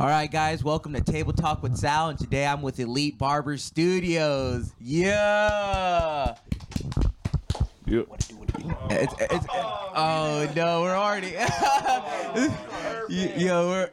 All 0.00 0.06
right, 0.06 0.30
guys, 0.30 0.64
welcome 0.64 0.94
to 0.94 1.02
Table 1.02 1.34
Talk 1.34 1.62
with 1.62 1.76
Sal, 1.76 2.08
and 2.08 2.18
today 2.18 2.46
I'm 2.46 2.62
with 2.62 2.80
Elite 2.80 3.18
Barber 3.18 3.58
Studios. 3.58 4.72
Yeah. 4.80 6.36
Yep. 7.84 8.06
It's, 8.88 9.14
it's, 9.20 9.46
oh 9.52 10.50
no, 10.56 10.80
we're 10.80 10.96
already. 10.96 11.34
Yo, 13.44 13.68
we're 13.68 13.90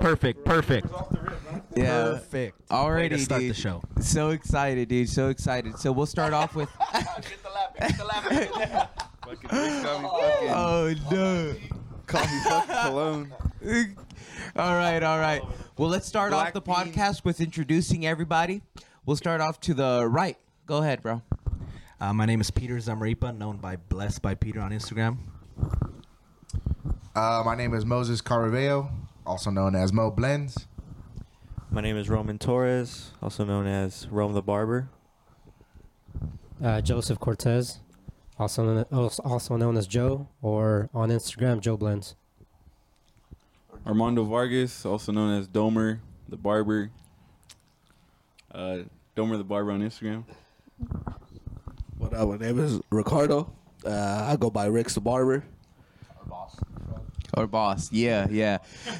Perfect, 0.00 0.44
perfect. 0.44 0.88
yeah, 1.74 2.02
Perfect. 2.02 2.70
already, 2.70 3.14
Way 3.14 3.18
to 3.18 3.24
start 3.24 3.40
dude. 3.40 3.50
the 3.52 3.54
show. 3.54 3.82
So 4.00 4.30
excited, 4.30 4.90
dude. 4.90 5.08
So 5.08 5.28
excited. 5.30 5.78
So 5.78 5.92
we'll 5.92 6.04
start 6.04 6.34
off 6.34 6.54
with. 6.54 6.68
Fucking 6.92 7.38
Rick 8.30 8.52
got 8.52 8.82
me 8.82 8.88
fucking, 9.24 9.48
oh 10.50 10.94
no. 11.10 11.54
call 12.06 12.20
me 12.20 12.40
fucking 12.44 12.74
cologne. 12.74 13.32
All 14.54 14.74
right, 14.76 15.02
all 15.02 15.18
right. 15.18 15.42
Well, 15.78 15.88
let's 15.88 16.06
start 16.06 16.34
off 16.34 16.52
the 16.52 16.60
bean. 16.60 16.74
podcast 16.74 17.24
with 17.24 17.40
introducing 17.40 18.04
everybody. 18.04 18.60
We'll 19.06 19.16
start 19.16 19.40
off 19.40 19.58
to 19.60 19.72
the 19.72 20.06
right. 20.06 20.36
Go 20.66 20.78
ahead, 20.82 21.02
bro. 21.02 21.22
Uh, 21.98 22.12
my 22.12 22.26
name 22.26 22.38
is 22.38 22.50
Peter 22.50 22.76
Zamarripa, 22.76 23.34
known 23.34 23.56
by 23.56 23.76
Blessed 23.76 24.20
by 24.20 24.34
Peter 24.34 24.60
on 24.60 24.70
Instagram. 24.70 25.16
Uh, 27.16 27.42
my 27.46 27.54
name 27.54 27.72
is 27.72 27.86
Moses 27.86 28.20
Caraveo, 28.20 28.90
also 29.26 29.50
known 29.50 29.74
as 29.74 29.90
Mo 29.90 30.10
Blends. 30.10 30.66
My 31.70 31.80
name 31.80 31.96
is 31.96 32.10
Roman 32.10 32.38
Torres, 32.38 33.12
also 33.22 33.46
known 33.46 33.66
as 33.66 34.06
Rome 34.10 34.34
the 34.34 34.42
Barber. 34.42 34.90
Uh, 36.62 36.82
Joseph 36.82 37.18
Cortes, 37.18 37.78
also 38.38 38.64
known, 38.64 39.10
also 39.24 39.56
known 39.56 39.78
as 39.78 39.86
Joe, 39.86 40.28
or 40.42 40.90
on 40.92 41.08
Instagram, 41.08 41.60
Joe 41.60 41.78
Blends. 41.78 42.16
Armando 43.86 44.24
Vargas, 44.24 44.86
also 44.86 45.10
known 45.12 45.38
as 45.38 45.48
Domer 45.48 45.98
the 46.28 46.36
Barber. 46.36 46.90
Uh, 48.52 48.78
Domer 49.16 49.36
the 49.36 49.44
Barber 49.44 49.72
on 49.72 49.80
Instagram. 49.80 50.24
What 51.98 52.14
up? 52.14 52.28
My 52.28 52.36
name 52.36 52.58
is 52.60 52.80
Ricardo. 52.90 53.52
Uh, 53.84 54.26
I 54.30 54.36
go 54.36 54.50
by 54.50 54.66
Rick's 54.66 54.94
the 54.94 55.00
Barber. 55.00 55.44
Or 56.20 56.26
boss. 56.26 56.56
Our 57.34 57.46
boss, 57.46 57.90
yeah, 57.90 58.28
yeah. 58.30 58.58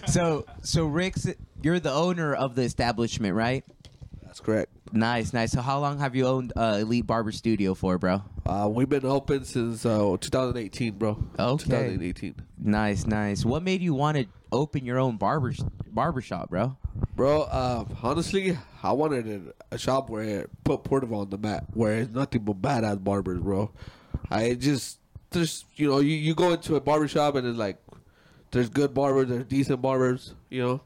So, 0.09 0.47
so 0.63 0.87
Rick's, 0.87 1.29
you're 1.63 1.79
the 1.79 1.93
owner 1.93 2.35
of 2.35 2.55
the 2.55 2.63
establishment, 2.63 3.37
right? 3.37 3.65
That's 4.25 4.41
correct. 4.41 4.73
Nice, 4.93 5.33
nice. 5.33 5.53
So, 5.53 5.63
how 5.63 5.81
long 5.81 5.99
have 5.99 6.15
you 6.15 6.27
owned 6.27 6.53
uh, 6.55 6.79
Elite 6.81 7.07
Barber 7.07 7.33
Studio 7.33 7.75
for, 7.75 7.99
bro? 7.99 8.23
Uh, 8.45 8.69
we've 8.71 8.89
been 8.89 9.07
open 9.07 9.45
since 9.45 9.87
uh, 9.87 10.17
2018, 10.21 10.95
bro. 10.99 11.11
Okay. 11.39 11.65
2018. 11.65 12.35
Nice, 12.59 13.07
nice. 13.07 13.45
What 13.45 13.63
made 13.63 13.81
you 13.81 13.95
want 13.95 14.19
to 14.19 14.27
open 14.51 14.85
your 14.85 14.99
own 14.99 15.17
barber 15.17 15.55
barber 15.87 16.21
shop, 16.21 16.51
bro? 16.51 16.77
Bro, 17.17 17.43
uh, 17.43 17.85
honestly, 18.03 18.57
I 18.83 18.93
wanted 18.93 19.55
a, 19.71 19.75
a 19.75 19.79
shop 19.79 20.11
where 20.11 20.23
it 20.23 20.51
put 20.65 20.85
Porterville 20.85 21.21
on 21.21 21.31
the 21.31 21.39
map, 21.39 21.67
where 21.75 21.97
it's 22.01 22.11
nothing 22.11 22.43
but 22.43 22.61
badass 22.61 23.03
barbers, 23.03 23.41
bro. 23.41 23.71
I 24.31 24.55
just, 24.55 24.99
there's, 25.31 25.65
you 25.77 25.89
know, 25.89 26.01
you, 26.01 26.15
you 26.17 26.35
go 26.35 26.53
into 26.53 26.77
a 26.77 26.81
barber 26.81 27.09
shop 27.09 27.35
and 27.35 27.47
it's 27.47 27.59
like, 27.59 27.79
there's 28.51 28.69
good 28.69 28.93
barbers, 28.93 29.29
there's 29.29 29.45
decent 29.45 29.81
barbers, 29.81 30.35
you 30.51 30.63
know. 30.63 30.81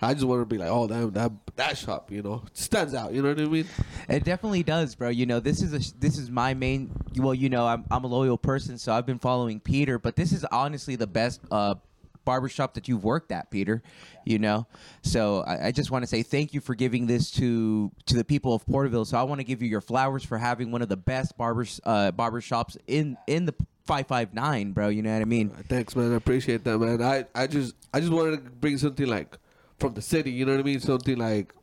I 0.00 0.14
just 0.14 0.26
want 0.26 0.42
to 0.42 0.46
be 0.46 0.58
like, 0.58 0.70
oh, 0.70 0.86
damn, 0.86 1.10
that 1.12 1.32
that 1.56 1.76
shop, 1.76 2.12
you 2.12 2.22
know, 2.22 2.44
stands 2.52 2.94
out. 2.94 3.12
You 3.12 3.22
know 3.22 3.30
what 3.30 3.40
I 3.40 3.46
mean? 3.46 3.66
It 4.08 4.24
definitely 4.24 4.62
does, 4.62 4.94
bro. 4.94 5.08
You 5.08 5.26
know, 5.26 5.40
this 5.40 5.60
is 5.60 5.72
a 5.72 5.98
this 5.98 6.18
is 6.18 6.30
my 6.30 6.54
main. 6.54 6.90
Well, 7.16 7.34
you 7.34 7.48
know, 7.48 7.66
I'm 7.66 7.84
I'm 7.90 8.04
a 8.04 8.06
loyal 8.06 8.38
person, 8.38 8.78
so 8.78 8.92
I've 8.92 9.06
been 9.06 9.18
following 9.18 9.58
Peter. 9.58 9.98
But 9.98 10.14
this 10.14 10.32
is 10.32 10.44
honestly 10.44 10.94
the 10.94 11.08
best 11.08 11.40
uh, 11.50 11.74
barbershop 12.24 12.74
that 12.74 12.86
you've 12.86 13.02
worked 13.02 13.32
at, 13.32 13.50
Peter. 13.50 13.82
You 14.24 14.38
know, 14.38 14.66
so 15.02 15.40
I, 15.40 15.68
I 15.68 15.72
just 15.72 15.90
want 15.90 16.04
to 16.04 16.06
say 16.06 16.22
thank 16.22 16.54
you 16.54 16.60
for 16.60 16.76
giving 16.76 17.06
this 17.06 17.32
to 17.32 17.90
to 18.06 18.14
the 18.14 18.24
people 18.24 18.54
of 18.54 18.64
Porterville. 18.66 19.04
So 19.04 19.18
I 19.18 19.24
want 19.24 19.40
to 19.40 19.44
give 19.44 19.62
you 19.62 19.68
your 19.68 19.80
flowers 19.80 20.22
for 20.22 20.38
having 20.38 20.70
one 20.70 20.82
of 20.82 20.88
the 20.88 20.96
best 20.96 21.36
barbers 21.36 21.80
uh, 21.84 22.12
barbershops 22.12 22.76
in 22.86 23.16
in 23.26 23.46
the. 23.46 23.54
559 23.88 24.72
bro 24.72 24.88
you 24.88 25.00
know 25.00 25.10
what 25.10 25.22
i 25.22 25.24
mean 25.24 25.48
Thanks, 25.48 25.96
man. 25.96 26.12
I 26.12 26.16
appreciate 26.16 26.62
that, 26.64 26.76
man. 26.76 27.00
I, 27.00 27.24
I 27.34 27.46
just 27.46 27.74
I 27.94 28.00
just 28.00 28.12
wanted 28.12 28.44
to 28.44 28.50
bring 28.50 28.76
something 28.76 29.06
like 29.06 29.38
from 29.78 29.94
the 29.94 30.02
city. 30.02 30.30
You 30.30 30.44
know 30.44 30.52
what 30.52 30.60
I 30.60 30.64
mean? 30.64 30.80
Something 30.80 31.18
like 31.18 31.54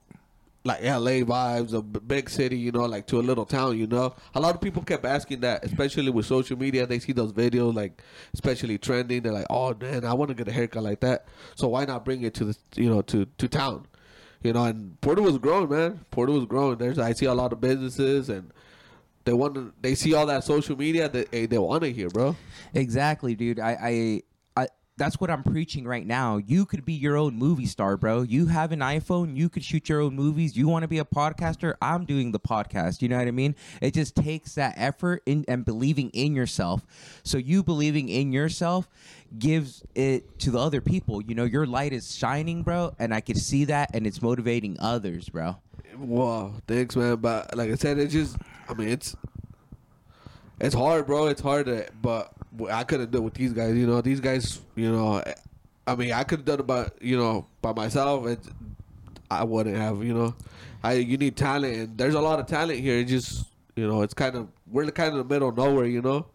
like 0.65 0.81
LA 0.81 1.21
vibes, 1.21 1.73
a 1.73 1.81
big 1.81 2.29
city. 2.29 2.57
You 2.57 2.71
know, 2.71 2.85
like 2.85 3.05
to 3.07 3.19
a 3.19 3.21
little 3.21 3.45
town. 3.45 3.77
You 3.77 3.87
know, 3.87 4.15
a 4.33 4.39
lot 4.39 4.55
of 4.55 4.61
people 4.61 4.83
kept 4.83 5.05
asking 5.05 5.41
that, 5.41 5.63
especially 5.63 6.09
with 6.09 6.25
social 6.25 6.57
media. 6.57 6.85
They 6.85 6.99
see 6.99 7.13
those 7.13 7.31
videos, 7.31 7.73
like 7.75 8.01
especially 8.33 8.77
trending. 8.77 9.21
They're 9.21 9.31
like, 9.31 9.47
"Oh 9.49 9.73
man, 9.75 10.03
I 10.03 10.13
want 10.13 10.29
to 10.29 10.35
get 10.35 10.47
a 10.47 10.51
haircut 10.51 10.83
like 10.83 10.99
that." 11.01 11.27
So 11.55 11.67
why 11.67 11.85
not 11.85 12.03
bring 12.03 12.23
it 12.23 12.33
to 12.35 12.45
the 12.45 12.57
you 12.75 12.89
know 12.89 13.01
to 13.03 13.25
to 13.25 13.47
town? 13.47 13.85
You 14.43 14.53
know, 14.53 14.65
and 14.65 14.99
Porter 15.01 15.21
was 15.21 15.37
growing, 15.37 15.69
man. 15.69 16.05
Porter 16.11 16.31
was 16.31 16.45
growing. 16.45 16.77
There's 16.77 16.99
I 16.99 17.13
see 17.13 17.25
a 17.25 17.33
lot 17.33 17.53
of 17.53 17.61
businesses 17.61 18.29
and. 18.29 18.51
They 19.23 19.33
want 19.33 19.55
to. 19.55 19.73
They 19.81 19.95
see 19.95 20.13
all 20.13 20.27
that 20.27 20.43
social 20.43 20.77
media. 20.77 21.09
That 21.09 21.31
they, 21.31 21.47
they 21.47 21.57
want 21.57 21.81
to 21.81 21.91
hear, 21.91 22.09
bro. 22.09 22.35
Exactly, 22.75 23.33
dude. 23.33 23.59
I, 23.59 23.71
I, 23.81 24.21
that's 24.97 25.19
what 25.19 25.29
I'm 25.29 25.43
preaching 25.43 25.85
right 25.85 26.05
now. 26.05 26.37
You 26.37 26.65
could 26.65 26.85
be 26.85 26.93
your 26.93 27.17
own 27.17 27.35
movie 27.35 27.65
star, 27.65 27.97
bro. 27.97 28.21
You 28.21 28.47
have 28.47 28.71
an 28.71 28.79
iPhone. 28.79 29.35
You 29.35 29.49
could 29.49 29.63
shoot 29.63 29.89
your 29.89 30.01
own 30.01 30.15
movies. 30.15 30.55
You 30.55 30.67
want 30.67 30.83
to 30.83 30.87
be 30.87 30.99
a 30.99 31.05
podcaster? 31.05 31.75
I'm 31.81 32.05
doing 32.05 32.31
the 32.31 32.39
podcast. 32.39 33.01
You 33.01 33.09
know 33.09 33.17
what 33.17 33.27
I 33.27 33.31
mean? 33.31 33.55
It 33.81 33.93
just 33.93 34.15
takes 34.15 34.55
that 34.55 34.75
effort 34.77 35.21
in, 35.25 35.43
and 35.47 35.65
believing 35.65 36.09
in 36.11 36.33
yourself. 36.33 36.85
So 37.23 37.37
you 37.37 37.61
believing 37.61 38.07
in 38.07 38.31
yourself 38.31 38.87
gives 39.37 39.83
it 39.95 40.39
to 40.39 40.51
the 40.51 40.59
other 40.59 40.79
people. 40.81 41.21
You 41.21 41.35
know, 41.35 41.43
your 41.43 41.65
light 41.65 41.91
is 41.91 42.15
shining, 42.15 42.63
bro, 42.63 42.95
and 42.97 43.13
I 43.13 43.21
can 43.21 43.35
see 43.35 43.65
that, 43.65 43.91
and 43.93 44.07
it's 44.07 44.21
motivating 44.21 44.77
others, 44.79 45.29
bro. 45.29 45.57
Wow, 45.97 46.53
thanks, 46.67 46.95
man. 46.95 47.17
But 47.17 47.55
like 47.55 47.69
I 47.69 47.75
said, 47.75 47.97
it's 47.97 48.13
just, 48.13 48.37
I 48.69 48.73
mean, 48.73 48.89
it's 48.89 49.15
it's 50.59 50.75
hard, 50.75 51.05
bro. 51.05 51.27
It's 51.27 51.41
hard, 51.41 51.65
to, 51.65 51.87
but 52.01 52.31
I 52.69 52.83
couldn't 52.83 53.11
do 53.11 53.19
it 53.19 53.21
with 53.21 53.33
these 53.33 53.53
guys. 53.53 53.75
You 53.75 53.87
know, 53.87 54.01
these 54.01 54.19
guys, 54.19 54.59
you 54.75 54.91
know, 54.91 55.23
I 55.87 55.95
mean, 55.95 56.11
I 56.11 56.23
could 56.23 56.39
have 56.39 56.45
done 56.45 56.59
it 56.59 56.67
by, 56.67 56.89
you 57.01 57.17
know, 57.17 57.45
by 57.61 57.73
myself. 57.73 58.27
It, 58.27 58.39
I 59.29 59.43
wouldn't 59.43 59.77
have, 59.77 60.03
you 60.03 60.13
know. 60.13 60.35
I 60.83 60.93
you 60.93 61.17
need 61.17 61.35
talent, 61.35 61.75
and 61.75 61.97
there's 61.97 62.13
a 62.13 62.21
lot 62.21 62.39
of 62.39 62.45
talent 62.45 62.79
here. 62.79 62.99
It 62.99 63.05
just, 63.05 63.47
you 63.75 63.87
know, 63.87 64.01
it's 64.01 64.13
kind 64.13 64.35
of 64.35 64.47
we're 64.71 64.89
kind 64.91 65.09
of 65.09 65.19
in 65.19 65.27
the 65.27 65.33
middle 65.33 65.49
of 65.49 65.57
nowhere, 65.57 65.85
you 65.85 66.01
know. 66.01 66.27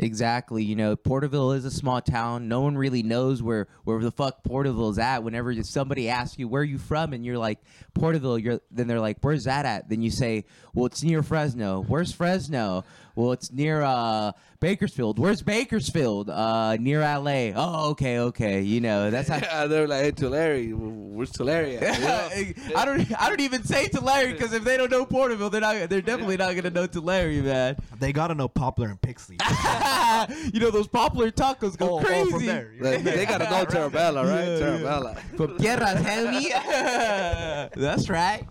Exactly. 0.00 0.62
You 0.62 0.76
know, 0.76 0.96
Porterville 0.96 1.52
is 1.52 1.64
a 1.64 1.70
small 1.70 2.00
town. 2.00 2.48
No 2.48 2.60
one 2.60 2.76
really 2.76 3.02
knows 3.02 3.42
where 3.42 3.66
where 3.84 4.00
the 4.00 4.10
fuck 4.10 4.42
Porterville 4.44 4.90
is 4.90 4.98
at. 4.98 5.22
Whenever 5.22 5.54
somebody 5.62 6.08
asks 6.08 6.38
you 6.38 6.48
where 6.48 6.62
you 6.62 6.78
from, 6.78 7.12
and 7.12 7.24
you're 7.24 7.38
like 7.38 7.58
Porterville, 7.94 8.38
you're 8.38 8.60
then 8.70 8.86
they're 8.86 9.00
like, 9.00 9.18
"Where's 9.20 9.44
that 9.44 9.66
at?" 9.66 9.88
Then 9.88 10.02
you 10.02 10.10
say, 10.10 10.44
"Well, 10.74 10.86
it's 10.86 11.02
near 11.02 11.22
Fresno." 11.22 11.82
Where's 11.82 12.12
Fresno? 12.12 12.84
Well, 13.18 13.32
it's 13.32 13.50
near 13.50 13.82
uh, 13.82 14.30
Bakersfield. 14.60 15.18
Where's 15.18 15.42
Bakersfield? 15.42 16.30
Uh, 16.30 16.76
near 16.76 17.00
LA. 17.00 17.50
Oh, 17.52 17.90
okay, 17.90 18.20
okay. 18.20 18.60
You 18.60 18.80
know, 18.80 19.10
that's 19.10 19.28
how. 19.28 19.38
Yeah, 19.48 19.66
they're 19.66 19.88
like, 19.88 20.02
hey, 20.04 20.10
Tulare, 20.12 20.68
where's 20.70 21.32
Tulare 21.32 21.78
at? 21.80 21.98
You 21.98 22.04
know? 22.04 22.76
I 22.76 22.84
don't. 22.84 23.20
I 23.20 23.28
don't 23.28 23.40
even 23.40 23.64
say 23.64 23.88
Tulare 23.88 24.30
because 24.30 24.52
if 24.52 24.62
they 24.62 24.76
don't 24.76 24.92
know 24.92 25.04
Porterville, 25.04 25.50
they're 25.50 25.60
not. 25.60 25.88
They're 25.88 26.00
definitely 26.00 26.36
not 26.36 26.54
gonna 26.54 26.70
know 26.70 26.86
Tulare, 26.86 27.42
man. 27.42 27.76
They 27.98 28.12
gotta 28.12 28.36
know 28.36 28.46
Poplar 28.46 28.86
and 28.90 29.00
Pixley. 29.00 29.34
you 30.54 30.60
know 30.60 30.70
those 30.70 30.86
popular 30.86 31.32
tacos 31.32 31.76
go 31.76 31.94
Oh, 31.94 31.98
oh, 31.98 32.04
crazy. 32.04 32.30
from 32.30 32.46
there. 32.46 32.72
They, 32.80 32.98
they 33.02 33.26
gotta 33.26 33.50
know 33.50 33.64
Terra 33.64 33.90
Bella, 33.90 34.22
right? 34.24 34.44
Yeah, 34.44 34.52
yeah. 34.52 34.58
Terra 34.60 34.78
Bella. 34.78 35.14
From 35.36 35.58
tierras, 35.58 36.00
homie. 36.02 37.70
That's 37.74 38.08
right. 38.08 38.44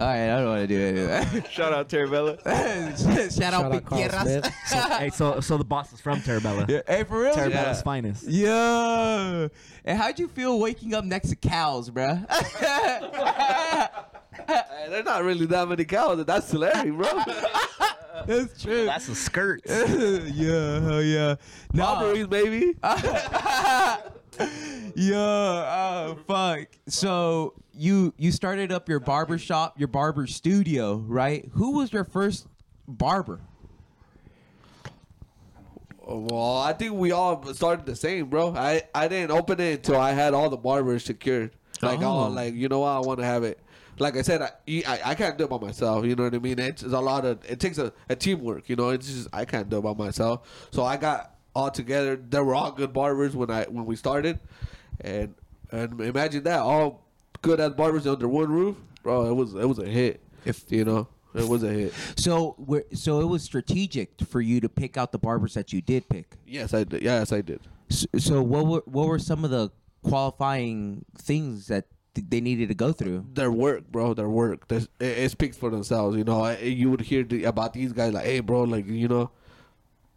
All 0.00 0.06
right, 0.08 0.24
I 0.28 0.40
don't 0.40 0.46
want 0.48 0.62
to 0.62 0.66
do 0.66 0.80
it. 0.80 1.46
Shout 1.52 1.72
out 1.72 1.88
Terra 1.88 2.08
Bella. 2.08 2.36
Shout, 2.44 3.32
Shout 3.32 3.54
out, 3.54 3.72
out 3.72 3.84
Carl 3.84 4.02
Piqueras. 4.02 4.22
Smith. 4.22 4.52
so, 4.66 4.76
hey, 4.76 5.10
so 5.10 5.40
so 5.40 5.56
the 5.56 5.64
boss 5.64 5.92
is 5.92 6.00
from 6.00 6.20
Terra 6.20 6.40
Bella. 6.40 6.66
Yeah, 6.68 6.80
hey, 6.86 7.04
for 7.04 7.20
real? 7.20 7.32
Terra 7.34 7.50
Bella's 7.50 7.78
Yeah. 7.78 7.82
finest. 7.84 8.24
Yeah. 8.24 9.48
And 9.84 9.98
how'd 9.98 10.18
you 10.18 10.26
feel 10.28 10.58
waking 10.58 10.94
up 10.94 11.04
next 11.04 11.28
to 11.28 11.36
cows, 11.36 11.90
bruh? 11.90 12.26
Hey, 14.46 14.86
they're 14.90 15.04
not 15.04 15.22
really 15.22 15.46
that 15.46 15.68
many 15.68 15.84
cows. 15.84 16.24
That's 16.24 16.50
Tulare, 16.50 16.90
bro. 16.92 17.08
That's 18.26 18.60
true. 18.62 18.86
That's 18.86 19.08
a 19.08 19.14
skirt. 19.14 19.62
yeah, 19.66 20.80
hell 20.80 21.02
yeah. 21.02 21.36
No. 21.72 21.82
Robberies, 21.84 22.26
baby. 22.26 22.74
yeah, 24.94 25.16
oh 25.16 26.18
fuck. 26.26 26.68
So 26.88 27.54
you 27.72 28.14
you 28.16 28.32
started 28.32 28.72
up 28.72 28.88
your 28.88 29.00
barber 29.00 29.38
shop, 29.38 29.78
your 29.78 29.88
barber 29.88 30.26
studio, 30.26 30.96
right? 30.96 31.48
Who 31.54 31.72
was 31.72 31.92
your 31.92 32.04
first 32.04 32.46
barber? 32.86 33.40
Well, 36.06 36.58
I 36.58 36.74
think 36.74 36.92
we 36.94 37.12
all 37.12 37.42
started 37.54 37.86
the 37.86 37.96
same, 37.96 38.26
bro. 38.26 38.54
I, 38.54 38.82
I 38.94 39.08
didn't 39.08 39.30
open 39.30 39.58
it 39.58 39.76
until 39.76 39.96
I 39.98 40.12
had 40.12 40.34
all 40.34 40.50
the 40.50 40.56
barbers 40.58 41.04
secured. 41.04 41.52
Like, 41.80 42.00
Oh. 42.02 42.24
oh, 42.24 42.28
like 42.28 42.54
you 42.54 42.68
know 42.68 42.80
what? 42.80 42.90
I 42.90 43.00
want 43.00 43.20
to 43.20 43.24
have 43.26 43.42
it. 43.42 43.58
Like 43.98 44.16
I 44.16 44.22
said, 44.22 44.42
I, 44.42 44.50
I, 44.68 45.00
I 45.04 45.14
can't 45.14 45.38
do 45.38 45.44
it 45.44 45.50
by 45.50 45.58
myself. 45.58 46.04
You 46.04 46.14
know 46.16 46.24
what 46.24 46.34
I 46.34 46.38
mean? 46.40 46.58
It's, 46.58 46.82
it's 46.82 46.92
a 46.92 47.00
lot 47.00 47.24
of. 47.24 47.38
It 47.48 47.58
takes 47.60 47.78
a, 47.78 47.92
a 48.08 48.16
teamwork. 48.16 48.68
You 48.68 48.76
know, 48.76 48.90
it's 48.90 49.06
just 49.06 49.28
I 49.32 49.44
can't 49.44 49.68
do 49.70 49.78
it 49.78 49.82
by 49.82 49.94
myself. 49.94 50.68
So 50.72 50.82
I 50.84 50.96
got 50.98 51.33
all 51.54 51.70
together. 51.70 52.16
They 52.16 52.40
were 52.40 52.54
all 52.54 52.72
good 52.72 52.92
barbers 52.92 53.34
when 53.36 53.50
I 53.50 53.64
when 53.64 53.86
we 53.86 53.96
started, 53.96 54.38
and 55.00 55.34
And 55.70 56.00
imagine 56.00 56.44
that 56.44 56.60
all 56.60 57.02
good 57.42 57.58
ass 57.60 57.72
barbers 57.72 58.06
under 58.06 58.28
one 58.28 58.50
roof, 58.50 58.76
bro. 59.02 59.26
It 59.28 59.34
was 59.34 59.54
it 59.54 59.66
was 59.68 59.78
a 59.78 59.86
hit. 59.86 60.20
If- 60.44 60.70
you 60.70 60.84
know, 60.84 61.08
it 61.34 61.48
was 61.48 61.62
a 61.62 61.68
hit. 61.70 61.92
So, 62.16 62.54
we're, 62.58 62.84
so 62.92 63.20
it 63.20 63.24
was 63.26 63.42
strategic 63.42 64.20
for 64.28 64.40
you 64.40 64.60
to 64.60 64.68
pick 64.68 64.96
out 64.96 65.10
the 65.10 65.18
barbers 65.18 65.54
that 65.54 65.72
you 65.72 65.80
did 65.80 66.08
pick. 66.08 66.36
Yes, 66.46 66.72
I 66.74 66.84
did. 66.84 67.02
Yes, 67.02 67.32
I 67.32 67.40
did. 67.40 67.60
So, 67.88 68.06
so 68.18 68.42
what 68.42 68.66
were 68.66 68.82
what 68.84 69.08
were 69.08 69.18
some 69.18 69.44
of 69.44 69.50
the 69.50 69.70
qualifying 70.02 71.04
things 71.18 71.66
that 71.68 71.86
th- 72.14 72.26
they 72.30 72.40
needed 72.40 72.68
to 72.68 72.74
go 72.74 72.92
through? 72.92 73.26
Their 73.34 73.50
work, 73.50 73.90
bro. 73.90 74.14
Their 74.14 74.28
work. 74.28 74.66
It, 74.70 74.88
it 75.00 75.30
speaks 75.30 75.56
for 75.56 75.70
themselves. 75.70 76.16
You 76.16 76.24
know, 76.24 76.40
I, 76.42 76.58
you 76.58 76.90
would 76.90 77.00
hear 77.00 77.24
the, 77.24 77.44
about 77.44 77.72
these 77.72 77.92
guys 77.92 78.12
like, 78.12 78.24
hey, 78.24 78.40
bro, 78.40 78.62
like 78.62 78.86
you 78.86 79.08
know, 79.08 79.30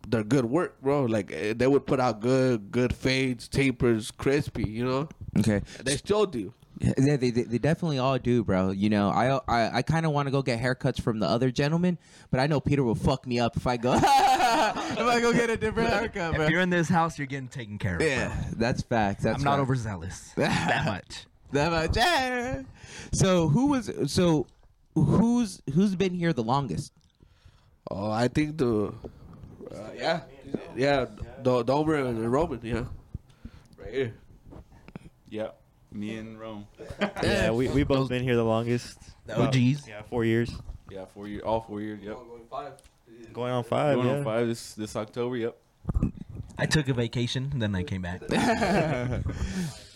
they're 0.10 0.24
good 0.24 0.46
work, 0.46 0.82
bro. 0.82 1.04
Like 1.06 1.32
eh, 1.32 1.54
they 1.56 1.68
would 1.68 1.86
put 1.86 2.00
out 2.00 2.22
good, 2.22 2.72
good 2.72 2.96
fades, 2.96 3.48
tapers, 3.48 4.12
crispy. 4.12 4.68
You 4.68 4.86
know, 4.86 5.10
Okay, 5.40 5.62
they 5.84 5.98
still 5.98 6.26
do. 6.26 6.54
yeah, 6.80 7.18
they, 7.18 7.32
they 7.32 7.42
they 7.44 7.58
definitely 7.58 7.98
all 8.00 8.18
do, 8.20 8.44
bro. 8.44 8.72
You 8.72 8.90
know, 8.90 9.10
I 9.10 9.40
I, 9.48 9.78
I 9.78 9.82
kind 9.82 10.06
of 10.06 10.12
want 10.12 10.28
to 10.28 10.32
go 10.32 10.42
get 10.42 10.60
haircuts 10.60 11.02
from 11.02 11.20
the 11.20 11.28
other 11.28 11.50
gentleman, 11.52 11.98
but 12.32 12.40
I 12.40 12.48
know 12.48 12.60
Peter 12.60 12.84
will 12.84 12.96
fuck 12.96 13.26
me 13.28 13.40
up 13.40 13.58
if 13.58 13.66
I 13.68 13.78
go 13.78 13.94
if 13.96 14.04
I 14.04 15.20
go 15.22 15.34
get 15.34 15.50
a 15.50 15.58
different 15.58 15.90
haircut, 15.90 16.36
bro. 16.36 16.46
If 16.46 16.52
you're 16.52 16.62
in 16.62 16.70
this 16.70 16.88
house, 16.88 17.18
you're 17.18 17.28
getting 17.28 17.48
taken 17.50 17.78
care 17.80 17.94
of. 17.96 18.00
bro. 18.00 18.08
Yeah, 18.08 18.44
that's 18.56 18.82
facts. 18.84 19.24
That's 19.24 19.40
I'm 19.40 19.44
not 19.44 19.54
facts. 19.58 19.62
overzealous 19.64 20.32
that 20.36 20.86
much. 20.86 21.26
that 21.52 21.72
much. 21.72 21.98
Yeah. 21.98 22.62
So 23.12 23.50
who 23.50 23.68
was 23.68 23.92
so 24.08 24.46
who's 24.96 25.62
who's 25.74 25.96
been 25.96 26.14
here 26.14 26.32
the 26.32 26.44
longest? 26.44 26.94
Oh, 27.90 28.12
I 28.12 28.28
think 28.28 28.58
the, 28.58 28.94
uh, 29.72 29.90
yeah, 29.96 30.22
yeah, 30.76 31.06
the 31.44 31.64
Domer 31.64 32.08
and 32.08 32.32
Roman, 32.32 32.60
yeah, 32.64 32.86
right 33.78 33.94
here. 33.94 34.14
Yeah, 35.30 35.50
me 35.92 36.18
and 36.18 36.40
Rome. 36.40 36.68
Yeah, 37.24 37.52
we 37.52 37.68
we 37.70 37.84
both 37.84 38.10
been 38.10 38.24
here 38.24 38.36
the 38.36 38.46
longest. 38.46 39.00
The 39.26 39.36
About- 39.36 39.56
OGs. 39.56 39.88
Yeah, 39.88 40.02
four 40.10 40.24
years. 40.26 40.52
Yeah, 40.90 41.06
four 41.06 41.28
years. 41.28 41.44
all 41.44 41.62
four 41.62 41.82
years. 41.82 42.02
Yep. 42.02 42.16
Going 43.34 43.52
on 43.52 43.64
five. 43.64 43.96
Going 43.96 44.08
yeah. 44.08 44.18
on 44.18 44.24
five 44.24 44.48
this 44.48 44.74
this 44.74 44.96
October. 44.96 45.36
Yep. 45.36 45.58
I 46.58 46.66
took 46.66 46.88
a 46.88 46.94
vacation, 46.94 47.52
then 47.56 47.76
I 47.76 47.84
came 47.84 48.02
back. 48.02 48.22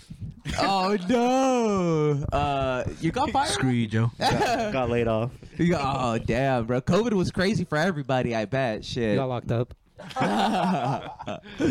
oh 0.59 0.97
no! 1.07 2.25
Uh, 2.31 2.83
you 2.99 3.11
got 3.11 3.29
fired. 3.31 3.49
Screw 3.49 3.69
you, 3.71 3.87
Joe. 3.87 4.11
Got, 4.19 4.73
got 4.73 4.89
laid 4.89 5.07
off. 5.07 5.31
You 5.57 5.71
got- 5.71 5.97
oh 5.99 6.17
damn, 6.17 6.65
bro! 6.65 6.81
COVID 6.81 7.13
was 7.13 7.31
crazy 7.31 7.63
for 7.63 7.77
everybody. 7.77 8.35
I 8.35 8.45
bet. 8.45 8.77
You 8.77 8.83
Shit. 8.83 9.15
got 9.17 9.29
locked 9.29 9.51
up. 9.51 9.73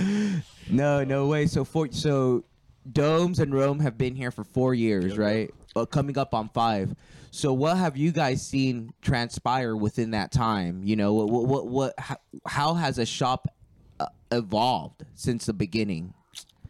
no, 0.70 1.04
no 1.04 1.26
way. 1.26 1.46
So 1.46 1.64
for 1.64 1.88
so 1.90 2.44
Domes 2.90 3.38
and 3.38 3.52
Rome 3.52 3.80
have 3.80 3.98
been 3.98 4.14
here 4.14 4.30
for 4.30 4.44
four 4.44 4.74
years, 4.74 5.18
right? 5.18 5.50
Uh, 5.76 5.84
coming 5.86 6.16
up 6.18 6.34
on 6.34 6.48
five. 6.48 6.94
So 7.32 7.52
what 7.52 7.76
have 7.76 7.96
you 7.96 8.10
guys 8.10 8.44
seen 8.44 8.92
transpire 9.02 9.76
within 9.76 10.12
that 10.12 10.32
time? 10.32 10.82
You 10.84 10.96
know, 10.96 11.14
what 11.14 11.28
what 11.28 11.46
what, 11.46 11.66
what 11.66 11.94
how, 11.98 12.16
how 12.46 12.74
has 12.74 12.98
a 12.98 13.06
shop 13.06 13.48
uh, 14.00 14.06
evolved 14.32 15.04
since 15.14 15.46
the 15.46 15.52
beginning? 15.52 16.14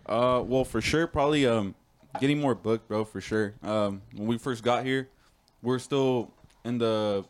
Uh, 0.07 0.43
well, 0.45 0.65
for 0.65 0.81
sure, 0.81 1.07
probably 1.07 1.47
um, 1.47 1.75
getting 2.19 2.41
more 2.41 2.55
booked, 2.55 2.89
bro. 2.89 3.05
For 3.05 3.21
sure. 3.21 3.55
Um, 3.63 4.03
when 4.15 4.27
we 4.27 4.39
first 4.39 4.63
got 4.65 4.85
here, 4.85 5.09
we're 5.63 5.79
still 5.79 6.33
in 6.65 6.79
the 6.79 7.25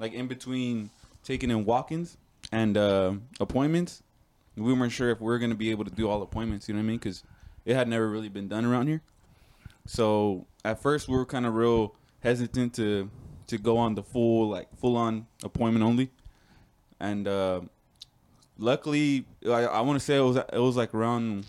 like 0.00 0.12
in 0.12 0.26
between 0.26 0.90
taking 1.22 1.50
in 1.50 1.64
walk-ins 1.64 2.16
and 2.52 2.76
uh, 2.76 3.12
appointments. 3.40 4.02
We 4.56 4.72
weren't 4.72 4.92
sure 4.92 5.10
if 5.10 5.20
we 5.20 5.26
were 5.26 5.38
gonna 5.38 5.54
be 5.54 5.70
able 5.70 5.84
to 5.84 5.90
do 5.90 6.08
all 6.08 6.22
appointments. 6.22 6.68
You 6.68 6.74
know 6.74 6.78
what 6.78 6.84
I 6.84 6.88
mean? 6.88 6.98
Because 6.98 7.22
it 7.64 7.74
had 7.74 7.88
never 7.88 8.08
really 8.08 8.28
been 8.28 8.48
done 8.48 8.64
around 8.64 8.88
here. 8.88 9.02
So 9.86 10.46
at 10.64 10.80
first, 10.80 11.08
we 11.08 11.16
were 11.16 11.26
kind 11.26 11.46
of 11.46 11.54
real 11.54 11.94
hesitant 12.20 12.74
to 12.74 13.10
to 13.46 13.58
go 13.58 13.76
on 13.76 13.94
the 13.94 14.02
full 14.02 14.48
like 14.48 14.68
full 14.78 14.96
on 14.96 15.26
appointment 15.42 15.84
only, 15.84 16.10
and 17.00 17.28
uh, 17.28 17.60
luckily, 18.58 19.26
I, 19.46 19.64
I 19.64 19.80
want 19.80 19.98
to 19.98 20.04
say 20.04 20.16
it 20.16 20.22
was 20.22 20.36
it 20.36 20.58
was 20.58 20.76
like 20.76 20.94
around 20.94 21.46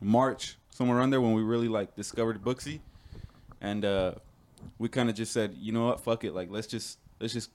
March 0.00 0.56
somewhere 0.74 0.98
around 0.98 1.10
there 1.10 1.20
when 1.20 1.32
we 1.32 1.42
really 1.42 1.68
like 1.68 1.94
discovered 1.94 2.42
Booksy, 2.42 2.80
and 3.60 3.84
uh, 3.84 4.12
we 4.78 4.88
kind 4.88 5.08
of 5.08 5.14
just 5.14 5.32
said, 5.32 5.54
you 5.58 5.72
know 5.72 5.86
what, 5.86 6.00
fuck 6.00 6.24
it, 6.24 6.34
like 6.34 6.50
let's 6.50 6.66
just 6.66 6.98
let's 7.20 7.32
just 7.32 7.50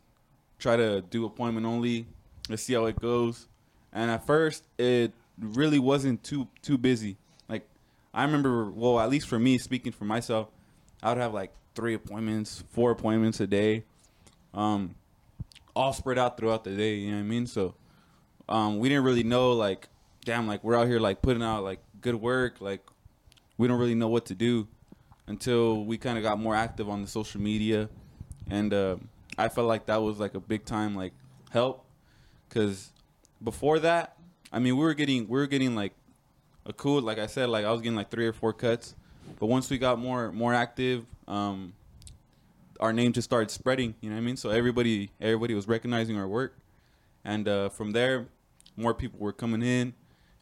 try 0.57 0.75
to 0.75 1.01
do 1.01 1.25
appointment 1.25 1.67
only. 1.67 2.07
Let's 2.49 2.63
see 2.63 2.73
how 2.73 2.85
it 2.85 2.99
goes. 2.99 3.47
And 3.93 4.09
at 4.09 4.25
first, 4.25 4.63
it 4.77 5.13
really 5.37 5.79
wasn't 5.79 6.23
too 6.23 6.47
too 6.61 6.77
busy. 6.77 7.17
Like 7.49 7.67
I 8.13 8.23
remember, 8.23 8.71
well, 8.71 8.99
at 8.99 9.09
least 9.09 9.27
for 9.27 9.37
me, 9.37 9.57
speaking 9.57 9.91
for 9.91 10.05
myself, 10.05 10.47
I 11.03 11.09
would 11.09 11.17
have 11.17 11.33
like 11.33 11.51
three 11.75 11.93
appointments, 11.93 12.63
four 12.71 12.91
appointments 12.91 13.41
a 13.41 13.47
day, 13.47 13.83
um, 14.53 14.95
all 15.75 15.91
spread 15.91 16.17
out 16.17 16.37
throughout 16.37 16.63
the 16.63 16.71
day. 16.71 16.95
You 16.95 17.11
know 17.11 17.17
what 17.17 17.23
I 17.23 17.27
mean? 17.27 17.47
So 17.47 17.75
um, 18.47 18.79
we 18.79 18.87
didn't 18.87 19.03
really 19.03 19.23
know 19.23 19.51
like, 19.51 19.89
damn, 20.23 20.47
like 20.47 20.63
we're 20.63 20.77
out 20.77 20.87
here 20.87 20.99
like 20.99 21.21
putting 21.21 21.43
out 21.43 21.65
like 21.65 21.79
good 21.99 22.15
work, 22.15 22.61
like 22.61 22.81
we 23.59 23.67
don't 23.67 23.77
really 23.77 23.93
know 23.93 24.07
what 24.07 24.25
to 24.25 24.33
do 24.33 24.67
until 25.27 25.85
we 25.85 25.97
kind 25.97 26.17
of 26.17 26.23
got 26.23 26.39
more 26.39 26.55
active 26.55 26.89
on 26.89 27.01
the 27.01 27.07
social 27.07 27.41
media, 27.41 27.89
and 28.49 28.73
uh, 28.73 28.95
I 29.37 29.49
felt 29.49 29.67
like 29.67 29.85
that 29.87 30.01
was 30.01 30.17
like 30.17 30.33
a 30.33 30.39
big 30.39 30.65
time 30.65 30.95
like 30.95 31.13
help, 31.51 31.85
because 32.47 32.91
before 33.43 33.77
that, 33.79 34.17
I 34.51 34.59
mean 34.59 34.77
we 34.77 34.83
were 34.83 34.93
getting 34.95 35.27
we 35.27 35.37
were 35.37 35.45
getting 35.45 35.75
like 35.75 35.93
a 36.65 36.73
cool 36.73 37.01
like 37.01 37.19
I 37.19 37.27
said 37.27 37.49
like 37.49 37.65
I 37.65 37.71
was 37.71 37.81
getting 37.81 37.97
like 37.97 38.09
three 38.09 38.25
or 38.25 38.33
four 38.33 38.53
cuts, 38.53 38.95
but 39.39 39.47
once 39.47 39.69
we 39.69 39.77
got 39.77 39.99
more 39.99 40.31
more 40.31 40.53
active, 40.53 41.05
um, 41.27 41.73
our 42.79 42.93
name 42.93 43.11
just 43.11 43.25
started 43.25 43.51
spreading. 43.51 43.93
You 43.99 44.09
know 44.09 44.15
what 44.15 44.21
I 44.21 44.25
mean? 44.25 44.37
So 44.37 44.51
everybody 44.51 45.11
everybody 45.19 45.53
was 45.53 45.67
recognizing 45.67 46.17
our 46.17 46.29
work, 46.29 46.57
and 47.25 47.45
uh, 47.45 47.67
from 47.69 47.91
there, 47.91 48.27
more 48.77 48.93
people 48.93 49.19
were 49.19 49.33
coming 49.33 49.61
in. 49.61 49.93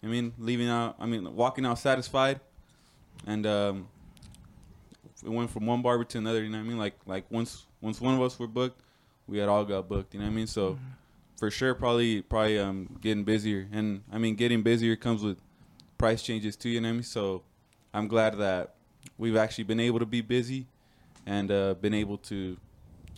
I 0.04 0.06
mean, 0.06 0.34
leaving 0.38 0.70
out. 0.70 0.96
I 1.00 1.08
mean, 1.08 1.36
walking 1.36 1.66
out 1.66 1.80
satisfied, 1.80 2.40
and 3.26 3.46
um, 3.46 3.88
it 5.24 5.30
went 5.30 5.50
from 5.50 5.66
one 5.66 5.82
barber 5.82 6.04
to 6.04 6.18
another. 6.18 6.44
You 6.44 6.50
know 6.50 6.58
what 6.58 6.66
I 6.66 6.68
mean? 6.68 6.78
Like 6.78 6.96
like 7.06 7.26
once 7.32 7.66
once 7.82 8.00
one 8.00 8.14
of 8.14 8.22
us 8.22 8.38
were 8.38 8.48
booked, 8.48 8.82
we 9.28 9.38
had 9.38 9.50
all 9.50 9.66
got 9.66 9.88
booked. 9.88 10.14
You 10.14 10.20
know 10.20 10.26
what 10.26 10.32
I 10.32 10.36
mean? 10.36 10.48
So 10.48 10.78
for 11.38 11.52
sure, 11.52 11.74
probably 11.74 12.22
probably 12.22 12.60
um 12.60 12.98
getting 13.02 13.24
busier, 13.24 13.68
and 13.72 14.04
I 14.12 14.18
mean 14.18 14.36
getting 14.36 14.62
busier 14.64 14.96
comes 14.96 15.24
with 15.24 15.38
price 15.98 16.22
changes 16.24 16.56
too. 16.56 16.70
You 16.70 16.82
know 16.82 16.90
what 16.90 16.92
I 16.92 16.94
mean? 16.94 17.04
So 17.04 17.44
I'm 17.94 18.08
glad 18.08 18.38
that 18.38 18.76
we've 19.18 19.36
actually 19.36 19.64
been 19.64 19.80
able 19.80 20.00
to 20.00 20.06
be 20.06 20.22
busy 20.22 20.68
and 21.26 21.52
uh, 21.52 21.74
been 21.76 21.94
able 21.94 22.18
to, 22.18 22.36
you 22.36 22.58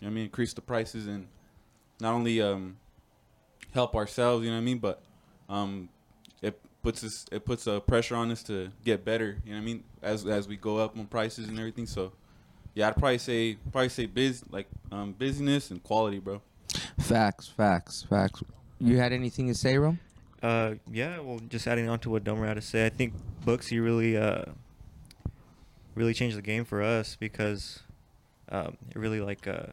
know 0.02 0.08
I 0.08 0.10
mean, 0.10 0.24
increase 0.26 0.54
the 0.54 0.62
prices 0.62 1.08
and 1.08 1.28
not 2.00 2.14
only 2.14 2.42
um, 2.42 2.78
help 3.74 3.96
ourselves, 3.96 4.44
you 4.44 4.50
know 4.50 4.56
what 4.56 4.62
I 4.62 4.66
mean, 4.66 4.80
but 4.80 5.02
um, 5.50 5.90
it 6.42 6.60
puts 6.82 7.04
us 7.04 7.26
it 7.32 7.46
puts 7.46 7.68
a 7.68 7.80
pressure 7.80 8.16
on 8.16 8.32
us 8.32 8.44
to 8.44 8.72
get 8.84 9.04
better, 9.04 9.38
you 9.44 9.52
know 9.52 9.58
what 9.58 9.64
I 9.64 9.66
mean, 9.66 9.84
as 10.02 10.26
as 10.26 10.48
we 10.48 10.58
go 10.58 10.78
up 10.78 10.98
on 10.98 11.06
prices 11.06 11.48
and 11.48 11.58
everything. 11.60 11.86
So 11.86 12.12
yeah, 12.74 12.88
I'd 12.88 12.96
probably 12.96 13.18
say 13.18 13.58
probably 13.72 13.90
say 13.90 14.06
biz 14.06 14.44
like 14.50 14.68
um, 14.92 15.14
busyness 15.14 15.72
and 15.72 15.84
quality, 15.84 16.20
bro. 16.20 16.42
Facts, 17.00 17.48
facts, 17.48 18.06
facts. 18.10 18.44
You 18.80 18.98
had 18.98 19.12
anything 19.12 19.48
to 19.48 19.54
say, 19.54 19.78
Rome? 19.78 20.00
Uh, 20.42 20.76
yeah. 20.90 21.20
Well, 21.20 21.40
just 21.50 21.68
adding 21.68 21.90
on 21.90 22.00
to 22.00 22.10
what 22.10 22.24
Domer 22.24 22.48
had 22.48 22.54
to 22.54 22.62
say, 22.62 22.86
I 22.86 22.90
think 22.90 23.14
Booksy 23.46 23.84
really, 23.84 24.16
uh, 24.16 24.44
really 25.96 26.14
changed 26.14 26.38
the 26.38 26.42
game 26.42 26.64
for 26.64 26.82
us 26.82 27.18
because 27.20 27.82
um, 28.50 28.78
it 28.90 28.98
really 28.98 29.20
like, 29.20 29.48
uh 29.48 29.68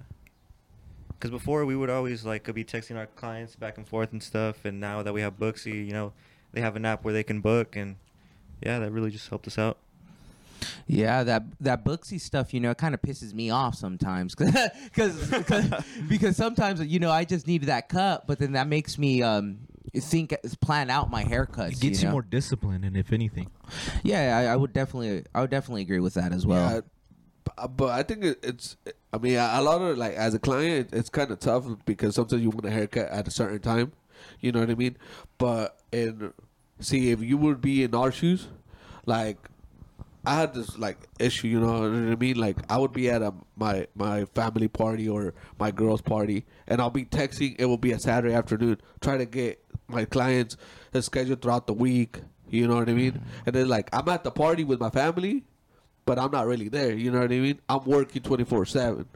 because 1.18 1.30
before 1.30 1.64
we 1.64 1.75
would 1.75 1.88
always 1.88 2.26
like 2.26 2.52
be 2.52 2.62
texting 2.62 2.96
our 2.96 3.06
clients 3.06 3.56
back 3.56 3.78
and 3.78 3.88
forth 3.88 4.12
and 4.12 4.22
stuff, 4.22 4.64
and 4.64 4.80
now 4.80 5.02
that 5.02 5.14
we 5.14 5.22
have 5.22 5.38
Booksy, 5.38 5.86
you 5.86 5.92
know, 5.92 6.12
they 6.53 6.61
have 6.61 6.76
an 6.76 6.85
app 6.85 7.05
where 7.05 7.15
they 7.15 7.23
can 7.23 7.41
book, 7.41 7.76
and 7.76 7.97
yeah, 8.62 8.79
that 8.79 8.91
really 8.91 9.11
just 9.11 9.29
helped 9.29 9.47
us 9.47 9.59
out. 9.59 9.79
Yeah, 10.87 11.25
that 11.25 11.45
that 11.61 11.85
Booksy 11.85 12.21
stuff, 12.21 12.55
you 12.55 12.61
know, 12.61 12.71
it 12.71 12.79
kind 12.79 12.95
of 12.95 13.03
pisses 13.03 13.35
me 13.35 13.50
off 13.50 13.75
sometimes, 13.75 14.35
because 14.95 15.31
because 15.31 15.85
because 16.09 16.37
sometimes 16.37 16.85
you 16.85 16.99
know 16.99 17.11
I 17.11 17.25
just 17.25 17.47
need 17.47 17.65
that 17.65 17.88
cut, 17.88 18.26
but 18.26 18.38
then 18.38 18.53
that 18.53 18.69
makes 18.69 18.99
me 18.99 19.23
um 19.23 19.59
think 19.95 20.35
plan 20.61 20.91
out 20.91 21.11
my 21.11 21.25
haircuts. 21.25 21.73
It 21.73 21.81
gets 21.81 22.03
you, 22.03 22.09
know? 22.09 22.12
more 22.12 22.23
discipline, 22.23 22.85
and 22.85 22.97
if 22.97 23.12
anything, 23.12 23.50
Yeah, 24.03 24.37
I, 24.37 24.53
I 24.53 24.57
would 24.57 24.73
definitely, 24.73 25.25
I 25.35 25.41
would 25.41 25.50
definitely 25.50 25.83
agree 25.83 26.00
with 26.00 26.15
that 26.15 26.33
as 26.33 26.47
well. 26.47 26.71
Yeah, 26.71 26.81
but 27.69 27.91
I 27.91 28.03
think 28.03 28.25
it, 28.25 28.38
it's. 28.43 28.76
I 29.12 29.19
mean, 29.19 29.37
a 29.37 29.62
lot 29.62 29.81
of 29.81 29.97
like 29.97 30.15
as 30.15 30.35
a 30.35 30.38
client, 30.38 30.91
it's 30.93 31.09
kind 31.09 31.31
of 31.31 31.38
tough 31.41 31.65
because 31.85 32.15
sometimes 32.15 32.43
you 32.43 32.50
want 32.50 32.67
a 32.67 32.71
haircut 32.71 33.09
at 33.09 33.26
a 33.26 33.31
certain 33.31 33.61
time. 33.61 33.93
You 34.40 34.52
know 34.52 34.61
what 34.61 34.71
I 34.71 34.75
mean? 34.75 34.97
But 35.38 35.78
in 35.93 36.33
see, 36.81 37.11
if 37.11 37.21
you 37.21 37.37
would 37.38 37.61
be 37.61 37.83
in 37.83 37.95
our 37.95 38.12
shoes, 38.12 38.49
like 39.07 39.38
I 40.26 40.35
had 40.35 40.55
this 40.55 40.76
like 40.76 40.99
issue. 41.21 41.47
You 41.47 41.61
know 41.61 41.81
what 41.81 42.12
I 42.12 42.16
mean? 42.16 42.37
Like 42.37 42.57
I 42.71 42.78
would 42.78 42.93
be 42.93 43.09
at 43.09 43.23
a 43.23 43.33
my 43.57 43.87
my 43.95 44.25
family 44.26 44.69
party 44.69 45.09
or 45.09 45.35
my 45.59 45.71
girl's 45.71 46.02
party, 46.02 46.45
and 46.66 46.81
I'll 46.81 46.90
be 46.90 47.05
texting. 47.05 47.55
It 47.59 47.66
will 47.66 47.78
be 47.78 47.93
a 47.93 47.99
Saturday 47.99 48.35
afternoon. 48.35 48.81
Try 49.00 49.19
to 49.19 49.25
get 49.25 49.64
my 49.88 50.05
clients 50.05 50.57
scheduled 51.00 51.43
throughout 51.43 51.66
the 51.66 51.75
week. 51.75 52.21
You 52.49 52.66
know 52.66 52.76
what 52.76 52.88
I 52.88 52.93
mean? 52.93 53.12
Mm-hmm. 53.12 53.47
And 53.47 53.55
then 53.55 53.69
like 53.69 53.88
I'm 53.93 54.09
at 54.09 54.25
the 54.25 54.33
party 54.33 54.64
with 54.64 54.81
my 54.81 54.90
family, 54.90 55.45
but 56.05 56.19
I'm 56.19 56.33
not 56.33 56.47
really 56.47 56.69
there. 56.69 56.93
You 56.93 57.12
know 57.12 57.21
what 57.21 57.31
I 57.31 57.38
mean? 57.38 57.61
I'm 57.69 57.85
working 57.85 58.23
24 58.23 58.66
seven. 58.66 59.07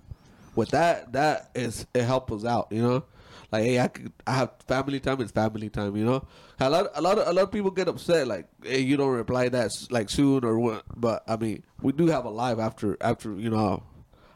With 0.54 0.70
that, 0.70 1.12
that 1.12 1.50
is 1.54 1.86
it 1.92 2.04
helps 2.04 2.32
us 2.32 2.44
out. 2.44 2.68
You 2.70 2.82
know, 2.82 3.04
like 3.52 3.64
hey, 3.64 3.80
I 3.80 3.88
could, 3.88 4.12
I 4.26 4.34
have 4.34 4.52
family 4.66 5.00
time. 5.00 5.20
It's 5.20 5.32
family 5.32 5.68
time. 5.68 5.96
You 5.96 6.04
know, 6.04 6.26
a 6.60 6.70
lot 6.70 6.90
a 6.94 7.00
lot 7.00 7.18
of 7.18 7.26
a 7.28 7.32
lot 7.32 7.42
of 7.42 7.52
people 7.52 7.70
get 7.70 7.88
upset 7.88 8.26
like 8.26 8.46
hey, 8.62 8.80
you 8.80 8.96
don't 8.96 9.10
reply 9.10 9.48
that 9.48 9.70
like 9.90 10.10
soon 10.10 10.44
or 10.44 10.58
what. 10.58 10.84
But 10.96 11.24
I 11.28 11.36
mean, 11.36 11.64
we 11.82 11.92
do 11.92 12.06
have 12.06 12.24
a 12.24 12.30
life 12.30 12.58
after 12.58 12.96
after 13.00 13.34
you 13.34 13.50
know 13.50 13.82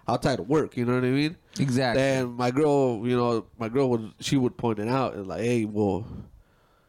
outside 0.09 0.41
of 0.41 0.49
work. 0.49 0.77
You 0.77 0.85
know 0.85 0.95
what 0.95 1.05
I 1.05 1.11
mean? 1.11 1.37
Exactly. 1.59 2.03
And 2.03 2.37
my 2.37 2.51
girl, 2.51 3.07
you 3.07 3.17
know, 3.17 3.47
my 3.59 3.69
girl 3.69 3.91
would 3.91 4.13
she 4.21 4.37
would 4.37 4.57
point 4.57 4.79
it 4.79 4.89
out 4.89 5.15
and 5.15 5.27
like, 5.27 5.43
hey, 5.43 5.65
well, 5.65 6.07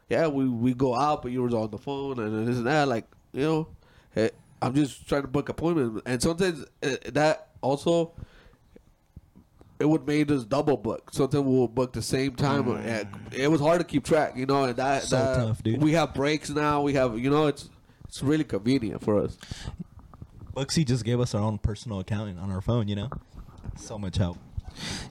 yeah, 0.08 0.26
we 0.26 0.48
we 0.48 0.74
go 0.74 0.94
out, 0.94 1.22
but 1.22 1.32
you 1.32 1.42
was 1.42 1.54
on 1.54 1.70
the 1.70 1.78
phone 1.78 2.18
and 2.18 2.46
this 2.46 2.56
and 2.56 2.66
that. 2.66 2.88
Like, 2.88 3.06
you 3.32 3.42
know, 3.42 3.68
hey, 4.14 4.30
I'm 4.62 4.74
just 4.74 5.08
trying 5.08 5.22
to 5.22 5.28
book 5.28 5.48
appointment, 5.48 6.02
and 6.06 6.22
sometimes 6.22 6.64
eh, 6.82 6.96
that 7.12 7.48
also 7.60 8.12
it 9.78 9.84
would 9.86 10.06
made 10.06 10.30
us 10.30 10.44
double 10.44 10.76
book. 10.76 11.10
Sometimes 11.12 11.44
we'll 11.44 11.68
book 11.68 11.92
the 11.92 12.02
same 12.02 12.34
time. 12.34 12.68
and 12.68 13.08
It 13.32 13.50
was 13.50 13.60
hard 13.60 13.78
to 13.80 13.84
keep 13.84 14.04
track, 14.04 14.36
you 14.36 14.46
know, 14.46 14.64
and 14.64 14.76
that, 14.76 15.02
So 15.04 15.16
that- 15.16 15.36
tough, 15.36 15.62
dude. 15.62 15.82
We 15.82 15.92
have 15.92 16.14
breaks 16.14 16.50
now. 16.50 16.82
We 16.82 16.94
have, 16.94 17.18
you 17.18 17.30
know, 17.30 17.46
it's 17.46 17.68
it's 18.06 18.22
really 18.22 18.44
convenient 18.44 19.02
for 19.02 19.20
us. 19.20 19.36
Booksy 20.54 20.86
just 20.86 21.04
gave 21.04 21.20
us 21.20 21.34
our 21.34 21.42
own 21.42 21.58
personal 21.58 22.00
account 22.00 22.38
on 22.38 22.50
our 22.50 22.60
phone. 22.60 22.88
You 22.88 22.96
know, 22.96 23.10
so 23.76 23.98
much 23.98 24.16
help. 24.16 24.38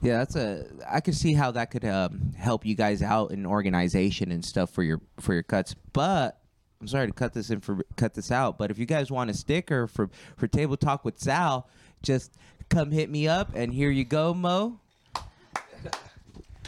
Yeah, 0.02 0.18
that's 0.18 0.36
a. 0.36 0.66
I 0.88 1.00
could 1.00 1.14
see 1.14 1.34
how 1.34 1.50
that 1.52 1.70
could 1.70 1.84
um, 1.84 2.32
help 2.36 2.64
you 2.64 2.74
guys 2.74 3.02
out 3.02 3.30
in 3.30 3.46
organization 3.46 4.30
and 4.32 4.44
stuff 4.44 4.70
for 4.70 4.82
your 4.82 5.00
for 5.18 5.34
your 5.34 5.42
cuts. 5.42 5.74
But 5.92 6.38
I'm 6.80 6.88
sorry 6.88 7.06
to 7.08 7.12
cut 7.12 7.32
this 7.32 7.50
in 7.50 7.60
for 7.60 7.84
cut 7.96 8.14
this 8.14 8.30
out. 8.32 8.58
But 8.58 8.70
if 8.70 8.78
you 8.78 8.86
guys 8.86 9.10
want 9.10 9.30
a 9.30 9.34
sticker 9.34 9.86
for 9.86 10.08
for 10.36 10.46
Table 10.48 10.76
Talk 10.76 11.04
with 11.04 11.18
Sal, 11.18 11.68
just 12.02 12.32
come 12.68 12.90
hit 12.90 13.08
me 13.10 13.28
up 13.28 13.50
and 13.54 13.72
here 13.72 13.90
you 13.90 14.04
go, 14.04 14.34
Mo. 14.34 14.78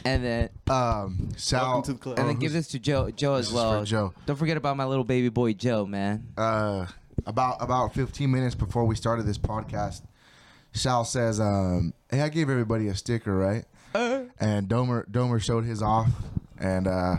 And 0.05 0.25
then 0.25 0.49
Um, 0.71 1.31
Sal. 1.37 1.63
Welcome 1.65 1.83
to 1.83 1.93
the 1.95 1.99
club. 1.99 2.19
and 2.19 2.29
then 2.29 2.37
give 2.37 2.53
this 2.53 2.69
to 2.69 2.79
Joe 2.79 3.11
Joe 3.11 3.35
as 3.35 3.49
is 3.49 3.53
well. 3.53 3.81
for 3.81 3.85
Joe. 3.87 4.13
Don't 4.27 4.37
forget 4.37 4.57
about 4.57 4.77
my 4.77 4.85
little 4.85 5.05
baby 5.05 5.29
boy 5.29 5.53
Joe, 5.55 5.85
man. 5.87 6.29
uh, 6.39 6.87
about 7.27 7.57
about 7.61 7.95
15 7.95 8.31
minutes 8.31 8.55
before 8.55 8.85
we 8.85 8.95
started 8.95 9.27
this 9.27 9.39
podcast, 9.39 10.03
Sal 10.73 11.05
says, 11.05 11.41
um, 11.41 11.93
"Hey, 12.11 12.23
I 12.23 12.29
gave 12.29 12.49
everybody 12.49 12.87
a 12.89 12.95
sticker, 12.95 13.35
right?" 13.37 13.65
And 13.93 14.69
Domer 14.69 15.05
Domer 15.11 15.43
showed 15.43 15.65
his 15.65 15.83
off, 15.83 16.11
and 16.59 16.87
uh, 16.87 17.17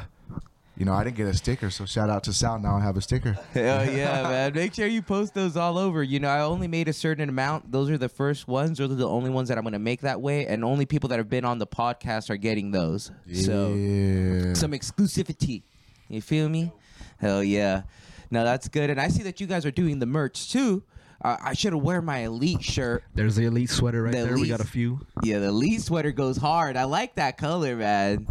you 0.79 0.85
know 0.85 0.93
I 0.93 1.03
didn't 1.03 1.17
get 1.17 1.27
a 1.27 1.33
sticker, 1.33 1.69
so 1.69 1.85
shout 1.85 2.09
out 2.09 2.23
to 2.23 2.33
Sal. 2.33 2.57
Now 2.57 2.77
I 2.77 2.79
have 2.81 2.95
a 2.95 3.01
sticker. 3.01 3.33
Hell 3.53 3.85
yeah, 3.85 4.23
man. 4.23 4.53
Make 4.55 4.73
sure 4.73 4.87
you 4.87 5.01
post 5.01 5.33
those 5.33 5.57
all 5.57 5.77
over. 5.77 6.01
You 6.01 6.21
know, 6.21 6.29
I 6.29 6.39
only 6.41 6.69
made 6.69 6.87
a 6.87 6.93
certain 6.93 7.27
amount. 7.27 7.71
Those 7.71 7.89
are 7.89 7.97
the 7.97 8.07
first 8.07 8.47
ones. 8.47 8.77
Those 8.77 8.89
are 8.89 8.95
the 8.95 9.07
only 9.07 9.29
ones 9.29 9.49
that 9.49 9.57
I'm 9.57 9.63
going 9.65 9.73
to 9.73 9.79
make 9.79 10.01
that 10.01 10.21
way. 10.21 10.47
And 10.47 10.63
only 10.63 10.85
people 10.85 11.09
that 11.09 11.19
have 11.19 11.29
been 11.29 11.43
on 11.43 11.59
the 11.59 11.67
podcast 11.67 12.29
are 12.29 12.37
getting 12.37 12.71
those. 12.71 13.11
So, 13.33 13.73
some 14.55 14.71
exclusivity. 14.71 15.63
You 16.07 16.21
feel 16.21 16.47
me? 16.47 16.71
Hell 17.19 17.43
yeah. 17.43 17.81
Now 18.31 18.45
that's 18.45 18.69
good. 18.69 18.89
And 18.89 19.01
I 19.01 19.09
see 19.09 19.23
that 19.23 19.41
you 19.41 19.47
guys 19.47 19.65
are 19.65 19.71
doing 19.71 19.99
the 19.99 20.05
merch 20.05 20.51
too. 20.51 20.83
Uh, 21.21 21.35
I 21.41 21.53
should 21.53 21.73
have 21.73 21.81
wear 21.81 22.01
my 22.01 22.19
elite 22.19 22.63
shirt. 22.63 23.03
There's 23.13 23.35
the 23.35 23.45
elite 23.45 23.69
sweater 23.69 24.03
right 24.03 24.13
The 24.13 24.23
there. 24.23 24.35
We 24.35 24.47
got 24.47 24.61
a 24.61 24.67
few. 24.67 25.05
Yeah, 25.21 25.39
the 25.39 25.47
elite 25.47 25.81
sweater 25.81 26.11
goes 26.13 26.37
hard. 26.37 26.77
I 26.77 26.85
like 26.85 27.15
that 27.15 27.37
color, 27.37 27.75
man. 27.75 28.25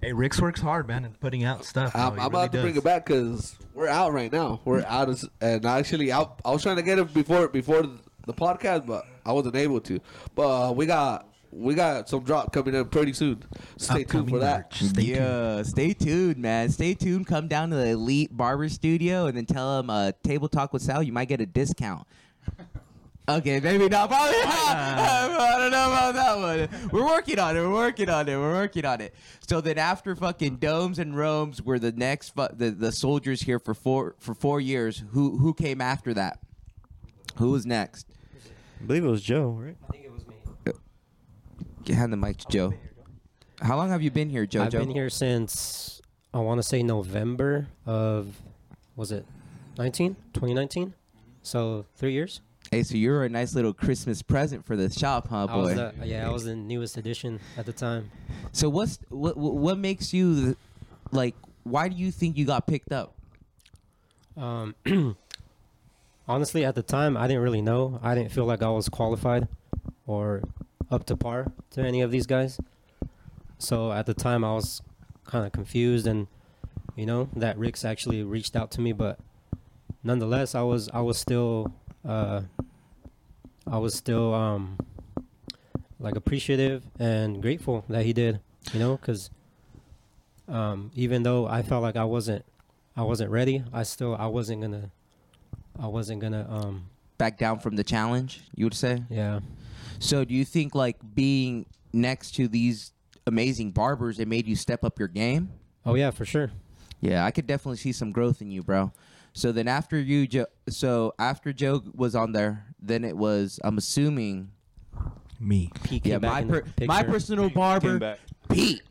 Hey, 0.00 0.14
Rick's 0.14 0.40
works 0.40 0.60
hard, 0.62 0.88
man, 0.88 1.04
in 1.04 1.12
putting 1.12 1.44
out 1.44 1.64
stuff. 1.64 1.94
I'm, 1.94 2.14
bro. 2.14 2.22
I'm 2.24 2.30
really 2.32 2.44
about 2.44 2.52
to 2.52 2.62
bring 2.62 2.76
it 2.76 2.84
back 2.84 3.04
because 3.06 3.54
we're 3.74 3.88
out 3.88 4.12
right 4.14 4.32
now. 4.32 4.60
We're 4.64 4.82
out, 4.86 5.10
of, 5.10 5.22
and 5.42 5.66
actually, 5.66 6.10
I, 6.10 6.26
I 6.44 6.50
was 6.52 6.62
trying 6.62 6.76
to 6.76 6.82
get 6.82 6.98
it 6.98 7.12
before 7.12 7.48
before 7.48 7.82
the 8.26 8.32
podcast, 8.32 8.86
but 8.86 9.04
I 9.26 9.32
wasn't 9.32 9.56
able 9.56 9.80
to. 9.82 10.00
But 10.34 10.68
uh, 10.70 10.72
we 10.72 10.86
got 10.86 11.28
we 11.52 11.74
got 11.74 12.08
some 12.08 12.22
drop 12.24 12.50
coming 12.52 12.74
in 12.74 12.86
pretty 12.86 13.12
soon. 13.12 13.42
Stay 13.76 14.04
tuned 14.04 14.06
Upcoming 14.06 14.28
for 14.30 14.38
that. 14.38 14.70
merch. 14.70 14.82
Stay 14.90 15.02
tuned. 15.04 15.16
yeah, 15.16 15.62
stay 15.64 15.92
tuned, 15.92 16.38
man. 16.38 16.70
Stay 16.70 16.94
tuned. 16.94 17.26
Come 17.26 17.46
down 17.48 17.68
to 17.70 17.76
the 17.76 17.88
Elite 17.88 18.34
Barber 18.34 18.70
Studio 18.70 19.26
and 19.26 19.36
then 19.36 19.44
tell 19.44 19.76
them 19.76 19.90
uh, 19.90 20.12
Table 20.22 20.48
Talk 20.48 20.72
with 20.72 20.80
Sal. 20.82 21.02
You 21.02 21.12
might 21.12 21.28
get 21.28 21.40
a 21.42 21.46
discount. 21.46 22.06
Okay, 23.38 23.60
maybe 23.60 23.88
not. 23.88 24.08
Probably 24.10 24.38
not. 24.38 24.76
I 24.76 25.58
don't 25.58 25.70
know 25.70 25.86
about 25.86 26.14
that 26.14 26.38
one. 26.38 26.90
We're 26.90 27.06
working 27.06 27.38
on 27.38 27.56
it. 27.56 27.60
We're 27.60 27.72
working 27.72 28.08
on 28.08 28.28
it. 28.28 28.36
We're 28.36 28.52
working 28.52 28.84
on 28.84 29.00
it. 29.00 29.14
So 29.46 29.60
then, 29.60 29.78
after 29.78 30.14
fucking 30.16 30.56
domes 30.56 30.98
and 30.98 31.16
roams, 31.16 31.62
were 31.62 31.78
the 31.78 31.92
next 31.92 32.30
fu- 32.30 32.48
the 32.52 32.70
the 32.70 32.92
soldiers 32.92 33.42
here 33.42 33.58
for 33.58 33.74
four 33.74 34.14
for 34.18 34.34
four 34.34 34.60
years. 34.60 35.02
Who 35.12 35.38
who 35.38 35.54
came 35.54 35.80
after 35.80 36.14
that? 36.14 36.40
Who 37.36 37.50
was 37.50 37.64
next? 37.66 38.06
I 38.80 38.84
believe 38.86 39.04
it 39.04 39.08
was 39.08 39.22
Joe, 39.22 39.50
right? 39.50 39.76
I 39.88 39.92
think 39.92 40.04
it 40.04 40.12
was 40.12 40.26
me. 40.26 40.34
Uh, 40.66 41.94
hand 41.94 42.12
the 42.12 42.16
mic 42.16 42.38
to 42.38 42.46
Joe. 42.48 42.74
How 43.60 43.76
long 43.76 43.90
have 43.90 44.02
you 44.02 44.10
been 44.10 44.30
here, 44.30 44.46
Joe? 44.46 44.62
I've 44.62 44.70
been 44.70 44.90
here 44.90 45.10
since 45.10 46.00
I 46.32 46.38
want 46.38 46.58
to 46.58 46.62
say 46.62 46.82
November 46.82 47.68
of 47.86 48.40
was 48.96 49.12
it 49.12 49.24
19 49.78 50.14
2019 50.34 50.92
so 51.42 51.86
three 51.96 52.12
years 52.12 52.40
Hey, 52.72 52.84
so 52.84 52.96
you're 52.96 53.24
a 53.24 53.28
nice 53.28 53.56
little 53.56 53.72
Christmas 53.74 54.22
present 54.22 54.64
for 54.64 54.76
the 54.76 54.88
shop, 54.88 55.26
huh, 55.28 55.46
I 55.50 55.56
was 55.56 55.74
boy? 55.74 55.90
the, 55.98 56.06
yeah 56.06 56.28
I 56.28 56.30
was 56.30 56.44
the 56.44 56.54
newest 56.54 56.96
edition 56.96 57.40
at 57.56 57.66
the 57.66 57.72
time 57.72 58.12
So 58.52 58.68
what's 58.68 59.00
what 59.08 59.36
what 59.36 59.54
what 59.54 59.76
makes 59.78 60.14
you 60.14 60.56
like? 61.10 61.34
Why 61.64 61.88
do 61.88 61.96
you 61.96 62.12
think 62.12 62.36
you 62.36 62.44
got 62.44 62.68
picked 62.68 62.92
up? 62.92 63.14
um, 64.36 64.76
honestly 66.28 66.64
at 66.64 66.76
the 66.76 66.82
time 66.84 67.16
I 67.16 67.26
didn't 67.26 67.42
really 67.42 67.60
know 67.60 67.98
I 68.04 68.14
didn't 68.14 68.30
feel 68.30 68.44
like 68.44 68.62
I 68.62 68.70
was 68.70 68.88
qualified 68.88 69.48
or 70.06 70.42
up 70.92 71.04
to 71.06 71.16
par 71.16 71.50
to 71.72 71.80
any 71.82 72.00
of 72.02 72.12
these 72.12 72.26
guys 72.26 72.60
so 73.58 73.90
at 73.90 74.06
the 74.06 74.14
time 74.14 74.44
I 74.44 74.54
was 74.54 74.80
kind 75.26 75.44
of 75.44 75.50
confused 75.50 76.06
and 76.06 76.28
you 76.94 77.04
know 77.04 77.28
that 77.34 77.58
Rick's 77.58 77.84
actually 77.84 78.22
reached 78.22 78.54
out 78.54 78.70
to 78.72 78.80
me 78.80 78.92
but 78.92 79.18
nonetheless 80.04 80.54
I 80.54 80.62
was 80.62 80.88
I 80.94 81.00
was 81.00 81.18
still 81.18 81.74
uh, 82.06 82.42
I 83.66 83.78
was 83.78 83.94
still 83.94 84.32
um, 84.34 84.78
like 85.98 86.16
appreciative 86.16 86.82
and 86.98 87.40
grateful 87.42 87.84
that 87.88 88.04
he 88.04 88.12
did 88.12 88.40
you 88.72 88.78
know 88.80 88.96
because 88.96 89.30
um, 90.48 90.90
even 90.94 91.22
though 91.22 91.46
I 91.46 91.62
felt 91.62 91.82
like 91.82 91.96
I 91.96 92.04
wasn't 92.04 92.44
I 92.96 93.02
wasn't 93.02 93.30
ready 93.30 93.62
I 93.72 93.82
still 93.84 94.14
I 94.16 94.26
wasn't 94.26 94.62
gonna 94.62 94.90
I 95.78 95.86
wasn't 95.86 96.20
gonna 96.20 96.46
um 96.50 96.86
Back 97.18 97.36
down 97.36 97.58
from 97.60 97.76
the 97.76 97.84
challenge, 97.84 98.40
you 98.54 98.64
would 98.64 98.72
say. 98.74 99.02
yeah 99.10 99.40
So 99.98 100.24
do 100.24 100.32
you 100.34 100.44
think 100.46 100.74
like 100.74 100.96
being 101.14 101.66
next 101.92 102.30
to 102.36 102.48
these 102.48 102.92
amazing 103.26 103.72
barbers, 103.72 104.18
it 104.18 104.26
made 104.26 104.46
you 104.46 104.56
step 104.56 104.84
up 104.84 104.98
your 104.98 105.08
game? 105.08 105.50
oh 105.84 105.94
yeah 105.94 106.10
for 106.10 106.24
sure 106.24 106.50
Yeah, 107.00 107.24
I 107.24 107.30
could 107.30 107.46
definitely 107.46 107.76
see 107.78 107.92
some 107.92 108.10
growth 108.12 108.40
in 108.42 108.50
you, 108.50 108.62
bro. 108.62 108.92
So 109.32 109.52
then 109.52 109.68
after 109.68 109.98
you, 109.98 110.26
Joe, 110.26 110.46
so 110.68 111.14
after 111.18 111.52
Joe 111.52 111.82
was 111.94 112.14
on 112.14 112.32
there, 112.32 112.66
then 112.80 113.04
it 113.04 113.16
was. 113.16 113.60
I'm 113.64 113.78
assuming. 113.78 114.50
Me. 115.38 115.70
He 115.88 116.00
Yeah, 116.04 116.18
back 116.18 116.30
my 116.32 116.40
in 116.40 116.48
the 116.48 116.52
per, 116.60 116.86
my 116.86 116.98
picture. 117.02 117.12
personal 117.12 117.44
Came 117.48 117.54
barber, 117.54 117.98
back. 117.98 118.18
Pete, 118.50 118.82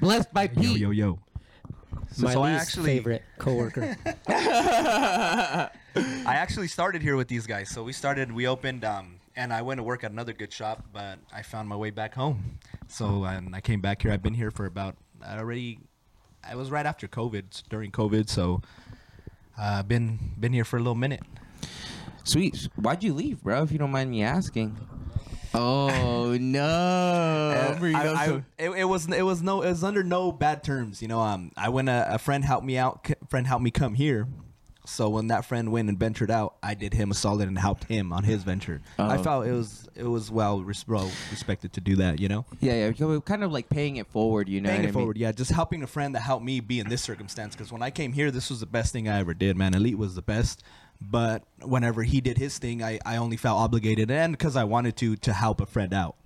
blessed 0.00 0.32
by 0.32 0.44
Yo, 0.44 0.48
Pete. 0.62 0.78
yo, 0.78 0.90
yo. 0.90 1.18
So, 2.12 2.24
my 2.24 2.32
so 2.32 2.42
I 2.42 2.52
least 2.52 2.62
actually, 2.68 2.86
favorite 2.96 3.22
coworker 3.38 3.94
I 4.26 5.70
actually 6.26 6.68
started 6.68 7.02
here 7.02 7.16
with 7.16 7.28
these 7.28 7.46
guys. 7.46 7.68
So 7.68 7.82
we 7.82 7.92
started, 7.92 8.32
we 8.32 8.46
opened, 8.46 8.84
um, 8.84 9.16
and 9.36 9.52
I 9.52 9.60
went 9.62 9.78
to 9.78 9.82
work 9.82 10.04
at 10.04 10.10
another 10.10 10.32
good 10.32 10.52
shop, 10.52 10.84
but 10.92 11.18
I 11.32 11.42
found 11.42 11.68
my 11.68 11.76
way 11.76 11.90
back 11.90 12.14
home. 12.14 12.58
So 12.88 13.24
um, 13.26 13.52
I 13.52 13.60
came 13.60 13.80
back 13.80 14.02
here. 14.02 14.10
I've 14.12 14.22
been 14.22 14.34
here 14.34 14.50
for 14.50 14.64
about 14.66 14.96
I 15.26 15.36
already. 15.38 15.80
I 16.48 16.54
was 16.54 16.70
right 16.70 16.86
after 16.86 17.06
COVID, 17.08 17.64
during 17.68 17.90
COVID. 17.90 18.28
So 18.30 18.62
uh, 19.58 19.82
been 19.82 20.18
been 20.38 20.52
here 20.52 20.64
for 20.64 20.76
a 20.76 20.80
little 20.80 20.94
minute. 20.94 21.22
Sweet. 22.24 22.68
Why'd 22.76 23.02
you 23.02 23.14
leave, 23.14 23.42
bro? 23.42 23.62
If 23.62 23.72
you 23.72 23.78
don't 23.78 23.90
mind 23.90 24.10
me 24.10 24.22
asking. 24.22 24.76
Oh 25.54 26.36
no! 26.40 26.60
Uh, 26.62 27.78
I- 27.96 28.24
I- 28.26 28.42
it, 28.58 28.70
it 28.70 28.84
was 28.84 29.08
it 29.08 29.22
was 29.22 29.42
no 29.42 29.62
it 29.62 29.70
was 29.70 29.82
under 29.82 30.02
no 30.04 30.30
bad 30.30 30.62
terms. 30.62 31.00
You 31.00 31.08
know, 31.08 31.20
um, 31.20 31.52
I 31.56 31.70
went 31.70 31.88
a, 31.88 32.14
a 32.14 32.18
friend 32.18 32.44
helped 32.44 32.66
me 32.66 32.76
out. 32.76 33.06
c- 33.06 33.14
Friend 33.28 33.46
helped 33.46 33.62
me 33.64 33.70
come 33.70 33.94
here. 33.94 34.28
So 34.88 35.10
when 35.10 35.26
that 35.26 35.44
friend 35.44 35.70
went 35.70 35.90
and 35.90 35.98
ventured 35.98 36.30
out, 36.30 36.56
I 36.62 36.72
did 36.72 36.94
him 36.94 37.10
a 37.10 37.14
solid 37.14 37.46
and 37.46 37.58
helped 37.58 37.84
him 37.84 38.10
on 38.10 38.24
his 38.24 38.42
venture. 38.42 38.80
I 38.98 39.16
Oh. 39.18 39.22
felt 39.22 39.46
it 39.46 39.52
was 39.52 39.86
it 39.94 40.04
was 40.04 40.30
well, 40.30 40.62
res- 40.62 40.88
well 40.88 41.10
respected 41.30 41.74
to 41.74 41.80
do 41.82 41.96
that. 41.96 42.18
You 42.20 42.28
know, 42.28 42.46
yeah, 42.60 42.72
yeah. 42.88 42.92
you're 42.96 43.20
Kind 43.20 43.44
of 43.44 43.52
like 43.52 43.68
paying 43.68 43.96
it 43.96 44.06
forward, 44.06 44.48
you 44.48 44.60
know. 44.62 44.70
paying 44.70 44.80
it 44.80 44.84
I 44.84 44.86
mean? 44.86 44.92
forward. 44.94 45.18
Yeah, 45.18 45.30
just 45.32 45.50
helping 45.50 45.82
a 45.82 45.86
friend 45.86 46.14
that 46.14 46.20
helped 46.20 46.44
me 46.44 46.60
be 46.60 46.80
in 46.80 46.88
this 46.88 47.02
circumstance. 47.02 47.54
Because 47.54 47.70
when 47.70 47.82
I 47.82 47.90
came 47.90 48.12
here, 48.14 48.30
this 48.30 48.48
was 48.48 48.60
the 48.60 48.66
best 48.66 48.92
thing 48.92 49.08
I 49.08 49.18
ever 49.20 49.34
did. 49.34 49.56
Man, 49.58 49.74
Elite 49.74 49.98
was 49.98 50.14
the 50.14 50.22
best. 50.22 50.62
But 51.00 51.44
whenever 51.62 52.02
he 52.02 52.20
did 52.20 52.38
his 52.38 52.58
thing, 52.58 52.82
I, 52.82 52.98
I 53.04 53.18
only 53.18 53.36
felt 53.36 53.58
obligated 53.58 54.10
and 54.10 54.32
because 54.32 54.56
I 54.56 54.64
wanted 54.64 54.96
to 54.96 55.16
to 55.16 55.32
help 55.32 55.60
a 55.60 55.66
friend 55.66 55.92
out. 55.92 56.16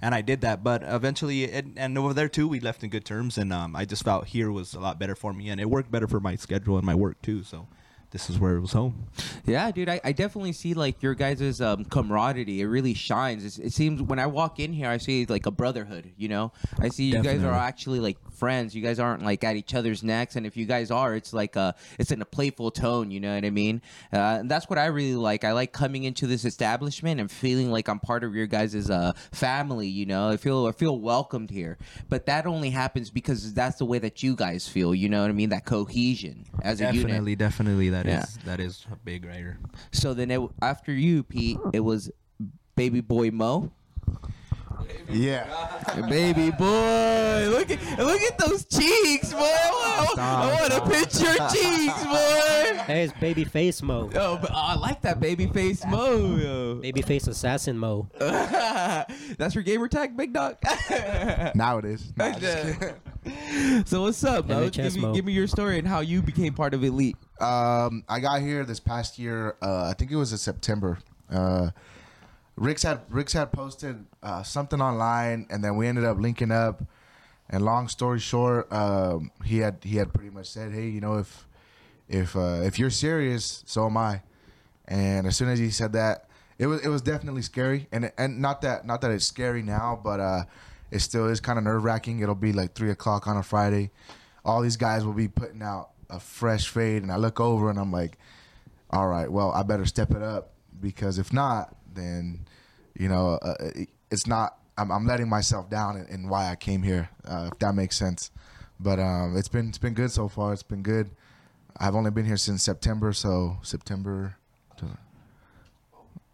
And 0.00 0.14
I 0.14 0.20
did 0.20 0.40
that, 0.40 0.64
but 0.64 0.82
eventually, 0.84 1.44
it, 1.44 1.66
and 1.76 1.96
over 1.98 2.14
there 2.14 2.28
too, 2.28 2.48
we 2.48 2.58
left 2.60 2.82
in 2.84 2.90
good 2.90 3.04
terms. 3.04 3.36
And 3.36 3.52
um, 3.52 3.74
I 3.76 3.84
just 3.84 4.04
felt 4.04 4.26
here 4.28 4.50
was 4.50 4.74
a 4.74 4.80
lot 4.80 4.98
better 4.98 5.14
for 5.14 5.32
me, 5.32 5.48
and 5.48 5.60
it 5.60 5.68
worked 5.70 5.90
better 5.90 6.06
for 6.08 6.18
my 6.20 6.34
schedule 6.36 6.76
and 6.76 6.86
my 6.86 6.94
work 6.94 7.20
too. 7.22 7.42
So 7.42 7.66
this 8.12 8.28
is 8.28 8.38
where 8.38 8.56
it 8.56 8.60
was 8.60 8.72
home. 8.72 9.06
Yeah, 9.46 9.70
dude, 9.70 9.88
I, 9.88 10.00
I 10.04 10.12
definitely 10.12 10.52
see 10.52 10.74
like 10.74 11.02
your 11.02 11.14
guys' 11.14 11.60
um, 11.60 11.84
camaraderie. 11.86 12.60
It 12.60 12.66
really 12.66 12.94
shines. 12.94 13.44
It's, 13.44 13.58
it 13.58 13.72
seems 13.72 14.02
when 14.02 14.18
I 14.18 14.26
walk 14.26 14.60
in 14.60 14.72
here, 14.72 14.88
I 14.88 14.98
see 14.98 15.24
like 15.26 15.46
a 15.46 15.50
brotherhood. 15.50 16.12
You 16.16 16.28
know, 16.28 16.52
I 16.78 16.90
see 16.90 17.04
you 17.04 17.22
guys 17.22 17.42
are 17.42 17.52
actually 17.52 18.00
like 18.00 18.18
friends. 18.32 18.74
You 18.74 18.82
guys 18.82 18.98
aren't 18.98 19.24
like 19.24 19.42
at 19.44 19.56
each 19.56 19.74
other's 19.74 20.02
necks, 20.02 20.36
and 20.36 20.46
if 20.46 20.56
you 20.56 20.66
guys 20.66 20.90
are, 20.90 21.14
it's 21.14 21.32
like 21.32 21.56
a 21.56 21.74
it's 21.98 22.10
in 22.10 22.20
a 22.20 22.26
playful 22.26 22.70
tone. 22.70 23.10
You 23.10 23.20
know 23.20 23.34
what 23.34 23.44
I 23.44 23.50
mean? 23.50 23.80
Uh, 24.12 24.40
and 24.40 24.50
that's 24.50 24.68
what 24.68 24.78
I 24.78 24.86
really 24.86 25.16
like. 25.16 25.44
I 25.44 25.52
like 25.52 25.72
coming 25.72 26.04
into 26.04 26.26
this 26.26 26.44
establishment 26.44 27.18
and 27.18 27.30
feeling 27.30 27.70
like 27.70 27.88
I'm 27.88 27.98
part 27.98 28.24
of 28.24 28.34
your 28.34 28.46
guys' 28.46 28.90
uh, 28.90 29.12
family. 29.32 29.88
You 29.88 30.04
know, 30.04 30.28
I 30.28 30.36
feel 30.36 30.66
I 30.66 30.72
feel 30.72 30.98
welcomed 30.98 31.50
here. 31.50 31.78
But 32.10 32.26
that 32.26 32.46
only 32.46 32.70
happens 32.70 33.10
because 33.10 33.54
that's 33.54 33.78
the 33.78 33.86
way 33.86 33.98
that 34.00 34.22
you 34.22 34.36
guys 34.36 34.68
feel. 34.68 34.94
You 34.94 35.08
know 35.08 35.22
what 35.22 35.30
I 35.30 35.32
mean? 35.32 35.48
That 35.48 35.64
cohesion 35.64 36.44
as 36.62 36.80
a 36.80 36.84
unit. 36.84 37.06
Definitely, 37.06 37.36
definitely, 37.36 37.88
that 37.90 38.01
is 38.06 38.38
Yeah. 38.38 38.42
that 38.46 38.60
is 38.60 38.86
a 38.92 38.96
big 38.96 39.24
writer. 39.24 39.58
So 39.92 40.14
then 40.14 40.30
it, 40.30 40.40
after 40.60 40.92
you, 40.92 41.22
Pete, 41.22 41.58
it 41.72 41.80
was 41.80 42.10
baby 42.76 43.00
boy 43.00 43.30
Mo. 43.30 43.70
Yeah. 45.08 45.44
Baby 46.08 46.50
boy, 46.50 47.46
look 47.50 47.70
at 47.70 47.98
look 47.98 48.20
at 48.20 48.38
those 48.38 48.64
cheeks, 48.64 49.32
boy. 49.32 49.40
I 49.42 50.04
want, 50.06 50.18
I 50.18 50.60
want 50.60 50.72
to 50.72 50.80
pinch 50.90 51.20
your 51.20 51.34
cheeks, 51.50 52.04
boy. 52.04 52.82
Hey, 52.84 53.04
it's 53.04 53.12
baby 53.20 53.44
face 53.44 53.80
Mo. 53.82 54.10
Oh, 54.14 54.38
but 54.38 54.50
I 54.52 54.74
like 54.74 55.02
that 55.02 55.20
baby 55.20 55.46
face 55.46 55.84
Mo. 55.86 56.36
yo. 56.36 56.74
Baby 56.76 57.02
face 57.02 57.26
assassin 57.28 57.78
Mo. 57.78 58.08
That's 58.18 59.54
your 59.54 59.62
gamer 59.62 59.88
tag, 59.88 60.16
big 60.16 60.32
dog. 60.32 60.56
Now 61.54 61.78
it 61.78 61.84
is. 61.84 62.12
Nah, 62.16 62.32
so 63.84 64.02
what's 64.02 64.24
up, 64.24 64.48
Mo? 64.48 64.68
Give 64.70 64.94
me, 64.94 65.00
Mo. 65.00 65.14
give 65.14 65.24
me 65.24 65.32
your 65.32 65.46
story 65.46 65.78
and 65.78 65.86
how 65.86 66.00
you 66.00 66.22
became 66.22 66.54
part 66.54 66.74
of 66.74 66.82
Elite. 66.82 67.16
Um, 67.42 68.04
I 68.08 68.20
got 68.20 68.40
here 68.40 68.64
this 68.64 68.78
past 68.78 69.18
year. 69.18 69.56
Uh, 69.60 69.86
I 69.86 69.94
think 69.94 70.12
it 70.12 70.16
was 70.16 70.30
in 70.30 70.38
September. 70.38 70.98
Uh, 71.28 71.70
Rick's 72.56 72.84
had 72.84 73.00
Rick's 73.08 73.32
had 73.32 73.50
posted 73.50 74.06
uh, 74.22 74.44
something 74.44 74.80
online, 74.80 75.46
and 75.50 75.64
then 75.64 75.76
we 75.76 75.88
ended 75.88 76.04
up 76.04 76.18
linking 76.20 76.52
up. 76.52 76.84
And 77.50 77.64
long 77.64 77.88
story 77.88 78.20
short, 78.20 78.72
um, 78.72 79.32
he 79.44 79.58
had 79.58 79.78
he 79.82 79.96
had 79.96 80.14
pretty 80.14 80.30
much 80.30 80.46
said, 80.46 80.72
"Hey, 80.72 80.88
you 80.88 81.00
know, 81.00 81.18
if 81.18 81.48
if 82.08 82.36
uh, 82.36 82.60
if 82.62 82.78
you're 82.78 82.90
serious, 82.90 83.64
so 83.66 83.86
am 83.86 83.96
I." 83.96 84.22
And 84.86 85.26
as 85.26 85.36
soon 85.36 85.48
as 85.48 85.58
he 85.58 85.70
said 85.70 85.92
that, 85.94 86.28
it 86.58 86.66
was 86.66 86.80
it 86.84 86.88
was 86.88 87.02
definitely 87.02 87.42
scary, 87.42 87.88
and 87.90 88.12
and 88.16 88.40
not 88.40 88.62
that 88.62 88.86
not 88.86 89.00
that 89.00 89.10
it's 89.10 89.26
scary 89.26 89.62
now, 89.62 89.98
but 90.02 90.20
uh, 90.20 90.44
it 90.92 91.00
still 91.00 91.26
is 91.26 91.40
kind 91.40 91.58
of 91.58 91.64
nerve 91.64 91.82
wracking. 91.82 92.20
It'll 92.20 92.36
be 92.36 92.52
like 92.52 92.74
three 92.74 92.90
o'clock 92.90 93.26
on 93.26 93.36
a 93.36 93.42
Friday. 93.42 93.90
All 94.44 94.62
these 94.62 94.76
guys 94.76 95.04
will 95.04 95.12
be 95.12 95.28
putting 95.28 95.62
out 95.62 95.91
a 96.12 96.20
fresh 96.20 96.68
fade, 96.68 97.02
and 97.02 97.10
I 97.10 97.16
look 97.16 97.40
over 97.40 97.70
and 97.70 97.78
I'm 97.78 97.90
like, 97.90 98.18
all 98.90 99.08
right, 99.08 99.30
well, 99.30 99.50
I 99.52 99.62
better 99.62 99.86
step 99.86 100.10
it 100.12 100.22
up 100.22 100.52
because 100.80 101.18
if 101.18 101.32
not, 101.32 101.74
then 101.92 102.46
you 102.94 103.08
know 103.08 103.38
uh, 103.42 103.54
it- 103.74 103.88
it's 104.10 104.26
not. 104.26 104.58
I'm, 104.76 104.90
I'm 104.90 105.06
letting 105.06 105.28
myself 105.28 105.68
down 105.70 105.96
in, 105.96 106.06
in 106.06 106.28
why 106.28 106.50
I 106.50 106.56
came 106.56 106.82
here, 106.82 107.08
uh, 107.26 107.48
if 107.52 107.58
that 107.60 107.74
makes 107.74 107.96
sense. 107.96 108.30
But 108.78 108.98
um, 108.98 109.36
it's 109.36 109.48
been 109.48 109.68
it's 109.68 109.78
been 109.78 109.94
good 109.94 110.10
so 110.10 110.28
far. 110.28 110.52
It's 110.52 110.62
been 110.62 110.82
good. 110.82 111.10
I've 111.78 111.94
only 111.94 112.10
been 112.10 112.26
here 112.26 112.36
since 112.36 112.62
September, 112.62 113.12
so 113.14 113.56
September, 113.62 114.36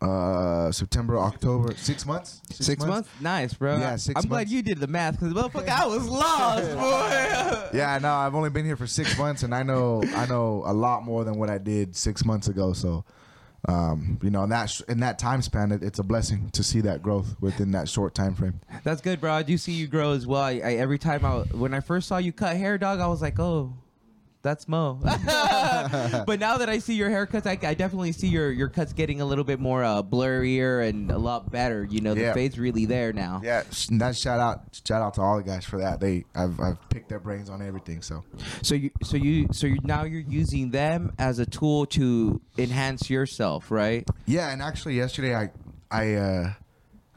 uh, 0.01 0.71
September, 0.71 1.19
October, 1.19 1.75
six 1.77 2.07
months. 2.07 2.41
Six, 2.51 2.85
months? 2.85 3.09
Nice, 3.21 3.55
bro. 3.55 3.79
Yeah, 3.79 3.97
six 3.97 4.21
I'm 4.21 4.29
glad 4.29 4.49
you 4.49 4.63
did 4.63 4.79
the 4.79 4.87
math 4.87 5.19
because 5.19 5.33
motherfucker, 5.33 5.69
I 5.69 5.87
was 5.87 6.09
lost, 6.09 6.73
boy. 7.73 7.77
Yeah, 7.77 7.99
no, 8.01 8.13
I've 8.13 8.35
only 8.35 8.51
been 8.51 8.65
here 8.65 8.77
for 8.77 8.87
six 8.87 9.19
months, 9.19 9.43
and 9.43 9.55
I 9.55 9.63
know 9.63 10.03
I 10.15 10.27
know 10.27 10.63
a 10.67 10.73
lot 10.73 11.03
more 11.03 11.25
than 11.25 11.39
what 11.39 11.51
I 11.51 11.59
did 11.59 11.97
six 11.97 12.25
months 12.25 12.47
ago. 12.47 12.73
So, 12.73 13.05
um, 13.67 14.19
you 14.23 14.31
know, 14.31 14.45
in 14.45 14.51
that 14.51 14.71
sh- 14.71 14.83
in 14.89 15.01
that 15.01 15.19
time 15.19 15.43
span, 15.43 15.73
it, 15.73 15.83
it's 15.83 15.99
a 15.99 16.05
blessing 16.05 16.51
to 16.51 16.63
see 16.63 16.81
that 16.83 17.03
growth 17.03 17.35
within 17.41 17.73
that 17.73 17.89
short 17.89 18.15
time 18.15 18.35
frame. 18.37 18.61
That's 18.85 19.01
good, 19.01 19.21
bro. 19.21 19.33
I 19.33 19.43
do 19.43 19.59
see 19.59 19.73
you 19.73 19.89
grow 19.89 20.13
as 20.13 20.27
well. 20.29 20.43
I, 20.43 20.61
I, 20.65 20.75
every 20.75 20.99
time 20.99 21.25
I, 21.25 21.39
when 21.57 21.75
I 21.75 21.81
first 21.81 22.07
saw 22.07 22.19
you 22.19 22.33
cut 22.33 22.57
hair, 22.57 22.79
dog, 22.79 23.01
I 23.01 23.09
was 23.09 23.21
like, 23.21 23.41
oh, 23.41 23.75
that's 24.43 24.69
Mo. 24.69 24.99
but 25.03 26.39
now 26.41 26.59
that 26.59 26.69
I 26.69 26.79
see 26.79 26.95
your 26.95 27.11
haircuts, 27.11 27.47
I, 27.47 27.59
I 27.69 27.75
definitely 27.75 28.13
see 28.13 28.29
your, 28.29 28.51
your 28.51 28.69
cuts 28.69 28.93
getting 28.93 29.21
a 29.21 29.25
little 29.25 29.45
bit 29.45 29.61
more 29.61 29.83
uh, 29.85 30.03
blurrier 30.03 30.87
and 30.89 31.11
a 31.11 31.19
lot 31.19 31.51
better. 31.51 31.85
You 31.85 32.01
know, 32.01 32.15
the 32.15 32.21
Yeah. 32.23 32.33
fade's 32.35 32.59
really 32.59 32.85
there 32.87 33.13
now. 33.13 33.41
Yeah, 33.45 33.63
that 33.93 34.17
shout 34.17 34.41
out 34.41 34.63
shout 34.87 35.03
out 35.03 35.15
to 35.15 35.21
all 35.23 35.37
the 35.39 35.43
guys 35.43 35.65
for 35.65 35.79
that. 35.79 36.01
They 36.01 36.25
I've 36.35 36.59
I've 36.61 36.89
picked 36.91 37.09
their 37.09 37.19
brains 37.21 37.51
on 37.51 37.63
everything. 37.67 38.03
So 38.03 38.25
So 38.63 38.75
you, 38.75 38.91
so 39.03 39.17
you, 39.17 39.49
so 39.53 39.67
you 39.67 39.79
now 39.85 40.05
you're 40.05 40.21
using 40.21 40.71
them 40.71 41.13
as 41.19 41.39
a 41.39 41.47
tool 41.47 41.87
to 41.87 42.41
enhance 42.57 43.09
yourself, 43.11 43.71
right? 43.71 44.09
yeah, 44.27 44.51
and 44.51 44.63
actually 44.63 44.95
yesterday 44.97 45.35
I 45.35 45.51
I 45.91 46.15
uh, 46.15 46.53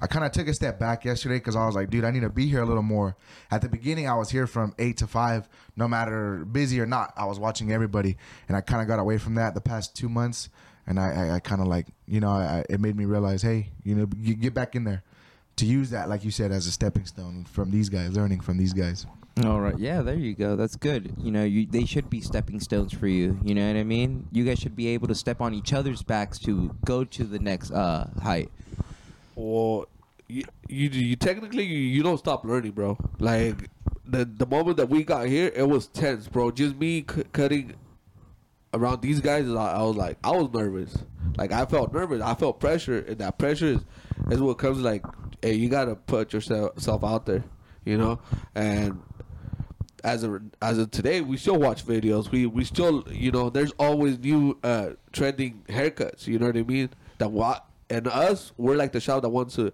I 0.02 0.08
kind 0.08 0.26
of 0.26 0.32
took 0.32 0.48
a 0.48 0.54
step 0.54 0.80
back 0.80 1.06
yesterday 1.06 1.36
because 1.36 1.56
I 1.56 1.66
was 1.66 1.76
like, 1.76 1.90
dude, 1.90 2.04
I 2.04 2.12
need 2.12 2.22
to 2.22 2.30
be 2.30 2.48
here 2.48 2.62
a 2.62 2.66
little 2.66 2.84
more. 2.84 3.16
At 3.52 3.62
the 3.62 3.70
beginning, 3.70 4.10
I 4.10 4.16
was 4.16 4.32
here 4.32 4.48
from 4.48 4.74
eight 4.80 4.98
to 4.98 5.08
five, 5.08 5.48
no 5.76 5.88
matter 5.88 6.44
busy 6.46 6.80
or 6.80 6.86
not. 6.86 7.14
I 7.16 7.26
was 7.26 7.40
watching 7.40 7.72
everybody, 7.72 8.18
and 8.48 8.58
I 8.58 8.62
kind 8.62 8.82
of 8.82 8.88
got 8.88 9.00
away 9.00 9.18
from 9.20 9.36
that 9.36 9.54
the 9.54 9.62
past 9.62 9.96
two 9.96 10.10
months. 10.10 10.50
And 10.88 11.00
I, 11.00 11.12
I, 11.28 11.36
I 11.36 11.40
kind 11.40 11.62
of 11.62 11.68
like, 11.68 11.88
you 12.08 12.20
know, 12.20 12.32
I, 12.32 12.66
it 12.68 12.82
made 12.82 12.96
me 12.96 13.06
realize, 13.06 13.44
hey, 13.44 13.70
you 13.84 13.94
know, 13.94 14.08
you 14.18 14.34
get 14.34 14.56
back 14.56 14.76
in 14.76 14.84
there 14.84 15.04
to 15.58 15.66
use 15.66 15.92
that, 15.92 16.10
like 16.10 16.26
you 16.26 16.32
said, 16.32 16.52
as 16.52 16.66
a 16.66 16.72
stepping 16.72 17.06
stone 17.06 17.46
from 17.46 17.70
these 17.70 17.88
guys, 17.88 18.14
learning 18.14 18.40
from 18.40 18.58
these 18.58 18.74
guys. 18.74 19.06
All 19.46 19.62
right. 19.62 19.78
Yeah, 19.78 20.02
there 20.02 20.16
you 20.16 20.34
go. 20.34 20.56
That's 20.56 20.76
good. 20.76 21.14
You 21.18 21.32
know, 21.32 21.44
you 21.44 21.66
they 21.66 21.86
should 21.86 22.10
be 22.10 22.20
stepping 22.20 22.60
stones 22.60 22.94
for 22.94 23.08
you. 23.08 23.40
You 23.44 23.56
know 23.56 23.66
what 23.66 23.80
I 23.80 23.84
mean? 23.84 24.28
You 24.32 24.44
guys 24.44 24.60
should 24.60 24.76
be 24.76 24.88
able 24.88 25.08
to 25.08 25.16
step 25.16 25.40
on 25.40 25.54
each 25.54 25.72
other's 25.72 26.04
backs 26.04 26.38
to 26.40 26.76
go 26.84 27.04
to 27.06 27.24
the 27.24 27.40
next 27.40 27.72
uh 27.72 28.10
height. 28.22 28.52
Well, 29.42 29.88
you, 30.28 30.44
you 30.68 30.90
you 30.90 31.16
technically 31.16 31.64
you, 31.64 31.80
you 31.80 32.04
don't 32.04 32.20
stop 32.20 32.46
learning, 32.46 32.74
bro. 32.74 32.96
Like 33.20 33.70
the 34.06 34.24
the 34.24 34.46
moment 34.46 34.78
that 34.78 34.88
we 34.88 35.04
got 35.04 35.28
here, 35.28 35.52
it 35.56 35.68
was 35.68 35.88
tense, 35.88 36.28
bro. 36.28 36.52
Just 36.52 36.76
me 36.76 37.04
c- 37.10 37.24
cutting 37.34 37.74
around 38.72 39.02
these 39.02 39.20
guys, 39.20 39.48
I, 39.50 39.82
was 39.82 39.96
like, 39.96 40.18
I 40.24 40.32
was 40.32 40.50
nervous. 40.54 40.96
Like 41.38 41.52
I 41.52 41.66
felt 41.66 41.92
nervous. 41.92 42.22
I 42.22 42.36
felt 42.36 42.60
pressure, 42.60 43.00
and 43.00 43.18
that 43.18 43.40
pressure 43.40 43.66
is 43.66 43.80
is 44.30 44.40
what 44.40 44.60
comes 44.60 44.78
like, 44.78 45.04
hey, 45.42 45.56
you 45.56 45.70
gotta 45.70 45.96
put 45.96 46.34
yourself 46.34 46.80
self 46.80 47.04
out 47.04 47.26
there, 47.26 47.44
you 47.84 47.98
know. 47.98 48.20
And 48.54 49.02
as 50.04 50.22
of 50.22 50.40
as 50.62 50.78
of 50.78 50.92
today, 50.92 51.22
we 51.22 51.38
still 51.38 51.58
watch 51.58 51.84
videos. 51.84 52.30
We 52.30 52.46
we 52.46 52.64
still, 52.64 53.08
you 53.12 53.32
know, 53.32 53.50
there's 53.50 53.72
always 53.80 54.20
new 54.20 54.60
uh 54.64 54.92
trending 55.12 55.64
haircuts. 55.68 56.28
You 56.28 56.38
know 56.38 56.46
what 56.46 56.58
I 56.58 56.62
mean? 56.64 56.92
That 57.18 57.32
what 57.32 57.66
and 57.92 58.08
us, 58.08 58.52
we're 58.58 58.76
like 58.76 58.94
the 58.94 59.02
shop 59.02 59.22
that 59.24 59.30
wants 59.30 59.56
to 59.56 59.72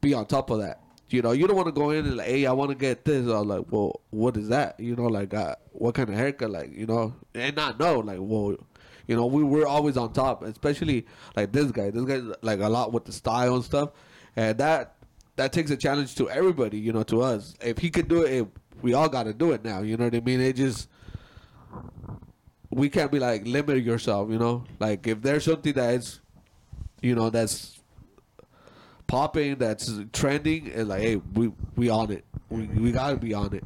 be 0.00 0.14
on 0.14 0.26
top 0.26 0.50
of 0.50 0.60
that. 0.60 0.80
You 1.08 1.22
know, 1.22 1.32
you 1.32 1.46
don't 1.46 1.56
want 1.56 1.66
to 1.66 1.72
go 1.72 1.90
in 1.90 2.04
and 2.04 2.16
like, 2.16 2.26
hey, 2.26 2.46
I 2.46 2.52
want 2.52 2.70
to 2.70 2.76
get 2.76 3.04
this. 3.04 3.28
I'm 3.28 3.46
like, 3.46 3.66
well, 3.70 4.00
what 4.10 4.36
is 4.36 4.48
that? 4.48 4.80
You 4.80 4.96
know, 4.96 5.06
like, 5.06 5.34
uh, 5.34 5.54
what 5.72 5.94
kind 5.94 6.08
of 6.08 6.16
haircut? 6.16 6.50
Like, 6.50 6.72
you 6.76 6.86
know, 6.86 7.14
and 7.34 7.54
not 7.54 7.78
know, 7.78 8.00
like, 8.00 8.18
well, 8.20 8.56
you 9.06 9.14
know, 9.14 9.26
we 9.26 9.44
we're 9.44 9.66
always 9.66 9.96
on 9.96 10.12
top, 10.12 10.42
especially 10.42 11.06
like 11.36 11.52
this 11.52 11.70
guy. 11.70 11.90
This 11.90 12.04
guy's 12.04 12.24
like 12.42 12.60
a 12.60 12.68
lot 12.68 12.92
with 12.92 13.04
the 13.04 13.12
style 13.12 13.54
and 13.54 13.64
stuff, 13.64 13.90
and 14.34 14.58
that 14.58 14.96
that 15.36 15.52
takes 15.52 15.70
a 15.70 15.76
challenge 15.76 16.16
to 16.16 16.28
everybody. 16.28 16.78
You 16.78 16.92
know, 16.92 17.04
to 17.04 17.22
us. 17.22 17.54
If 17.60 17.78
he 17.78 17.90
could 17.90 18.08
do 18.08 18.22
it, 18.22 18.32
it 18.32 18.48
we 18.82 18.94
all 18.94 19.08
got 19.08 19.24
to 19.24 19.32
do 19.32 19.52
it 19.52 19.64
now. 19.64 19.82
You 19.82 19.96
know 19.96 20.04
what 20.04 20.14
I 20.14 20.20
mean? 20.20 20.40
It 20.40 20.54
just 20.54 20.88
we 22.70 22.88
can't 22.88 23.12
be 23.12 23.20
like 23.20 23.46
limit 23.46 23.84
yourself. 23.84 24.28
You 24.30 24.38
know, 24.38 24.64
like 24.80 25.06
if 25.06 25.22
there's 25.22 25.44
something 25.44 25.72
that 25.74 25.94
is, 25.94 26.20
you 27.02 27.14
know, 27.14 27.30
that's 27.30 27.80
popping, 29.06 29.56
that's 29.56 29.92
trending, 30.12 30.70
and 30.72 30.88
like, 30.88 31.02
hey, 31.02 31.16
we 31.16 31.52
we 31.76 31.88
on 31.88 32.10
it. 32.10 32.24
We 32.48 32.66
we 32.66 32.92
gotta 32.92 33.16
be 33.16 33.34
on 33.34 33.54
it. 33.54 33.64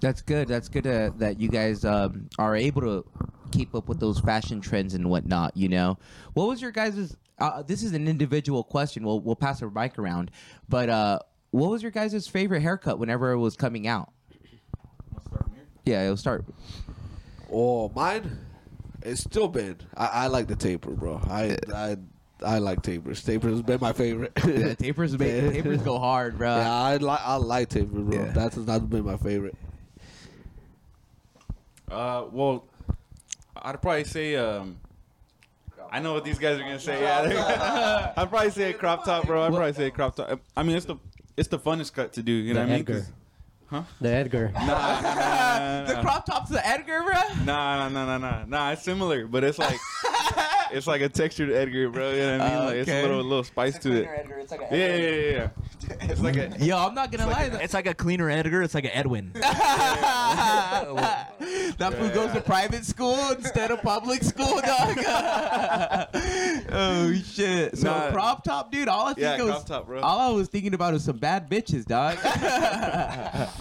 That's 0.00 0.22
good. 0.22 0.48
That's 0.48 0.68
good 0.68 0.86
uh, 0.86 1.10
that 1.18 1.38
you 1.40 1.48
guys 1.48 1.84
um, 1.84 2.28
are 2.38 2.56
able 2.56 2.82
to 2.82 3.04
keep 3.52 3.74
up 3.74 3.88
with 3.88 4.00
those 4.00 4.18
fashion 4.18 4.60
trends 4.60 4.94
and 4.94 5.08
whatnot. 5.08 5.56
You 5.56 5.68
know, 5.68 5.98
what 6.34 6.48
was 6.48 6.60
your 6.60 6.72
guys' 6.72 7.16
Uh, 7.38 7.60
this 7.60 7.82
is 7.82 7.92
an 7.92 8.06
individual 8.06 8.62
question. 8.62 9.04
We'll 9.04 9.20
we'll 9.20 9.36
pass 9.36 9.62
our 9.62 9.70
mic 9.70 9.98
around, 9.98 10.30
but 10.68 10.88
uh, 10.88 11.18
what 11.50 11.70
was 11.70 11.82
your 11.82 11.90
guys' 11.90 12.28
favorite 12.28 12.60
haircut 12.60 12.98
whenever 13.00 13.32
it 13.32 13.38
was 13.38 13.56
coming 13.56 13.86
out? 13.88 14.12
Yeah, 15.84 16.04
it'll 16.04 16.16
start. 16.16 16.44
Oh, 17.50 17.88
mine, 17.96 18.38
it's 19.02 19.22
still 19.22 19.48
been. 19.48 19.78
I, 19.96 20.06
I 20.06 20.26
like 20.28 20.46
the 20.46 20.54
taper, 20.54 20.92
bro. 20.92 21.20
I 21.28 21.56
I 21.74 21.96
I 22.44 22.58
like 22.58 22.82
tapers. 22.82 23.22
Tapers 23.24 23.52
has 23.52 23.62
been 23.62 23.78
my 23.80 23.92
favorite. 23.92 24.32
Yeah, 24.46 24.74
tapers, 24.74 25.18
make, 25.18 25.30
tapers 25.52 25.82
go 25.82 25.98
hard, 25.98 26.38
bro. 26.38 26.56
Yeah, 26.56 26.72
I 26.72 26.96
like 26.96 27.20
I 27.22 27.36
like 27.36 27.68
tapers, 27.68 28.02
bro. 28.04 28.18
Yeah. 28.24 28.32
That's 28.32 28.56
that's 28.56 28.84
been 28.84 29.04
my 29.04 29.16
favorite. 29.16 29.56
Uh, 31.90 32.24
well, 32.30 32.64
I'd 33.56 33.80
probably 33.82 34.04
say 34.04 34.36
um. 34.36 34.78
I 35.90 36.00
know 36.00 36.14
what 36.14 36.24
these 36.24 36.38
guys 36.38 36.58
are 36.58 36.62
gonna 36.62 36.80
say. 36.80 37.02
Yeah, 37.02 38.12
I'd 38.16 38.30
probably 38.30 38.50
say 38.50 38.70
a 38.70 38.72
crop 38.74 39.04
top, 39.04 39.26
bro. 39.26 39.42
I'd 39.42 39.50
probably 39.52 39.74
say 39.74 39.86
a 39.88 39.90
crop 39.90 40.16
top. 40.16 40.40
I 40.56 40.62
mean, 40.62 40.76
it's 40.76 40.86
the 40.86 40.96
it's 41.36 41.48
the 41.48 41.58
funnest 41.58 41.92
cut 41.92 42.14
to 42.14 42.22
do. 42.22 42.32
You 42.32 42.54
know 42.54 42.60
The 42.60 42.66
what 42.66 42.72
I 42.72 42.72
mean? 42.72 42.80
Edgar. 42.80 43.00
'Cause- 43.00 43.12
The 44.00 44.08
Edgar. 44.10 44.50
Nah, 44.54 44.60
nah, 44.66 45.00
nah, 45.00 45.00
nah, 45.00 45.84
the 45.86 45.94
nah. 45.94 46.02
crop 46.02 46.26
top's 46.26 46.50
the 46.50 46.66
Edgar, 46.66 47.02
bro. 47.04 47.14
Nah, 47.44 47.88
nah, 47.88 47.88
nah, 47.88 48.04
nah, 48.04 48.18
nah. 48.18 48.44
Nah, 48.46 48.70
it's 48.72 48.82
similar, 48.82 49.26
but 49.26 49.44
it's 49.44 49.58
like 49.58 49.78
it's 50.72 50.86
like 50.86 51.00
a 51.02 51.08
textured 51.08 51.50
Edgar, 51.50 51.88
bro. 51.90 52.10
You 52.12 52.16
know 52.18 52.38
what 52.38 52.46
I 52.46 52.50
mean? 52.54 52.64
Like 52.66 52.76
it's 52.76 52.88
okay. 52.88 53.00
a 53.00 53.02
little 53.02 53.22
little 53.24 53.44
spice 53.44 53.78
to 53.80 53.92
it. 53.92 54.06
Edgar, 54.08 54.38
It's 54.38 54.50
like 54.50 54.60
Yeah, 54.70 54.76
yeah, 54.76 54.96
yeah, 54.96 55.10
yeah, 55.10 55.32
yeah. 55.32 55.48
It's 56.10 56.20
like 56.20 56.36
a 56.36 56.56
Yo, 56.64 56.76
I'm 56.78 56.94
not 56.94 57.10
gonna 57.12 57.28
lie. 57.30 57.48
that 57.48 57.62
It's 57.62 57.74
like 57.74 57.86
a 57.86 57.94
cleaner 57.94 58.30
Edgar. 58.30 58.62
It's 58.62 58.74
like 58.74 58.84
an 58.84 58.90
Edwin. 58.92 59.30
that 59.34 60.88
fool 61.98 62.08
goes 62.10 62.32
to 62.32 62.40
private 62.40 62.84
school 62.84 63.18
instead 63.32 63.70
of 63.70 63.82
public 63.82 64.22
school, 64.22 64.60
dog. 64.60 64.98
oh 66.70 67.12
shit! 67.24 67.76
So 67.78 67.90
Nah. 67.90 68.10
crop 68.12 68.44
top, 68.44 68.70
dude. 68.72 68.88
All 68.88 69.06
I 69.08 69.14
think 69.14 69.22
Yeah, 69.22 69.42
was, 69.42 69.50
crop 69.52 69.66
top, 69.66 69.86
bro. 69.86 70.00
all 70.00 70.18
I 70.18 70.30
was 70.34 70.48
thinking 70.48 70.74
about 70.74 70.92
was 70.94 71.04
some 71.04 71.18
bad 71.18 71.50
bitches, 71.50 71.84
dog. 71.84 72.18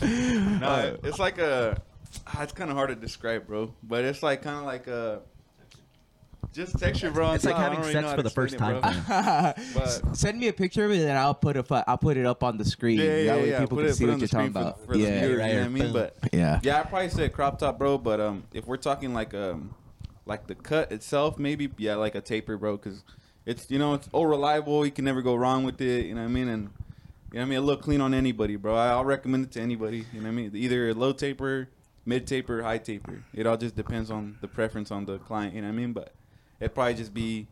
no, 0.02 0.98
it's 1.04 1.20
like 1.20 1.38
a. 1.38 1.82
ah, 2.28 2.44
It's 2.44 2.54
kind 2.54 2.70
of 2.70 2.76
hard 2.78 2.90
to 2.90 2.96
describe, 2.96 3.48
bro. 3.48 3.74
But 3.84 4.06
it's 4.06 4.24
like 4.24 4.42
kind 4.42 4.58
of 4.60 4.66
like 4.66 4.88
a. 4.88 5.22
Just 6.54 6.78
texture, 6.78 7.12
bro. 7.12 7.32
It's 7.32 7.46
like 7.46 7.56
having 7.56 7.82
sex 7.84 8.14
for 8.14 8.22
the 8.22 8.30
first 8.30 8.58
time. 8.58 8.82
But 9.74 10.18
Send 10.18 10.40
me 10.40 10.50
a 10.50 10.54
picture 10.54 10.86
of 10.86 10.92
it, 10.92 11.02
and 11.02 11.18
I'll 11.18 11.34
put 11.34 11.56
a 11.56 11.64
fu- 11.64 11.76
I'll 11.88 11.98
put 11.98 12.18
it 12.18 12.26
up 12.26 12.44
on 12.44 12.58
the 12.58 12.66
screen. 12.66 13.00
yeah, 13.00 13.04
yeah, 13.04 13.24
that 13.26 13.38
way 13.38 13.50
yeah. 13.50 13.60
people 13.62 13.78
put 13.78 13.84
can 13.84 13.92
it, 13.92 13.96
see 13.96 14.06
what 14.06 14.14
on 14.14 14.20
you're 14.20 14.22
the 14.22 14.28
screen 14.28 14.54
talking 14.54 14.54
for, 14.54 14.60
about. 14.60 14.86
for 14.86 14.98
the 14.98 15.04
yeah, 15.04 15.20
viewers, 15.20 15.40
right 15.40 15.48
you 15.48 15.54
know 15.56 15.62
what 15.62 15.66
I 15.66 15.70
mean? 15.70 15.94
But 15.94 16.18
yeah. 16.34 16.60
yeah, 16.64 16.80
I 16.80 16.84
probably 16.84 17.10
say 17.10 17.30
crop 17.30 17.60
top, 17.60 17.78
bro. 17.78 17.98
But 17.98 18.20
um, 18.20 18.44
if 18.54 18.68
we're 18.68 18.78
talking 18.78 19.14
like 19.14 19.34
um, 19.34 19.74
like 20.26 20.48
the 20.48 20.56
cut 20.56 20.92
itself, 20.92 21.40
maybe 21.40 21.70
yeah, 21.78 21.96
like 21.96 22.16
a 22.16 22.22
taper, 22.22 22.58
bro, 22.58 22.76
because 22.78 23.04
it's 23.46 23.72
you 23.72 23.80
know 23.80 23.94
it's 23.94 24.10
all 24.12 24.26
reliable. 24.28 24.86
You 24.86 24.92
can 24.92 25.06
never 25.06 25.22
go 25.22 25.36
wrong 25.36 25.64
with 25.64 25.80
it. 25.80 26.06
You 26.06 26.16
know 26.16 26.22
what 26.22 26.28
I 26.28 26.32
mean? 26.32 26.50
And 26.50 26.64
you 26.64 26.68
know 26.68 27.40
what 27.40 27.42
I 27.42 27.46
mean? 27.46 27.58
It 27.60 27.62
look 27.62 27.82
clean 27.82 28.02
on 28.02 28.14
anybody, 28.14 28.58
bro. 28.58 28.76
I- 28.76 28.90
I'll 28.90 29.06
recommend 29.06 29.46
it 29.46 29.52
to 29.54 29.62
anybody. 29.62 30.06
You 30.12 30.20
know 30.20 30.24
what 30.24 30.28
I 30.28 30.32
mean? 30.32 30.52
Either 30.54 30.90
a 30.90 30.94
low 30.94 31.14
taper, 31.14 31.70
mid 32.06 32.28
taper, 32.28 32.62
high 32.62 32.78
taper. 32.78 33.24
It 33.34 33.48
all 33.48 33.56
just 33.58 33.76
depends 33.78 34.12
on 34.12 34.38
the 34.42 34.50
preference 34.50 34.92
on 34.92 35.06
the 35.06 35.18
client. 35.20 35.56
You 35.56 35.62
know 35.62 35.68
what 35.68 35.74
I 35.74 35.78
mean? 35.78 35.94
But 35.94 36.14
it'd 36.62 36.74
probably 36.74 36.94
just 36.94 37.14
be 37.14 37.48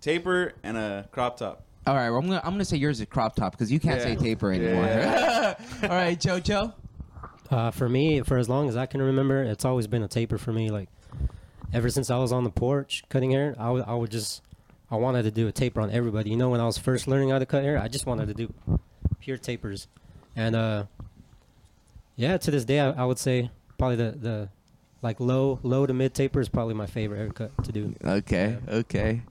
taper 0.00 0.52
and 0.64 0.76
a 0.76 1.08
crop 1.12 1.36
top. 1.36 1.62
All 1.86 1.94
right, 1.94 2.10
well, 2.10 2.18
I'm 2.18 2.26
gonna 2.26 2.40
I'm 2.42 2.54
gonna 2.54 2.64
say 2.64 2.76
yours 2.78 2.98
is 3.00 3.06
crop 3.06 3.36
top 3.36 3.52
because 3.52 3.70
you 3.70 3.78
can't 3.78 3.98
Yeah. 4.00 4.04
say 4.04 4.16
taper 4.16 4.50
anymore. 4.52 4.86
yeah, 4.86 5.54
All 5.84 5.88
right, 5.90 6.18
JoJo. 6.18 6.74
Uh, 7.48 7.70
for 7.70 7.88
me, 7.88 8.22
for 8.22 8.38
as 8.38 8.48
long 8.48 8.68
as 8.68 8.76
I 8.76 8.86
can 8.86 9.00
remember, 9.00 9.44
it's 9.44 9.64
always 9.64 9.86
been 9.86 10.02
a 10.02 10.08
taper 10.08 10.36
for 10.36 10.52
me. 10.52 10.70
Like 10.70 10.88
ever 11.72 11.88
since 11.90 12.10
I 12.10 12.18
was 12.18 12.32
on 12.32 12.42
the 12.42 12.50
porch 12.50 13.04
cutting 13.08 13.30
hair, 13.30 13.54
I 13.58 13.70
would 13.70 13.84
I 13.84 13.94
would 13.94 14.10
just 14.10 14.42
I 14.90 14.96
wanted 14.96 15.22
to 15.24 15.30
do 15.30 15.46
a 15.46 15.52
taper 15.52 15.80
on 15.80 15.90
everybody. 15.92 16.30
You 16.30 16.36
know, 16.36 16.50
when 16.50 16.60
I 16.60 16.66
was 16.66 16.76
first 16.78 17.06
learning 17.06 17.30
how 17.30 17.38
to 17.38 17.46
cut 17.46 17.62
hair, 17.62 17.78
I 17.78 17.86
just 17.86 18.04
wanted 18.06 18.26
to 18.28 18.34
do 18.34 18.52
pure 19.20 19.36
tapers, 19.38 19.86
and 20.34 20.56
uh, 20.56 20.84
yeah, 22.16 22.36
to 22.36 22.50
this 22.50 22.64
day, 22.64 22.80
I, 22.80 22.90
I 22.90 23.04
would 23.04 23.18
say 23.18 23.50
probably 23.78 23.96
the 23.96 24.10
the 24.10 24.48
like 25.06 25.20
low 25.20 25.60
low 25.62 25.86
to 25.86 25.94
mid 25.94 26.14
taper 26.14 26.40
is 26.40 26.48
probably 26.48 26.74
my 26.74 26.86
favorite 26.86 27.18
haircut 27.18 27.52
to 27.64 27.72
do. 27.72 27.94
Okay, 28.04 28.58
okay. 28.68 29.22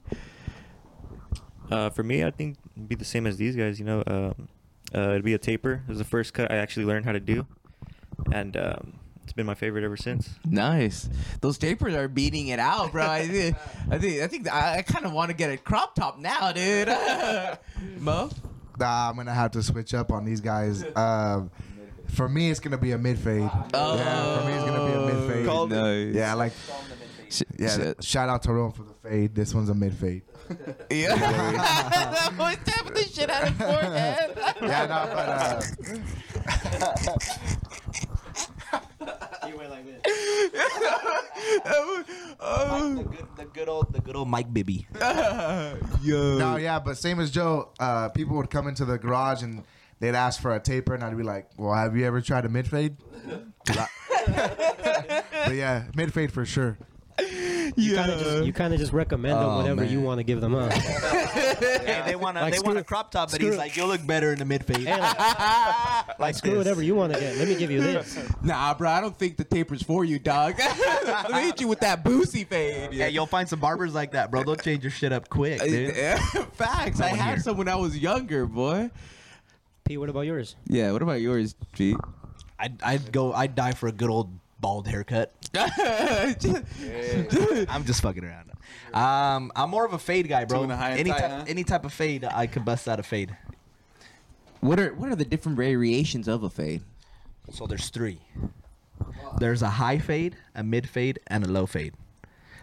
Uh, 1.70 1.90
for 1.90 2.02
me, 2.02 2.24
I 2.24 2.30
think 2.30 2.56
it'd 2.76 2.88
be 2.88 2.94
the 2.94 3.04
same 3.04 3.26
as 3.26 3.36
these 3.36 3.54
guys. 3.54 3.78
You 3.78 3.84
know, 3.84 4.02
um, 4.06 4.48
uh, 4.94 5.10
it'd 5.10 5.24
be 5.24 5.34
a 5.34 5.38
taper. 5.38 5.82
It 5.86 5.88
was 5.88 5.98
the 5.98 6.04
first 6.04 6.32
cut 6.32 6.50
I 6.50 6.56
actually 6.56 6.86
learned 6.86 7.04
how 7.04 7.12
to 7.12 7.20
do, 7.20 7.46
and 8.32 8.56
um, 8.56 8.98
it's 9.22 9.34
been 9.34 9.44
my 9.44 9.54
favorite 9.54 9.84
ever 9.84 9.98
since. 9.98 10.30
Nice. 10.46 11.10
Those 11.42 11.58
tapers 11.58 11.94
are 11.94 12.08
beating 12.08 12.48
it 12.48 12.58
out, 12.58 12.92
bro. 12.92 13.06
I 13.06 13.28
think 13.28 13.56
I 13.90 13.98
think 13.98 14.22
I 14.22 14.26
think 14.28 14.50
I, 14.52 14.78
I 14.78 14.82
kind 14.82 15.04
of 15.04 15.12
want 15.12 15.30
to 15.30 15.36
get 15.36 15.50
a 15.50 15.58
crop 15.58 15.94
top 15.94 16.18
now, 16.18 16.52
dude. 16.52 16.88
Mo. 17.98 18.30
Nah, 18.78 19.10
I'm 19.10 19.16
gonna 19.16 19.34
have 19.34 19.50
to 19.52 19.62
switch 19.62 19.92
up 19.92 20.10
on 20.10 20.24
these 20.24 20.40
guys. 20.40 20.84
Um, 20.96 21.50
for 22.10 22.28
me, 22.28 22.50
it's 22.50 22.60
gonna 22.60 22.78
be 22.78 22.92
a 22.92 22.98
mid 22.98 23.18
fade. 23.18 23.50
Oh, 23.74 23.96
Yeah, 23.96 24.38
for 24.38 24.46
me, 24.46 24.52
it's 24.54 24.64
gonna 24.64 24.86
be 24.86 24.92
a 24.92 25.14
mid 25.14 25.30
fade. 25.32 25.46
Called 25.46 25.72
it. 25.72 25.76
Nice. 25.76 26.14
Yeah, 26.14 26.34
like 26.34 26.52
Sh- 27.30 27.42
yeah. 27.58 27.76
shit. 27.76 28.04
Shout 28.04 28.28
out 28.28 28.42
to 28.44 28.52
Rome 28.52 28.72
for 28.72 28.82
the 28.82 28.94
fade. 29.08 29.34
This 29.34 29.54
one's 29.54 29.68
a 29.68 29.74
mid 29.74 29.94
fade. 29.94 30.22
Yeah. 30.90 31.16
that 31.16 32.32
boy's 32.38 32.56
tapping 32.64 32.94
the 32.94 33.02
shit 33.04 33.28
out 33.30 33.48
of 33.48 33.56
forehead. 33.56 34.38
Yeah, 34.62 34.86
no, 34.86 35.10
but 35.14 35.28
uh, 35.28 37.06
oh, 42.40 42.94
the, 42.96 43.02
good, 43.04 43.26
the 43.36 43.44
good 43.46 43.68
old 43.68 43.92
the 43.92 44.00
good 44.00 44.16
old 44.16 44.28
Mike 44.28 44.52
Bibby. 44.52 44.86
yo. 45.00 46.38
no, 46.38 46.56
yeah, 46.56 46.78
but 46.78 46.96
same 46.98 47.20
as 47.20 47.30
Joe. 47.30 47.70
Uh, 47.78 48.08
people 48.10 48.36
would 48.36 48.50
come 48.50 48.68
into 48.68 48.84
the 48.84 48.98
garage 48.98 49.42
and 49.42 49.62
they'd 50.00 50.14
ask 50.14 50.40
for 50.40 50.54
a 50.54 50.60
taper, 50.60 50.94
and 50.94 51.02
I'd 51.04 51.16
be 51.16 51.22
like, 51.22 51.48
"Well, 51.56 51.74
have 51.74 51.96
you 51.96 52.04
ever 52.06 52.20
tried 52.20 52.44
a 52.44 52.48
mid 52.48 52.68
fade?" 52.68 52.96
but 53.66 55.54
yeah, 55.54 55.84
mid 55.94 56.12
fade 56.12 56.32
for 56.32 56.44
sure. 56.44 56.78
You 57.76 57.94
kind 57.94 58.12
of 58.12 58.18
just 58.20 58.44
you 58.44 58.52
kind 58.52 58.74
of 58.74 58.78
just 58.80 58.92
recommend 58.92 59.38
them 59.38 59.48
Oh, 59.48 59.58
whenever 59.58 59.84
you 59.84 60.00
want 60.00 60.18
to 60.18 60.24
give 60.24 60.40
them 60.40 60.54
up. 60.54 60.72
Hey, 60.72 62.02
they 62.06 62.14
want 62.16 62.36
a 62.36 62.42
Like, 62.42 62.54
they 62.54 62.60
want 62.60 62.76
a 62.76 62.80
screw- 62.80 62.84
crop 62.84 63.10
top, 63.10 63.30
but 63.30 63.36
screw- 63.36 63.48
he's 63.48 63.56
like, 63.58 63.76
you'll 63.76 63.88
look 63.88 64.06
better 64.06 64.32
in 64.32 64.38
the 64.38 64.44
mid 64.44 64.64
fade. 64.64 64.86
Hey, 64.86 64.98
like, 65.00 66.18
like 66.18 66.34
screw 66.34 66.50
this. 66.52 66.58
whatever 66.58 66.82
you 66.82 66.94
want 66.94 67.14
to 67.14 67.20
get. 67.20 67.36
Let 67.36 67.48
me 67.48 67.54
give 67.56 67.70
you 67.70 67.80
this. 67.80 68.18
Nah, 68.42 68.74
bro, 68.74 68.90
I 68.90 69.00
don't 69.00 69.16
think 69.18 69.36
the 69.38 69.44
taper's 69.44 69.82
for 69.82 70.04
you, 70.04 70.18
dog. 70.18 70.58
Let 70.58 71.30
me 71.32 71.40
hit 71.42 71.60
you 71.60 71.68
with 71.68 71.80
that 71.80 72.04
boosie 72.04 72.46
fade. 72.46 72.92
Yeah, 72.92 73.06
you'll 73.08 73.26
find 73.26 73.48
some 73.48 73.60
barbers 73.60 73.94
like 73.94 74.12
that, 74.12 74.30
bro. 74.30 74.42
They'll 74.44 74.56
change 74.56 74.84
your 74.84 74.90
shit 74.90 75.12
up 75.12 75.28
quick, 75.28 75.62
uh, 75.62 75.64
dude. 75.66 75.94
Facts. 76.52 77.00
I 77.00 77.08
had 77.08 77.34
here. 77.34 77.40
some 77.40 77.56
when 77.56 77.68
I 77.68 77.76
was 77.76 77.96
younger, 77.98 78.46
boy. 78.46 78.90
P, 79.86 79.96
what 79.96 80.08
about 80.08 80.22
yours? 80.22 80.56
Yeah. 80.66 80.92
What 80.92 81.02
about 81.02 81.20
yours, 81.20 81.54
G? 81.74 81.96
I'd, 82.58 82.82
I'd 82.82 83.12
go. 83.12 83.32
I'd 83.32 83.54
die 83.54 83.72
for 83.72 83.86
a 83.88 83.92
good 83.92 84.10
old 84.10 84.30
bald 84.60 84.88
haircut. 84.88 85.32
I'm 85.54 86.34
just 87.84 88.02
fucking 88.02 88.24
around. 88.24 88.50
Um, 88.92 89.52
I'm 89.54 89.70
more 89.70 89.84
of 89.84 89.92
a 89.92 89.98
fade 89.98 90.28
guy, 90.28 90.44
bro. 90.44 90.58
Two 90.58 90.62
and 90.64 90.72
a 90.72 90.76
high 90.76 90.90
and 90.90 91.00
Any 91.00 91.10
tight, 91.10 91.20
type, 91.20 91.30
huh? 91.30 91.44
any 91.48 91.64
type 91.64 91.84
of 91.84 91.92
fade, 91.92 92.24
I 92.24 92.46
could 92.46 92.64
bust 92.64 92.88
out 92.88 92.98
a 92.98 93.02
fade. 93.02 93.36
what 94.60 94.80
are 94.80 94.94
what 94.94 95.08
are 95.08 95.16
the 95.16 95.24
different 95.24 95.56
variations 95.56 96.26
of 96.28 96.42
a 96.42 96.50
fade? 96.50 96.82
So 97.52 97.66
there's 97.66 97.90
three. 97.90 98.18
There's 99.38 99.62
a 99.62 99.68
high 99.70 99.98
fade, 99.98 100.36
a 100.54 100.62
mid 100.64 100.88
fade, 100.88 101.20
and 101.26 101.44
a 101.44 101.48
low 101.48 101.66
fade. 101.66 101.94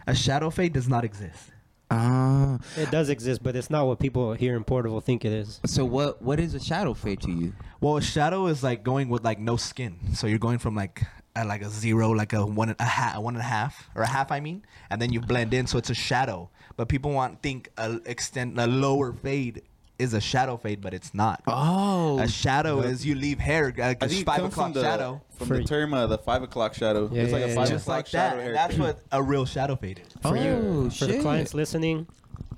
A 0.08 0.16
shadow 0.16 0.50
fade 0.50 0.74
does 0.74 0.90
not 0.90 1.06
exist. 1.06 1.52
Ah. 1.94 2.60
It 2.78 2.90
does 2.92 3.10
exist, 3.10 3.44
but 3.44 3.56
it's 3.56 3.70
not 3.70 3.86
what 3.88 4.00
people 4.00 4.34
here 4.34 4.56
in 4.56 4.64
Porterville 4.64 5.02
think 5.02 5.26
it 5.26 5.32
is. 5.32 5.60
so 5.66 5.86
what 5.86 6.22
what 6.22 6.40
is 6.40 6.54
a 6.56 6.60
shadow 6.60 6.94
fade 6.94 7.22
to 7.22 7.32
you? 7.32 7.54
Well, 7.82 7.98
a 7.98 8.02
shadow 8.02 8.48
is 8.48 8.64
like 8.64 8.84
going 8.84 9.10
with 9.10 9.24
like 9.24 9.40
no 9.40 9.58
skin. 9.58 9.98
So 10.14 10.28
you're 10.28 10.40
going 10.40 10.58
from 10.58 10.76
like 10.76 11.04
a, 11.36 11.46
like 11.46 11.62
a 11.62 11.70
zero, 11.70 12.10
like 12.12 12.34
a 12.34 12.46
one, 12.46 12.76
a, 12.80 12.86
ha- 12.86 13.14
a 13.16 13.22
one 13.22 13.36
and 13.36 13.42
a 13.42 13.48
half, 13.48 13.90
or 13.96 14.04
a 14.04 14.08
half, 14.08 14.32
I 14.32 14.40
mean, 14.40 14.64
and 14.90 15.02
then 15.02 15.12
you 15.12 15.20
blend 15.22 15.54
in. 15.54 15.68
So 15.68 15.78
it's 15.78 15.90
a 15.90 15.96
shadow. 15.96 16.50
But 16.78 16.88
people 16.90 17.12
want 17.12 17.42
think 17.42 17.70
a 17.78 18.00
extend 18.06 18.60
a 18.60 18.66
lower 18.68 19.14
fade 19.14 19.62
is 20.00 20.14
a 20.14 20.22
shadow 20.22 20.58
fade, 20.58 20.82
but 20.82 20.94
it's 20.94 21.14
not. 21.14 21.42
Oh. 21.48 22.20
A 22.20 22.28
shadow 22.28 22.82
is 22.82 23.06
you 23.06 23.16
leave 23.16 23.40
hair, 23.40 23.74
like 23.78 24.02
I 24.02 24.06
a 24.06 24.10
think 24.10 24.22
it 24.22 24.26
five 24.26 24.40
comes 24.40 24.54
o'clock 24.54 24.66
from 24.68 24.74
the, 24.74 24.82
shadow. 24.82 25.22
from 25.38 25.48
For- 25.48 25.58
the 25.58 25.64
term 25.64 25.94
of 25.94 26.10
the 26.10 26.18
five 26.18 26.44
o'clock 26.44 26.74
shadow. 26.74 27.10
Yeah, 27.12 27.24
it's 27.24 27.32
like 27.32 27.42
yeah, 27.42 27.48
a 27.48 27.56
five. 27.56 27.70
Just 27.70 27.84
o'clock 27.86 27.98
like 27.98 28.06
that. 28.12 28.32
shadow 28.32 28.42
And 28.42 28.56
that's 28.56 28.78
what 28.78 29.00
a 29.12 29.22
real 29.22 29.46
shadow 29.46 29.76
fade 29.76 30.02
is. 30.06 30.14
For, 30.22 30.36
you, 30.38 30.50
Oh, 30.52 30.90
for 30.90 31.06
the 31.06 31.20
clients 31.22 31.54
listening, 31.54 32.08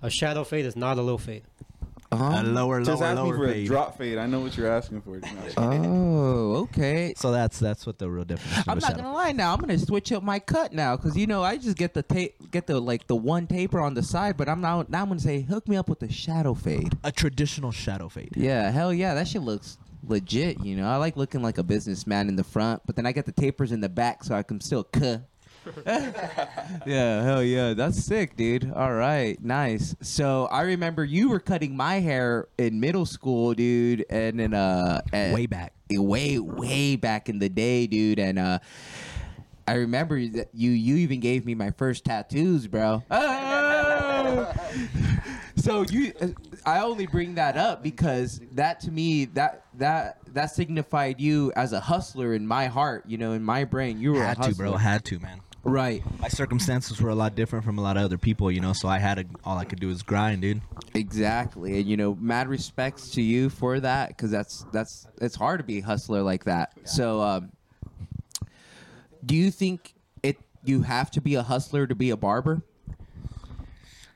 a 0.02 0.10
shadow 0.10 0.44
fade 0.44 0.66
is 0.66 0.76
not 0.76 0.98
a 0.98 1.02
low 1.02 1.18
fade. 1.18 1.44
Uh-huh. 2.16 2.42
A 2.42 2.44
lower, 2.44 2.84
Just 2.84 3.02
lower, 3.02 3.10
ask 3.10 3.18
me 3.18 3.24
lower 3.24 3.36
for 3.38 3.48
a 3.48 3.66
drop 3.66 3.98
fade. 3.98 4.18
I 4.18 4.26
know 4.26 4.40
what 4.40 4.56
you're 4.58 4.72
asking 4.72 5.02
for. 5.02 5.20
Oh, 5.58 6.56
okay. 6.64 7.14
So 7.18 7.32
that's 7.32 7.60
that's 7.60 7.86
what 7.86 7.98
the 7.98 8.10
real 8.10 8.26
definition 8.26 8.64
I'm 8.68 8.80
not 8.80 8.96
gonna 8.96 9.14
lie. 9.14 9.32
Now 9.32 9.54
I'm 9.54 9.60
gonna 9.60 9.78
switch 9.78 10.12
up 10.12 10.24
my 10.24 10.40
cut 10.40 10.74
now 10.74 10.96
because 10.96 11.16
you 11.18 11.28
know 11.28 11.44
I 11.44 11.58
just 11.58 11.78
get 11.78 11.94
the 11.94 12.04
tape, 12.04 12.52
get 12.52 12.68
the 12.68 12.80
like 12.80 13.08
the 13.08 13.16
one 13.16 13.48
taper 13.48 13.80
on 13.80 13.94
the 13.94 14.04
side, 14.04 14.38
but 14.38 14.48
I'm 14.50 14.62
now 14.62 14.86
now 14.88 15.02
I'm 15.02 15.08
gonna 15.10 15.20
say 15.20 15.42
hook 15.42 15.68
me 15.68 15.76
up 15.78 15.90
with 15.90 16.00
the 16.00 16.12
shadow 16.12 16.54
fade. 16.54 16.94
a 17.04 17.12
traditional 17.12 17.72
shadow 17.72 18.10
fade. 18.10 18.34
Yeah, 18.36 18.72
hell 18.72 18.94
yeah, 18.94 19.14
that 19.14 19.28
shit 19.28 19.42
looks 19.42 19.78
legit. 20.08 20.64
You 20.64 20.76
know, 20.76 20.88
I 20.88 20.98
like 20.98 21.18
looking 21.18 21.42
like 21.42 21.58
a 21.58 21.64
businessman 21.64 22.28
in 22.30 22.36
the 22.36 22.44
front, 22.44 22.82
but 22.86 22.96
then 22.96 23.06
I 23.06 23.12
get 23.12 23.26
the 23.26 23.32
tapers 23.32 23.72
in 23.72 23.82
the 23.82 23.90
back 23.90 24.24
so 24.24 24.36
I 24.36 24.44
can 24.44 24.60
still 24.62 24.84
cut. 24.84 25.22
yeah, 25.86 27.24
hell 27.24 27.44
yeah, 27.44 27.74
that's 27.74 28.04
sick, 28.04 28.36
dude. 28.36 28.72
All 28.74 28.94
right, 28.94 29.42
nice. 29.44 29.96
So 30.02 30.46
I 30.48 30.62
remember 30.64 31.04
you 31.04 31.30
were 31.30 31.40
cutting 31.40 31.76
my 31.76 32.00
hair 32.00 32.48
in 32.58 32.80
middle 32.80 33.06
school, 33.06 33.54
dude, 33.54 34.06
and 34.10 34.40
then 34.40 34.54
uh, 34.54 35.02
at- 35.14 35.34
Way 35.34 35.46
back. 35.46 35.74
way 35.92 36.40
way 36.40 36.96
back 36.96 37.30
in 37.30 37.40
the 37.40 37.50
day, 37.50 37.88
dude, 37.88 38.20
and 38.20 38.40
uh. 38.40 38.60
I 39.68 39.74
remember 39.78 40.24
that 40.28 40.50
you 40.54 40.70
you 40.70 40.98
even 40.98 41.20
gave 41.20 41.44
me 41.44 41.56
my 41.56 41.72
first 41.72 42.06
tattoos, 42.06 42.68
bro. 42.68 43.02
Oh! 43.10 44.54
so 45.56 45.82
you 45.90 46.14
I 46.68 46.82
only 46.82 47.08
bring 47.08 47.34
that 47.34 47.58
up 47.58 47.82
because 47.82 48.42
that 48.52 48.80
to 48.82 48.92
me 48.92 49.26
that 49.26 49.66
that 49.80 50.20
that 50.36 50.52
signified 50.52 51.20
you 51.20 51.52
as 51.56 51.74
a 51.74 51.80
hustler 51.80 52.36
in 52.36 52.46
my 52.46 52.68
heart, 52.68 53.06
you 53.08 53.18
know, 53.18 53.32
in 53.32 53.42
my 53.42 53.64
brain. 53.64 54.00
You 54.00 54.14
were 54.14 54.22
a 54.22 54.28
Had 54.28 54.38
to, 54.38 54.44
hustler. 54.44 54.66
bro. 54.66 54.78
Had 54.78 55.04
to, 55.06 55.18
man. 55.20 55.42
Right. 55.66 56.04
My 56.20 56.28
circumstances 56.28 57.02
were 57.02 57.10
a 57.10 57.16
lot 57.16 57.34
different 57.34 57.66
from 57.66 57.80
a 57.80 57.82
lot 57.82 57.98
of 57.98 58.04
other 58.04 58.20
people, 58.20 58.52
you 58.52 58.62
know. 58.62 58.72
So 58.72 58.88
I 58.88 59.00
had 59.00 59.16
to, 59.16 59.26
all 59.44 59.58
I 59.58 59.66
could 59.66 59.80
do 59.80 59.88
was 59.88 60.04
grind, 60.04 60.44
dude. 60.44 60.62
Exactly, 60.94 61.80
and 61.80 61.90
you 61.90 61.98
know, 61.98 62.16
mad 62.22 62.48
respects 62.48 63.10
to 63.12 63.22
you 63.22 63.50
for 63.50 63.80
that 63.80 64.10
because 64.10 64.30
that's 64.30 64.64
that's 64.72 65.08
it's 65.20 65.36
hard 65.36 65.60
to 65.60 65.64
be 65.64 65.80
a 65.80 65.82
hustler 65.82 66.22
like 66.22 66.44
that. 66.44 66.74
So, 66.84 67.20
um, 67.20 67.52
do 69.26 69.34
you 69.36 69.50
think 69.50 69.96
it 70.22 70.38
you 70.64 70.84
have 70.84 71.10
to 71.12 71.22
be 71.22 71.34
a 71.34 71.42
hustler 71.42 71.88
to 71.88 71.96
be 71.96 72.12
a 72.12 72.18
barber? 72.18 72.62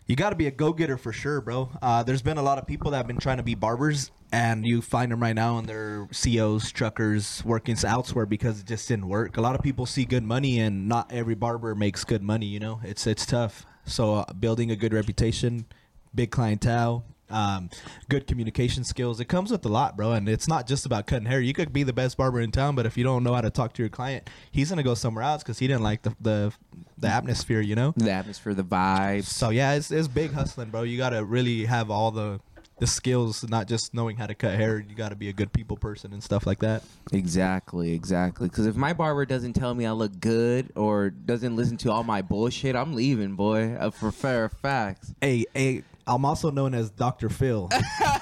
You 0.10 0.16
got 0.16 0.32
to 0.32 0.36
be 0.36 0.48
a 0.48 0.52
go 0.52 0.74
getter 0.74 0.98
for 0.98 1.14
sure, 1.14 1.40
bro. 1.40 1.70
Uh, 1.84 2.02
there's 2.02 2.24
been 2.24 2.40
a 2.40 2.42
lot 2.42 2.58
of 2.58 2.66
people 2.66 2.90
that 2.90 2.98
have 2.98 3.06
been 3.06 3.20
trying 3.20 3.38
to 3.38 3.44
be 3.44 3.54
barbers, 3.54 4.10
and 4.32 4.66
you 4.66 4.82
find 4.82 5.12
them 5.12 5.22
right 5.22 5.36
now, 5.36 5.60
and 5.60 5.70
they're 5.70 6.08
COs, 6.12 6.72
truckers, 6.72 7.46
working 7.46 7.78
elsewhere 7.86 8.26
because 8.26 8.60
it 8.60 8.66
just 8.66 8.88
didn't 8.88 9.08
work. 9.08 9.38
A 9.38 9.42
lot 9.42 9.54
of 9.54 9.62
people 9.62 9.86
see 9.86 10.06
good 10.06 10.24
money, 10.24 10.60
and 10.62 10.90
not 10.90 11.12
every 11.12 11.36
barber 11.36 11.76
makes 11.76 12.04
good 12.06 12.24
money. 12.24 12.48
You 12.48 12.60
know, 12.60 12.82
it's 12.84 13.06
it's 13.06 13.24
tough. 13.24 13.68
So 13.86 14.16
uh, 14.16 14.34
building 14.34 14.72
a 14.72 14.76
good 14.76 14.94
reputation, 14.94 15.68
big 16.16 16.32
clientele, 16.32 17.06
um, 17.30 17.70
good 18.10 18.28
communication 18.28 18.84
skills, 18.84 19.20
it 19.20 19.26
comes 19.26 19.52
with 19.52 19.66
a 19.66 19.70
lot, 19.70 19.98
bro. 19.98 20.14
And 20.14 20.28
it's 20.28 20.48
not 20.48 20.68
just 20.68 20.86
about 20.86 21.08
cutting 21.08 21.28
hair. 21.28 21.40
You 21.42 21.54
could 21.54 21.74
be 21.74 21.84
the 21.84 21.94
best 21.94 22.18
barber 22.18 22.42
in 22.42 22.52
town, 22.52 22.76
but 22.76 22.86
if 22.86 22.98
you 22.98 23.04
don't 23.04 23.24
know 23.24 23.34
how 23.34 23.42
to 23.42 23.50
talk 23.50 23.74
to 23.74 23.82
your 23.82 23.90
client, 23.90 24.30
he's 24.52 24.70
gonna 24.70 24.84
go 24.84 24.94
somewhere 24.94 25.24
else 25.24 25.44
because 25.44 25.60
he 25.60 25.68
didn't 25.68 25.84
like 25.84 26.02
the 26.02 26.16
the, 26.22 26.54
the 26.98 27.08
atmosphere. 27.08 27.62
You 27.62 27.76
know. 27.76 27.94
The 27.96 28.12
atmosphere, 28.12 28.54
the 28.54 28.64
vibe. 28.64 29.24
So 29.24 29.50
yeah, 29.50 29.74
it's, 29.74 29.92
it's 29.92 30.08
big 30.08 30.34
hustling, 30.34 30.70
bro. 30.70 30.84
You 30.84 30.98
gotta 30.98 31.24
really 31.24 31.66
have 31.66 31.92
all 31.92 32.12
the 32.12 32.40
the 32.80 32.88
skills, 32.88 33.48
not 33.48 33.68
just 33.68 33.94
knowing 33.94 34.16
how 34.16 34.26
to 34.26 34.34
cut 34.34 34.56
hair. 34.56 34.80
You 34.80 34.96
gotta 34.96 35.16
be 35.16 35.30
a 35.30 35.34
good 35.34 35.54
people 35.54 35.78
person 35.78 36.14
and 36.14 36.24
stuff 36.24 36.48
like 36.48 36.60
that. 36.60 36.84
Exactly, 37.12 37.94
exactly. 37.94 38.48
Because 38.48 38.66
if 38.66 38.76
my 38.76 38.94
barber 38.94 39.26
doesn't 39.26 39.54
tell 39.54 39.74
me 39.76 39.86
I 39.86 39.92
look 39.92 40.20
good 40.20 40.72
or 40.76 41.10
doesn't 41.10 41.56
listen 41.56 41.78
to 41.78 41.92
all 41.92 42.04
my 42.04 42.22
bullshit, 42.22 42.76
I'm 42.76 42.94
leaving, 42.94 43.36
boy. 43.36 43.74
Uh, 43.74 43.92
for 43.92 44.12
fair 44.12 44.50
facts. 44.50 45.14
Hey, 45.22 45.46
hey, 45.54 45.84
I'm 46.10 46.26
also 46.26 46.50
known 46.50 46.74
as 46.74 46.90
Dr. 46.90 47.30
Phil. 47.30 47.70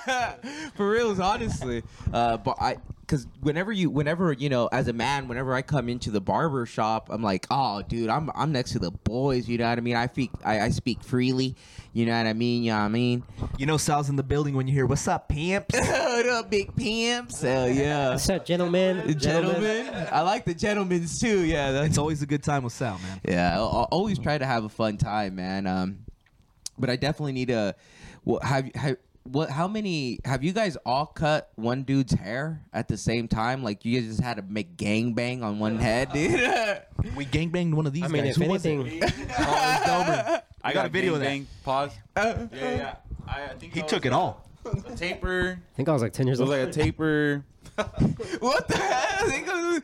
for 0.75 0.89
reals, 0.89 1.19
honestly. 1.19 1.83
Uh, 2.11 2.37
but 2.37 2.57
I, 2.59 2.77
because 2.99 3.25
whenever 3.39 3.71
you, 3.71 3.89
whenever 3.89 4.33
you 4.33 4.49
know, 4.49 4.67
as 4.67 4.89
a 4.89 4.93
man, 4.93 5.29
whenever 5.29 5.53
I 5.53 5.61
come 5.61 5.87
into 5.87 6.11
the 6.11 6.19
barber 6.19 6.65
shop, 6.65 7.07
I'm 7.09 7.23
like, 7.23 7.47
oh, 7.49 7.81
dude, 7.81 8.09
I'm 8.09 8.29
I'm 8.35 8.51
next 8.51 8.73
to 8.73 8.79
the 8.79 8.91
boys. 8.91 9.47
You 9.47 9.57
know 9.57 9.69
what 9.69 9.77
I 9.77 9.81
mean? 9.81 9.95
I 9.95 10.07
speak, 10.07 10.31
I, 10.43 10.61
I 10.61 10.69
speak 10.69 11.01
freely. 11.01 11.55
You 11.93 12.05
know 12.05 12.17
what 12.17 12.27
I 12.27 12.33
mean? 12.33 12.63
You 12.63 12.73
know 12.73 12.79
what 12.79 12.85
I 12.85 12.89
mean? 12.89 13.23
you 13.57 13.65
know, 13.65 13.77
Sal's 13.77 14.09
in 14.09 14.17
the 14.17 14.23
building 14.23 14.53
when 14.55 14.67
you 14.67 14.73
hear 14.73 14.85
"What's 14.85 15.07
up, 15.07 15.29
pimps?" 15.29 15.73
what 15.79 16.27
up, 16.27 16.49
big 16.49 16.75
pimps? 16.75 17.41
Hell 17.41 17.69
yeah. 17.69 18.09
What's 18.09 18.29
up, 18.29 18.45
gentlemen? 18.45 19.17
Gentlemen, 19.17 19.89
I 20.11 20.21
like 20.21 20.43
the 20.43 20.53
gentlemen's 20.53 21.19
too. 21.19 21.45
Yeah, 21.45 21.71
that's 21.71 21.87
It's 21.87 21.97
always 21.97 22.21
a 22.21 22.27
good 22.27 22.43
time 22.43 22.63
with 22.63 22.73
Sal, 22.73 22.99
man. 22.99 23.21
Yeah, 23.27 23.55
I'll, 23.55 23.67
I'll 23.67 23.87
always 23.91 24.19
try 24.19 24.37
to 24.37 24.45
have 24.45 24.65
a 24.65 24.69
fun 24.69 24.97
time, 24.97 25.35
man. 25.35 25.65
Um, 25.65 25.99
but 26.77 26.89
I 26.89 26.95
definitely 26.95 27.33
need 27.33 27.49
a. 27.49 27.75
Well, 28.25 28.39
have 28.41 28.69
have 28.75 28.97
what? 29.23 29.49
How 29.49 29.67
many 29.67 30.19
have 30.25 30.43
you 30.43 30.53
guys 30.53 30.77
all 30.85 31.05
cut 31.05 31.51
one 31.55 31.83
dude's 31.83 32.13
hair 32.13 32.61
at 32.73 32.87
the 32.87 32.97
same 32.97 33.27
time? 33.27 33.63
Like 33.63 33.83
you 33.85 33.99
guys 33.99 34.09
just 34.09 34.21
had 34.21 34.37
to 34.37 34.43
make 34.43 34.77
gang 34.77 35.13
bang 35.13 35.43
on 35.43 35.59
one 35.59 35.77
head, 35.77 36.11
dude. 36.13 36.31
We 37.15 37.25
gangbanged 37.25 37.73
one 37.73 37.85
of 37.87 37.93
these 37.93 38.03
I 38.03 38.07
mean, 38.07 38.23
guys. 38.25 38.37
if 38.37 38.43
Who 38.43 38.49
was 38.51 38.65
it? 38.65 38.69
anything, 38.71 39.03
I 40.63 40.73
got 40.73 40.85
a 40.85 40.89
video 40.89 41.13
of 41.13 41.19
that. 41.21 41.25
gang, 41.27 41.47
Pause. 41.63 41.91
Uh, 42.15 42.47
yeah, 42.53 42.71
yeah. 42.75 42.95
I, 43.27 43.43
I 43.45 43.47
think 43.55 43.73
He 43.73 43.81
I 43.81 43.85
took 43.85 44.05
it 44.05 44.13
all. 44.13 44.43
A 44.65 44.95
taper. 44.95 45.59
I 45.61 45.75
think 45.77 45.87
I 45.87 45.93
was 45.93 46.01
like 46.01 46.11
10 46.11 46.27
years 46.27 46.41
old. 46.41 46.49
It 46.49 46.55
years 46.55 46.67
was 46.67 46.75
old. 46.77 46.85
like 46.85 46.85
a 46.85 46.91
taper. 46.91 47.45
what 48.39 48.67
the 48.67 48.77
hell? 48.77 49.27
They 49.29 49.41
go- 49.41 49.79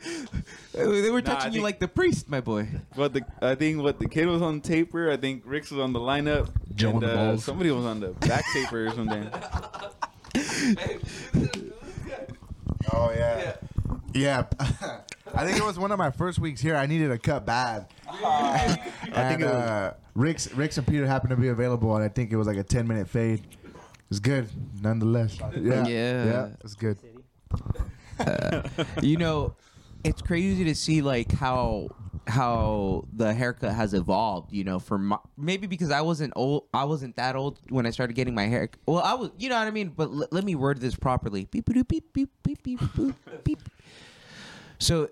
They 1.02 1.10
were 1.10 1.20
Nah, 1.22 1.34
touching 1.34 1.52
you 1.52 1.58
think- 1.58 1.62
like 1.64 1.78
the 1.80 1.88
priest, 1.88 2.28
my 2.28 2.40
boy. 2.40 2.68
But 2.96 3.12
the 3.12 3.24
I 3.40 3.54
think 3.54 3.80
what 3.82 3.98
the 4.00 4.08
kid 4.08 4.26
was 4.26 4.42
on 4.42 4.60
taper. 4.60 5.10
I 5.10 5.16
think 5.16 5.42
Ricks 5.46 5.70
was 5.70 5.80
on 5.80 5.92
the 5.92 6.00
lineup. 6.00 6.50
Joe 6.74 6.88
and, 6.88 6.96
on 6.96 7.02
the 7.02 7.12
uh, 7.12 7.14
balls. 7.14 7.44
Somebody 7.44 7.70
was 7.70 7.84
on 7.84 8.00
the 8.00 8.08
back 8.08 8.44
taper 8.52 8.86
or 8.86 8.90
something. 8.90 9.30
Oh 12.92 13.10
yeah. 13.16 13.56
Yeah. 14.12 14.44
I 15.34 15.44
think 15.46 15.56
it 15.58 15.64
was 15.64 15.78
one 15.78 15.90
of 15.90 15.98
my 15.98 16.10
first 16.10 16.38
weeks 16.38 16.60
here. 16.60 16.76
I 16.76 16.86
needed 16.86 17.10
a 17.10 17.18
cut 17.18 17.46
bad. 17.46 17.86
and 18.06 18.78
think 19.14 19.40
it 19.40 19.44
was- 19.46 19.52
uh, 19.54 19.94
Rick's, 20.14 20.52
Rick's 20.52 20.78
and 20.78 20.86
Peter 20.86 21.06
happened 21.06 21.30
to 21.30 21.36
be 21.36 21.48
available, 21.48 21.96
and 21.96 22.04
I 22.04 22.08
think 22.08 22.30
it 22.30 22.36
was 22.36 22.46
like 22.46 22.56
a 22.58 22.62
10 22.62 22.86
minute 22.86 23.08
fade. 23.08 23.40
It 23.64 23.74
was 24.10 24.20
good, 24.20 24.48
nonetheless. 24.80 25.38
Yeah. 25.40 25.86
Yeah. 25.86 25.86
Yeah. 25.86 26.46
It 26.46 26.62
was 26.62 26.74
good. 28.18 28.70
you 29.02 29.16
know, 29.16 29.54
it's 30.04 30.22
crazy 30.22 30.64
to 30.64 30.74
see 30.74 31.02
like 31.02 31.32
how 31.32 31.88
how 32.26 33.04
the 33.12 33.34
haircut 33.34 33.72
has 33.74 33.94
evolved. 33.94 34.52
You 34.52 34.64
know, 34.64 34.78
for 34.78 34.98
my, 34.98 35.18
maybe 35.36 35.66
because 35.66 35.90
I 35.90 36.00
wasn't 36.00 36.32
old, 36.36 36.64
I 36.72 36.84
wasn't 36.84 37.16
that 37.16 37.36
old 37.36 37.58
when 37.68 37.86
I 37.86 37.90
started 37.90 38.14
getting 38.14 38.34
my 38.34 38.46
hair. 38.46 38.68
Well, 38.86 39.02
I 39.02 39.14
was, 39.14 39.30
you 39.38 39.48
know 39.48 39.58
what 39.58 39.66
I 39.66 39.70
mean. 39.70 39.88
But 39.88 40.08
l- 40.10 40.28
let 40.30 40.44
me 40.44 40.54
word 40.54 40.80
this 40.80 40.94
properly. 40.94 41.46
Beep 41.50 41.66
beep 41.66 41.88
beep 41.88 42.12
beep 42.12 42.30
beep 42.42 42.80
beep. 43.44 43.60
So, 44.78 45.10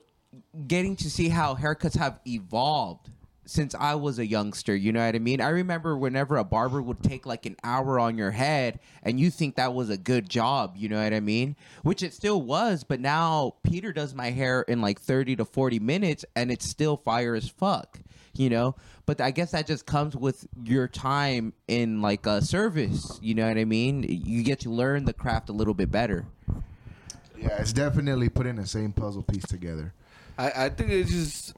getting 0.66 0.96
to 0.96 1.11
see 1.11 1.28
how 1.28 1.55
haircuts 1.55 1.96
have 1.96 2.20
evolved 2.26 3.11
since 3.44 3.74
I 3.74 3.94
was 3.96 4.18
a 4.18 4.26
youngster, 4.26 4.74
you 4.74 4.92
know 4.92 5.05
what 5.05 5.14
I 5.16 5.18
mean? 5.18 5.40
I 5.40 5.48
remember 5.48 5.96
whenever 5.96 6.37
a 6.37 6.44
barber 6.44 6.81
would 6.81 7.02
take 7.02 7.26
like 7.26 7.44
an 7.44 7.57
hour 7.64 7.98
on 7.98 8.16
your 8.16 8.31
head 8.31 8.78
and 9.02 9.18
you 9.18 9.31
think 9.31 9.57
that 9.57 9.74
was 9.74 9.90
a 9.90 9.96
good 9.96 10.28
job, 10.28 10.74
you 10.76 10.88
know 10.88 11.02
what 11.02 11.12
I 11.12 11.20
mean? 11.20 11.57
Which 11.83 12.02
it 12.02 12.14
still 12.14 12.40
was, 12.40 12.85
but 12.85 13.00
now 13.00 13.55
Peter 13.64 13.92
does 13.92 14.14
my 14.14 14.31
hair 14.31 14.62
in 14.62 14.81
like 14.81 15.00
30 15.00 15.37
to 15.37 15.44
40 15.44 15.81
minutes 15.81 16.24
and 16.37 16.52
it's 16.52 16.68
still 16.68 16.96
fire 16.96 17.35
as 17.35 17.48
fuck, 17.48 17.98
you 18.33 18.48
know? 18.48 18.76
But 19.07 19.20
I 19.20 19.33
guess 19.33 19.50
that 19.50 19.66
just 19.66 19.87
comes 19.87 20.14
with 20.14 20.46
your 20.62 20.87
time 20.87 21.52
in 21.66 22.00
like 22.00 22.24
a 22.26 22.40
service, 22.42 23.18
you 23.20 23.35
know 23.35 23.48
what 23.48 23.59
I 23.59 23.64
mean? 23.64 24.05
You 24.09 24.44
get 24.44 24.61
to 24.61 24.70
learn 24.70 25.05
the 25.05 25.12
craft 25.12 25.48
a 25.48 25.52
little 25.52 25.74
bit 25.74 25.90
better. 25.90 26.26
Yeah, 27.37 27.61
it's 27.61 27.72
definitely 27.72 28.28
putting 28.28 28.55
the 28.55 28.66
same 28.66 28.92
puzzle 28.92 29.24
piece 29.24 29.44
together. 29.46 29.92
I, 30.38 30.66
I 30.66 30.68
think 30.68 30.90
it's 30.90 31.11
just 31.11 31.50
it- 31.50 31.57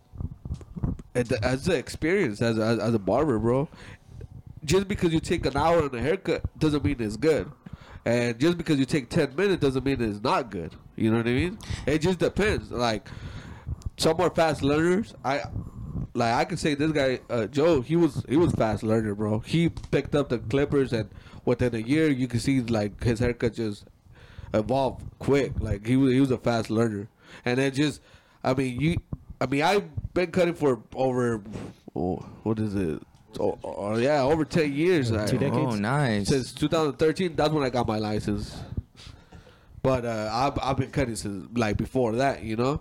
as 1.15 1.69
an 1.69 1.77
experience 1.77 2.43
as 2.43 2.59
a, 2.59 2.83
as 2.83 2.95
a 2.95 2.99
barber, 2.99 3.39
bro. 3.39 3.69
Just 4.65 4.89
because 4.89 5.13
you 5.13 5.21
take 5.21 5.45
an 5.47 5.57
hour 5.57 5.83
on 5.83 5.95
a 5.95 6.01
haircut 6.01 6.43
doesn't 6.59 6.85
mean 6.85 6.97
it's 6.99 7.17
good, 7.17 7.51
and 8.05 8.39
just 8.39 8.57
because 8.57 8.79
you 8.79 8.87
take 8.87 9.11
ten 9.11 9.35
minutes 9.37 9.61
doesn't 9.61 9.85
mean 9.85 10.01
it's 10.01 10.23
not 10.23 10.51
good. 10.51 10.73
You 10.97 11.11
know 11.11 11.19
what 11.19 11.27
I 11.27 11.33
mean? 11.33 11.59
It 11.87 11.99
just 11.99 12.19
depends. 12.19 12.71
Like 12.71 13.07
some 13.97 14.21
are 14.21 14.31
fast 14.31 14.63
learners. 14.63 15.15
I 15.25 15.43
like 16.15 16.35
I 16.35 16.45
can 16.45 16.57
say 16.57 16.75
this 16.75 16.93
guy 16.93 17.21
uh, 17.29 17.47
Joe. 17.47 17.83
He 17.83 17.97
was 17.97 18.25
he 18.29 18.37
was 18.37 18.53
fast 18.53 18.83
learner, 18.83 19.15
bro. 19.15 19.41
He 19.41 19.69
picked 19.69 20.15
up 20.15 20.31
the 20.31 20.39
clippers, 20.39 20.93
and 20.93 21.11
within 21.45 21.75
a 21.75 21.79
year, 21.79 22.09
you 22.09 22.27
can 22.27 22.41
see 22.41 22.61
like 22.61 23.03
his 23.03 23.19
haircut 23.19 23.55
just 23.55 23.85
evolved 24.55 25.05
quick. 25.19 25.53
Like 25.61 25.87
he 25.87 25.97
was 25.97 26.13
he 26.13 26.21
was 26.21 26.31
a 26.31 26.39
fast 26.39 26.71
learner, 26.71 27.09
and 27.45 27.59
it 27.59 27.75
just 27.75 28.01
I 28.43 28.55
mean 28.55 28.81
you 28.81 28.97
I 29.41 29.47
mean 29.47 29.63
I've 29.63 30.15
been 30.15 30.31
cutting 30.31 30.55
for 30.55 30.83
over 30.95 31.43
oh, 31.95 32.17
what 32.43 32.59
is 32.59 32.75
it? 32.75 33.03
Oh, 33.41 33.59
oh, 33.65 33.97
yeah, 33.97 34.23
over 34.23 34.45
ten 34.45 34.73
years. 34.73 35.11
Two 35.11 35.17
like, 35.17 35.31
decades. 35.31 35.57
Oh, 35.57 35.75
nice. 35.75 36.29
since 36.29 36.53
2013. 36.53 37.35
That's 37.35 37.51
when 37.51 37.65
I 37.65 37.71
got 37.71 37.87
my 37.89 37.99
license. 37.99 38.57
But 39.83 40.05
uh, 40.05 40.31
I've 40.33 40.59
I've 40.63 40.77
been 40.77 40.91
cutting 40.91 41.17
since 41.17 41.49
like 41.57 41.77
before 41.77 42.13
that, 42.13 42.43
you 42.43 42.57
know. 42.57 42.81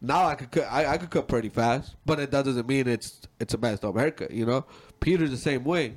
Now 0.00 0.26
I 0.26 0.34
could 0.34 0.50
cut. 0.50 0.64
I, 0.70 0.86
I 0.86 0.98
could 0.98 1.10
cut 1.10 1.28
pretty 1.28 1.48
fast, 1.48 1.96
but 2.04 2.20
it 2.20 2.30
that 2.32 2.44
doesn't 2.44 2.68
mean 2.68 2.86
it's 2.86 3.20
it's 3.40 3.54
a 3.54 3.58
messed 3.58 3.84
up 3.84 3.96
haircut, 3.96 4.32
you 4.32 4.44
know. 4.44 4.66
Peter's 5.00 5.30
the 5.30 5.36
same 5.36 5.64
way. 5.64 5.94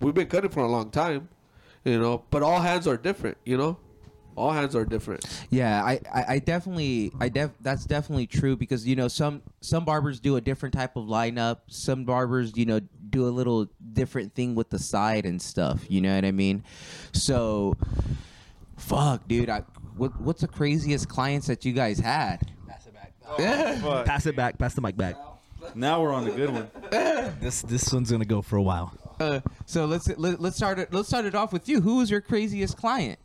We've 0.00 0.14
been 0.14 0.28
cutting 0.28 0.50
for 0.50 0.60
a 0.60 0.68
long 0.68 0.90
time, 0.90 1.28
you 1.84 1.98
know. 1.98 2.24
But 2.30 2.42
all 2.42 2.60
hands 2.60 2.86
are 2.86 2.96
different, 2.96 3.38
you 3.44 3.56
know. 3.56 3.78
All 4.36 4.50
hands 4.50 4.74
are 4.74 4.84
different. 4.84 5.24
Yeah, 5.50 5.82
I, 5.84 6.00
I, 6.12 6.24
I 6.28 6.38
definitely, 6.38 7.12
I 7.20 7.28
def, 7.28 7.50
that's 7.60 7.84
definitely 7.84 8.26
true 8.26 8.56
because 8.56 8.86
you 8.86 8.96
know 8.96 9.08
some 9.08 9.42
some 9.60 9.84
barbers 9.84 10.20
do 10.20 10.36
a 10.36 10.40
different 10.40 10.74
type 10.74 10.96
of 10.96 11.04
lineup. 11.04 11.58
Some 11.68 12.04
barbers, 12.04 12.56
you 12.56 12.66
know, 12.66 12.80
do 13.10 13.26
a 13.26 13.30
little 13.30 13.68
different 13.92 14.34
thing 14.34 14.54
with 14.54 14.70
the 14.70 14.78
side 14.78 15.24
and 15.24 15.40
stuff. 15.40 15.84
You 15.88 16.00
know 16.00 16.14
what 16.14 16.24
I 16.24 16.32
mean? 16.32 16.64
So, 17.12 17.76
fuck, 18.76 19.26
dude. 19.28 19.48
I, 19.50 19.60
what 19.96 20.20
what's 20.20 20.40
the 20.40 20.48
craziest 20.48 21.08
clients 21.08 21.46
that 21.46 21.64
you 21.64 21.72
guys 21.72 21.98
had? 21.98 22.38
Pass 22.66 22.86
it 22.86 22.94
back. 22.94 23.12
Fuck. 23.80 24.06
Pass 24.06 24.26
it 24.26 24.36
back. 24.36 24.58
Pass 24.58 24.74
the 24.74 24.80
mic 24.80 24.96
back. 24.96 25.16
Now 25.74 26.02
we're 26.02 26.12
on 26.12 26.24
the 26.24 26.32
good 26.32 26.50
one. 26.50 26.70
This 27.40 27.62
this 27.62 27.92
one's 27.92 28.10
gonna 28.10 28.24
go 28.24 28.42
for 28.42 28.56
a 28.56 28.62
while. 28.62 28.92
Uh, 29.18 29.40
so 29.66 29.86
let's 29.86 30.08
let, 30.16 30.40
let's 30.40 30.56
start 30.56 30.78
it. 30.78 30.92
Let's 30.92 31.08
start 31.08 31.24
it 31.24 31.34
off 31.34 31.52
with 31.52 31.68
you. 31.68 31.80
Who 31.80 31.96
was 31.96 32.10
your 32.10 32.20
craziest 32.20 32.76
client? 32.76 33.18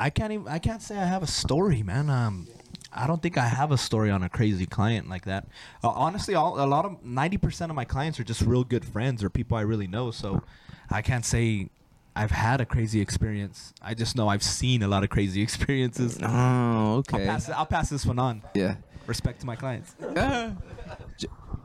I 0.00 0.08
can't 0.08 0.32
even. 0.32 0.48
I 0.48 0.58
can't 0.58 0.80
say 0.80 0.96
I 0.96 1.04
have 1.04 1.22
a 1.22 1.26
story, 1.26 1.82
man. 1.82 2.08
Um, 2.08 2.48
I 2.90 3.06
don't 3.06 3.22
think 3.22 3.36
I 3.36 3.46
have 3.46 3.70
a 3.70 3.76
story 3.76 4.10
on 4.10 4.22
a 4.22 4.30
crazy 4.30 4.64
client 4.64 5.10
like 5.10 5.26
that. 5.26 5.46
Uh, 5.84 5.90
honestly, 5.90 6.34
all, 6.34 6.58
a 6.58 6.64
lot 6.64 6.86
of 6.86 7.04
ninety 7.04 7.36
percent 7.36 7.70
of 7.70 7.76
my 7.76 7.84
clients 7.84 8.18
are 8.18 8.24
just 8.24 8.40
real 8.40 8.64
good 8.64 8.84
friends 8.84 9.22
or 9.22 9.28
people 9.28 9.58
I 9.58 9.60
really 9.60 9.86
know. 9.86 10.10
So 10.10 10.42
I 10.88 11.02
can't 11.02 11.24
say 11.24 11.68
I've 12.16 12.30
had 12.30 12.62
a 12.62 12.64
crazy 12.64 13.02
experience. 13.02 13.74
I 13.82 13.92
just 13.92 14.16
know 14.16 14.26
I've 14.26 14.42
seen 14.42 14.82
a 14.82 14.88
lot 14.88 15.04
of 15.04 15.10
crazy 15.10 15.42
experiences. 15.48 16.18
Oh, 16.22 16.26
I'll 16.26 16.96
okay. 17.00 17.26
pass. 17.26 17.50
I'll 17.50 17.66
pass 17.66 17.90
this 17.90 18.06
one 18.06 18.18
on. 18.18 18.42
Yeah. 18.54 18.76
Respect 19.06 19.40
to 19.40 19.46
my 19.46 19.56
clients. 19.56 19.94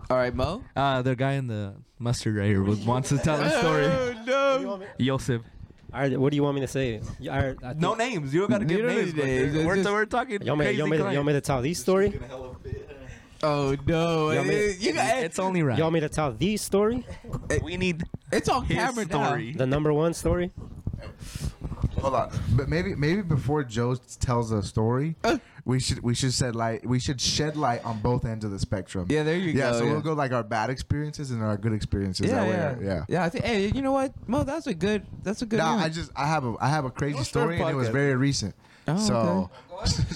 All 0.10 0.18
right, 0.18 0.36
Mo. 0.36 0.62
Uh, 0.76 1.02
the 1.02 1.16
guy 1.16 1.34
in 1.34 1.48
the 1.48 1.74
mustard 2.00 2.36
right 2.36 2.48
here 2.48 2.62
was, 2.62 2.80
wants 2.80 3.10
to 3.10 3.18
tell 3.18 3.42
a 3.42 3.50
story. 3.50 3.88
no. 4.26 4.82
Yosef. 4.98 5.42
All 5.96 6.02
right, 6.02 6.20
what 6.20 6.32
do 6.32 6.36
you 6.36 6.44
want 6.44 6.56
me 6.56 6.62
to 6.62 6.68
say? 6.68 7.00
You- 7.20 7.32
I, 7.32 7.38
I 7.38 7.54
think- 7.54 7.78
No 7.78 7.94
names. 7.96 8.34
You 8.34 8.42
don't 8.42 8.50
gotta 8.50 8.64
You 8.66 8.68
give 8.70 8.80
don't 8.86 8.88
names. 8.96 9.14
need 9.14 9.16
but 9.16 9.26
names. 9.26 9.54
We're, 9.54 9.60
It's 9.60 9.66
we're, 9.68 9.76
just- 9.78 9.90
we're 9.90 10.06
talking 10.06 10.42
You 10.42 10.48
want 10.52 10.60
me, 10.60 10.66
crazy 10.66 10.78
you 10.78 10.84
want 10.84 10.92
me, 10.92 10.98
to, 10.98 11.04
you 11.12 11.18
want 11.18 11.28
me 11.28 11.34
to 11.34 11.42
tell 11.42 11.62
the 11.62 11.74
story? 11.74 12.20
Oh 13.44 13.76
no. 13.86 14.32
Yeah, 14.32 14.42
I 14.42 14.44
mean- 14.44 14.76
you 14.80 14.94
got, 14.94 15.18
It's 15.24 15.40
only 15.40 15.62
right. 15.64 15.78
You 15.78 15.84
want 15.84 15.94
me 15.94 16.00
to 16.02 16.10
tell 16.10 16.34
the 16.34 16.58
story? 16.58 17.06
we 17.64 17.78
need 17.78 18.04
it's 18.32 18.50
on 18.50 18.66
his 18.66 18.76
camera 18.78 19.06
now. 19.06 19.26
story. 19.28 19.54
The 19.54 19.66
number 19.66 19.94
one 19.94 20.14
story? 20.14 20.52
Oh. 21.02 21.08
Hold 22.00 22.14
on, 22.14 22.32
but 22.56 22.68
maybe 22.70 22.96
maybe 22.96 23.22
before 23.22 23.64
Joe 23.64 23.96
tells 24.20 24.52
a 24.52 24.62
story, 24.62 25.16
Uh. 25.24 25.38
we 25.66 25.80
should 25.80 26.02
we 26.04 26.14
should 26.14 26.34
shed 26.34 26.56
light. 26.56 26.86
We 26.86 27.00
should 27.00 27.20
shed 27.22 27.56
light 27.58 27.84
on 27.86 28.00
both 28.00 28.26
ends 28.26 28.44
of 28.46 28.52
the 28.52 28.60
spectrum. 28.60 29.08
Yeah, 29.10 29.24
there 29.24 29.38
you 29.38 29.52
yeah, 29.52 29.72
go. 29.72 29.80
so 29.80 29.84
yeah. 29.84 29.90
So 29.90 29.94
we'll 29.94 30.02
go 30.02 30.14
like 30.14 30.32
our 30.32 30.44
bad 30.44 30.70
experiences 30.70 31.32
and 31.32 31.42
our 31.44 31.58
good 31.58 31.74
experiences. 31.74 32.28
Yeah, 32.28 32.44
that 32.44 32.48
yeah, 32.48 32.74
way, 32.74 32.86
yeah. 32.86 33.04
yeah. 33.10 33.24
I 33.24 33.30
think. 33.30 33.46
Hey, 33.46 33.68
you 33.68 33.82
know 33.82 33.92
what, 33.94 34.14
Mo? 34.28 34.44
That's 34.44 34.68
a 34.68 34.74
good. 34.74 35.06
That's 35.24 35.42
a 35.42 35.46
good. 35.46 35.58
Nah, 35.58 35.76
one. 35.76 35.84
I 35.84 35.90
just 35.90 36.12
I 36.16 36.28
have 36.28 36.46
a 36.46 36.56
I 36.60 36.68
have 36.70 36.86
a 36.86 36.92
crazy 36.92 37.18
Let's 37.18 37.30
story 37.30 37.60
and 37.60 37.70
it 37.70 37.76
was 37.76 37.90
very 37.90 38.16
recent. 38.16 38.54
Oh, 38.88 38.98
so 38.98 39.50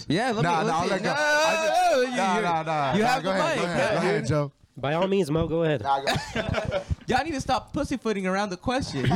yeah. 0.08 0.32
Let 0.36 0.44
Nah, 0.44 0.62
me. 0.62 0.68
nah, 0.68 0.82
let 0.82 0.90
let 0.90 1.02
me 1.02 1.04
go. 1.08 1.14
no, 1.14 1.16
I 1.20 1.54
just- 1.54 1.92
no, 1.92 2.02
you- 2.02 2.08
nah, 2.18 2.36
you- 2.36 2.42
nah, 2.44 2.64
nah. 2.64 2.94
You 2.94 3.02
nah, 3.04 3.08
have 3.08 3.24
go 3.24 3.34
the 3.34 3.40
ahead, 3.40 3.58
mic. 3.58 3.66
Go 3.66 3.72
ahead, 3.72 3.92
go 3.94 3.98
ahead, 3.98 4.26
Joe. 4.28 4.52
By 4.78 4.94
all 4.94 5.08
means, 5.08 5.30
Mo, 5.32 5.48
go 5.48 5.64
ahead. 5.64 5.82
Nah, 5.82 6.00
go- 6.02 6.82
Y'all 7.08 7.24
need 7.26 7.34
to 7.34 7.42
stop 7.42 7.74
pussyfooting 7.74 8.28
around 8.28 8.50
the 8.50 8.58
question. 8.58 9.12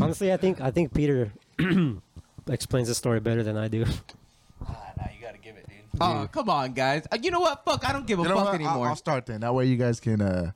Honestly, 0.00 0.32
I 0.32 0.36
think 0.36 0.60
I 0.60 0.70
think 0.70 0.94
Peter 0.94 1.30
explains 2.48 2.88
the 2.88 2.94
story 2.94 3.20
better 3.20 3.42
than 3.42 3.56
I 3.56 3.68
do. 3.68 3.84
Nah, 3.84 4.74
you 5.14 5.20
gotta 5.22 5.38
give 5.38 5.56
it, 5.56 5.66
dude. 5.68 5.76
oh, 6.00 6.28
come 6.32 6.48
on, 6.50 6.72
guys. 6.72 7.06
Uh, 7.12 7.18
You 7.22 7.30
know 7.30 7.40
what? 7.40 7.64
Fuck. 7.64 7.88
I 7.88 7.92
don't 7.92 8.06
give 8.06 8.18
a 8.18 8.22
You 8.22 8.28
know 8.28 8.34
fuck 8.36 8.44
what? 8.46 8.54
I'll, 8.60 8.66
anymore. 8.66 8.88
I'll 8.88 8.96
start 8.96 9.26
then. 9.26 9.40
That 9.40 9.54
way 9.54 9.66
you 9.66 9.76
guys 9.76 10.00
can 10.00 10.20
uh, 10.20 10.52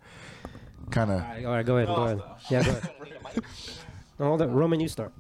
kind 0.91 1.11
of. 1.11 1.21
All 1.23 1.29
right, 1.29 1.45
all 1.45 1.53
right, 1.53 1.67
go 1.67 1.77
ahead, 1.77 1.89
go 1.89 2.03
ahead. 2.03 2.21
Yeah, 2.51 2.63
go 2.65 2.71
ahead. 3.25 3.45
No, 4.19 4.27
hold 4.27 4.43
on, 4.43 4.53
Roman, 4.53 4.81
you 4.81 4.89
start. 4.89 5.13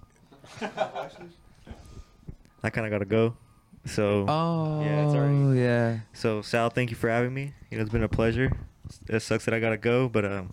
I 2.62 2.71
kind 2.71 2.87
of 2.87 2.90
gotta 2.90 3.05
go. 3.05 3.35
So 3.85 4.27
oh, 4.29 4.81
Yeah, 4.81 5.07
it's 5.07 5.14
already- 5.14 5.59
yeah. 5.61 5.99
so 6.12 6.40
Sal, 6.42 6.71
thank 6.71 6.90
you 6.90 6.97
for 6.97 7.09
having 7.11 7.35
me. 7.35 7.53
You 7.71 7.79
know, 7.79 7.83
it's 7.83 7.90
been 7.92 8.05
a 8.05 8.09
pleasure. 8.09 8.53
It 9.09 9.21
sucks 9.21 9.45
that 9.47 9.55
I 9.55 9.61
gotta 9.61 9.77
go, 9.79 10.09
but 10.09 10.25
um, 10.25 10.53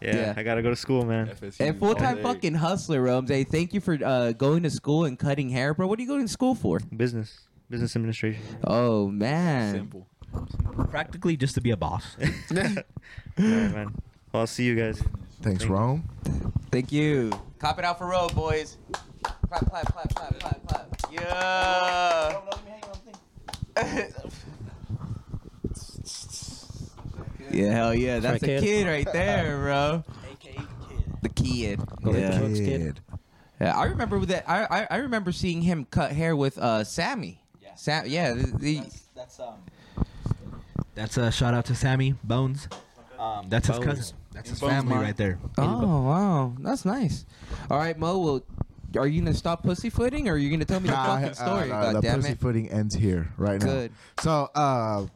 yeah, 0.00 0.16
Yeah. 0.16 0.34
I 0.36 0.42
gotta 0.42 0.62
go 0.62 0.70
to 0.70 0.76
school, 0.76 1.04
man. 1.04 1.28
FSU 1.28 1.60
And 1.60 1.78
full 1.78 1.94
time 1.94 2.22
fucking 2.22 2.54
hustler, 2.54 3.02
Rums. 3.02 3.30
Hey, 3.30 3.44
thank 3.44 3.72
you 3.74 3.80
for 3.80 3.98
uh, 4.04 4.32
going 4.32 4.62
to 4.64 4.70
school 4.70 5.04
and 5.04 5.18
cutting 5.18 5.48
hair, 5.48 5.74
bro. 5.74 5.86
What 5.86 5.98
are 5.98 6.02
you 6.02 6.08
going 6.08 6.22
to 6.22 6.28
school 6.32 6.54
for? 6.54 6.80
Business, 6.96 7.48
business 7.70 7.94
administration. 7.96 8.42
Oh 8.64 9.08
man. 9.08 9.74
Simple. 9.74 10.06
Practically 10.90 11.36
just 11.36 11.54
to 11.54 11.60
be 11.60 11.70
a 11.70 11.76
boss. 11.76 12.16
All 12.20 12.56
right, 12.56 12.84
man. 13.38 13.94
Well, 14.32 14.40
I'll 14.40 14.46
see 14.46 14.64
you 14.64 14.74
guys. 14.74 14.98
Thanks, 15.42 15.60
Thank 15.60 15.62
you. 15.62 15.76
Rome. 15.76 16.08
Thank 16.72 16.90
you. 16.90 17.30
Cop 17.58 17.78
it 17.78 17.84
out 17.84 17.98
for 17.98 18.06
road, 18.06 18.34
boys. 18.34 18.78
Clap, 19.22 19.66
clap, 19.70 19.86
clap, 19.92 20.14
clap, 20.14 20.40
clap, 20.40 20.66
clap. 20.66 20.96
Yeah. 21.12 22.40
yeah, 27.54 27.72
hell 27.72 27.94
yeah. 27.94 28.18
That's 28.20 28.42
Right, 28.42 28.42
a 28.42 28.60
kid? 28.60 28.62
kid 28.62 28.86
right 28.86 29.12
there, 29.12 29.56
bro. 29.62 30.04
The 31.22 31.28
kid. 31.30 31.80
Go 32.02 32.10
ahead, 32.10 32.32
Yeah. 32.34 32.38
Brooks, 32.38 32.58
kid. 32.58 33.00
Yeah, 33.60 33.76
I 33.78 33.84
remember 33.86 34.18
that. 34.26 34.48
I, 34.48 34.64
I 34.82 34.86
I 34.90 34.96
remember 34.98 35.32
seeing 35.32 35.62
him 35.62 35.86
cut 35.90 36.12
hair 36.12 36.34
with 36.36 36.58
uh 36.58 36.84
Sammy. 36.84 37.40
Yeah. 37.62 37.74
Sam. 37.76 38.04
Yeah. 38.06 38.34
The, 38.34 38.46
the, 38.58 38.82
That's 39.14 39.40
um. 39.40 39.54
That's 40.94 41.16
a 41.16 41.30
shout 41.32 41.54
out 41.54 41.64
to 41.66 41.74
Sammy 41.74 42.14
Bones. 42.24 42.68
Um, 43.18 43.46
that's 43.48 43.68
his 43.68 43.78
cousin. 43.78 44.16
That's 44.32 44.50
his 44.50 44.60
Bones 44.60 44.72
family 44.72 44.94
mom. 44.96 45.02
right 45.04 45.16
there. 45.16 45.38
oh 45.58 46.02
wow, 46.02 46.54
that's 46.60 46.84
nice. 46.84 47.24
All 47.70 47.78
right, 47.78 47.98
Mo. 47.98 48.18
Well, 48.18 48.42
are 48.96 49.06
you 49.06 49.20
gonna 49.22 49.34
stop 49.34 49.62
pussyfooting, 49.62 50.28
or 50.28 50.34
are 50.34 50.38
you 50.38 50.50
gonna 50.50 50.64
tell 50.64 50.80
me 50.80 50.88
the 50.88 50.94
Nah, 50.94 51.16
fucking 51.18 51.34
story? 51.34 51.72
uh, 51.72 51.82
God 51.92 51.94
the 51.96 52.00
damn 52.02 52.18
it. 52.18 52.22
pussyfooting 52.22 52.70
ends 52.70 52.94
here 52.94 53.32
right 53.38 53.60
now. 53.60 53.66
Good. 53.66 53.92
So, 54.20 54.50
uh, 54.54 55.06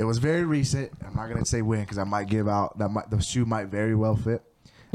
it 0.00 0.04
was 0.04 0.16
very 0.16 0.44
recent. 0.44 0.90
I'm 1.06 1.14
not 1.14 1.28
gonna 1.28 1.44
say 1.44 1.60
when 1.60 1.80
because 1.80 1.98
I 1.98 2.04
might 2.04 2.26
give 2.26 2.48
out 2.48 2.78
that 2.78 2.88
might, 2.88 3.10
the 3.10 3.20
shoe 3.20 3.44
might 3.44 3.66
very 3.66 3.94
well 3.94 4.16
fit. 4.16 4.42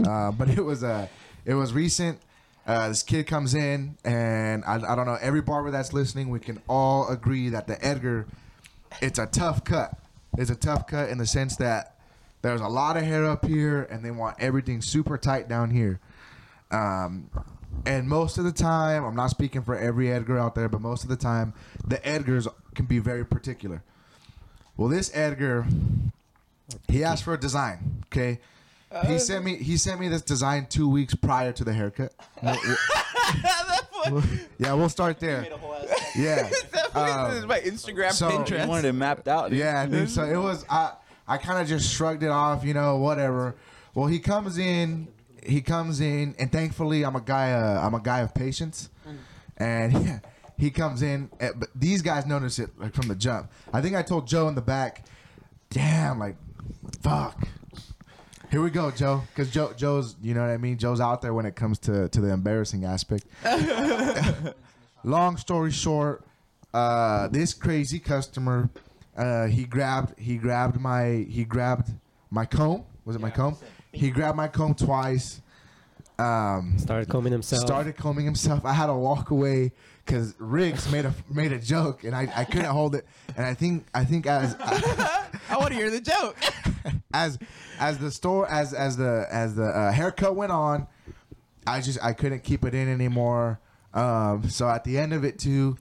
Uh, 0.04 0.32
but 0.32 0.50
it 0.50 0.62
was 0.62 0.84
uh, 0.84 1.08
it 1.46 1.54
was 1.54 1.74
recent. 1.74 2.20
Uh, 2.65 2.89
this 2.89 3.04
kid 3.04 3.28
comes 3.28 3.54
in, 3.54 3.96
and 4.04 4.65
I, 4.65 4.78
I 4.78 4.96
don't 4.96 5.06
know. 5.06 5.20
Every 5.22 5.44
barber 5.44 5.70
that's 5.70 5.94
listening, 5.94 6.30
we 6.30 6.39
can 6.39 6.60
all 6.68 7.08
agree 7.08 7.50
that 7.50 7.68
the 7.68 7.86
Edgar, 7.86 8.26
it's 9.00 9.20
a 9.20 9.28
tough 9.28 9.63
cut. 9.63 9.91
It's 10.39 10.50
a 10.50 10.56
tough 10.56 10.88
cut 10.88 11.12
in 11.12 11.20
the 11.20 11.28
sense 11.28 11.56
that 11.58 12.00
there's 12.41 12.62
a 12.62 12.68
lot 12.68 12.98
of 12.98 13.04
hair 13.04 13.26
up 13.26 13.46
here, 13.46 13.84
and 13.84 14.04
they 14.04 14.10
want 14.10 14.38
everything 14.39 14.82
super 14.82 15.20
tight 15.20 15.48
down 15.48 15.70
here. 15.70 16.00
Um, 16.72 17.30
and 17.86 18.10
most 18.10 18.39
of 18.39 18.44
the 18.44 18.52
time, 18.52 19.06
I'm 19.06 19.15
not 19.15 19.30
speaking 19.30 19.62
for 19.62 19.78
every 19.78 20.12
Edgar 20.12 20.39
out 20.39 20.56
there, 20.56 20.68
but 20.68 20.82
most 20.82 21.04
of 21.04 21.10
the 21.10 21.15
time, 21.15 21.54
the 21.86 21.98
Edgars 21.98 22.48
can 22.74 22.88
be 22.88 22.98
very 22.98 23.24
particular. 23.24 23.84
Well, 24.77 24.89
this 24.89 25.09
Edgar, 25.13 25.65
he 26.88 27.03
asked 27.03 27.23
for 27.23 27.33
a 27.33 27.39
design. 27.39 28.03
Okay, 28.07 28.39
he 29.07 29.19
sent 29.19 29.43
me 29.45 29.55
he 29.57 29.77
sent 29.77 29.99
me 29.99 30.07
this 30.07 30.21
design 30.21 30.67
two 30.69 30.89
weeks 30.89 31.15
prior 31.15 31.51
to 31.53 31.63
the 31.63 31.73
haircut. 31.73 32.13
We'll- 34.05 34.15
we'll- 34.21 34.23
yeah, 34.59 34.73
we'll 34.73 34.89
start 34.89 35.19
there. 35.19 35.47
Yeah, 36.15 36.47
Um, 36.93 37.31
this 37.31 37.39
is 37.39 37.45
my 37.47 37.59
Instagram, 37.59 38.11
so- 38.11 38.29
You 38.29 38.38
You 38.39 38.43
Pinterest. 38.43 38.67
wanted 38.67 38.85
it 38.85 38.93
mapped 38.93 39.27
out. 39.27 39.49
dude. 39.49 39.59
yeah, 39.59 39.85
dude. 39.88 40.09
So 40.09 40.23
it 40.23 40.38
was. 40.38 40.63
I 40.69 40.91
I 41.27 41.38
kind 41.38 41.59
of 41.59 41.67
just 41.67 41.91
shrugged 41.91 42.21
it 42.21 42.29
off, 42.29 42.63
you 42.63 42.73
know, 42.75 42.97
whatever. 42.97 43.55
Well, 43.95 44.05
he 44.07 44.19
comes 44.19 44.57
in. 44.59 45.07
He 45.43 45.61
comes 45.61 45.99
in, 46.01 46.35
and 46.38 46.51
thankfully, 46.51 47.03
I'm 47.03 47.15
a 47.15 47.21
guy. 47.21 47.53
Uh, 47.53 47.81
I'm 47.85 47.93
a 47.95 47.99
guy 47.99 48.19
of 48.19 48.33
patience, 48.35 48.89
and 49.57 49.93
yeah, 50.05 50.19
he 50.58 50.72
comes 50.72 51.02
in. 51.02 51.30
eh, 51.39 51.52
But 51.56 51.70
these 51.76 52.02
guys 52.02 52.26
notice 52.26 52.60
it 52.60 52.70
like 52.78 52.94
from 52.94 53.08
the 53.08 53.15
jump. 53.15 53.52
I 53.74 53.82
think 53.82 53.96
I 53.96 54.02
told 54.02 54.28
Joe 54.28 54.48
in 54.48 54.56
the 54.56 54.62
back. 54.62 55.06
Damn, 55.70 56.20
like, 56.20 56.36
fuck. 57.02 57.48
Here 58.52 58.62
we 58.62 58.70
go, 58.70 58.91
Joe. 58.91 59.24
Because 59.34 59.52
Joe, 59.52 59.74
Joe's, 59.76 60.15
you 60.22 60.34
know 60.34 60.41
what 60.41 60.50
I 60.52 60.58
mean. 60.58 60.78
Joe's 60.78 61.02
out 61.02 61.22
there 61.22 61.34
when 61.34 61.46
it 61.46 61.56
comes 61.56 61.80
to 61.80 62.08
to 62.10 62.22
the 62.22 62.30
embarrassing 62.32 62.86
aspect. 62.86 63.26
Long 65.04 65.38
story 65.38 65.72
short, 65.72 66.24
uh, 66.74 67.28
this 67.28 67.54
crazy 67.54 68.00
customer, 68.00 68.70
uh, 69.15 69.46
he 69.48 69.65
grabbed 69.65 70.18
he 70.20 70.38
grabbed 70.38 70.80
my 70.80 71.26
he 71.30 71.44
grabbed 71.44 71.91
my 72.32 72.46
comb. 72.46 72.84
Was 73.06 73.15
it 73.15 73.22
my 73.22 73.30
comb? 73.30 73.56
He 73.91 74.10
grabbed 74.10 74.36
my 74.38 74.48
comb 74.48 74.74
twice. 74.74 75.41
Um, 76.18 76.76
Started 76.80 77.10
combing 77.10 77.34
himself. 77.34 77.62
started 77.62 77.98
combing 77.98 78.26
himself. 78.26 78.63
I 78.65 78.74
had 78.74 78.88
to 78.88 78.94
walk 78.94 79.30
away 79.32 79.74
because 80.06 80.36
Riggs 80.38 80.91
made 80.91 81.06
a 81.06 81.13
made 81.30 81.52
a 81.52 81.60
joke 81.60 82.04
and 82.04 82.15
I, 82.15 82.32
I 82.36 82.44
couldn't 82.44 82.65
hold 82.65 82.96
it. 82.96 83.06
And 83.36 83.46
I 83.46 83.54
think 83.54 83.86
I 83.94 84.06
think 84.06 84.28
as 84.28 84.56
I 84.60 85.58
want 85.58 85.70
to 85.70 85.76
hear 85.76 85.89
the 85.89 86.02
joke. 86.02 86.38
as 87.13 87.39
as 87.80 87.98
the 87.98 88.12
store 88.12 88.48
as 88.48 88.74
as 88.74 88.98
the 88.98 89.28
as 89.32 89.56
the 89.56 89.65
uh, 89.65 89.91
haircut 89.91 90.36
went 90.36 90.52
on, 90.52 90.88
I 91.65 91.82
just 91.82 92.00
I 92.04 92.13
couldn't 92.13 92.44
keep 92.44 92.65
it 92.65 92.76
in 92.76 92.88
anymore. 92.88 93.60
Um, 93.94 94.50
so 94.50 94.70
at 94.70 94.84
the 94.84 94.98
end 94.98 95.13
of 95.13 95.24
it 95.24 95.39
too, 95.39 95.78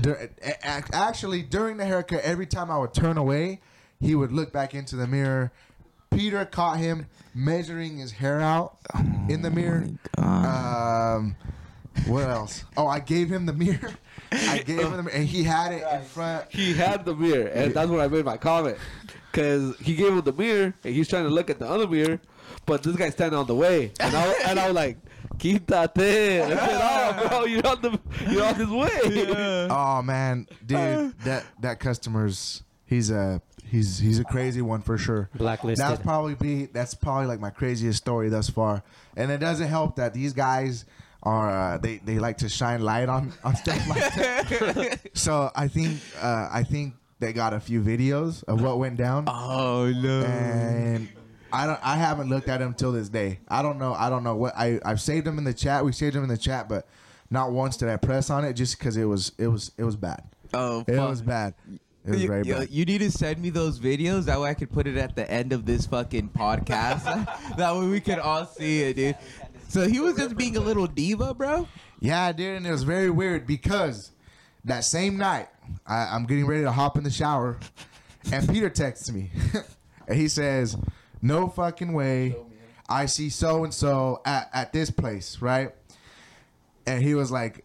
dur- 0.00 0.30
actually 0.62 1.42
during 1.42 1.78
the 1.78 1.86
haircut, 1.86 2.20
every 2.22 2.46
time 2.46 2.70
I 2.70 2.78
would 2.78 2.92
turn 2.92 3.16
away, 3.16 3.60
he 3.98 4.14
would 4.14 4.30
look 4.30 4.52
back 4.52 4.74
into 4.74 4.94
the 4.96 5.06
mirror. 5.06 5.52
Peter 6.10 6.44
caught 6.44 6.78
him 6.78 7.06
measuring 7.34 7.98
his 7.98 8.12
hair 8.12 8.40
out 8.40 8.78
in 9.28 9.42
the 9.42 9.50
mirror. 9.50 9.86
Um, 10.18 11.36
what 12.06 12.28
else? 12.28 12.64
Oh, 12.76 12.86
I 12.86 13.00
gave 13.00 13.28
him 13.28 13.46
the 13.46 13.52
mirror. 13.52 13.94
I 14.32 14.58
gave 14.58 14.80
him 14.80 14.96
the 14.96 15.02
mirror, 15.04 15.14
and 15.16 15.26
he 15.26 15.42
had 15.42 15.72
it 15.72 15.84
in 15.90 16.02
front. 16.02 16.52
He 16.52 16.74
had 16.74 17.04
the 17.04 17.14
mirror, 17.14 17.46
and 17.48 17.74
that's 17.74 17.90
when 17.90 18.00
I 18.00 18.08
made 18.08 18.24
my 18.24 18.36
comment. 18.36 18.78
Because 19.30 19.76
he 19.78 19.94
gave 19.94 20.12
him 20.12 20.20
the 20.22 20.32
mirror, 20.32 20.74
and 20.84 20.94
he's 20.94 21.08
trying 21.08 21.24
to 21.24 21.30
look 21.30 21.50
at 21.50 21.58
the 21.58 21.68
other 21.68 21.86
mirror, 21.86 22.20
but 22.64 22.82
this 22.82 22.96
guy's 22.96 23.12
standing 23.12 23.38
on 23.38 23.46
the 23.46 23.54
way. 23.54 23.92
And 24.00 24.16
I, 24.16 24.32
and 24.46 24.58
I 24.58 24.66
was 24.66 24.74
like, 24.74 24.98
Quítate. 25.38 26.42
I 26.42 26.48
said, 26.48 26.80
oh, 26.82 27.28
bro, 27.28 27.44
you're 27.44 27.66
on, 27.66 27.82
the, 27.82 28.00
you're 28.30 28.44
on 28.44 28.56
this 28.56 28.68
way. 28.68 29.66
Oh 29.70 30.02
man, 30.02 30.46
dude, 30.64 31.18
that 31.20 31.44
that 31.60 31.80
customer's 31.80 32.62
he's 32.86 33.10
a 33.10 33.42
he's 33.64 33.98
he's 33.98 34.18
a 34.18 34.24
crazy 34.24 34.62
one 34.62 34.80
for 34.80 34.96
sure. 34.96 35.28
Blacklisted. 35.34 35.84
That's 35.84 36.00
probably 36.00 36.34
be 36.34 36.66
that's 36.66 36.94
probably 36.94 37.26
like 37.26 37.40
my 37.40 37.50
craziest 37.50 37.98
story 37.98 38.28
thus 38.28 38.48
far, 38.48 38.82
and 39.16 39.30
it 39.30 39.38
doesn't 39.38 39.68
help 39.68 39.96
that 39.96 40.14
these 40.14 40.32
guys 40.32 40.86
are 41.22 41.50
uh, 41.74 41.78
they 41.78 41.98
they 41.98 42.18
like 42.18 42.38
to 42.38 42.48
shine 42.48 42.80
light 42.82 43.08
on 43.08 43.32
on 43.44 43.56
stuff 43.62 43.88
like 43.88 44.14
that. 44.14 45.00
so 45.14 45.50
I 45.54 45.68
think 45.68 46.00
uh, 46.20 46.48
I 46.52 46.62
think 46.62 46.94
they 47.18 47.32
got 47.32 47.52
a 47.54 47.60
few 47.60 47.80
videos 47.82 48.44
of 48.44 48.60
what 48.62 48.78
went 48.78 48.96
down, 48.96 49.24
Oh 49.28 49.90
no. 49.90 50.22
and. 50.22 51.08
I 51.52 51.64
don't. 51.66 51.78
I 51.82 51.96
haven't 51.96 52.28
looked 52.28 52.48
at 52.48 52.58
them 52.58 52.74
till 52.74 52.90
this 52.90 53.08
day. 53.08 53.38
I 53.48 53.62
don't 53.62 53.78
know. 53.78 53.94
I 53.94 54.10
don't 54.10 54.24
know 54.24 54.34
what 54.34 54.52
I. 54.56 54.80
I've 54.84 55.00
saved 55.00 55.26
them 55.26 55.38
in 55.38 55.44
the 55.44 55.54
chat. 55.54 55.84
We 55.84 55.92
saved 55.92 56.16
them 56.16 56.24
in 56.24 56.28
the 56.28 56.36
chat, 56.36 56.68
but 56.68 56.88
not 57.30 57.52
once 57.52 57.76
did 57.76 57.88
I 57.88 57.96
press 57.96 58.30
on 58.30 58.44
it 58.44 58.54
just 58.54 58.76
because 58.78 58.96
it 58.96 59.04
was. 59.04 59.30
It 59.38 59.46
was. 59.46 59.70
It 59.78 59.84
was 59.84 59.94
bad. 59.96 60.24
Oh, 60.52 60.80
It 60.86 60.96
fuck. 60.96 61.08
was 61.08 61.22
bad. 61.22 61.54
It 62.04 62.10
was 62.10 62.20
You, 62.22 62.28
very 62.28 62.42
bad. 62.42 62.68
you 62.70 62.84
need 62.84 62.98
to 62.98 63.10
send 63.12 63.40
me 63.40 63.50
those 63.50 63.78
videos. 63.78 64.24
That 64.24 64.40
way 64.40 64.50
I 64.50 64.54
could 64.54 64.70
put 64.72 64.86
it 64.88 64.96
at 64.96 65.14
the 65.16 65.30
end 65.30 65.52
of 65.52 65.64
this 65.64 65.86
fucking 65.86 66.30
podcast. 66.30 67.04
that 67.56 67.74
way 67.76 67.86
we 67.86 68.00
could 68.00 68.18
all 68.18 68.44
see 68.44 68.82
it, 68.82 68.94
dude. 68.96 69.16
So 69.68 69.88
he 69.88 70.00
was 70.00 70.16
just 70.16 70.36
being 70.36 70.56
a 70.56 70.60
little 70.60 70.86
diva, 70.86 71.34
bro. 71.34 71.68
Yeah, 72.00 72.32
dude, 72.32 72.56
and 72.56 72.66
it 72.66 72.70
was 72.70 72.82
very 72.82 73.10
weird 73.10 73.46
because 73.46 74.12
that 74.64 74.84
same 74.84 75.16
night 75.16 75.48
I, 75.86 76.08
I'm 76.12 76.24
getting 76.26 76.46
ready 76.46 76.62
to 76.62 76.72
hop 76.72 76.96
in 76.96 77.04
the 77.04 77.10
shower, 77.10 77.58
and 78.32 78.48
Peter 78.48 78.70
texts 78.70 79.10
me, 79.10 79.30
and 80.08 80.18
he 80.18 80.28
says, 80.28 80.76
"No 81.22 81.48
fucking 81.48 81.92
way, 81.92 82.36
I 82.88 83.06
see 83.06 83.30
so 83.30 83.64
and 83.64 83.72
so 83.72 84.20
at 84.24 84.50
at 84.52 84.72
this 84.72 84.90
place, 84.90 85.40
right?" 85.40 85.74
And 86.86 87.02
he 87.02 87.14
was 87.14 87.30
like, 87.30 87.64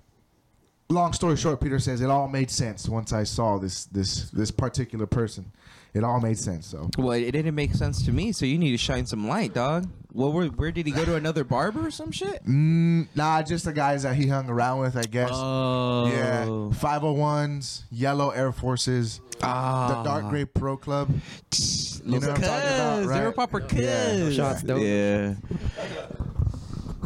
"Long 0.90 1.14
story 1.14 1.38
short, 1.38 1.62
Peter 1.62 1.80
says 1.80 2.02
it 2.02 2.10
all 2.10 2.28
made 2.28 2.50
sense 2.50 2.90
once 2.90 3.14
I 3.14 3.24
saw 3.24 3.58
this 3.58 3.86
this 3.86 4.30
this 4.32 4.52
particular 4.52 5.06
person. 5.06 5.52
It 5.94 6.04
all 6.04 6.20
made 6.22 6.38
sense." 6.40 6.68
So 6.68 6.90
Well, 6.98 7.12
it 7.12 7.32
didn't 7.32 7.56
make 7.56 7.74
sense 7.76 8.04
to 8.06 8.12
me. 8.12 8.32
So 8.32 8.46
you 8.46 8.58
need 8.58 8.72
to 8.72 8.78
shine 8.78 9.06
some 9.06 9.28
light, 9.28 9.54
dog. 9.54 9.88
Well, 10.14 10.32
where, 10.34 10.48
where 10.48 10.72
did 10.72 10.86
he 10.86 10.92
go 10.92 11.06
to 11.06 11.16
another 11.16 11.44
barber 11.46 11.88
or 11.88 11.92
some 11.92 12.12
shit? 12.12 12.46
mm, 12.46 13.08
nah, 13.16 13.42
just 13.44 13.64
the 13.66 13.72
guys 13.72 14.04
that 14.04 14.16
he 14.16 14.28
hung 14.28 14.50
around 14.50 14.80
with, 14.80 14.98
I 14.98 15.04
guess. 15.04 15.30
Oh, 15.32 16.08
Yeah, 16.08 16.46
501s, 16.46 17.84
yellow 17.92 18.30
Air 18.32 18.52
Forces, 18.52 19.22
Ah. 19.42 19.88
the 19.88 20.04
dark 20.10 20.28
gray 20.30 20.44
pro 20.46 20.76
club. 20.78 21.10
You 21.12 22.12
know 22.12 22.18
what 22.20 22.30
I'm 22.30 22.36
talking 22.36 22.44
about, 22.44 22.96
They 23.00 23.06
were 23.06 23.26
right? 23.28 23.36
proper 23.36 23.60
Yeah. 23.62 23.68
kids. 23.68 24.36
Shots, 24.36 24.64
dope. 24.64 24.82
Yeah. 24.82 25.36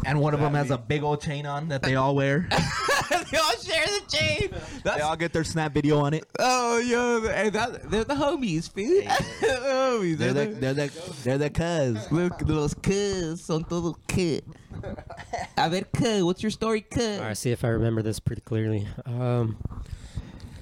And 0.06 0.20
one 0.20 0.34
of 0.34 0.40
them 0.40 0.54
has 0.54 0.70
a 0.70 0.78
big 0.78 1.02
old 1.02 1.20
chain 1.20 1.46
on 1.46 1.68
that 1.68 1.82
they 1.82 1.96
all 1.96 2.14
wear. 2.14 2.46
they 2.50 3.38
all 3.38 3.56
share 3.60 3.84
the 3.86 4.02
chain. 4.08 4.50
they 4.84 5.00
all 5.00 5.16
get 5.16 5.32
their 5.32 5.42
snap 5.42 5.72
video 5.72 5.98
on 5.98 6.14
it. 6.14 6.24
Oh, 6.38 6.78
yo, 6.78 7.20
hey, 7.22 7.50
that, 7.50 7.90
they're 7.90 8.04
the 8.04 8.14
homies, 8.14 8.70
food. 8.72 9.04
the 9.04 9.46
homies. 9.46 10.16
They're 10.16 10.32
They're, 10.32 10.46
the 10.46 10.54
the, 10.54 10.60
they're 10.60 10.74
the 10.74 11.12
they're 11.24 11.38
the 11.38 11.50
cuz. 11.50 12.12
look, 12.12 12.40
los 12.48 12.72
cuz, 12.74 13.40
son 13.40 13.64
todos 13.64 13.96
cuz. 14.06 14.42
A 15.56 15.68
ver, 15.68 15.82
cuz, 15.92 16.22
what's 16.22 16.42
your 16.42 16.50
story, 16.50 16.82
cuz? 16.82 17.18
All 17.18 17.24
right, 17.24 17.36
see 17.36 17.50
if 17.50 17.64
I 17.64 17.68
remember 17.68 18.00
this 18.02 18.20
pretty 18.20 18.42
clearly. 18.42 18.86
Um, 19.06 19.56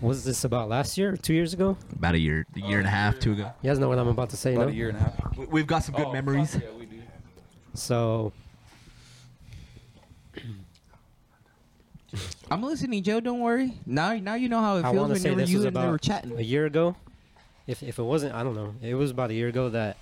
was 0.00 0.24
this 0.24 0.44
about 0.44 0.68
last 0.70 0.96
year 0.96 1.12
or 1.12 1.16
two 1.18 1.34
years 1.34 1.52
ago? 1.52 1.76
About 1.92 2.14
a 2.14 2.18
year, 2.18 2.46
a 2.56 2.60
year 2.60 2.78
and 2.78 2.86
a 2.86 2.90
half, 2.90 3.18
two 3.18 3.32
ago. 3.32 3.50
You 3.62 3.70
guys 3.70 3.78
know 3.78 3.88
what 3.90 3.98
I'm 3.98 4.08
about 4.08 4.30
to 4.30 4.36
say, 4.38 4.54
About 4.54 4.68
no? 4.68 4.72
a 4.72 4.74
year 4.74 4.88
and 4.88 4.96
a 4.96 5.00
half. 5.00 5.36
We- 5.36 5.46
We've 5.46 5.66
got 5.66 5.84
some 5.84 5.94
good 5.94 6.12
memories. 6.12 6.54
Yeah, 6.54 6.68
we 6.78 6.86
do. 6.86 7.02
So 7.74 8.32
I'm 12.50 12.62
listening, 12.62 13.02
Joe. 13.02 13.20
Don't 13.20 13.40
worry. 13.40 13.74
Now, 13.86 14.14
now 14.14 14.34
you 14.34 14.48
know 14.48 14.60
how 14.60 14.76
it 14.76 14.84
I 14.84 14.92
feels 14.92 15.08
to 15.10 15.18
say 15.18 15.34
this 15.34 15.50
you 15.50 15.58
was 15.58 15.66
and 15.66 15.76
they 15.76 15.86
were 15.88 15.98
chatting. 15.98 16.38
a 16.38 16.42
year 16.42 16.66
ago. 16.66 16.96
If 17.66 17.82
if 17.82 17.98
it 17.98 18.02
wasn't, 18.02 18.34
I 18.34 18.42
don't 18.42 18.54
know. 18.54 18.74
It 18.82 18.94
was 18.94 19.10
about 19.10 19.30
a 19.30 19.34
year 19.34 19.48
ago 19.48 19.70
that 19.70 19.96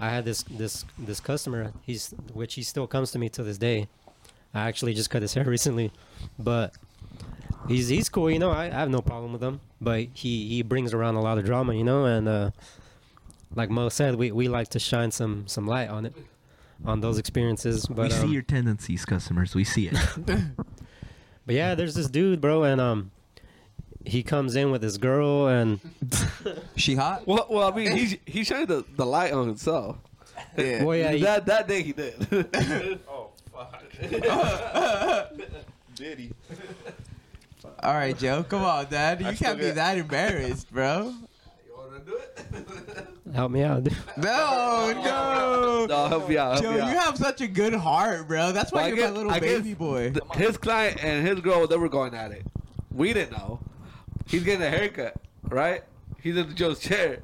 I 0.00 0.08
had 0.08 0.24
this 0.24 0.42
this 0.44 0.84
this 0.98 1.20
customer. 1.20 1.72
He's 1.82 2.14
which 2.32 2.54
he 2.54 2.62
still 2.62 2.86
comes 2.86 3.10
to 3.12 3.18
me 3.18 3.28
to 3.30 3.42
this 3.42 3.58
day. 3.58 3.88
I 4.54 4.66
actually 4.66 4.94
just 4.94 5.10
cut 5.10 5.22
his 5.22 5.34
hair 5.34 5.44
recently, 5.44 5.92
but 6.38 6.74
he's 7.68 7.88
he's 7.88 8.08
cool. 8.08 8.30
You 8.30 8.38
know, 8.38 8.50
I, 8.50 8.64
I 8.66 8.70
have 8.70 8.90
no 8.90 9.02
problem 9.02 9.32
with 9.32 9.42
him. 9.42 9.60
But 9.80 10.08
he 10.14 10.48
he 10.48 10.62
brings 10.62 10.94
around 10.94 11.16
a 11.16 11.20
lot 11.20 11.38
of 11.38 11.44
drama. 11.44 11.74
You 11.74 11.84
know, 11.84 12.06
and 12.06 12.26
uh, 12.26 12.50
like 13.54 13.68
Mo 13.70 13.88
said, 13.90 14.16
we 14.16 14.32
we 14.32 14.48
like 14.48 14.68
to 14.68 14.78
shine 14.78 15.10
some 15.10 15.46
some 15.46 15.66
light 15.66 15.90
on 15.90 16.06
it, 16.06 16.14
on 16.84 17.00
those 17.00 17.18
experiences. 17.18 17.86
But 17.86 18.08
we 18.08 18.14
um, 18.14 18.26
see 18.28 18.32
your 18.32 18.42
tendencies, 18.42 19.04
customers. 19.04 19.54
We 19.54 19.64
see 19.64 19.88
it. 19.88 19.98
But 21.46 21.54
yeah, 21.56 21.74
there's 21.74 21.94
this 21.94 22.06
dude, 22.08 22.40
bro, 22.40 22.62
and 22.62 22.80
um, 22.80 23.10
he 24.04 24.22
comes 24.22 24.54
in 24.54 24.70
with 24.70 24.82
his 24.82 24.98
girl, 24.98 25.48
and 25.48 25.80
She 26.76 26.94
hot? 26.94 27.26
Well, 27.26 27.46
well, 27.50 27.72
I 27.72 27.74
mean, 27.74 27.96
he 27.96 28.20
he 28.24 28.44
shined 28.44 28.68
the, 28.68 28.84
the 28.94 29.04
light 29.06 29.32
on 29.32 29.48
himself. 29.48 29.96
Yeah. 30.56 30.84
well, 30.84 30.96
yeah, 30.96 31.12
he- 31.12 31.22
that 31.22 31.46
that 31.46 31.66
day 31.66 31.82
he 31.82 31.92
did. 31.92 32.14
Oh 33.08 33.30
fuck! 33.52 33.82
did 35.96 36.18
he? 36.18 36.30
All 37.82 37.94
right, 37.94 38.16
Joe. 38.16 38.44
Come 38.48 38.62
on, 38.62 38.86
Dad. 38.88 39.20
You 39.20 39.26
I 39.28 39.34
can't 39.34 39.58
be 39.58 39.64
get- 39.64 39.74
that 39.76 39.98
embarrassed, 39.98 40.70
bro. 40.70 41.14
you 41.66 41.76
want 41.76 41.92
to 42.04 42.10
do 42.10 42.16
it? 42.16 43.08
help 43.34 43.50
me 43.50 43.62
out. 43.64 43.82
dude. 43.84 43.96
No, 44.22 44.92
no. 45.02 45.86
No, 45.86 46.06
help 46.08 46.28
me 46.28 46.36
out. 46.38 46.52
Help 46.52 46.62
Joe, 46.64 46.70
me 46.72 46.76
you 46.76 46.82
out. 46.98 47.04
have 47.04 47.16
such 47.18 47.40
a 47.40 47.46
good 47.48 47.74
heart, 47.74 48.28
bro. 48.28 48.52
That's 48.52 48.70
why 48.72 48.80
Well, 48.80 48.84
I 48.84 48.88
you're 48.88 48.96
guess- 48.96 49.10
my 49.10 49.16
little 49.16 49.32
I 49.32 49.40
guess 49.40 49.48
baby 49.58 49.74
boy. 49.74 50.10
th- 50.12 50.24
his 50.34 50.56
client 50.58 51.02
and 51.02 51.26
his 51.26 51.40
girl, 51.40 51.66
they 51.66 51.76
were 51.76 51.88
going 51.88 52.14
at 52.14 52.32
it. 52.32 52.46
We 52.92 53.12
didn't 53.12 53.32
know. 53.32 53.60
He's 54.26 54.44
getting 54.44 54.62
a 54.66 54.70
haircut, 54.70 55.14
right? 55.48 55.82
He's 56.22 56.36
in 56.36 56.54
Joe's 56.54 56.78
chair, 56.80 57.20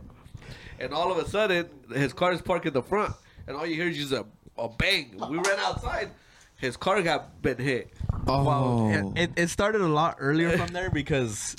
and 0.80 0.92
all 0.92 1.12
of 1.12 1.18
a 1.18 1.28
sudden, 1.28 1.68
his 1.94 2.12
car 2.12 2.32
is 2.32 2.40
parked 2.40 2.66
in 2.66 2.72
the 2.72 2.82
front, 2.82 3.14
and 3.46 3.56
all 3.56 3.66
you 3.66 3.74
hear 3.74 3.88
is 3.88 3.96
just 3.96 4.12
a, 4.12 4.24
a 4.58 4.68
bang. 4.68 5.16
We 5.28 5.36
ran 5.36 5.58
outside. 5.60 6.10
His 6.56 6.76
car 6.76 7.02
got 7.02 7.42
been 7.42 7.58
hit. 7.58 7.92
Oh. 8.26 8.88
It, 8.90 9.18
it, 9.22 9.30
it 9.36 9.48
started 9.48 9.82
a 9.82 9.86
lot 9.88 10.16
earlier 10.18 10.56
from 10.56 10.68
there 10.72 10.88
because 10.90 11.54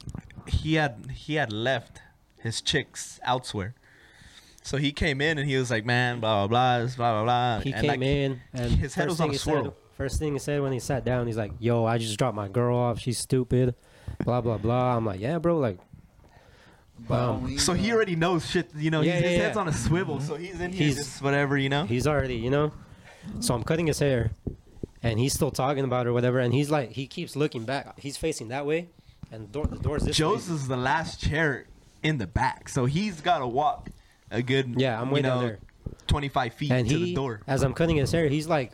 he 0.48 0.74
had 0.74 1.12
he 1.14 1.36
had 1.36 1.54
left 1.54 2.02
his 2.40 2.62
chicks 2.62 3.20
elsewhere. 3.24 3.76
So 4.68 4.76
he 4.78 4.92
came 4.92 5.22
in 5.22 5.38
and 5.38 5.48
he 5.50 5.56
was 5.56 5.72
like, 5.72 5.86
"Man, 5.86 6.20
blah 6.20 6.46
blah 6.48 6.80
blah, 6.80 6.88
blah 6.98 7.12
blah 7.14 7.24
blah." 7.24 7.60
He 7.62 7.72
And, 7.72 7.82
came 7.82 7.88
like, 7.88 8.02
in, 8.02 8.42
and 8.54 8.72
his 8.74 8.94
head 8.96 9.08
was 9.08 9.18
thing 9.18 9.24
on 9.26 9.30
a 9.30 9.32
he 9.34 9.38
swirl. 9.38 9.64
Said, 9.64 9.74
first 9.96 10.20
thing 10.20 10.34
he 10.34 10.40
said 10.40 10.62
when 10.62 10.74
he 10.74 10.80
sat 10.80 11.06
down, 11.06 11.26
he's 11.26 11.38
like, 11.38 11.54
"Yo, 11.60 11.86
I 11.86 11.98
just 11.98 12.18
dropped 12.20 12.36
my 12.36 12.50
girl 12.50 12.78
off. 12.78 13.00
She's 13.00 13.18
stupid." 13.18 13.76
Blah 14.26 14.42
blah 14.42 14.58
blah. 14.58 14.98
I'm 14.98 15.06
like, 15.06 15.22
"Yeah, 15.22 15.38
bro. 15.40 15.58
Like, 15.58 15.80
um, 17.10 17.58
So 17.58 17.74
he 17.74 17.92
already 17.94 18.16
knows 18.16 18.46
shit. 18.50 18.70
You 18.76 18.92
know, 18.92 19.02
Yeah, 19.02 19.14
he's, 19.14 19.22
his 19.24 19.32
yeah, 19.32 19.38
head's 19.44 19.56
yeah. 19.56 19.62
on 19.62 19.68
a 19.70 19.74
swivel. 19.74 20.20
So 20.20 20.36
he's 20.36 20.60
in 20.60 20.72
here 20.74 20.84
He's- 20.88 20.96
just 20.98 21.22
whatever, 21.22 21.58
you 21.58 21.70
know. 21.70 21.86
he's 21.86 22.06
already, 22.08 22.36
you 22.36 22.50
know." 22.50 22.72
So 23.40 23.54
I'm 23.54 23.64
cutting 23.64 23.88
his 23.88 24.00
hair, 24.00 24.32
and 25.04 25.20
he's 25.20 25.34
still 25.34 25.52
talking 25.52 25.84
about 25.84 26.08
it 26.08 26.10
or 26.10 26.14
whatever. 26.14 26.40
And 26.40 26.54
he's 26.54 26.70
like, 26.72 26.92
he 26.92 27.08
keeps 27.08 27.36
looking 27.36 27.66
back. 27.66 28.00
He's 28.00 28.16
facing 28.18 28.48
that 28.50 28.66
way, 28.66 28.90
and 29.32 29.48
the, 29.48 29.52
door, 29.52 29.66
the 29.68 29.78
door's 29.78 30.04
this 30.04 30.16
Joe's 30.18 30.50
way. 30.50 30.56
is 30.56 30.68
the 30.68 30.78
last 30.78 31.22
chair 31.22 31.68
in 32.04 32.18
the 32.20 32.28
back, 32.28 32.70
so 32.70 32.86
he's 32.86 33.20
got 33.22 33.40
to 33.40 33.48
walk 33.48 33.90
a 34.32 34.42
good 34.42 34.80
Yeah, 34.80 35.00
I'm 35.00 35.08
you 35.10 35.14
way 35.16 35.22
know, 35.22 35.30
down 35.30 35.44
there. 35.44 35.60
25 36.08 36.54
feet 36.54 36.72
and 36.72 36.88
to 36.88 36.96
he, 36.96 37.06
the 37.06 37.14
door. 37.16 37.42
as 37.48 37.64
I'm 37.64 37.74
cutting 37.74 37.96
his 37.98 38.12
hair, 38.12 38.28
he's 38.28 38.48
like 38.48 38.72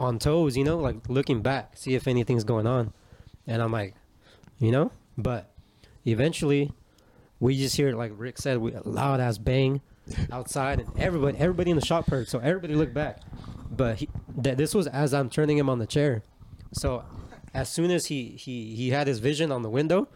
on 0.00 0.18
toes, 0.18 0.56
you 0.56 0.64
know, 0.64 0.78
like 0.78 1.08
looking 1.08 1.42
back, 1.42 1.76
see 1.76 1.94
if 1.94 2.06
anything's 2.06 2.44
going 2.44 2.66
on. 2.66 2.92
And 3.46 3.62
I'm 3.62 3.72
like, 3.72 3.94
you 4.58 4.70
know, 4.70 4.92
but 5.16 5.50
eventually 6.04 6.72
we 7.40 7.56
just 7.56 7.76
hear, 7.76 7.92
like 7.94 8.12
Rick 8.16 8.38
said, 8.38 8.58
we, 8.58 8.72
a 8.74 8.82
loud 8.84 9.20
ass 9.20 9.38
bang 9.38 9.80
outside, 10.32 10.80
and 10.80 10.90
everybody, 10.98 11.36
everybody 11.38 11.70
in 11.70 11.76
the 11.76 11.84
shop 11.84 12.08
heard. 12.10 12.28
So 12.28 12.38
everybody 12.38 12.74
looked 12.74 12.94
back, 12.94 13.20
but 13.70 13.96
he, 13.96 14.08
th- 14.42 14.56
this 14.56 14.74
was 14.74 14.86
as 14.86 15.12
I'm 15.14 15.30
turning 15.30 15.58
him 15.58 15.68
on 15.68 15.78
the 15.78 15.86
chair. 15.86 16.22
So 16.72 17.04
as 17.54 17.68
soon 17.68 17.90
as 17.90 18.06
he 18.06 18.30
he 18.30 18.74
he 18.74 18.90
had 18.90 19.06
his 19.06 19.18
vision 19.20 19.50
on 19.52 19.62
the 19.62 19.70
window, 19.70 20.08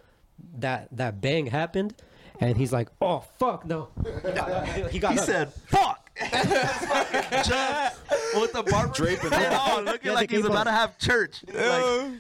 that 0.59 0.89
that 0.93 1.21
bang 1.21 1.47
happened, 1.47 1.95
and 2.43 2.57
he's 2.57 2.73
like, 2.73 2.89
"Oh 3.01 3.25
fuck 3.39 3.65
no!" 3.67 3.89
he 4.91 4.99
got 4.99 5.13
He 5.13 5.19
up. 5.19 5.25
said, 5.25 5.53
"Fuck." 5.69 5.99
Jumped 6.21 7.97
with 8.35 8.53
the 8.53 8.63
barber 8.71 8.93
draping 8.95 9.33
on, 9.33 9.85
looking 9.85 10.09
Yeah, 10.11 10.13
like 10.15 10.31
he's 10.31 10.45
about 10.45 10.59
on. 10.59 10.67
to 10.67 10.73
have 10.73 10.99
church. 10.99 11.43
Like, 11.53 12.13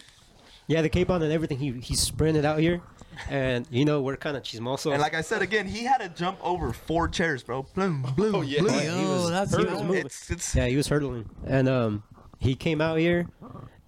Yeah, 0.66 0.82
the 0.82 0.88
cape 0.88 1.10
on 1.10 1.22
and 1.22 1.32
everything. 1.32 1.58
He 1.58 1.72
he 1.72 1.94
sprinted 1.94 2.44
out 2.44 2.58
here, 2.58 2.80
and 3.28 3.66
you 3.70 3.84
know 3.84 4.00
we're 4.00 4.16
kind 4.16 4.36
of 4.36 4.42
chismoso. 4.42 4.92
and 4.92 5.00
like 5.02 5.14
I 5.14 5.20
said 5.20 5.42
again, 5.42 5.66
he 5.66 5.84
had 5.84 5.98
to 5.98 6.08
jump 6.08 6.38
over 6.42 6.72
four 6.72 7.08
chairs, 7.08 7.42
bro. 7.42 7.64
Bloom, 7.74 8.02
bloom, 8.16 8.34
Oh, 8.34 8.40
yeah. 8.42 8.60
bloom. 8.60 8.74
he 8.80 9.04
was, 9.04 9.30
that's 9.30 9.56
he 9.56 9.64
was 9.64 9.82
moving. 9.82 10.06
It's, 10.06 10.30
it's, 10.30 10.54
Yeah, 10.54 10.66
he 10.66 10.76
was 10.76 10.88
hurdling, 10.88 11.28
and 11.46 11.68
um, 11.68 12.02
he 12.38 12.54
came 12.54 12.80
out 12.80 12.98
here, 12.98 13.26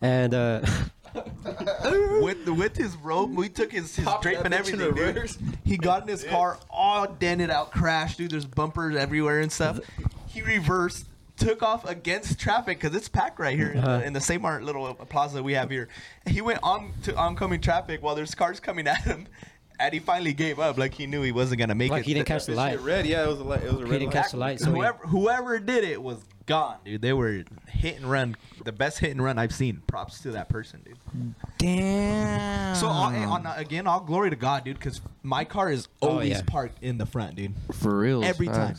and 0.03 0.35
uh, 0.35 0.61
with 2.23 2.49
with 2.49 2.77
his 2.77 2.97
robe, 2.97 3.37
we 3.37 3.49
took 3.49 3.73
his, 3.73 3.95
his 3.97 4.05
Pop 4.05 4.23
drape 4.23 4.39
that 4.39 4.47
and 4.47 4.55
bitch 4.55 4.73
in 4.73 4.81
everything, 4.81 4.95
dude. 4.95 5.15
reverse. 5.17 5.39
He 5.65 5.77
got 5.77 6.03
in 6.03 6.09
his 6.09 6.25
car, 6.25 6.59
all 6.71 7.07
dented 7.07 7.51
out, 7.51 7.71
crashed, 7.73 8.19
dude. 8.19 8.31
There's 8.31 8.45
bumpers 8.47 8.97
everywhere 8.97 9.41
and 9.41 9.51
stuff. 9.53 9.81
He 10.27 10.43
reversed, 10.43 11.07
took 11.37 11.62
off 11.62 11.89
against 11.89 12.39
traffic 12.39 12.81
because 12.81 12.97
it's 12.97 13.09
packed 13.09 13.39
right 13.39 13.57
here 13.57 13.71
in, 13.71 13.79
Uh-huh. 13.79 13.99
the, 13.99 14.05
in 14.07 14.12
the 14.12 14.21
Same 14.21 14.43
little 14.43 14.95
plaza 14.95 15.43
we 15.43 15.53
have 15.55 15.71
here. 15.71 15.89
He 16.27 16.41
went 16.41 16.59
on 16.62 16.93
to 17.05 17.15
oncoming 17.17 17.61
traffic 17.61 18.03
while 18.03 18.15
there's 18.15 18.35
cars 18.35 18.59
coming 18.61 18.87
at 18.89 19.03
him, 19.03 19.27
and 19.79 19.93
he 19.95 20.01
finally 20.01 20.33
gave 20.33 20.59
up. 20.59 20.79
Like 20.79 20.95
he 20.95 21.07
knew 21.07 21.23
he 21.23 21.33
wasn't 21.33 21.61
gonna 21.61 21.75
make 21.75 21.91
like 21.91 22.01
it. 22.05 22.07
he 22.07 22.15
didn't 22.15 22.27
catch 22.27 22.47
the 22.47 22.53
Bitch 22.53 22.57
light. 22.57 22.81
red. 22.81 23.07
Yeah, 23.07 23.25
it 23.25 23.29
was 23.29 23.39
a 23.41 23.45
light. 23.45 23.62
It 23.62 23.73
was 23.73 23.81
a 23.83 23.85
He 23.85 23.91
didn't 23.93 24.07
light. 24.07 24.12
catch 24.12 24.31
the 24.33 24.37
light, 24.39 24.61
so 24.61 24.71
he, 24.73 24.77
whoever 24.79 25.07
whoever 25.07 25.59
did 25.61 25.85
it 25.85 26.03
was 26.03 26.19
gone, 26.47 26.76
dude. 26.84 27.03
They 27.03 27.12
were 27.12 27.45
hit 27.68 27.97
and 27.97 28.11
run, 28.11 28.36
the 28.64 28.72
best 28.72 28.99
hit 28.99 29.11
and 29.11 29.22
run 29.22 29.38
I've 29.38 29.55
seen. 29.55 29.82
Props 29.86 30.20
to 30.20 30.30
that 30.32 30.49
person, 30.49 30.80
dude. 30.84 31.34
Damn. 31.59 32.74
So 32.76 32.86
all, 32.88 33.11
eh, 33.11 33.24
on, 33.24 33.47
again, 33.57 33.86
all 33.86 34.01
glory 34.01 34.30
to 34.30 34.36
God, 34.36 34.64
dude, 34.64 34.78
because 34.78 35.01
my 35.22 35.45
car 35.45 35.70
is 35.70 35.88
Oh, 36.03 36.09
always 36.11 36.30
yeah. 36.30 36.42
parked 36.47 36.82
in 36.82 36.99
the 36.99 37.07
front, 37.07 37.36
dude. 37.36 37.55
for 37.72 37.99
real. 37.99 38.24
Every 38.24 38.47
time. 38.47 38.76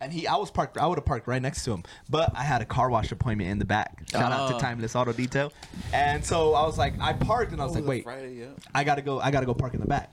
And 0.00 0.12
he, 0.12 0.26
I 0.26 0.36
was 0.36 0.50
parked. 0.50 0.76
I 0.76 0.86
would 0.86 0.98
have 0.98 1.06
parked 1.06 1.26
right 1.28 1.40
next 1.40 1.64
to 1.64 1.72
him, 1.72 1.82
but 2.10 2.30
I 2.36 2.42
had 2.42 2.60
a 2.60 2.66
car 2.66 2.90
wash 2.90 3.10
appointment 3.10 3.48
in 3.50 3.58
the 3.58 3.64
back. 3.64 4.02
Shout 4.10 4.32
out 4.32 4.48
to 4.50 4.56
Oh. 4.56 4.58
Timeless 4.58 4.94
Auto 4.94 5.12
Detail. 5.14 5.50
And 5.94 6.22
so 6.24 6.52
I 6.54 6.66
was 6.66 6.76
like, 6.76 7.00
I 7.00 7.14
parked, 7.14 7.52
and 7.52 7.60
I 7.60 7.64
was 7.64 7.72
Oh, 7.76 7.78
like, 7.80 7.88
wait, 7.88 8.04
Friday, 8.04 8.34
yeah. 8.34 8.46
I 8.74 8.84
gotta 8.84 9.00
go. 9.00 9.18
I 9.20 9.30
gotta 9.30 9.46
go 9.46 9.54
park 9.54 9.72
in 9.72 9.80
the 9.80 9.86
back. 9.86 10.12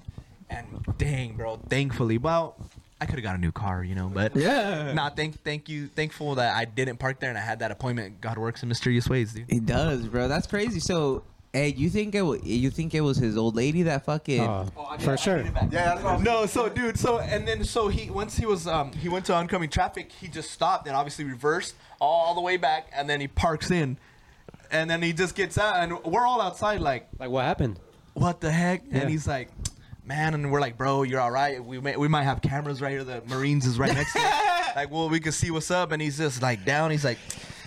And 0.49 0.65
dang, 0.97 1.35
bro, 1.35 1.57
thankfully, 1.69 2.17
well, 2.19 2.55
I 3.01 3.05
could 3.05 3.15
have 3.15 3.23
got 3.23 3.35
a 3.35 3.39
new 3.39 3.51
car, 3.51 3.83
you 3.83 3.95
know, 3.95 4.07
but 4.13 4.35
Yeah. 4.35 4.93
Nah, 4.93 5.09
thank, 5.09 5.41
thank 5.43 5.67
you, 5.67 5.87
thankful 5.87 6.35
that 6.35 6.55
I 6.55 6.65
didn't 6.65 6.97
park 6.97 7.19
there 7.19 7.29
and 7.29 7.37
I 7.37 7.41
had 7.41 7.59
that 7.59 7.71
appointment. 7.71 8.21
God 8.21 8.37
works 8.37 8.61
in 8.61 8.69
mysterious 8.69 9.09
ways, 9.09 9.33
dude. 9.33 9.45
It 9.51 9.65
does, 9.65 10.07
bro. 10.07 10.27
That's 10.27 10.45
crazy. 10.45 10.79
So, 10.79 11.23
hey, 11.51 11.69
you 11.69 11.89
think 11.89 12.13
it? 12.13 12.21
wa- 12.21 12.37
You 12.43 12.69
think 12.69 12.93
it 12.93 13.01
was 13.01 13.17
his 13.17 13.35
old 13.37 13.55
lady 13.55 13.81
that 13.83 14.05
fucking? 14.05 14.41
Uh, 14.41 14.65
for 14.99 15.17
sure. 15.17 15.43
Yeah, 15.71 16.19
No, 16.23 16.45
so 16.45 16.69
dude, 16.69 16.97
so 16.99 17.19
and 17.19 17.47
then 17.47 17.63
so 17.63 17.87
he 17.87 18.11
once 18.11 18.37
he 18.37 18.45
was 18.45 18.67
um 18.67 18.91
he 18.93 19.09
went 19.09 19.25
to 19.25 19.33
oncoming 19.33 19.69
traffic, 19.71 20.11
he 20.11 20.27
just 20.27 20.51
stopped 20.51 20.85
and 20.87 20.95
obviously 20.95 21.25
reversed 21.25 21.73
all 21.99 22.35
the 22.35 22.41
way 22.41 22.55
back 22.57 22.87
and 22.95 23.09
then 23.09 23.19
he 23.19 23.27
parks 23.27 23.71
in. 23.71 23.97
And 24.69 24.89
then 24.89 25.01
he 25.01 25.11
just 25.11 25.35
gets 25.35 25.57
out 25.57 25.75
and 25.77 26.01
we're 26.05 26.25
all 26.25 26.39
outside 26.39 26.79
like, 26.81 27.07
Like 27.19 27.29
what 27.31 27.43
happened? 27.45 27.79
what 28.13 28.41
the 28.41 28.51
heck? 28.51 28.83
Yeah. 28.89 28.99
And 28.99 29.09
he's 29.09 29.27
like, 29.27 29.49
Man, 30.03 30.33
and 30.33 30.51
we're 30.51 30.61
like, 30.61 30.77
bro, 30.77 31.03
you're 31.03 31.19
all 31.19 31.29
right. 31.31 31.63
We 31.63 31.79
may, 31.79 31.95
we 31.95 32.07
might 32.07 32.23
have 32.23 32.41
cameras 32.41 32.81
right 32.81 32.91
here. 32.91 33.03
The 33.03 33.21
Marines 33.27 33.65
is 33.67 33.77
right 33.77 33.93
next 33.93 34.13
to 34.13 34.19
us. 34.19 34.47
Like, 34.73 34.89
well, 34.89 35.09
we 35.09 35.19
can 35.19 35.33
see 35.33 35.51
what's 35.51 35.69
up. 35.69 35.91
And 35.91 36.01
he's 36.01 36.17
just 36.17 36.41
like 36.41 36.63
down. 36.63 36.91
He's 36.91 37.03
like, 37.03 37.17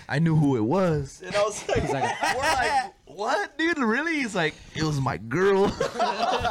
I 0.09 0.17
knew 0.17 0.35
who 0.35 0.55
it 0.57 0.61
was. 0.63 1.21
And 1.23 1.35
I 1.35 1.43
was 1.43 1.63
like, 1.69 1.83
like- 1.93 2.15
we're 2.35 2.41
like, 2.41 2.93
what, 3.05 3.55
dude? 3.59 3.77
Really? 3.77 4.15
He's 4.15 4.33
like, 4.33 4.55
it 4.75 4.81
was 4.83 4.99
my 4.99 5.17
girl. 5.17 5.71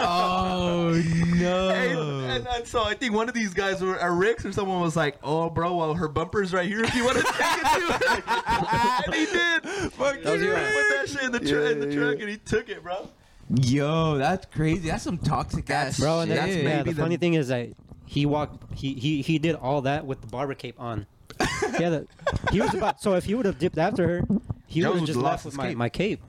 Oh 0.07 1.03
no! 1.37 1.69
And, 1.71 2.31
and, 2.31 2.47
and 2.49 2.67
so 2.67 2.83
I 2.85 2.95
think 2.95 3.15
one 3.15 3.29
of 3.29 3.35
these 3.35 3.55
guys, 3.55 3.81
were, 3.81 4.01
uh, 4.01 4.09
Ricks 4.15 4.45
or 4.45 4.53
someone, 4.53 4.81
was 4.81 4.97
like, 4.97 5.17
"Oh, 5.23 5.49
bro, 5.49 5.77
well, 5.77 5.95
her 5.95 6.09
bumper's 6.09 6.53
right 6.53 6.67
here. 6.69 6.83
If 6.85 6.95
you 6.95 7.05
want 7.05 7.19
to 7.19 7.23
take 7.23 7.35
it 7.35 7.63
to 7.63 7.93
her." 7.93 9.03
and 9.07 9.15
he 9.15 9.25
did. 9.27 9.93
Fuck 9.93 10.23
That 10.23 10.33
was 10.33 10.43
you. 10.43 10.49
your- 10.49 10.57
Put 10.57 10.89
that 10.91 11.09
shit 11.09 11.23
in 11.23 11.33
the, 11.33 11.41
tr- 11.41 11.61
in 11.61 11.81
the 11.81 11.95
truck, 11.95 12.21
and 12.21 12.29
he 12.29 12.37
took 12.37 12.69
it, 12.69 12.83
bro. 12.83 13.09
Yo, 13.51 14.17
that's 14.19 14.47
crazy. 14.47 14.89
That's 14.89 15.03
some 15.05 15.19
toxic 15.19 15.69
ass 15.71 15.99
Bro, 16.01 16.21
and 16.21 16.31
shit. 16.31 16.37
that's, 16.37 16.53
That's 16.55 16.65
yeah, 16.65 16.83
the 16.83 16.93
the- 16.93 17.03
funny 17.03 17.17
thing 17.17 17.35
is 17.35 17.49
that 17.49 17.69
he 18.07 18.27
walked, 18.27 18.75
he, 18.75 18.95
he, 18.95 19.23
he 19.23 19.39
did 19.39 19.55
all 19.57 19.83
that 19.83 20.07
with 20.07 20.21
the 20.21 20.27
barber 20.27 20.55
cape 20.55 20.81
on. 20.81 21.07
yeah, 21.81 21.91
the, 21.91 22.07
he 22.53 22.61
was 22.61 22.73
about, 22.75 23.01
so 23.03 23.15
if 23.15 23.25
he 23.25 23.35
would 23.35 23.47
have 23.47 23.59
dipped 23.59 23.79
after 23.79 24.07
her, 24.21 24.27
he 24.67 24.85
would 24.85 24.97
have 24.97 25.07
just 25.07 25.19
left 25.19 25.45
with 25.45 25.57
my, 25.57 25.69
cape. 25.69 25.77
my 25.77 25.89
cape. 25.89 26.21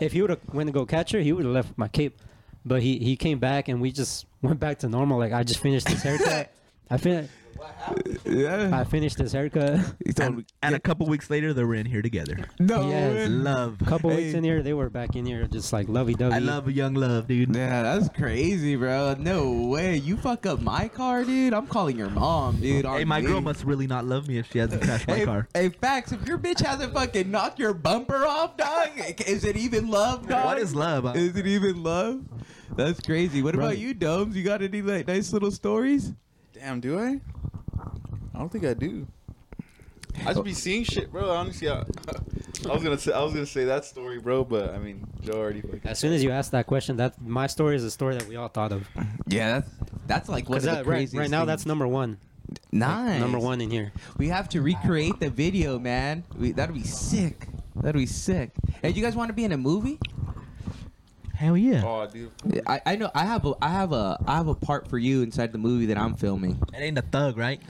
if 0.00 0.12
he 0.12 0.20
would 0.22 0.30
have 0.30 0.40
went 0.52 0.68
to 0.68 0.72
go 0.72 0.86
catch 0.86 1.12
her, 1.12 1.18
he 1.20 1.32
would 1.32 1.44
have 1.44 1.54
left 1.54 1.76
my 1.76 1.88
cape. 1.88 2.18
But 2.64 2.80
he, 2.82 2.98
he 2.98 3.16
came 3.16 3.38
back 3.38 3.68
and 3.68 3.80
we 3.80 3.92
just 3.92 4.24
went 4.40 4.58
back 4.58 4.78
to 4.78 4.88
normal. 4.88 5.18
Like, 5.18 5.32
I 5.34 5.42
just 5.42 5.60
finished 5.60 5.86
his 5.88 6.02
haircut. 6.02 6.50
I, 6.90 6.96
fin- 6.96 7.28
Yeah. 8.24 8.70
I 8.72 8.84
finished 8.84 9.18
his 9.18 9.32
haircut. 9.32 9.80
He 10.04 10.12
told 10.12 10.38
me- 10.38 10.44
And 10.62 10.74
a 10.74 10.80
couple 10.80 11.06
weeks 11.06 11.28
later, 11.30 11.52
they 11.52 11.62
were 11.64 11.74
in 11.74 11.86
here 11.86 12.02
together. 12.02 12.36
no. 12.58 12.88
Yes. 12.88 13.14
way. 13.14 13.28
Love. 13.28 13.80
A 13.80 13.84
couple 13.84 14.10
weeks 14.10 14.34
in 14.34 14.44
here, 14.44 14.62
they 14.62 14.72
were 14.74 14.90
back 14.90 15.14
in 15.16 15.26
here 15.26 15.46
just 15.46 15.72
like 15.72 15.88
lovey-dovey. 15.88 16.34
I 16.34 16.38
love 16.38 16.68
a 16.68 16.72
young 16.72 16.94
love, 16.94 17.26
dude. 17.28 17.54
Yeah, 17.54 17.82
that's 17.82 18.08
crazy, 18.08 18.76
bro. 18.76 19.14
No 19.18 19.52
way. 19.68 19.96
You 19.96 20.16
fuck 20.16 20.46
up 20.46 20.60
my 20.60 20.88
car, 20.88 21.24
dude. 21.24 21.52
I'm 21.54 21.66
calling 21.66 21.96
your 21.98 22.10
mom, 22.10 22.56
dude. 22.56 22.84
Hey, 22.84 23.02
on 23.02 23.08
my 23.08 23.20
girl 23.20 23.40
must 23.40 23.64
really 23.64 23.86
not 23.86 24.04
love 24.04 24.26
me 24.28 24.38
if 24.38 24.50
she 24.50 24.58
hasn't 24.58 24.82
crashed 24.82 25.06
my 25.08 25.16
Hey, 25.18 25.24
car. 25.24 25.48
hey, 25.54 25.68
facts. 25.68 26.12
If 26.12 26.26
your 26.26 26.38
bitch 26.38 26.60
hasn't 26.64 26.92
fucking 26.94 27.30
knocked 27.30 27.58
your 27.58 27.74
bumper 27.74 28.24
off, 28.26 28.56
dog, 28.56 28.88
is 29.26 29.44
it 29.44 29.56
even 29.56 29.88
love, 29.88 30.26
dog? 30.28 30.44
What 30.46 30.58
is 30.58 30.74
love? 30.74 31.16
Is 31.16 31.36
it 31.36 31.46
even 31.46 31.82
love? 31.82 32.20
That's 32.76 33.00
crazy. 33.00 33.42
What 33.42 33.54
about 33.54 33.68
Right. 33.68 33.78
you, 33.78 33.94
Domes? 33.94 34.36
You 34.36 34.42
got 34.42 34.62
any 34.62 34.82
like 34.82 35.06
nice 35.06 35.32
little 35.32 35.50
stories? 35.50 36.12
Damn, 36.52 36.80
do 36.80 36.98
I? 36.98 37.20
I 38.34 38.38
don't 38.38 38.50
think 38.50 38.64
I 38.64 38.74
do. 38.74 39.06
I 40.26 40.32
just 40.32 40.44
be 40.44 40.52
seeing 40.52 40.84
shit, 40.84 41.10
bro. 41.10 41.30
Honestly, 41.30 41.68
I, 41.68 41.80
I 42.68 42.72
was 42.72 42.82
gonna 42.84 42.98
say 42.98 43.12
I 43.12 43.22
was 43.22 43.32
gonna 43.32 43.46
say 43.46 43.64
that 43.64 43.84
story, 43.84 44.18
bro. 44.20 44.44
But 44.44 44.72
I 44.74 44.78
mean, 44.78 45.06
Joe 45.22 45.32
already. 45.34 45.60
Fucking 45.60 45.80
As 45.84 45.98
soon 45.98 46.12
as 46.12 46.22
you 46.22 46.30
asked 46.30 46.52
that 46.52 46.66
question, 46.66 46.96
that 46.98 47.20
my 47.20 47.46
story 47.48 47.74
is 47.76 47.84
a 47.84 47.90
story 47.90 48.14
that 48.16 48.28
we 48.28 48.36
all 48.36 48.48
thought 48.48 48.70
of. 48.72 48.88
Yeah, 49.26 49.60
that's 49.60 49.70
that's 50.06 50.28
like 50.28 50.48
one 50.48 50.58
of 50.58 50.62
Because 50.62 50.78
the 50.78 50.84
that, 50.84 50.86
right, 50.90 51.08
right 51.12 51.30
now, 51.30 51.44
that's 51.44 51.66
number 51.66 51.86
one. 51.88 52.18
nice. 52.70 53.20
Number 53.20 53.38
one 53.38 53.60
in 53.60 53.70
here. 53.70 53.92
We 54.16 54.28
have 54.28 54.48
to 54.50 54.62
recreate 54.62 55.18
the 55.18 55.30
video, 55.30 55.78
man. 55.80 56.22
We, 56.38 56.52
that'd 56.52 56.74
be 56.74 56.84
sick. 56.84 57.48
That'd 57.76 57.98
be 57.98 58.06
sick. 58.06 58.50
Hey, 58.82 58.90
you 58.90 59.02
guys 59.02 59.16
want 59.16 59.30
to 59.30 59.34
be 59.34 59.44
in 59.44 59.50
a 59.52 59.58
movie? 59.58 59.98
Hell 61.34 61.56
yeah. 61.56 61.82
Oh, 61.84 62.06
dude. 62.06 62.30
I, 62.66 62.80
I 62.86 62.96
know 62.96 63.10
I 63.14 63.24
have 63.24 63.44
a 63.44 63.54
I 63.60 63.68
have 63.70 63.92
a 63.92 64.16
I 64.28 64.36
have 64.36 64.46
a 64.46 64.54
part 64.54 64.86
for 64.88 64.96
you 64.98 65.22
inside 65.22 65.50
the 65.50 65.58
movie 65.58 65.86
that 65.86 65.98
I'm 65.98 66.14
filming. 66.14 66.62
It 66.72 66.76
ain't 66.80 66.96
a 66.98 67.02
thug, 67.02 67.36
right? 67.36 67.60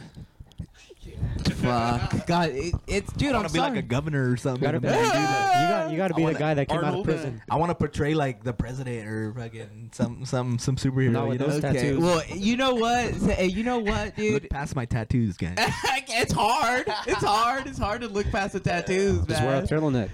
Fuck, 1.64 2.26
God, 2.26 2.50
it, 2.50 2.74
it's 2.86 3.12
dude. 3.14 3.28
I 3.28 3.30
I'm 3.32 3.36
want 3.36 3.48
to 3.48 3.52
be 3.54 3.58
sorry. 3.58 3.70
like 3.70 3.78
a 3.78 3.82
governor 3.82 4.30
or 4.30 4.36
something. 4.36 4.62
You 4.62 4.66
gotta 4.66 4.80
be, 4.80 4.88
you 4.88 4.94
dude, 4.94 5.02
like- 5.02 5.12
got, 5.14 5.90
you 5.90 5.96
got 5.96 6.08
to 6.08 6.14
be 6.14 6.22
I 6.22 6.26
the 6.26 6.32
wanna- 6.32 6.38
guy 6.38 6.54
that 6.54 6.68
came 6.68 6.76
out 6.78 6.82
of 6.84 6.88
Arnold, 6.88 7.04
prison. 7.06 7.42
I 7.50 7.56
want 7.56 7.70
to 7.70 7.74
portray 7.74 8.14
like 8.14 8.44
the 8.44 8.52
president 8.52 9.08
or 9.08 9.32
fucking 9.34 9.90
some 9.92 10.24
some 10.26 10.58
some 10.58 10.76
superhero. 10.76 11.10
Not 11.10 11.22
you 11.24 11.28
with 11.30 11.40
know? 11.40 11.46
those 11.48 11.64
okay, 11.64 11.72
tattoos. 11.74 11.98
well, 12.02 12.22
you 12.34 12.56
know 12.56 12.74
what? 12.74 13.14
Say- 13.14 13.46
You 13.46 13.62
know 13.62 13.78
what, 13.78 14.14
dude? 14.16 14.34
Look 14.34 14.50
past 14.50 14.76
my 14.76 14.84
tattoos, 14.84 15.36
guys. 15.36 15.54
it's 15.58 16.32
hard. 16.32 16.84
It's 17.06 17.24
hard. 17.24 17.66
It's 17.66 17.78
hard 17.78 18.00
to 18.02 18.08
look 18.08 18.30
past 18.30 18.52
the 18.52 18.60
tattoos, 18.60 19.24
Just 19.26 19.42
wear 19.42 19.54
a 19.54 19.58
man. 19.58 19.66
turtleneck. 19.66 20.10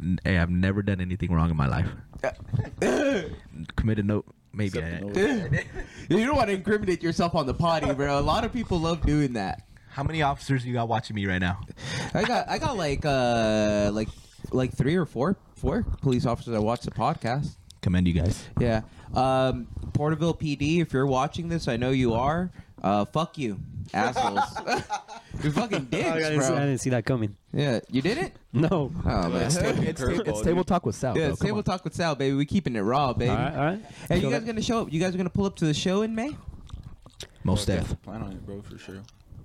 N- 0.00 0.18
hey, 0.24 0.38
I've 0.38 0.50
never 0.50 0.82
done 0.82 1.00
anything 1.00 1.32
wrong 1.32 1.50
in 1.50 1.56
my 1.56 1.66
life. 1.66 1.88
Committed 3.76 4.06
no, 4.06 4.24
maybe. 4.52 4.78
Except 4.78 5.04
I, 5.04 5.08
the 5.10 5.64
you 6.08 6.24
don't 6.26 6.36
want 6.36 6.48
to 6.48 6.54
incriminate 6.54 7.02
yourself 7.02 7.34
on 7.34 7.46
the 7.46 7.54
potty, 7.54 7.92
bro. 7.92 8.18
A 8.18 8.20
lot 8.20 8.44
of 8.44 8.52
people 8.52 8.78
love 8.78 9.02
doing 9.02 9.32
that. 9.34 9.62
How 9.96 10.02
many 10.02 10.20
officers 10.20 10.66
you 10.66 10.74
got 10.74 10.88
watching 10.90 11.16
me 11.16 11.24
right 11.24 11.38
now? 11.38 11.58
I 12.12 12.22
got 12.24 12.50
I 12.50 12.58
got 12.58 12.76
like 12.76 13.06
uh 13.06 13.88
like 13.94 14.08
like 14.52 14.76
three 14.76 14.94
or 14.94 15.06
four 15.06 15.38
four 15.54 15.86
police 16.02 16.26
officers 16.26 16.52
that 16.52 16.60
watch 16.60 16.82
the 16.82 16.90
podcast. 16.90 17.56
Commend 17.80 18.06
you 18.06 18.12
guys. 18.12 18.44
Yeah. 18.60 18.82
Um 19.14 19.68
Porterville 19.94 20.34
PD, 20.34 20.82
if 20.82 20.92
you're 20.92 21.06
watching 21.06 21.48
this, 21.48 21.66
I 21.66 21.78
know 21.78 21.92
you 21.92 22.12
are. 22.12 22.50
Uh 22.82 23.06
fuck 23.06 23.38
you, 23.38 23.58
assholes. 23.94 24.44
you're 25.42 25.52
fucking 25.54 25.86
dicks, 25.86 26.06
I 26.10 26.18
didn't, 26.18 26.42
see, 26.42 26.46
I 26.46 26.50
bro. 26.50 26.58
didn't 26.58 26.78
see 26.78 26.90
that 26.90 27.06
coming. 27.06 27.34
Yeah, 27.54 27.80
you 27.90 28.02
did 28.02 28.18
it? 28.18 28.36
No. 28.52 28.92
Oh 29.02 29.28
man. 29.30 29.46
It's, 29.46 29.56
it's, 29.56 29.98
Curveball, 30.02 30.44
table 30.44 30.62
talk 30.64 30.84
with 30.84 30.94
Sal. 30.94 31.16
Yeah, 31.16 31.22
bro. 31.22 31.30
it's 31.32 31.40
Come 31.40 31.46
table 31.46 31.58
on. 31.58 31.64
talk 31.64 31.84
with 31.84 31.94
Sal, 31.94 32.14
baby. 32.16 32.36
We 32.36 32.44
keeping 32.44 32.76
it 32.76 32.80
raw, 32.82 33.14
baby. 33.14 33.30
All 33.30 33.36
right, 33.38 33.54
all 33.56 33.64
right. 33.64 33.80
Hey, 34.10 34.16
you 34.18 34.24
guys 34.30 34.40
that- 34.40 34.46
gonna 34.46 34.60
show 34.60 34.82
up? 34.82 34.92
You 34.92 35.00
guys 35.00 35.14
are 35.14 35.16
gonna 35.16 35.30
pull 35.30 35.46
up 35.46 35.56
to 35.56 35.64
the 35.64 35.72
show 35.72 36.02
in 36.02 36.14
May? 36.14 36.36
Most 37.44 37.64
def. 37.66 37.96
Plan 38.02 38.20
on 38.20 38.32
it, 38.32 38.44
bro, 38.44 38.60
for 38.60 38.76
sure. 38.76 39.00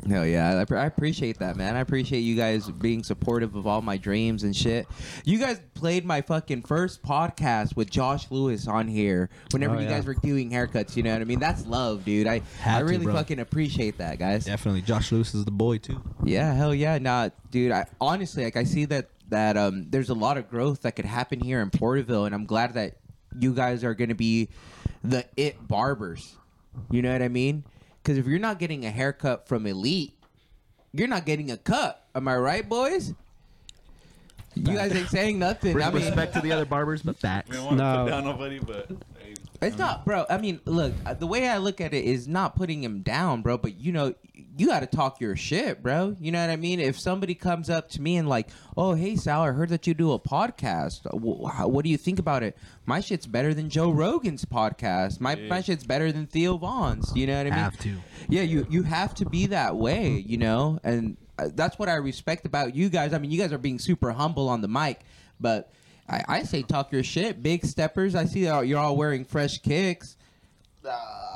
Hell 0.10 0.26
yeah, 0.26 0.64
I, 0.70 0.74
I 0.76 0.86
appreciate 0.86 1.38
that, 1.40 1.56
man. 1.56 1.76
I 1.76 1.80
appreciate 1.80 2.22
you 2.22 2.36
guys 2.36 2.68
being 2.70 3.04
supportive 3.04 3.56
of 3.56 3.68
all 3.68 3.82
my 3.84 3.98
dreams 3.98 4.42
and 4.44 4.56
shit. 4.56 4.88
You 5.26 5.38
guys 5.38 5.62
played 5.76 6.06
my 6.06 6.22
fucking 6.22 6.64
first 6.64 7.04
podcast 7.04 7.76
with 7.76 7.90
Josh 7.92 8.30
Lewis 8.32 8.68
on 8.68 8.88
here. 8.88 9.30
Whenever 9.52 9.76
Oh, 9.76 9.80
you 9.80 9.86
yeah. 9.86 9.92
guys 9.92 10.06
were 10.08 10.16
doing 10.16 10.50
haircuts, 10.50 10.96
you 10.98 11.04
know 11.04 11.14
what 11.14 11.22
I 11.22 11.26
mean? 11.26 11.40
That's 11.40 11.68
love, 11.68 12.04
dude. 12.04 12.26
I 12.26 12.42
Had 12.60 12.78
I 12.78 12.80
really 12.80 13.06
bro. 13.06 13.14
fucking 13.14 13.40
appreciate 13.40 14.00
that, 14.00 14.18
guys. 14.18 14.46
Definitely. 14.46 14.82
Josh 14.82 15.12
Lewis 15.12 15.36
is 15.36 15.46
the 15.46 15.52
boy 15.52 15.78
too. 15.78 16.02
Yeah, 16.24 16.52
hell 16.54 16.74
yeah, 16.74 16.98
nah, 16.98 17.30
dude. 17.52 17.72
I 17.72 17.86
honestly 18.02 18.44
like 18.44 18.58
I 18.58 18.64
see 18.64 18.86
that 18.86 19.10
that 19.30 19.56
um 19.56 19.86
there's 19.92 20.10
a 20.10 20.14
lot 20.16 20.38
of 20.38 20.50
growth 20.50 20.82
that 20.82 20.96
could 20.96 21.06
happen 21.06 21.40
here 21.40 21.62
in 21.62 21.70
Porterville, 21.70 22.26
and 22.26 22.34
I'm 22.34 22.46
glad 22.46 22.74
that 22.74 22.98
you 23.40 23.54
guys 23.54 23.84
are 23.84 23.94
gonna 23.94 24.16
be 24.16 24.50
the 25.04 25.26
it 25.38 25.68
barbers. 25.68 26.36
You 26.90 27.02
know 27.04 27.12
what 27.12 27.22
I 27.22 27.28
mean? 27.28 27.64
Because 28.02 28.18
if 28.18 28.26
you're 28.26 28.40
not 28.40 28.60
getting 28.60 28.86
a 28.86 28.90
haircut 28.92 29.48
from 29.48 29.66
Elite, 29.68 30.14
you're 30.94 31.08
not 31.08 31.26
getting 31.26 31.52
a 31.52 31.58
cut. 31.58 32.04
Am 32.16 32.28
I 32.28 32.36
right, 32.38 32.68
boys? 32.68 33.14
You 34.56 34.64
guys 34.76 34.94
ain't 34.94 35.10
saying 35.10 35.40
nothing. 35.40 35.82
I 35.82 35.92
mean, 35.92 36.04
Respect 36.04 36.34
to 36.34 36.42
the 36.42 36.52
other 36.52 36.66
barbers, 36.66 37.02
but 37.04 37.16
facts. 37.18 37.50
We 37.50 37.56
don't 37.58 37.66
want 37.66 37.78
to 37.78 37.84
No. 37.84 38.04
put 38.04 38.10
down 38.10 38.24
nobody, 38.26 38.60
but 38.60 38.88
hey, 38.90 38.96
It's 39.62 39.78
not, 39.78 40.06
bro. 40.06 40.26
I 40.28 40.38
mean, 40.40 40.60
look, 40.66 40.94
uh, 41.06 41.14
the 41.14 41.28
way 41.28 41.48
I 41.48 41.58
look 41.58 41.82
at 41.82 41.94
it 41.94 42.04
is 42.04 42.28
not 42.28 42.56
putting 42.56 42.84
him 42.84 43.02
down, 43.02 43.44
bro. 43.44 43.58
But 43.60 43.80
you 43.80 43.92
know, 43.92 44.16
you 44.58 44.68
got 44.68 44.80
to 44.80 44.88
talk 44.88 45.22
your 45.22 45.36
shit, 45.36 45.84
bro. 45.84 46.16
You 46.20 46.32
know 46.32 46.42
what 46.42 46.50
I 46.50 46.56
mean? 46.56 46.80
If 46.80 47.00
somebody 47.00 47.36
comes 47.36 47.70
up 47.70 47.88
to 47.92 48.02
me 48.02 48.18
and 48.18 48.28
like, 48.28 48.50
"Oh, 48.76 48.94
hey 48.96 49.16
Sal, 49.16 49.44
I 49.44 49.52
heard 49.52 49.70
that 49.70 49.86
you 49.86 49.94
do 49.94 50.14
a 50.14 50.20
podcast. 50.20 51.06
Uh, 51.06 51.68
What 51.68 51.84
do 51.86 51.92
you 51.92 51.98
think 51.98 52.18
about 52.18 52.42
it? 52.42 52.58
My 52.88 53.02
shit's 53.02 53.28
better 53.28 53.54
than 53.54 53.70
Joe 53.70 53.92
Rogan's 53.92 54.46
podcast. 54.46 55.20
My 55.22 55.36
my 55.36 55.62
shit's 55.62 55.84
better 55.84 56.12
than 56.12 56.26
Theo 56.26 56.58
Von's. 56.58 57.16
You 57.16 57.28
know 57.28 57.38
what 57.38 57.42
I 57.48 57.50
mean? 57.52 57.54
Have 57.54 57.78
to. 57.80 57.98
Yeah, 58.30 58.42
you 58.42 58.66
you 58.70 58.82
have 58.84 59.14
to 59.16 59.26
be 59.26 59.46
that 59.48 59.76
way, 59.76 60.10
you 60.26 60.38
know, 60.38 60.80
and 60.84 61.18
uh, 61.38 61.50
that's 61.54 61.78
what 61.78 61.88
I 61.88 61.96
respect 61.96 62.46
about 62.48 62.76
you 62.76 62.90
guys. 62.90 63.14
I 63.14 63.20
mean, 63.20 63.30
you 63.30 63.38
guys 63.40 63.54
are 63.54 63.58
being 63.60 63.78
super 63.78 64.12
humble 64.12 64.50
on 64.50 64.62
the 64.62 64.68
mic, 64.68 65.02
but 65.40 65.72
I, 66.10 66.24
I 66.28 66.44
say 66.44 66.62
talk 66.64 66.92
your 66.92 67.04
shit, 67.04 67.42
big 67.42 67.66
steppers. 67.66 68.16
I 68.16 68.26
see 68.26 68.44
that 68.46 68.68
you're 68.68 68.80
all 68.80 68.96
wearing 68.98 69.24
fresh 69.26 69.60
kicks. 69.60 70.18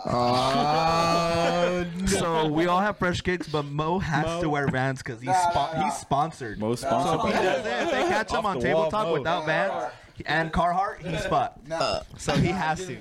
Oh, 0.07 1.85
So 2.07 2.47
we 2.47 2.67
all 2.67 2.79
have 2.79 2.97
fresh 2.97 3.21
kicks, 3.21 3.47
but 3.47 3.63
Mo 3.65 3.99
has 3.99 4.41
to 4.41 4.49
wear 4.49 4.67
Vans 4.67 4.99
because 5.01 5.19
he's 5.21 5.29
spo- 5.31 5.83
he's 5.83 5.93
sponsored. 5.97 6.59
most 6.59 6.81
So 6.81 6.87
sponsored. 6.89 7.29
if 7.31 7.35
he 7.35 7.39
by- 7.39 7.43
doesn't, 7.43 7.87
if 7.87 7.91
they 7.91 8.03
catch 8.09 8.31
him 8.31 8.37
Off 8.39 8.45
on 8.45 8.55
the 8.57 8.63
Table 8.63 8.79
wall, 8.81 8.91
Talk 8.91 9.07
Mo. 9.07 9.13
without 9.13 9.45
Vans 9.45 9.91
and 10.25 10.51
Carhartt, 10.53 10.99
he's 11.05 11.23
spot. 11.23 11.59
So 12.17 12.33
he 12.33 12.47
has 12.47 12.85
to. 12.87 12.97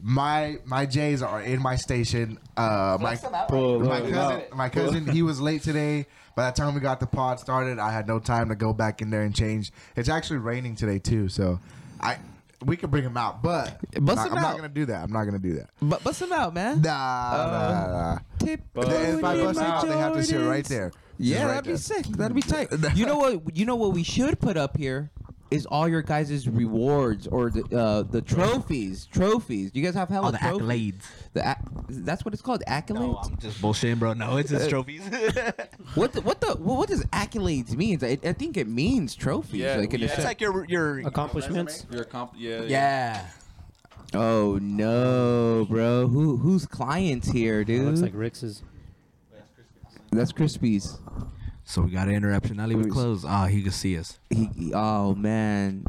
My 0.00 0.58
my 0.64 0.86
J's 0.86 1.22
are 1.22 1.42
in 1.42 1.60
my 1.60 1.74
station. 1.76 2.38
Uh, 2.56 2.96
my 3.00 3.16
Pull 3.48 3.80
my 3.80 3.98
it 3.98 4.10
cousin, 4.12 4.42
my 4.54 4.68
cousin, 4.68 5.06
he 5.08 5.22
was 5.22 5.40
late 5.40 5.62
today. 5.62 6.06
By 6.38 6.52
the 6.52 6.56
time 6.56 6.72
we 6.72 6.80
got 6.80 7.00
the 7.00 7.06
pod 7.08 7.40
started, 7.40 7.80
I 7.80 7.90
had 7.90 8.06
no 8.06 8.20
time 8.20 8.48
to 8.50 8.54
go 8.54 8.72
back 8.72 9.02
in 9.02 9.10
there 9.10 9.22
and 9.22 9.34
change. 9.34 9.72
It's 9.96 10.08
actually 10.08 10.36
raining 10.36 10.76
today 10.76 11.00
too, 11.00 11.28
so 11.28 11.58
I 12.00 12.18
we 12.64 12.76
can 12.76 12.90
bring 12.90 13.02
him 13.02 13.16
out, 13.16 13.42
but 13.42 13.76
I'm, 13.96 14.04
not, 14.04 14.24
him 14.24 14.32
I'm 14.34 14.38
out. 14.38 14.42
not 14.42 14.56
gonna 14.56 14.68
do 14.68 14.86
that. 14.86 15.02
I'm 15.02 15.10
not 15.10 15.24
gonna 15.24 15.40
do 15.40 15.54
that. 15.54 15.70
But 15.82 16.04
bust 16.04 16.20
them 16.20 16.32
out, 16.32 16.54
man. 16.54 16.80
Nah, 16.80 16.90
nah, 16.90 17.50
nah, 17.50 17.86
nah. 17.90 18.18
Tip 18.38 18.60
If 18.76 19.24
I 19.24 19.34
Tony 19.34 19.42
bust 19.42 19.60
out, 19.60 19.88
they 19.88 19.96
have 19.98 20.12
to 20.12 20.22
sit 20.22 20.40
right 20.40 20.64
there. 20.64 20.92
Yeah, 21.18 21.42
right 21.42 21.48
that'd 21.54 21.64
be 21.72 21.76
sick. 21.76 22.06
That'd 22.06 22.36
be 22.36 22.42
tight. 22.42 22.68
You 22.94 23.06
know 23.06 23.18
what? 23.18 23.56
You 23.56 23.66
know 23.66 23.74
what 23.74 23.92
we 23.92 24.04
should 24.04 24.38
put 24.38 24.56
up 24.56 24.76
here 24.76 25.10
is 25.50 25.66
all 25.66 25.88
your 25.88 26.02
guys' 26.02 26.48
rewards 26.48 27.26
or 27.26 27.50
the 27.50 27.64
uh, 27.76 28.02
the 28.02 28.22
trophies. 28.22 29.06
Trophies. 29.06 29.72
You 29.74 29.82
guys 29.82 29.94
have 29.94 30.08
hella 30.08 30.26
All 30.26 30.32
the 30.32 30.38
trophies. 30.38 30.60
accolades. 30.60 31.02
The 31.38 31.50
ac- 31.50 31.60
that's 32.04 32.24
what 32.24 32.34
it's 32.34 32.42
called. 32.42 32.64
Accolades. 32.66 32.94
No, 32.94 33.20
I'm 33.22 33.36
just 33.38 33.62
bullshitting, 33.62 34.00
bro. 34.00 34.12
No, 34.12 34.38
it's 34.38 34.50
just 34.50 34.68
trophies. 34.68 35.02
what 35.94 36.12
the, 36.12 36.20
what 36.22 36.40
the 36.40 36.56
what 36.56 36.88
does 36.88 37.04
accolades 37.06 37.76
mean? 37.76 38.00
I, 38.02 38.18
I 38.24 38.32
think 38.32 38.56
it 38.56 38.66
means 38.66 39.14
trophies. 39.14 39.60
Yeah, 39.60 39.76
like 39.76 39.94
in 39.94 40.00
a 40.00 40.04
yeah. 40.04 40.04
it's 40.06 40.14
sense. 40.16 40.24
like 40.26 40.40
your 40.40 40.64
your 40.66 40.98
Accomplishments. 41.06 41.86
Your 41.92 42.02
comp, 42.02 42.32
yeah, 42.36 42.62
yeah. 42.62 43.26
oh 44.14 44.58
no, 44.60 45.64
bro. 45.70 46.08
Who 46.08 46.38
who's 46.38 46.66
clients 46.66 47.28
here, 47.30 47.60
It 47.60 47.66
dude? 47.66 47.84
looks 47.86 48.00
like 48.00 48.12
Rick's. 48.14 48.62
that's 50.10 50.32
Crispies. 50.32 50.98
So 51.62 51.82
we 51.82 51.90
got 51.92 52.08
an 52.08 52.14
interruption. 52.14 52.56
Now 52.56 52.66
leave 52.66 52.80
it 52.80 52.84
Who's- 52.84 52.92
closed. 52.94 53.24
Ah, 53.28 53.46
he 53.46 53.62
can 53.62 53.70
see 53.70 53.96
us. 53.96 54.18
He, 54.30 54.50
he- 54.56 54.72
oh 54.74 55.14
man. 55.14 55.84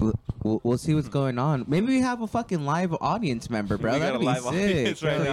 We'll, 0.00 0.14
we'll, 0.42 0.60
we'll 0.64 0.78
see 0.78 0.94
what's 0.94 1.08
going 1.08 1.38
on. 1.38 1.64
Maybe 1.68 1.86
we 1.88 2.00
have 2.00 2.20
a 2.22 2.26
fucking 2.26 2.64
live 2.64 2.94
audience 3.00 3.48
member, 3.50 3.78
bro. 3.78 3.92
We 3.94 3.98
got 3.98 4.04
That'd 4.04 4.16
a 4.16 4.18
be 4.20 4.24
live 4.26 4.42
sick. 4.42 4.46
audience 4.52 5.02
right 5.02 5.20
Hell 5.20 5.24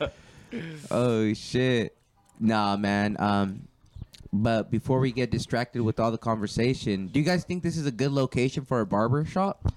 now. 0.00 0.08
yeah. 0.52 0.60
oh 0.90 1.32
shit. 1.34 1.96
Nah, 2.40 2.76
man. 2.76 3.16
Um, 3.18 3.68
but 4.32 4.70
before 4.70 5.00
we 5.00 5.10
get 5.12 5.30
distracted 5.30 5.82
with 5.82 5.98
all 5.98 6.10
the 6.10 6.18
conversation, 6.18 7.06
do 7.08 7.18
you 7.18 7.24
guys 7.24 7.44
think 7.44 7.62
this 7.62 7.76
is 7.76 7.86
a 7.86 7.90
good 7.90 8.12
location 8.12 8.64
for 8.64 8.80
a 8.80 8.86
barber 8.86 9.24
shop? 9.24 9.72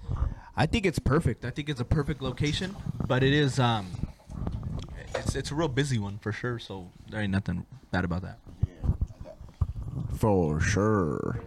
I 0.56 0.66
think 0.66 0.84
it's 0.84 0.98
perfect. 0.98 1.44
I 1.46 1.50
think 1.50 1.68
it's 1.70 1.80
a 1.80 1.84
perfect 1.84 2.20
location, 2.20 2.76
but 3.08 3.22
it 3.22 3.32
is 3.32 3.58
um, 3.58 3.86
it's 5.14 5.34
it's 5.34 5.50
a 5.50 5.54
real 5.54 5.68
busy 5.68 5.98
one 5.98 6.18
for 6.18 6.30
sure. 6.32 6.58
So 6.58 6.90
there 7.10 7.20
ain't 7.22 7.32
nothing 7.32 7.64
bad 7.90 8.04
about 8.04 8.22
that. 8.22 8.38
For 10.18 10.60
sure. 10.60 11.40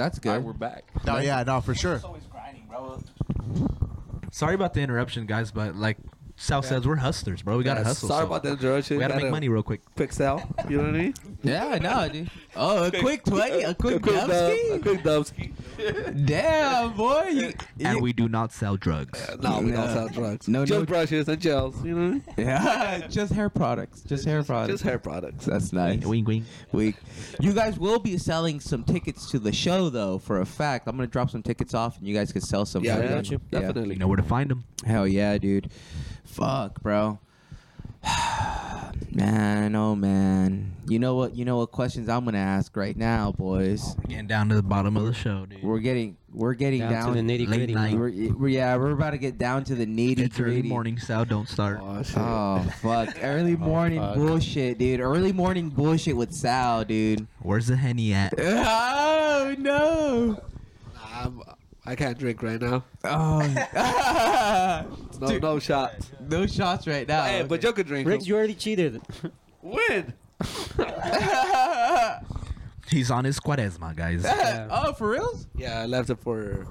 That's 0.00 0.18
All 0.24 0.32
right, 0.32 0.38
good. 0.38 0.46
we're 0.46 0.52
back. 0.54 0.84
Oh, 1.06 1.12
no, 1.12 1.18
yeah, 1.18 1.42
no, 1.42 1.60
for 1.60 1.74
sure. 1.74 2.00
Sorry 4.32 4.54
about 4.54 4.72
the 4.72 4.80
interruption, 4.80 5.26
guys, 5.26 5.50
but 5.50 5.76
like 5.76 5.98
Sal 6.36 6.62
says, 6.62 6.86
we're 6.86 6.96
hustlers, 6.96 7.42
bro. 7.42 7.58
We 7.58 7.64
gotta 7.64 7.80
Yeah, 7.80 7.88
hustle. 7.88 8.08
Sorry 8.08 8.22
so 8.22 8.26
about 8.26 8.42
the 8.42 8.52
interruption. 8.52 8.96
We 8.96 9.00
gotta 9.02 9.16
make 9.16 9.30
money 9.30 9.50
real 9.50 9.62
quick. 9.62 9.82
Quick 9.96 10.12
sell. 10.14 10.42
You 10.70 10.78
know 10.78 10.84
what 10.84 10.94
I 10.94 10.98
mean? 10.98 11.14
Yeah, 11.42 11.78
no, 11.80 12.08
dude. 12.08 12.30
Oh, 12.56 12.84
a 12.84 12.90
quick 13.00 13.24
twenty, 13.24 13.62
a 13.62 13.74
quick 13.74 14.02
quick 14.02 14.14
dub, 14.16 14.30
a 14.30 14.78
quick 14.80 15.02
dubski. 15.02 15.52
Damn, 16.26 16.92
boy. 16.94 17.28
You, 17.30 17.52
And 17.84 17.96
you- 17.96 18.02
we 18.02 18.12
do 18.12 18.28
not 18.28 18.52
sell 18.52 18.76
drugs. 18.76 19.18
No, 19.40 19.60
we 19.60 19.70
don't 19.72 19.88
sell 19.88 20.08
drugs. 20.08 20.48
No, 20.48 20.64
just 20.66 20.80
no- 20.80 20.86
brushes 20.86 21.28
and 21.28 21.40
gels. 21.40 21.82
You 21.84 21.94
know 21.94 22.00
what 22.18 22.22
I 22.36 22.40
mean? 22.40 22.46
yeah, 22.46 23.06
just 23.08 23.32
hair 23.32 23.48
products. 23.48 24.02
Just 24.02 24.24
hair 24.24 24.42
products. 24.42 24.72
Just 24.72 24.84
hair 24.84 24.98
products. 24.98 25.46
That's 25.46 25.72
nice. 25.72 26.04
Wing 26.04 26.24
wing. 26.24 26.44
week. 26.72 26.96
You 27.38 27.52
guys 27.52 27.78
will 27.78 27.98
be 27.98 28.18
selling 28.18 28.60
some 28.60 28.84
tickets 28.84 29.30
to 29.30 29.38
the 29.38 29.52
show, 29.52 29.88
though. 29.88 30.18
For 30.18 30.40
a 30.40 30.46
fact, 30.46 30.86
I'm 30.88 30.96
gonna 30.96 31.06
drop 31.06 31.30
some 31.30 31.42
tickets 31.42 31.72
off, 31.74 31.98
and 31.98 32.06
you 32.06 32.14
guys 32.14 32.32
can 32.32 32.42
sell 32.42 32.66
some. 32.66 32.84
Yeah, 32.84 32.96
yeah, 32.96 33.02
them. 33.06 33.14
got 33.14 33.30
you. 33.30 33.40
Yeah. 33.50 33.60
definitely. 33.60 33.94
You 33.94 34.00
know 34.00 34.08
where 34.08 34.16
to 34.16 34.22
find 34.22 34.50
them. 34.50 34.64
Hell 34.84 35.06
yeah, 35.06 35.38
dude. 35.38 35.70
Fuck, 36.24 36.80
bro. 36.82 37.18
man, 39.12 39.74
oh 39.74 39.94
man. 39.94 40.72
You 40.88 40.98
know 40.98 41.14
what? 41.14 41.34
You 41.36 41.44
know 41.44 41.58
what 41.58 41.70
questions 41.70 42.08
I'm 42.08 42.24
gonna 42.24 42.38
ask 42.38 42.76
right 42.76 42.96
now, 42.96 43.32
boys. 43.32 43.94
We're 43.98 44.08
getting 44.08 44.26
down 44.26 44.48
to 44.48 44.54
the 44.56 44.62
bottom 44.62 44.96
of 44.96 45.04
the 45.04 45.14
show, 45.14 45.46
dude. 45.46 45.62
We're 45.62 45.78
getting, 45.78 46.16
we're 46.32 46.54
getting 46.54 46.80
Down, 46.80 46.92
down. 46.92 47.14
to 47.14 47.22
the 47.22 47.28
nitty 47.28 47.46
gritty. 47.46 47.74
we're, 47.96 48.32
we're- 48.34 48.52
yeah, 48.54 48.76
we're 48.76 48.90
about 48.92 49.10
to 49.10 49.18
get 49.18 49.38
down 49.38 49.62
to 49.64 49.74
the 49.76 49.86
nitty 49.86 50.18
it's 50.18 50.40
early 50.40 50.62
morning, 50.62 50.98
Sal. 50.98 51.24
Don't 51.24 51.48
start. 51.48 51.78
Oh. 51.80 52.02
Oh 52.16 52.64
fuck! 52.82 53.16
Early 53.22 53.54
oh, 53.54 53.58
morning 53.58 54.00
fuck. 54.00 54.16
bullshit, 54.16 54.78
dude. 54.78 55.00
Early 55.00 55.32
morning 55.32 55.68
bullshit 55.68 56.16
with 56.16 56.32
Sal, 56.32 56.84
dude. 56.84 57.26
Where's 57.40 57.68
the 57.68 57.76
henny 57.76 58.12
at? 58.12 58.34
Oh 59.42 59.54
no! 59.58 60.40
I'm, 61.02 61.40
I 61.86 61.94
can't 61.96 62.18
drink 62.18 62.42
right 62.42 62.60
now. 62.60 62.84
Oh, 63.04 63.40
No, 65.20 65.26
Dude, 65.28 65.42
no 65.42 65.58
shots. 65.58 66.10
no 66.28 66.46
shots 66.46 66.86
right 66.86 67.06
now. 67.06 67.24
Hey, 67.24 67.44
but 67.46 67.62
you 67.62 67.72
could 67.72 67.86
drink. 67.86 68.08
Riggs, 68.08 68.24
them. 68.24 68.28
you 68.30 68.36
already 68.36 68.54
cheated. 68.54 69.00
When? 69.60 70.14
He's 72.88 73.10
on 73.10 73.24
his 73.24 73.38
cuaresma, 73.38 73.94
guys. 73.94 74.22
Yeah. 74.24 74.66
oh, 74.70 74.92
for 74.94 75.10
reals? 75.10 75.46
Yeah, 75.54 75.80
I 75.80 75.86
left 75.86 76.10
it 76.10 76.18
for. 76.18 76.66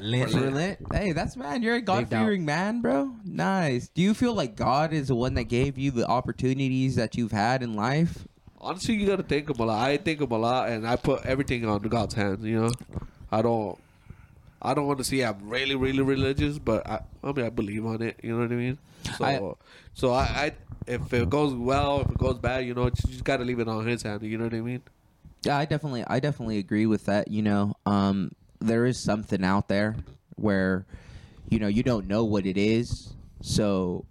Lent. 0.00 0.30
For 0.30 0.50
lit? 0.50 0.78
Hey, 0.92 1.12
that's 1.12 1.36
man. 1.36 1.62
You're 1.62 1.76
a 1.76 1.80
God 1.80 2.08
fearing 2.08 2.44
man, 2.44 2.80
bro. 2.80 3.12
Nice. 3.24 3.88
Do 3.88 4.00
you 4.02 4.14
feel 4.14 4.32
like 4.32 4.56
God 4.56 4.92
is 4.92 5.08
the 5.08 5.14
one 5.14 5.34
that 5.34 5.44
gave 5.44 5.76
you 5.76 5.90
the 5.90 6.06
opportunities 6.06 6.96
that 6.96 7.16
you've 7.16 7.32
had 7.32 7.62
in 7.62 7.74
life? 7.74 8.26
Honestly, 8.60 8.94
you 8.94 9.06
gotta 9.06 9.22
thank 9.22 9.48
him 9.50 9.56
a 9.58 9.64
lot. 9.64 9.86
I 9.86 9.96
thank 9.96 10.20
him 10.20 10.30
a 10.30 10.38
lot, 10.38 10.68
and 10.70 10.86
I 10.86 10.96
put 10.96 11.24
everything 11.26 11.64
on 11.66 11.82
God's 11.82 12.14
hands. 12.14 12.44
You 12.44 12.62
know, 12.62 12.70
I 13.30 13.42
don't. 13.42 13.78
I 14.60 14.74
don't 14.74 14.86
want 14.86 14.98
to 14.98 15.04
say 15.04 15.20
I'm 15.22 15.48
really, 15.48 15.74
really 15.76 16.02
religious, 16.02 16.58
but 16.58 16.86
I, 16.86 17.00
I 17.22 17.32
mean, 17.32 17.46
I 17.46 17.50
believe 17.50 17.86
on 17.86 18.02
it. 18.02 18.18
You 18.22 18.32
know 18.34 18.40
what 18.42 18.52
I 18.52 18.56
mean? 18.56 18.78
So, 19.16 19.24
I- 19.24 19.52
so 19.94 20.12
I, 20.12 20.22
I, 20.22 20.52
if 20.86 21.12
it 21.12 21.28
goes 21.30 21.54
well, 21.54 22.00
if 22.02 22.10
it 22.10 22.18
goes 22.18 22.38
bad, 22.38 22.64
you 22.66 22.74
know, 22.74 22.84
you 22.86 22.90
just 22.90 23.24
gotta 23.24 23.44
leave 23.44 23.60
it 23.60 23.68
on 23.68 23.86
His 23.86 24.02
hand. 24.02 24.22
You 24.22 24.38
know 24.38 24.44
what 24.44 24.54
I 24.54 24.60
mean? 24.60 24.82
Yeah, 25.44 25.56
I 25.56 25.64
definitely, 25.66 26.04
I 26.06 26.18
definitely 26.20 26.58
agree 26.58 26.86
with 26.86 27.06
that. 27.06 27.28
You 27.28 27.42
know, 27.42 27.74
um, 27.86 28.32
there 28.60 28.86
is 28.86 28.98
something 28.98 29.44
out 29.44 29.68
there 29.68 29.96
where, 30.36 30.86
you 31.48 31.58
know, 31.60 31.68
you 31.68 31.82
don't 31.82 32.08
know 32.08 32.24
what 32.24 32.44
it 32.46 32.56
is. 32.58 33.12
So, 33.42 34.04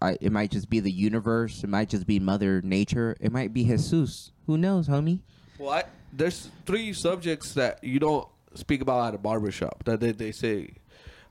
I, 0.00 0.16
it 0.22 0.32
might 0.32 0.50
just 0.50 0.70
be 0.70 0.80
the 0.80 0.90
universe. 0.90 1.62
It 1.62 1.68
might 1.68 1.90
just 1.90 2.06
be 2.06 2.18
Mother 2.18 2.62
Nature. 2.62 3.16
It 3.20 3.30
might 3.32 3.52
be 3.52 3.64
Jesus. 3.64 4.32
Who 4.46 4.56
knows, 4.56 4.88
homie? 4.88 5.20
Well, 5.58 5.70
I, 5.70 5.84
there's 6.12 6.48
three 6.64 6.94
subjects 6.94 7.52
that 7.54 7.84
you 7.84 7.98
don't 8.00 8.26
speak 8.54 8.80
about 8.82 9.08
at 9.08 9.14
a 9.14 9.18
barbershop 9.18 9.84
that 9.84 10.00
they, 10.00 10.12
they 10.12 10.32
say, 10.32 10.74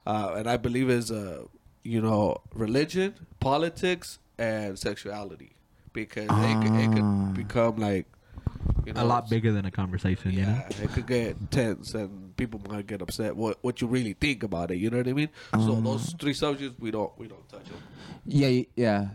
uh, 0.06 0.34
and 0.38 0.50
I 0.50 0.58
believe 0.58 0.90
is 0.90 1.12
uh, 1.12 1.44
you 1.84 2.02
know 2.02 2.38
religion, 2.54 3.16
politics, 3.40 4.20
and 4.38 4.78
sexuality, 4.80 5.52
because 5.94 6.26
it, 6.26 6.30
could- 6.62 6.76
it 6.76 6.90
Ah. 6.90 6.94
could 6.94 7.34
become 7.36 7.78
like 7.78 8.06
you 8.86 8.94
know 8.94 9.04
A 9.04 9.06
lot 9.06 9.30
bigger 9.30 9.52
than 9.52 9.66
a 9.66 9.72
conversation, 9.72 10.32
you 10.32 10.42
know? 10.46 10.62
Yeah, 10.70 10.84
it 10.84 10.90
could 10.92 11.08
get 11.08 11.52
tense 11.52 11.94
and 11.94 12.36
people 12.38 12.62
might 12.70 12.88
get 12.88 13.02
upset. 13.02 13.36
What 13.36 13.58
what 13.62 13.82
you 13.82 13.88
really 13.88 14.14
think 14.14 14.44
about 14.44 14.72
it? 14.72 14.78
You 14.78 14.90
know 14.90 14.98
what 14.98 15.08
I 15.08 15.14
mean? 15.14 15.30
so 15.54 15.76
Ah. 15.76 15.80
those 15.82 16.14
three 16.20 16.34
subjects 16.34 16.76
we 16.80 16.92
don't 16.92 17.12
we 17.20 17.28
don't 17.28 17.48
touch 17.50 17.68
on. 17.72 17.82
Yeah, 18.26 18.48
y- 18.50 18.68
yeah. 18.76 19.08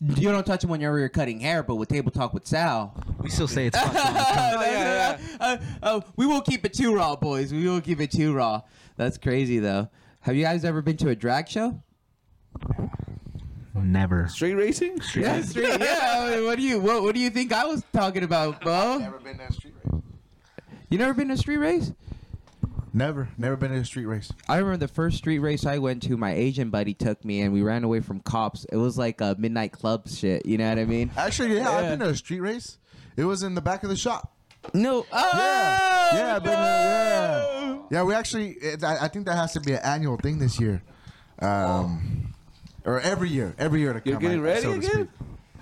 You 0.16 0.30
don't 0.32 0.44
touch 0.46 0.64
him 0.64 0.70
when 0.70 0.80
you're 0.80 1.08
cutting 1.08 1.40
hair, 1.40 1.62
but 1.62 1.76
with 1.76 1.88
table 1.88 2.10
talk 2.10 2.32
with 2.34 2.46
Sal, 2.46 2.94
We 3.20 3.30
still 3.30 3.48
say 3.48 3.66
it's 3.66 3.78
fucked. 3.80 3.94
yeah, 3.94 5.18
Uh, 5.40 5.56
uh, 5.82 6.00
we 6.16 6.26
won't 6.26 6.46
keep 6.46 6.64
it 6.64 6.72
too 6.72 6.94
raw, 6.94 7.16
boys. 7.16 7.52
We 7.52 7.68
won't 7.68 7.84
keep 7.84 8.00
it 8.00 8.10
too 8.10 8.32
raw. 8.34 8.62
That's 8.96 9.18
crazy, 9.18 9.58
though. 9.58 9.88
Have 10.20 10.36
you 10.36 10.44
guys 10.44 10.64
ever 10.64 10.82
been 10.82 10.96
to 10.98 11.08
a 11.08 11.16
drag 11.16 11.48
show? 11.48 11.82
Never. 13.74 14.28
Street 14.28 14.54
racing? 14.54 15.00
Yeah, 15.16 15.42
straight, 15.42 15.80
yeah. 15.80 16.16
I 16.26 16.36
mean, 16.36 16.44
what 16.44 16.56
do 16.56 16.62
you 16.62 16.78
what, 16.78 17.02
what 17.02 17.14
do 17.14 17.20
you 17.20 17.30
think 17.30 17.52
I 17.52 17.64
was 17.64 17.82
talking 17.92 18.22
about, 18.22 18.60
bro? 18.60 18.98
Never 18.98 19.18
been 19.18 19.38
to 19.38 19.44
a 19.46 19.52
street 19.52 19.74
race. 19.82 20.02
You 20.90 20.98
never 20.98 21.14
been 21.14 21.28
to 21.28 21.34
a 21.34 21.36
street 21.38 21.56
race? 21.56 21.92
Never, 22.94 23.28
never 23.38 23.56
been 23.56 23.70
to 23.70 23.78
a 23.78 23.84
street 23.86 24.04
race. 24.04 24.30
I 24.48 24.58
remember 24.58 24.76
the 24.76 24.88
first 24.92 25.16
street 25.16 25.38
race 25.38 25.64
I 25.64 25.78
went 25.78 26.02
to. 26.04 26.16
My 26.18 26.32
Asian 26.34 26.68
buddy 26.68 26.92
took 26.92 27.24
me, 27.24 27.40
and 27.40 27.52
we 27.52 27.62
ran 27.62 27.84
away 27.84 28.00
from 28.00 28.20
cops. 28.20 28.66
It 28.70 28.76
was 28.76 28.98
like 28.98 29.20
a 29.22 29.34
midnight 29.38 29.72
club 29.72 30.08
shit. 30.08 30.44
You 30.44 30.58
know 30.58 30.68
what 30.68 30.78
I 30.78 30.84
mean? 30.84 31.10
Actually, 31.16 31.56
yeah, 31.56 31.70
I've 31.70 31.84
been 31.88 32.00
to 32.00 32.08
a 32.10 32.14
street 32.16 32.40
race. 32.40 32.76
It 33.16 33.24
was 33.24 33.42
in 33.42 33.54
the 33.54 33.62
back 33.62 33.82
of 33.82 33.88
the 33.88 33.96
shop. 33.96 34.34
No. 34.74 35.06
Oh, 35.10 35.30
Yeah, 35.34 36.14
yeah, 36.14 36.38
been, 36.38 36.52
uh, 36.52 36.56
yeah. 36.60 37.78
Yeah, 37.90 38.02
we 38.04 38.14
actually. 38.14 38.50
It, 38.52 38.84
I, 38.84 39.04
I 39.04 39.08
think 39.08 39.24
that 39.26 39.36
has 39.36 39.52
to 39.54 39.60
be 39.60 39.72
an 39.72 39.80
annual 39.82 40.16
thing 40.18 40.38
this 40.38 40.60
year, 40.60 40.82
um, 41.40 42.34
or 42.84 43.00
every 43.00 43.28
year. 43.30 43.54
Every 43.58 43.80
year 43.80 43.92
to 43.94 44.00
come. 44.00 44.10
You're 44.10 44.20
getting 44.20 44.40
I- 44.40 44.42
ready 44.42 44.62
so 44.62 44.72
again? 44.72 45.08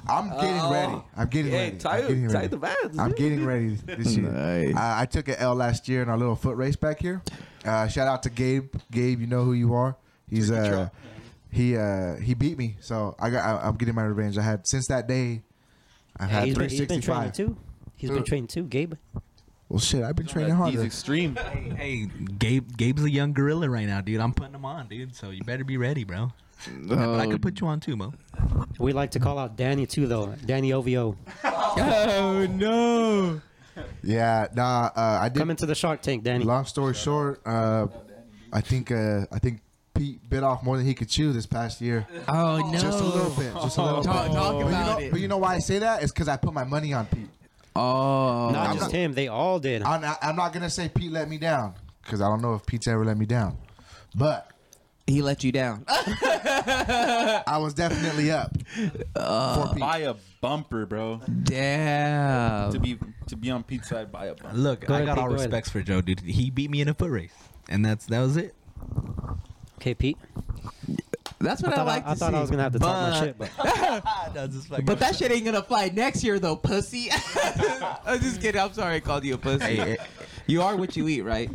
Speak. 0.01 0.11
I'm 0.11 0.28
getting 0.30 0.61
Oh. 0.61 0.72
ready. 0.72 1.03
I'm 1.16 1.28
getting 1.28 1.51
Hey, 1.53 1.64
ready. 1.66 1.76
tie- 1.78 1.98
I'm 1.98 2.07
getting 2.09 2.28
tie 2.28 2.34
ready. 2.34 2.46
the 2.48 2.57
bands, 2.57 2.98
I'm 2.98 3.09
dude. 3.11 3.18
getting 3.18 3.44
ready 3.46 3.68
this 3.86 4.16
year. 4.16 4.30
Nice. 4.30 4.74
I, 4.76 5.03
I 5.03 5.07
took 5.07 5.28
an 5.28 5.36
L 5.38 5.55
last 5.55 5.88
year 5.88 6.03
in 6.03 6.09
our 6.09 6.18
little 6.18 6.36
foot 6.36 6.57
race 6.57 6.76
back 6.76 7.01
here. 7.01 7.22
Uh, 7.64 7.86
shout 7.88 8.09
out 8.09 8.22
to 8.24 8.30
Gabe. 8.30 8.74
Gabe, 8.90 9.20
you 9.20 9.26
know 9.26 9.44
who 9.44 9.53
you 9.53 9.74
are. 9.74 9.96
He's 10.28 10.51
uh, 10.51 10.88
he 11.51 11.76
uh, 11.76 12.16
he 12.16 12.34
beat 12.34 12.57
me, 12.57 12.76
so 12.80 13.16
I 13.18 13.30
got. 13.30 13.44
I, 13.44 13.66
I'm 13.68 13.76
getting 13.76 13.94
my 13.94 14.05
revenge. 14.05 14.38
I 14.38 14.42
had 14.42 14.66
since 14.66 14.86
that 14.88 15.07
day. 15.09 15.42
I've 16.18 16.30
had 16.30 16.44
he's 16.46 16.55
been, 16.57 16.68
he's 16.68 16.78
been 16.80 17.01
training 17.01 17.32
365. 17.32 17.32
too. 17.32 17.57
He's 17.96 18.11
been 18.11 18.24
training 18.24 18.46
too, 18.48 18.64
Gabe. 18.64 18.94
Well, 19.68 19.78
shit, 19.78 20.03
I've 20.03 20.16
been 20.16 20.26
training 20.26 20.55
hard. 20.55 20.70
He's 20.72 20.80
extreme. 20.82 21.36
Hey, 21.36 21.72
hey, 21.76 22.07
Gabe. 22.38 22.76
Gabe's 22.76 23.05
a 23.05 23.11
young 23.11 23.32
gorilla 23.32 23.68
right 23.70 23.86
now, 23.86 24.01
dude. 24.01 24.20
I'm 24.20 24.32
putting 24.32 24.55
him 24.55 24.64
on, 24.64 24.88
dude. 24.88 25.14
So 25.14 25.30
you 25.30 25.42
better 25.44 25.64
be 25.64 25.76
ready, 25.76 26.03
bro. 26.05 26.32
But 26.82 26.98
I 27.20 27.26
could 27.26 27.42
put 27.42 27.61
you 27.61 27.66
on 27.66 27.80
too, 27.80 27.96
Mo. 27.96 28.12
We 28.78 28.92
like 28.92 29.11
to 29.12 29.20
call 29.20 29.38
out 29.38 29.56
Danny 29.56 29.86
too, 29.86 30.06
though. 30.06 30.34
Danny 30.44 30.72
OVO. 30.72 31.16
Oh 31.44 32.46
no! 32.50 33.40
Yeah, 34.02 34.46
nah. 34.54 34.90
Uh, 34.94 35.18
I 35.22 35.28
did. 35.28 35.38
Come 35.38 35.50
into 35.50 35.66
the 35.66 35.74
Shark 35.74 36.02
Tank, 36.02 36.24
Danny. 36.24 36.44
Long 36.44 36.64
story 36.64 36.94
short, 36.94 37.40
uh, 37.46 37.86
I 38.52 38.61
think 38.61 38.90
uh, 38.90 39.26
I 39.32 39.38
think 39.38 39.61
Pete 39.94 40.28
bit 40.28 40.42
off 40.42 40.62
more 40.62 40.76
than 40.76 40.86
he 40.86 40.94
could 40.94 41.08
chew 41.08 41.32
this 41.32 41.46
past 41.46 41.80
year. 41.80 42.06
Oh 42.28 42.58
no! 42.58 42.78
Just 42.78 43.00
a 43.00 43.04
little 43.04 43.30
bit. 43.30 43.52
Just 43.62 43.78
a 43.78 43.82
little 43.82 44.02
Talk, 44.02 44.26
bit. 44.26 44.34
talk 44.34 44.52
But 44.52 44.58
you, 44.61 44.66
about 44.68 44.98
know, 45.00 45.06
it. 45.06 45.11
but 45.12 45.20
you 45.20 45.28
know 45.28 45.38
why 45.38 45.54
I 45.54 45.58
say 45.61 45.78
that? 45.78 46.02
It's 46.02 46.12
because 46.12 46.28
I 46.28 46.36
put 46.36 46.52
my 46.52 46.64
money 46.64 46.92
on 46.92 47.06
Pete. 47.06 47.28
oh, 47.76 48.50
Not 48.52 48.68
I'm 48.70 48.76
just 48.76 48.86
not- 48.86 48.92
him. 48.92 49.14
They 49.14 49.28
all 49.28 49.58
did. 49.61 49.82
I'm 49.82 50.00
not, 50.00 50.18
I'm 50.22 50.36
not 50.36 50.52
gonna 50.52 50.70
say 50.70 50.88
Pete 50.88 51.12
let 51.12 51.28
me 51.28 51.38
down 51.38 51.74
because 52.02 52.20
I 52.20 52.28
don't 52.28 52.42
know 52.42 52.54
if 52.54 52.66
Pete's 52.66 52.88
ever 52.88 53.04
let 53.04 53.16
me 53.16 53.26
down, 53.26 53.56
but 54.14 54.50
he 55.11 55.22
let 55.22 55.44
you 55.44 55.52
down. 55.52 55.84
I 55.88 57.58
was 57.61 57.74
definitely 57.74 58.30
up 58.30 58.56
for 59.14 59.68
Pete. 59.72 59.80
Buy 59.80 59.98
a 59.98 60.14
bumper, 60.40 60.86
bro. 60.86 61.20
Damn. 61.44 62.72
To 62.72 62.78
be 62.78 62.98
to 63.28 63.36
be 63.36 63.50
on 63.50 63.62
Pete's 63.62 63.88
side, 63.88 64.11
buy 64.12 64.26
a 64.26 64.34
bumper. 64.34 64.56
Look, 64.56 64.86
Go 64.86 64.94
I 64.94 64.98
ahead, 64.98 65.06
got 65.08 65.14
Pete, 65.16 65.22
all 65.22 65.28
go 65.28 65.34
ahead. 65.34 65.46
respects 65.46 65.70
for 65.70 65.82
Joe, 65.82 66.00
dude. 66.00 66.20
He 66.20 66.50
beat 66.50 66.70
me 66.70 66.80
in 66.80 66.88
a 66.88 66.94
foot 66.94 67.11
race, 67.11 67.34
and 67.68 67.84
that's 67.84 68.06
that 68.06 68.20
was 68.20 68.36
it. 68.36 68.54
Okay, 69.76 69.94
Pete. 69.94 70.18
That's 71.42 71.62
what 71.62 71.70
I 71.70 71.72
I, 71.72 71.76
thought, 71.76 71.86
like 71.86 72.02
I, 72.02 72.04
to 72.04 72.11
I 72.11 72.14
thought 72.14 72.30
see. 72.32 72.36
I 72.36 72.40
was 72.42 72.50
gonna 72.50 72.62
have 72.62 72.72
to 72.72 72.78
talk 72.78 72.94
my 72.94 73.11
But- 73.11 73.24
shit, 73.24 73.38
but 74.68 74.84
But 74.84 74.98
that 74.98 75.16
shit 75.16 75.32
ain't 75.32 75.44
gonna 75.46 75.62
fly 75.62 75.90
next 75.92 76.22
year 76.22 76.38
though, 76.38 76.56
pussy. 76.56 77.08
I'm 78.04 78.20
just 78.20 78.40
kidding. 78.42 78.61
I'm 78.61 78.72
sorry 78.74 78.96
I 78.96 79.00
called 79.00 79.24
you 79.24 79.34
a 79.34 79.38
pussy. 79.38 79.64
Hey, 79.76 79.92
eh. 79.92 79.96
you 80.46 80.61
are 80.62 80.76
what 80.76 80.96
you 80.96 81.08
eat, 81.08 81.22
right? 81.22 81.50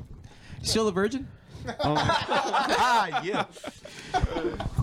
Still 0.63 0.87
a 0.87 0.91
virgin? 0.91 1.27
ah, 1.79 3.21
yeah. 3.23 3.45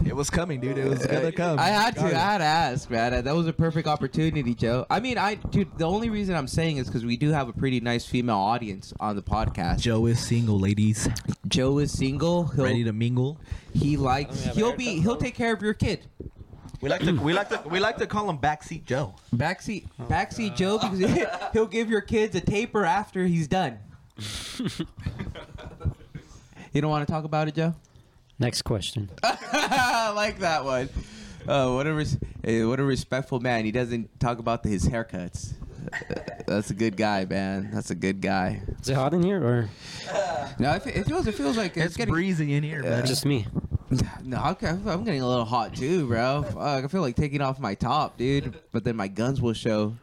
it 0.07 0.15
was 0.15 0.31
coming, 0.31 0.61
dude. 0.61 0.79
It 0.79 0.89
was 0.89 1.07
gonna 1.07 1.33
come. 1.33 1.59
I 1.59 1.69
had 1.69 1.95
to. 1.97 2.05
I 2.05 2.09
had 2.11 2.39
to 2.39 2.45
ask, 2.45 2.91
man. 2.91 3.25
That 3.25 3.35
was 3.35 3.47
a 3.47 3.53
perfect 3.53 3.87
opportunity, 3.87 4.55
Joe. 4.55 4.87
I 4.91 5.01
mean, 5.01 5.19
I, 5.19 5.35
dude. 5.35 5.77
The 5.79 5.85
only 5.85 6.11
reason 6.11 6.35
I'm 6.35 6.49
saying 6.49 6.79
is 6.79 6.87
because 6.87 7.05
we 7.05 7.17
do 7.17 7.31
have 7.31 7.49
a 7.49 7.53
pretty 7.53 7.81
nice 7.81 8.05
female 8.05 8.37
audience 8.37 8.93
on 9.01 9.17
the 9.17 9.23
podcast. 9.23 9.81
Joe 9.81 10.07
is 10.07 10.19
single, 10.21 10.59
ladies. 10.59 11.09
Joe 11.49 11.79
is 11.79 11.93
single. 11.93 12.47
He'll, 12.47 12.65
Ready 12.65 12.85
to 12.85 12.93
mingle. 12.93 13.39
he 13.73 13.97
likes. 13.97 14.31
Let 14.31 14.39
me 14.39 14.45
have 14.47 14.57
a 14.57 14.59
He'll 14.59 14.77
be. 14.77 15.01
He'll 15.01 15.17
take 15.17 15.35
care 15.35 15.53
of 15.53 15.63
your 15.63 15.75
kid. 15.75 16.07
We 16.83 16.89
like 16.89 17.03
to 17.03 17.13
we 17.13 17.33
like 17.33 17.49
to 17.51 17.63
we 17.69 17.79
like 17.79 17.97
to 17.99 18.09
call 18.09 18.29
him 18.29 18.39
backseat 18.39 18.85
Joe. 18.87 19.15
Backseat, 19.33 19.87
backseat 20.09 20.57
Joe, 20.57 20.79
because 20.79 21.29
he'll 21.53 21.67
give 21.67 21.89
your 21.89 22.01
kids 22.01 22.35
a 22.35 22.41
taper 22.41 22.85
after 22.85 23.25
he's 23.25 23.47
done. 23.47 23.79
you 26.73 26.81
don't 26.81 26.91
want 26.91 27.07
to 27.07 27.13
talk 27.13 27.25
about 27.25 27.49
it, 27.49 27.55
Joe? 27.55 27.75
next 28.39 28.63
question. 28.63 29.09
I 29.23 30.13
like 30.17 30.41
that 30.41 30.65
one. 30.65 30.89
Uh, 31.47 31.73
what 31.73 31.87
a 31.87 31.93
res- 31.95 32.19
eh, 32.45 32.65
what 32.65 32.81
a 32.81 32.85
respectful 32.85 33.39
man. 33.41 33.65
He 33.65 33.71
doesn't 33.73 34.19
talk 34.19 34.39
about 34.39 34.65
his 34.65 34.89
haircuts. 34.89 35.53
That's 36.47 36.71
a 36.71 36.75
good 36.75 36.97
guy, 36.97 37.25
man. 37.25 37.71
That's 37.73 37.91
a 37.91 37.95
good 37.95 38.21
guy. 38.21 38.63
Is 38.81 38.89
it 38.89 38.95
hot 38.95 39.15
in 39.15 39.23
here 39.23 39.43
or 39.45 39.69
No, 40.59 40.73
it, 40.73 40.83
fe- 40.83 40.93
it 40.93 41.07
feels 41.07 41.27
it 41.27 41.35
feels 41.35 41.57
like 41.57 41.77
it's, 41.77 41.87
It's 41.87 41.97
getting. 41.97 42.15
breezy 42.15 42.55
in 42.55 42.63
here, 42.63 42.83
buddy. 42.83 43.07
just 43.07 43.25
me? 43.27 43.47
No, 44.25 44.43
okay, 44.53 44.69
I'm 44.69 45.05
getting 45.05 45.21
a 45.21 45.29
little 45.29 45.45
hot 45.45 45.75
too, 45.75 46.07
bro. 46.07 46.45
Fuck, 46.45 46.85
I 46.85 46.87
feel 46.89 47.03
like 47.03 47.15
taking 47.15 47.43
off 47.43 47.59
my 47.61 47.75
top, 47.75 48.17
dude. 48.17 48.55
But 48.73 48.85
then 48.85 48.97
my 48.97 49.07
guns 49.09 49.39
will 49.41 49.53
show. 49.53 49.95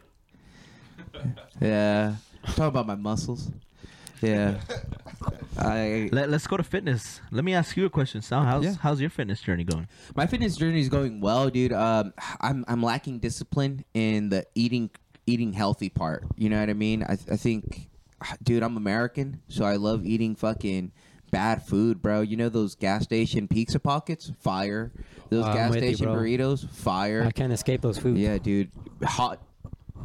Yeah, 1.60 2.16
talk 2.56 2.68
about 2.68 2.86
my 2.86 2.96
muscles. 2.96 3.50
Yeah, 4.22 4.60
I 5.58 6.10
Let, 6.12 6.30
us 6.30 6.48
go 6.48 6.58
to 6.58 6.64
fitness. 6.64 7.22
Let 7.32 7.44
me 7.44 7.54
ask 7.54 7.76
you 7.78 7.86
a 7.86 7.90
question, 7.90 8.22
Sal. 8.22 8.44
How's 8.44 8.64
Yeah. 8.64 8.76
how's 8.82 9.02
your 9.02 9.10
fitness 9.10 9.42
journey 9.42 9.64
going? 9.64 9.88
my 10.16 10.26
fitness 10.28 10.56
journey 10.56 10.80
is 10.82 10.90
going 10.90 11.22
well, 11.22 11.50
dude. 11.50 11.74
Um, 11.74 12.14
I'm 12.40 12.66
I'm 12.68 12.82
lacking 12.84 13.20
discipline 13.20 13.84
in 13.94 14.30
the 14.30 14.46
eating 14.56 14.90
eating 15.26 15.54
healthy 15.54 15.90
part. 15.90 16.26
You 16.38 16.50
know 16.50 16.60
what 16.60 16.70
I 16.70 16.74
mean? 16.74 17.04
I 17.04 17.14
I 17.14 17.38
think, 17.38 17.90
dude, 18.44 18.64
I'm 18.64 18.78
American, 18.78 19.42
so 19.48 19.66
I 19.66 19.76
love 19.76 20.06
eating 20.06 20.36
fucking 20.36 20.92
bad 21.32 21.64
food, 21.66 22.02
bro. 22.02 22.22
You 22.22 22.38
know 22.38 22.50
those 22.50 22.76
gas 22.76 23.04
station 23.04 23.48
pizza 23.48 23.80
pockets? 23.80 24.32
Fire. 24.40 24.92
Those 25.30 25.46
I'm 25.46 25.54
gas 25.54 25.70
with 25.72 25.84
you, 25.84 25.90
station 25.96 26.06
bro. 26.14 26.22
burritos? 26.22 26.68
Fire. 26.72 27.24
I 27.24 27.32
can't 27.32 27.54
escape 27.54 27.82
those 27.82 27.98
foods. 27.98 28.20
Yeah, 28.20 28.38
dude. 28.38 28.72
Hot 29.04 29.40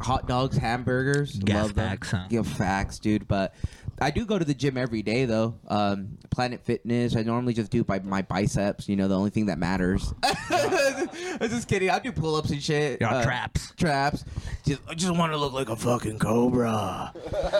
hot 0.01 0.27
dogs, 0.27 0.57
hamburgers. 0.57 1.37
Gas 1.37 1.55
love 1.67 1.75
them. 1.75 1.89
facts, 1.89 2.11
huh? 2.11 2.27
Yeah, 2.29 2.41
facts, 2.43 2.99
dude. 2.99 3.27
But 3.27 3.55
I 4.01 4.11
do 4.11 4.25
go 4.25 4.37
to 4.37 4.43
the 4.45 4.53
gym 4.53 4.77
every 4.77 5.01
day 5.01 5.25
though. 5.25 5.55
Um, 5.67 6.17
Planet 6.29 6.61
Fitness. 6.65 7.15
I 7.15 7.23
normally 7.23 7.53
just 7.53 7.71
do 7.71 7.83
by 7.83 7.99
my 7.99 8.21
biceps. 8.21 8.89
You 8.89 8.95
know, 8.97 9.07
the 9.07 9.17
only 9.17 9.29
thing 9.29 9.45
that 9.45 9.57
matters. 9.57 10.13
I'm 10.23 11.49
just 11.49 11.67
kidding. 11.67 11.89
I 11.89 11.99
do 11.99 12.11
pull 12.11 12.35
ups 12.35 12.49
and 12.49 12.61
shit. 12.61 12.99
Yeah, 13.01 13.15
Uh, 13.15 13.23
traps. 13.23 13.71
Traps. 13.77 14.25
Just, 14.65 14.81
I 14.89 14.95
just 14.95 15.15
want 15.15 15.31
to 15.31 15.37
look 15.37 15.53
like 15.53 15.69
a 15.69 15.75
fucking 15.75 16.19
cobra. 16.19 17.13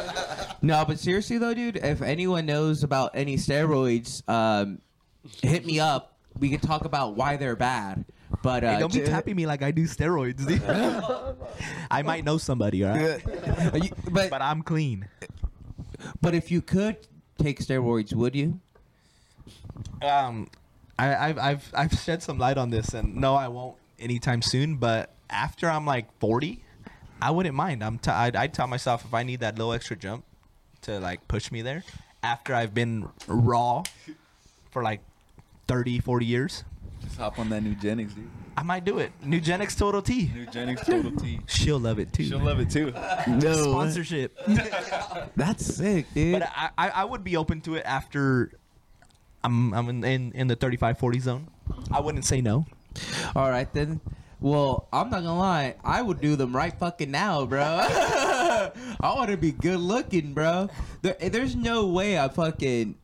no, 0.61 0.83
but 0.85 0.99
seriously 0.99 1.37
though, 1.37 1.53
dude. 1.53 1.77
If 1.77 2.01
anyone 2.01 2.45
knows 2.45 2.83
about 2.83 3.11
any 3.13 3.37
steroids, 3.37 4.27
um, 4.29 4.81
hit 5.41 5.65
me 5.65 5.79
up. 5.79 6.17
We 6.37 6.49
can 6.49 6.59
talk 6.59 6.83
about 6.83 7.15
why 7.15 7.37
they're 7.37 7.55
bad. 7.55 8.03
But 8.43 8.63
uh, 8.63 8.73
Hey, 8.73 8.79
don't 8.79 8.91
be 8.93 8.99
j- 8.99 9.05
tapping 9.05 9.35
me 9.37 9.45
like 9.45 9.63
I 9.63 9.71
do 9.71 9.83
steroids. 9.85 10.43
I 11.91 12.01
might 12.01 12.25
know 12.25 12.37
somebody, 12.37 12.83
all 12.83 12.93
right? 12.95 13.21
You- 13.81 13.91
but 14.11 14.29
But 14.29 14.41
I'm 14.41 14.61
clean. 14.61 15.07
But 16.21 16.33
if 16.35 16.51
you 16.51 16.61
could 16.61 16.97
take 17.37 17.59
steroids, 17.59 18.13
would 18.13 18.35
you? 18.35 18.59
Um, 20.01 20.49
I, 20.97 21.15
I've 21.15 21.37
I've 21.37 21.71
I've 21.73 21.91
shed 21.93 22.23
some 22.23 22.37
light 22.37 22.57
on 22.57 22.69
this, 22.69 22.93
and 22.93 23.15
no, 23.15 23.35
I 23.35 23.47
won't 23.47 23.75
anytime 23.99 24.41
soon. 24.41 24.77
But 24.77 25.13
after 25.29 25.69
I'm 25.69 25.85
like 25.85 26.07
40, 26.19 26.63
I 27.21 27.31
wouldn't 27.31 27.55
mind. 27.55 27.83
I'm 27.83 27.97
t- 27.99 28.11
I'd, 28.11 28.35
I'd 28.35 28.53
tell 28.53 28.67
myself 28.67 29.05
if 29.05 29.13
I 29.13 29.23
need 29.23 29.41
that 29.41 29.57
little 29.57 29.73
extra 29.73 29.95
jump 29.95 30.25
to 30.81 30.99
like 30.99 31.27
push 31.27 31.51
me 31.51 31.61
there. 31.61 31.83
After 32.23 32.55
I've 32.55 32.73
been 32.73 33.07
raw 33.27 33.83
for 34.71 34.81
like 34.81 35.01
30, 35.67 35.99
40 35.99 36.25
years, 36.25 36.63
Just 37.03 37.17
hop 37.17 37.37
on 37.37 37.49
that 37.49 37.63
Nugenix, 37.63 38.15
dude. 38.15 38.29
I 38.57 38.63
might 38.63 38.85
do 38.85 38.99
it. 38.99 39.11
Nugenix 39.23 39.77
Total 39.77 40.01
T. 40.01 40.27
Nugenix 40.27 40.85
Total 40.85 41.11
T. 41.11 41.41
She'll 41.45 41.79
love 41.79 41.99
it 41.99 42.13
too. 42.13 42.23
She'll 42.23 42.39
love 42.39 42.59
it 42.59 42.69
too. 42.69 42.93
No, 43.27 43.71
Sponsorship. 43.71 44.37
that's 45.35 45.65
sick, 45.65 46.05
dude. 46.13 46.39
but 46.39 46.49
I, 46.55 46.69
I, 46.77 46.89
I 46.89 47.03
would 47.03 47.23
be 47.23 47.35
open 47.35 47.61
to 47.61 47.75
it 47.75 47.83
after 47.85 48.51
I'm 49.43 49.73
I'm 49.73 49.89
in, 49.89 50.03
in, 50.03 50.31
in 50.33 50.47
the 50.47 50.55
35 50.55 50.97
40 50.97 51.19
zone. 51.19 51.47
I 51.91 51.99
wouldn't 51.99 52.25
say 52.25 52.41
no. 52.41 52.65
All 53.35 53.49
right 53.49 53.71
then. 53.73 53.99
Well, 54.39 54.87
I'm 54.91 55.09
not 55.09 55.23
gonna 55.23 55.37
lie. 55.37 55.75
I 55.83 56.01
would 56.01 56.21
do 56.21 56.35
them 56.35 56.55
right 56.55 56.73
fucking 56.77 57.09
now, 57.11 57.45
bro. 57.45 57.61
I 57.63 58.71
want 59.01 59.29
to 59.31 59.37
be 59.37 59.51
good 59.51 59.79
looking, 59.79 60.33
bro. 60.33 60.69
There, 61.01 61.15
there's 61.29 61.55
no 61.55 61.87
way 61.87 62.19
I 62.19 62.27
fucking. 62.27 62.95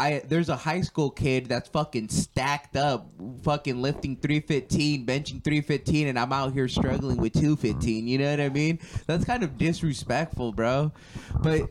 I 0.00 0.22
there's 0.26 0.48
a 0.48 0.56
high 0.56 0.80
school 0.80 1.10
kid 1.10 1.46
that's 1.46 1.68
fucking 1.68 2.08
stacked 2.08 2.76
up, 2.76 3.10
fucking 3.42 3.82
lifting 3.82 4.16
315, 4.16 5.04
benching 5.04 5.44
315, 5.44 6.08
and 6.08 6.18
I'm 6.18 6.32
out 6.32 6.52
here 6.54 6.68
struggling 6.68 7.18
with 7.18 7.34
215. 7.34 8.08
You 8.08 8.18
know 8.18 8.30
what 8.30 8.40
I 8.40 8.48
mean? 8.48 8.78
That's 9.06 9.24
kind 9.24 9.42
of 9.42 9.58
disrespectful, 9.58 10.52
bro. 10.52 10.92
But 11.40 11.68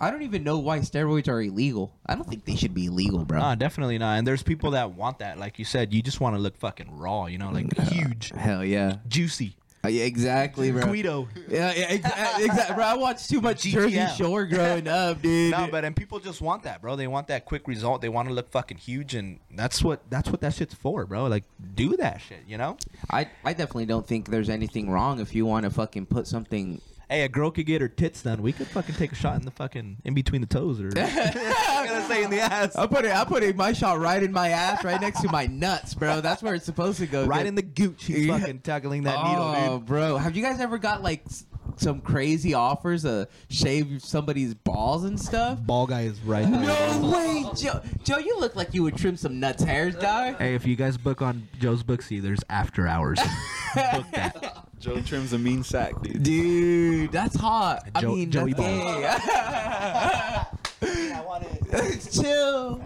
I 0.00 0.10
don't 0.10 0.22
even 0.22 0.42
know 0.42 0.58
why 0.58 0.80
steroids 0.80 1.28
are 1.28 1.40
illegal. 1.40 1.94
I 2.06 2.16
don't 2.16 2.28
think 2.28 2.44
they 2.44 2.56
should 2.56 2.74
be 2.74 2.86
illegal, 2.86 3.24
bro. 3.24 3.40
Uh, 3.40 3.54
definitely 3.54 3.98
not. 3.98 4.18
And 4.18 4.26
there's 4.26 4.42
people 4.42 4.72
that 4.72 4.92
want 4.94 5.20
that. 5.20 5.38
Like 5.38 5.58
you 5.58 5.64
said, 5.64 5.94
you 5.94 6.02
just 6.02 6.20
want 6.20 6.34
to 6.34 6.40
look 6.40 6.56
fucking 6.56 6.98
raw, 6.98 7.26
you 7.26 7.38
know, 7.38 7.50
like 7.50 7.76
huge, 7.78 8.32
Hell 8.36 8.64
yeah. 8.64 8.96
juicy. 9.06 9.56
Uh, 9.84 9.88
yeah, 9.88 10.04
exactly, 10.04 10.72
bro. 10.72 10.86
Guido. 10.86 11.28
Yeah, 11.48 11.72
yeah, 11.72 11.92
exactly. 11.92 12.44
exactly. 12.44 12.74
Bro, 12.74 12.84
I 12.84 12.94
watched 12.94 13.30
too 13.30 13.40
much 13.40 13.62
Jersey 13.62 13.96
GTL. 13.96 14.16
Shore 14.16 14.46
growing 14.50 14.88
up, 14.88 15.22
dude. 15.22 15.52
No, 15.58 15.68
but 15.70 15.84
and 15.84 15.94
people 15.94 16.18
just 16.18 16.40
want 16.40 16.64
that, 16.64 16.82
bro. 16.82 16.96
They 16.96 17.06
want 17.06 17.28
that 17.28 17.44
quick 17.44 17.68
result. 17.68 18.02
They 18.02 18.08
want 18.08 18.28
to 18.28 18.34
look 18.34 18.50
fucking 18.50 18.78
huge, 18.78 19.14
and 19.14 19.38
that's 19.52 19.82
what 19.82 20.08
that's 20.10 20.30
what 20.30 20.40
that 20.40 20.54
shit's 20.54 20.74
for, 20.74 21.06
bro. 21.06 21.26
Like, 21.26 21.44
do 21.74 21.96
that 21.96 22.20
shit, 22.20 22.42
you 22.46 22.58
know. 22.58 22.76
I, 23.10 23.28
I 23.44 23.52
definitely 23.52 23.86
don't 23.86 24.06
think 24.06 24.28
there's 24.30 24.48
anything 24.48 24.90
wrong 24.90 25.20
if 25.20 25.34
you 25.34 25.46
want 25.46 25.64
to 25.64 25.70
fucking 25.70 26.06
put 26.06 26.26
something. 26.26 26.80
Hey, 27.10 27.22
a 27.22 27.28
girl 27.28 27.50
could 27.50 27.64
get 27.66 27.80
her 27.80 27.88
tits 27.88 28.22
done. 28.22 28.42
We 28.42 28.52
could 28.52 28.66
fucking 28.66 28.94
take 28.96 29.12
a 29.12 29.14
shot 29.14 29.36
in 29.36 29.42
the 29.42 29.50
fucking 29.50 29.96
in 30.04 30.12
between 30.14 30.40
the 30.42 30.46
toes, 30.46 30.80
or 30.80 30.88
I'm 30.96 31.86
gonna 31.86 32.06
say 32.06 32.22
in 32.24 32.30
the 32.30 32.40
ass, 32.40 32.76
I 32.76 32.86
put 32.86 33.04
it. 33.04 33.12
I 33.12 33.24
put 33.24 33.42
it, 33.42 33.56
my 33.56 33.72
shot 33.72 33.98
right 33.98 34.22
in 34.22 34.30
my 34.32 34.50
ass, 34.50 34.84
right 34.84 35.00
next 35.00 35.22
to 35.22 35.32
my 35.32 35.46
nuts, 35.46 35.94
bro. 35.94 36.20
That's 36.20 36.42
where 36.42 36.54
it's 36.54 36.66
supposed 36.66 36.98
to 36.98 37.06
go. 37.06 37.24
right 37.26 37.46
in 37.46 37.54
the 37.54 37.62
gooch. 37.62 38.04
He's 38.04 38.26
Yeah. 38.26 38.38
fucking 38.38 38.60
tackling 38.60 39.04
that 39.04 39.16
oh, 39.18 39.52
needle, 39.54 39.78
dude. 39.78 39.86
bro. 39.86 40.16
Have 40.18 40.36
you 40.36 40.42
guys 40.42 40.60
ever 40.60 40.76
got 40.76 41.02
like 41.02 41.22
s- 41.26 41.46
some 41.76 42.00
crazy 42.00 42.52
offers 42.54 43.02
to 43.02 43.28
shave 43.48 44.02
somebody's 44.02 44.52
balls 44.52 45.04
and 45.04 45.18
stuff? 45.18 45.58
Ball 45.62 45.86
guy 45.86 46.02
is 46.02 46.20
right 46.20 46.50
there. 46.50 46.60
No 47.00 47.10
way, 47.10 47.46
Joe. 47.56 47.80
Joe, 48.04 48.18
you 48.18 48.38
look 48.38 48.54
like 48.56 48.74
you 48.74 48.82
would 48.82 48.96
trim 48.96 49.16
some 49.16 49.40
nuts 49.40 49.62
hairs, 49.62 49.96
guy. 49.96 50.32
Hey, 50.34 50.54
if 50.54 50.66
you 50.66 50.76
guys 50.76 50.98
book 50.98 51.22
on 51.22 51.48
Joe's 51.58 51.82
Booksy, 51.82 52.20
there's 52.20 52.40
after 52.50 52.86
hours. 52.86 53.18
book 53.74 54.06
that. 54.12 54.47
Joe 54.80 55.00
trims 55.00 55.32
a 55.32 55.38
mean 55.38 55.64
sack, 55.64 56.00
dude. 56.02 56.22
Dude, 56.22 57.12
that's 57.12 57.34
hot. 57.34 57.88
I 57.94 58.00
Joe- 58.00 58.14
mean, 58.14 58.30
Joey 58.30 58.52
that's 58.52 59.26
gay. 59.26 60.44
Chill. 62.10 62.80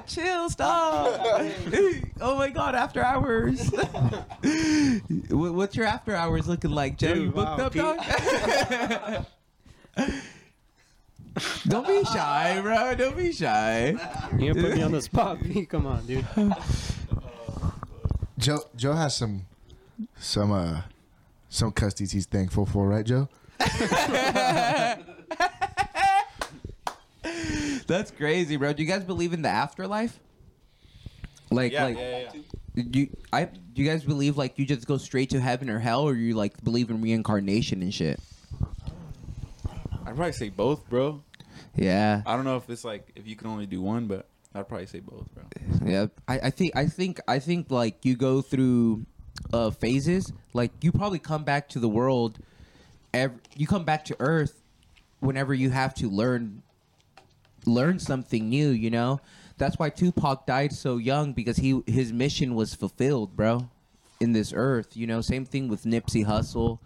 Chill, 0.06 0.50
stop. 0.50 1.20
oh 2.20 2.36
my 2.36 2.50
god, 2.50 2.74
after 2.74 3.02
hours. 3.02 3.70
What- 5.30 5.54
What's 5.54 5.76
your 5.76 5.86
after 5.86 6.14
hours 6.14 6.46
looking 6.46 6.70
like, 6.70 6.98
Joe? 6.98 7.14
Dude, 7.14 7.24
you 7.24 7.30
booked 7.30 7.58
wow, 7.58 7.66
up, 7.66 7.74
dog? 7.74 9.26
Don't 11.66 11.86
be 11.86 12.04
shy, 12.04 12.60
bro. 12.60 12.94
Don't 12.94 13.16
be 13.16 13.32
shy. 13.32 13.96
You 14.38 14.54
put 14.54 14.74
me 14.74 14.82
on 14.82 14.92
the 14.92 15.00
spot? 15.00 15.42
B? 15.42 15.64
Come 15.66 15.86
on, 15.86 16.04
dude. 16.06 16.26
Joe 18.38 18.60
Joe 18.76 18.92
has 18.92 19.16
some 19.16 19.46
some 20.18 20.52
uh 20.52 20.82
some 21.48 21.72
custies 21.72 22.12
he's 22.12 22.26
thankful 22.26 22.66
for, 22.66 22.88
right, 22.88 23.04
Joe? 23.06 23.28
That's 27.86 28.10
crazy, 28.10 28.56
bro. 28.56 28.72
Do 28.72 28.82
you 28.82 28.88
guys 28.88 29.04
believe 29.04 29.32
in 29.32 29.42
the 29.42 29.48
afterlife? 29.48 30.18
Like, 31.50 31.72
Yeah, 31.72 31.84
like, 31.84 31.96
yeah, 31.96 32.18
yeah. 32.74 32.82
do 32.90 33.00
you, 33.00 33.16
I 33.32 33.44
do 33.46 33.82
you 33.82 33.88
guys 33.88 34.04
believe 34.04 34.36
like 34.36 34.58
you 34.58 34.66
just 34.66 34.86
go 34.86 34.98
straight 34.98 35.30
to 35.30 35.40
heaven 35.40 35.70
or 35.70 35.78
hell, 35.78 36.02
or 36.02 36.14
you 36.14 36.34
like 36.34 36.62
believe 36.62 36.90
in 36.90 37.00
reincarnation 37.00 37.80
and 37.82 37.92
shit? 37.92 38.20
I'd 40.06 40.14
probably 40.14 40.32
say 40.32 40.50
both, 40.50 40.88
bro. 40.88 41.22
Yeah, 41.74 42.22
I 42.26 42.36
don't 42.36 42.44
know 42.44 42.56
if 42.58 42.68
it's 42.68 42.84
like 42.84 43.10
if 43.16 43.26
you 43.26 43.36
can 43.36 43.46
only 43.48 43.64
do 43.66 43.80
one, 43.80 44.06
but 44.06 44.28
I'd 44.54 44.68
probably 44.68 44.86
say 44.86 45.00
both, 45.00 45.26
bro. 45.34 45.44
yeah. 45.84 46.06
I, 46.26 46.38
I 46.40 46.50
think 46.50 46.76
I 46.76 46.86
think 46.86 47.20
I 47.26 47.38
think 47.38 47.70
like 47.70 48.04
you 48.04 48.14
go 48.16 48.42
through 48.42 49.06
uh 49.52 49.70
phases. 49.70 50.32
Like 50.52 50.72
you 50.82 50.92
probably 50.92 51.18
come 51.18 51.44
back 51.44 51.68
to 51.70 51.78
the 51.80 51.88
world. 51.88 52.38
Every, 53.14 53.38
you 53.56 53.66
come 53.66 53.84
back 53.84 54.04
to 54.06 54.16
Earth 54.18 54.62
whenever 55.20 55.54
you 55.54 55.70
have 55.70 55.94
to 55.94 56.08
learn 56.08 56.62
learn 57.66 57.98
something 57.98 58.48
new. 58.48 58.68
You 58.70 58.90
know, 58.90 59.20
that's 59.56 59.78
why 59.78 59.90
Tupac 59.90 60.46
died 60.46 60.72
so 60.72 60.96
young 60.96 61.32
because 61.32 61.56
he 61.58 61.82
his 61.86 62.12
mission 62.12 62.54
was 62.54 62.74
fulfilled, 62.74 63.36
bro. 63.36 63.68
In 64.20 64.32
this 64.32 64.52
earth, 64.52 64.96
you 64.96 65.06
know, 65.06 65.20
same 65.20 65.44
thing 65.44 65.68
with 65.68 65.84
Nipsey 65.84 66.26
Hussle, 66.26 66.80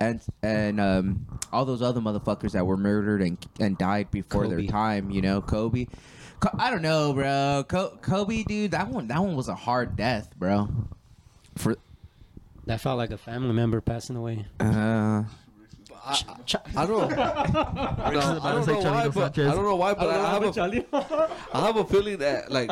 and 0.00 0.20
and 0.44 0.80
um, 0.80 1.26
all 1.52 1.64
those 1.64 1.82
other 1.82 2.00
motherfuckers 2.00 2.52
that 2.52 2.64
were 2.64 2.76
murdered 2.76 3.20
and 3.20 3.36
and 3.58 3.76
died 3.76 4.12
before 4.12 4.44
Kobe. 4.44 4.54
their 4.54 4.66
time. 4.66 5.10
You 5.10 5.20
know, 5.20 5.40
Kobe. 5.40 5.86
Co- 6.38 6.56
I 6.56 6.70
don't 6.70 6.82
know, 6.82 7.12
bro. 7.14 7.64
Co- 7.66 7.98
Kobe, 8.00 8.44
dude, 8.44 8.70
that 8.70 8.86
one 8.88 9.08
that 9.08 9.20
one 9.20 9.34
was 9.34 9.48
a 9.48 9.56
hard 9.56 9.96
death, 9.96 10.30
bro. 10.38 10.68
For 11.56 11.76
That 12.68 12.82
felt 12.82 12.98
like 12.98 13.12
a 13.12 13.16
family 13.16 13.54
member 13.54 13.80
passing 13.80 14.14
away. 14.14 14.44
uh, 14.60 15.24
I, 16.04 16.22
I 16.76 16.84
don't. 16.84 17.08
no, 17.16 17.16
I 17.16 18.52
don't 18.52 18.66
know 18.66 18.78
why, 18.78 19.08
but 19.08 19.38
I 19.38 19.54
don't 19.54 19.64
know 19.64 19.76
why, 19.76 19.94
but 19.94 20.08
I, 20.10 20.30
have 20.34 20.54
a, 20.54 21.30
I 21.54 21.60
have 21.66 21.76
a 21.78 21.84
feeling 21.86 22.18
that 22.18 22.50
like 22.52 22.70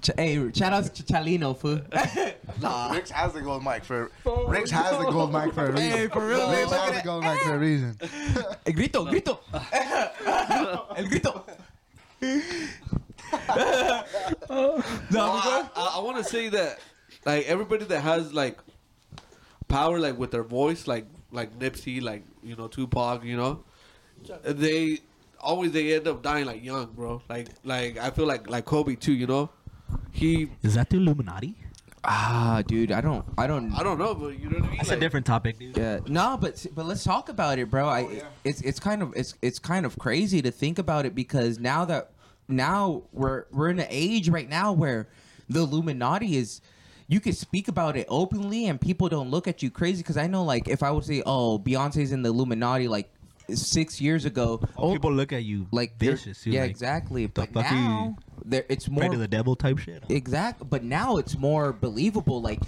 ch- 0.00 0.10
hey, 0.16 0.50
shout 0.54 0.72
out 0.72 0.94
to 0.94 1.02
Chalino, 1.02 1.54
fool. 1.54 1.82
Rick's 2.90 3.10
has 3.10 3.34
the 3.34 3.42
gold 3.42 3.62
mic 3.62 3.84
for 3.84 4.10
Rick's 4.48 4.70
has 4.70 4.96
the 4.96 5.10
gold 5.10 5.34
mic 5.34 5.52
for 5.52 5.66
a 5.66 5.72
reason. 5.72 5.90
Hey, 5.90 6.08
for 6.08 6.26
real, 6.26 6.50
Rick's 6.50 6.72
has 6.72 6.96
the 6.96 7.02
gold 7.04 7.22
mic 7.22 7.38
for 7.42 7.54
a 7.54 7.58
reason. 7.58 7.98
El 8.64 8.72
grito, 8.72 9.04
grito. 9.04 9.40
El 10.96 11.04
grito. 11.04 11.44
no, 15.10 15.20
I, 15.20 15.68
I, 15.76 15.92
I 15.96 15.98
want 16.00 16.16
to 16.16 16.24
say 16.24 16.48
that 16.48 16.78
like 17.24 17.46
everybody 17.46 17.84
that 17.84 18.00
has 18.00 18.32
like 18.32 18.58
power 19.68 19.98
like 19.98 20.18
with 20.18 20.30
their 20.30 20.42
voice 20.42 20.86
like 20.86 21.06
like 21.30 21.58
Nipsey 21.58 22.02
like 22.02 22.24
you 22.42 22.56
know 22.56 22.68
Tupac 22.68 23.24
you 23.24 23.36
know 23.36 23.64
they 24.44 24.98
always 25.40 25.72
they 25.72 25.94
end 25.94 26.06
up 26.08 26.22
dying 26.22 26.44
like 26.46 26.62
young 26.62 26.86
bro 26.92 27.22
like 27.28 27.48
like 27.64 27.98
I 27.98 28.10
feel 28.10 28.26
like 28.26 28.48
like 28.48 28.64
Kobe 28.64 28.96
too 28.96 29.12
you 29.12 29.26
know 29.26 29.50
he 30.12 30.50
Is 30.62 30.74
that 30.74 30.90
the 30.90 30.96
Illuminati? 30.96 31.54
ah, 32.04 32.62
dude, 32.66 32.92
I 32.92 33.00
don't, 33.00 33.24
I 33.36 33.46
don't, 33.46 33.72
I 33.74 33.82
don't 33.82 33.98
know 33.98 34.14
but 34.14 34.38
you 34.38 34.48
know 34.48 34.58
what 34.58 34.64
I 34.64 34.68
mean 34.68 34.76
That's 34.78 34.88
like, 34.88 34.98
a 34.98 35.00
different 35.00 35.26
topic, 35.26 35.58
dude. 35.58 35.76
Yeah, 35.76 36.00
no, 36.06 36.38
but 36.40 36.66
but 36.74 36.86
let's 36.86 37.04
talk 37.04 37.28
about 37.28 37.58
it, 37.58 37.70
bro. 37.70 37.88
I 37.88 38.22
it's 38.44 38.60
it's 38.62 38.80
kind 38.80 39.02
of 39.02 39.12
it's 39.16 39.34
it's 39.42 39.58
kind 39.58 39.84
of 39.86 39.98
crazy 39.98 40.42
to 40.42 40.50
think 40.50 40.78
about 40.78 41.06
it 41.06 41.14
because 41.14 41.58
now 41.58 41.84
that 41.86 42.12
now 42.48 43.02
we're 43.12 43.44
we're 43.50 43.68
in 43.68 43.78
an 43.78 43.86
age 43.90 44.28
right 44.28 44.48
now 44.48 44.72
where 44.72 45.08
the 45.48 45.60
Illuminati 45.60 46.36
is 46.36 46.60
you 47.10 47.18
could 47.20 47.36
speak 47.36 47.66
about 47.68 47.96
it 47.96 48.06
openly 48.08 48.66
and 48.66 48.80
people 48.80 49.08
don't 49.08 49.30
look 49.30 49.46
at 49.48 49.62
you 49.62 49.70
crazy 49.70 50.00
because 50.02 50.16
I 50.16 50.26
know 50.28 50.44
like 50.44 50.68
if 50.68 50.82
I 50.82 50.90
would 50.92 51.04
say 51.04 51.22
oh 51.26 51.58
Beyonce's 51.58 52.12
in 52.12 52.22
the 52.22 52.28
Illuminati 52.30 52.86
like 52.88 53.10
six 53.52 54.00
years 54.00 54.24
ago 54.24 54.62
Oh, 54.78 54.92
people 54.92 55.12
look 55.12 55.32
at 55.32 55.42
you 55.42 55.66
like 55.72 55.98
vicious. 55.98 56.46
Yeah 56.46 56.62
like, 56.62 56.70
exactly 56.70 57.26
but 57.26 57.52
fuck 57.52 57.66
are 57.66 57.74
you- 57.74 57.80
now 57.80 58.16
there 58.44 58.64
it's 58.68 58.88
more 58.88 59.00
Pray 59.00 59.10
to 59.10 59.16
the 59.16 59.28
devil 59.28 59.56
type 59.56 59.78
shit. 59.78 60.04
Exactly, 60.08 60.66
but 60.68 60.82
now 60.82 61.16
it's 61.16 61.36
more 61.36 61.72
believable. 61.72 62.40
Like, 62.40 62.60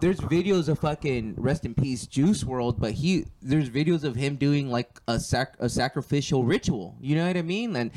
there's 0.00 0.20
videos 0.20 0.68
of 0.68 0.78
fucking 0.78 1.34
rest 1.36 1.64
in 1.64 1.74
peace 1.74 2.06
Juice 2.06 2.44
WRLD, 2.44 2.78
but 2.78 2.92
he 2.92 3.26
there's 3.42 3.70
videos 3.70 4.04
of 4.04 4.14
him 4.14 4.36
doing 4.36 4.70
like 4.70 5.00
a 5.08 5.18
sac 5.18 5.54
a 5.58 5.68
sacrificial 5.68 6.44
ritual. 6.44 6.96
You 7.00 7.16
know 7.16 7.26
what 7.26 7.36
I 7.36 7.42
mean? 7.42 7.76
And 7.76 7.90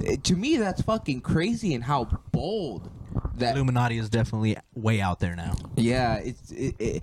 uh, 0.00 0.16
to 0.22 0.36
me, 0.36 0.56
that's 0.56 0.82
fucking 0.82 1.20
crazy 1.22 1.74
and 1.74 1.84
how 1.84 2.04
bold 2.32 2.90
that 3.34 3.56
Illuminati 3.56 3.98
is 3.98 4.08
definitely 4.08 4.56
way 4.74 5.00
out 5.00 5.20
there 5.20 5.36
now. 5.36 5.54
yeah, 5.76 6.16
it's 6.16 6.50
it, 6.50 6.74
it, 6.78 7.02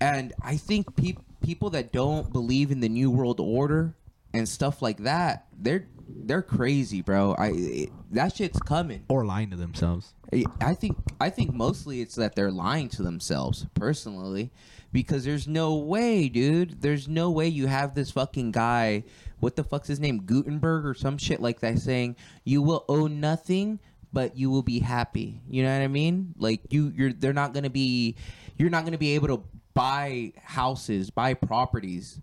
and 0.00 0.32
I 0.42 0.56
think 0.56 0.96
peop, 0.96 1.20
people 1.40 1.70
that 1.70 1.92
don't 1.92 2.32
believe 2.32 2.70
in 2.70 2.80
the 2.80 2.88
new 2.88 3.10
world 3.10 3.40
order 3.40 3.94
and 4.32 4.48
stuff 4.48 4.82
like 4.82 4.98
that, 4.98 5.46
they're 5.58 5.86
they're 6.08 6.42
crazy, 6.42 7.02
bro. 7.02 7.34
I 7.38 7.52
it, 7.54 7.90
that 8.12 8.36
shit's 8.36 8.60
coming. 8.60 9.04
Or 9.08 9.24
lying 9.24 9.50
to 9.50 9.56
themselves. 9.56 10.14
I 10.60 10.74
think 10.74 10.96
I 11.20 11.30
think 11.30 11.54
mostly 11.54 12.00
it's 12.00 12.14
that 12.16 12.34
they're 12.34 12.50
lying 12.50 12.88
to 12.90 13.02
themselves 13.02 13.66
personally 13.74 14.50
because 14.92 15.24
there's 15.24 15.46
no 15.46 15.76
way, 15.76 16.28
dude. 16.28 16.80
There's 16.80 17.08
no 17.08 17.30
way 17.30 17.48
you 17.48 17.66
have 17.66 17.94
this 17.94 18.10
fucking 18.10 18.52
guy. 18.52 19.04
What 19.40 19.56
the 19.56 19.64
fuck's 19.64 19.88
his 19.88 20.00
name? 20.00 20.22
Gutenberg 20.22 20.86
or 20.86 20.94
some 20.94 21.18
shit 21.18 21.40
like 21.40 21.60
that 21.60 21.78
saying 21.78 22.16
you 22.44 22.62
will 22.62 22.84
own 22.88 23.20
nothing 23.20 23.78
but 24.12 24.36
you 24.36 24.50
will 24.50 24.62
be 24.62 24.78
happy. 24.78 25.42
You 25.48 25.62
know 25.62 25.76
what 25.76 25.84
I 25.84 25.88
mean? 25.88 26.34
Like 26.38 26.60
you 26.70 26.92
you're 26.96 27.12
they're 27.12 27.32
not 27.32 27.52
going 27.52 27.64
to 27.64 27.70
be 27.70 28.16
you're 28.56 28.70
not 28.70 28.82
going 28.82 28.92
to 28.92 28.98
be 28.98 29.14
able 29.14 29.28
to 29.28 29.42
buy 29.74 30.32
houses, 30.42 31.10
buy 31.10 31.34
properties. 31.34 32.20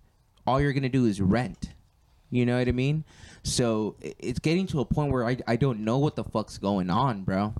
All 0.47 0.59
you're 0.59 0.73
going 0.73 0.83
to 0.83 0.89
do 0.89 1.05
is 1.05 1.21
rent. 1.21 1.69
You 2.31 2.47
know 2.47 2.57
what 2.57 2.67
I 2.67 2.71
mean? 2.71 3.05
So 3.43 3.95
it's 4.01 4.39
getting 4.39 4.67
to 4.67 4.79
a 4.79 4.85
point 4.85 5.11
where 5.11 5.27
I, 5.27 5.37
I 5.47 5.55
don't 5.57 5.81
know 5.81 5.97
what 5.97 6.15
the 6.15 6.23
fuck's 6.23 6.57
going 6.57 6.89
on, 6.89 7.23
bro. 7.23 7.53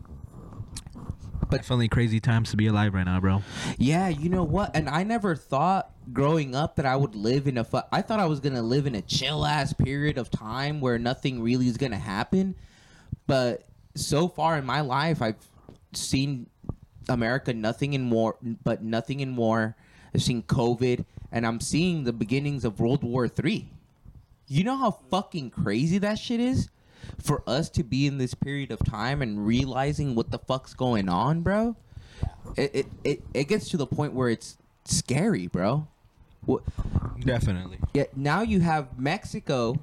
But 1.50 1.58
definitely 1.58 1.90
crazy 1.90 2.20
times 2.20 2.52
to 2.52 2.58
be 2.58 2.68
alive 2.68 2.94
right 2.94 3.06
now, 3.06 3.20
bro. 3.20 3.44
Yeah, 3.78 4.08
you 4.08 4.30
know 4.30 4.44
what? 4.44 4.76
And 4.76 4.90
I 4.90 5.04
never 5.04 5.36
thought 5.36 5.92
growing 6.12 6.56
up 6.56 6.78
that 6.78 6.86
I 6.86 6.96
would 6.96 7.16
live 7.16 7.48
in 7.48 7.58
a. 7.58 7.64
Fu- 7.64 7.82
I 7.92 8.02
thought 8.02 8.20
I 8.20 8.26
was 8.26 8.40
gonna 8.40 8.62
live 8.62 8.88
in 8.88 8.96
a 8.96 9.02
chill 9.02 9.46
ass 9.46 9.74
period 9.74 10.18
of 10.18 10.32
time 10.32 10.82
where 10.82 10.98
nothing 10.98 11.42
really 11.42 11.68
is 11.68 11.78
gonna 11.78 12.00
happen. 12.00 12.56
But 13.28 13.68
so 13.94 14.28
far 14.28 14.58
in 14.58 14.66
my 14.66 14.82
life, 14.82 15.22
I've 15.22 15.36
seen 15.94 16.48
America 17.10 17.54
nothing 17.54 17.94
in 17.94 18.10
war, 18.10 18.38
but 18.42 18.82
nothing 18.82 19.20
in 19.20 19.36
war. 19.36 19.76
I've 20.16 20.24
seen 20.24 20.44
COVID, 20.44 21.06
and 21.32 21.46
I'm 21.46 21.60
seeing 21.60 22.06
the 22.06 22.14
beginnings 22.14 22.64
of 22.64 22.80
World 22.80 23.04
War 23.04 23.28
Three. 23.28 23.70
You 24.48 24.64
know 24.64 24.78
how 24.78 24.92
fucking 24.92 25.50
crazy 25.52 25.98
that 26.00 26.20
shit 26.20 26.40
is? 26.40 26.70
For 27.22 27.44
us 27.48 27.70
to 27.72 27.84
be 27.84 28.08
in 28.08 28.18
this 28.18 28.34
period 28.34 28.72
of 28.72 28.80
time 28.86 29.22
and 29.22 29.46
realizing 29.46 30.16
what 30.16 30.32
the 30.32 30.40
fuck's 30.40 30.74
going 30.74 31.10
on, 31.10 31.42
bro. 31.42 31.76
It 32.56 32.72
it, 32.74 32.86
it, 33.04 33.24
it 33.34 33.44
gets 33.48 33.70
to 33.70 33.78
the 33.78 33.86
point 33.88 34.14
where 34.14 34.30
it's 34.30 34.58
scary, 34.86 35.48
bro. 35.48 35.88
What, 36.46 36.64
Definitely. 37.20 37.78
yeah, 37.94 38.04
now 38.16 38.42
you 38.42 38.60
have 38.62 38.98
Mexico 39.00 39.76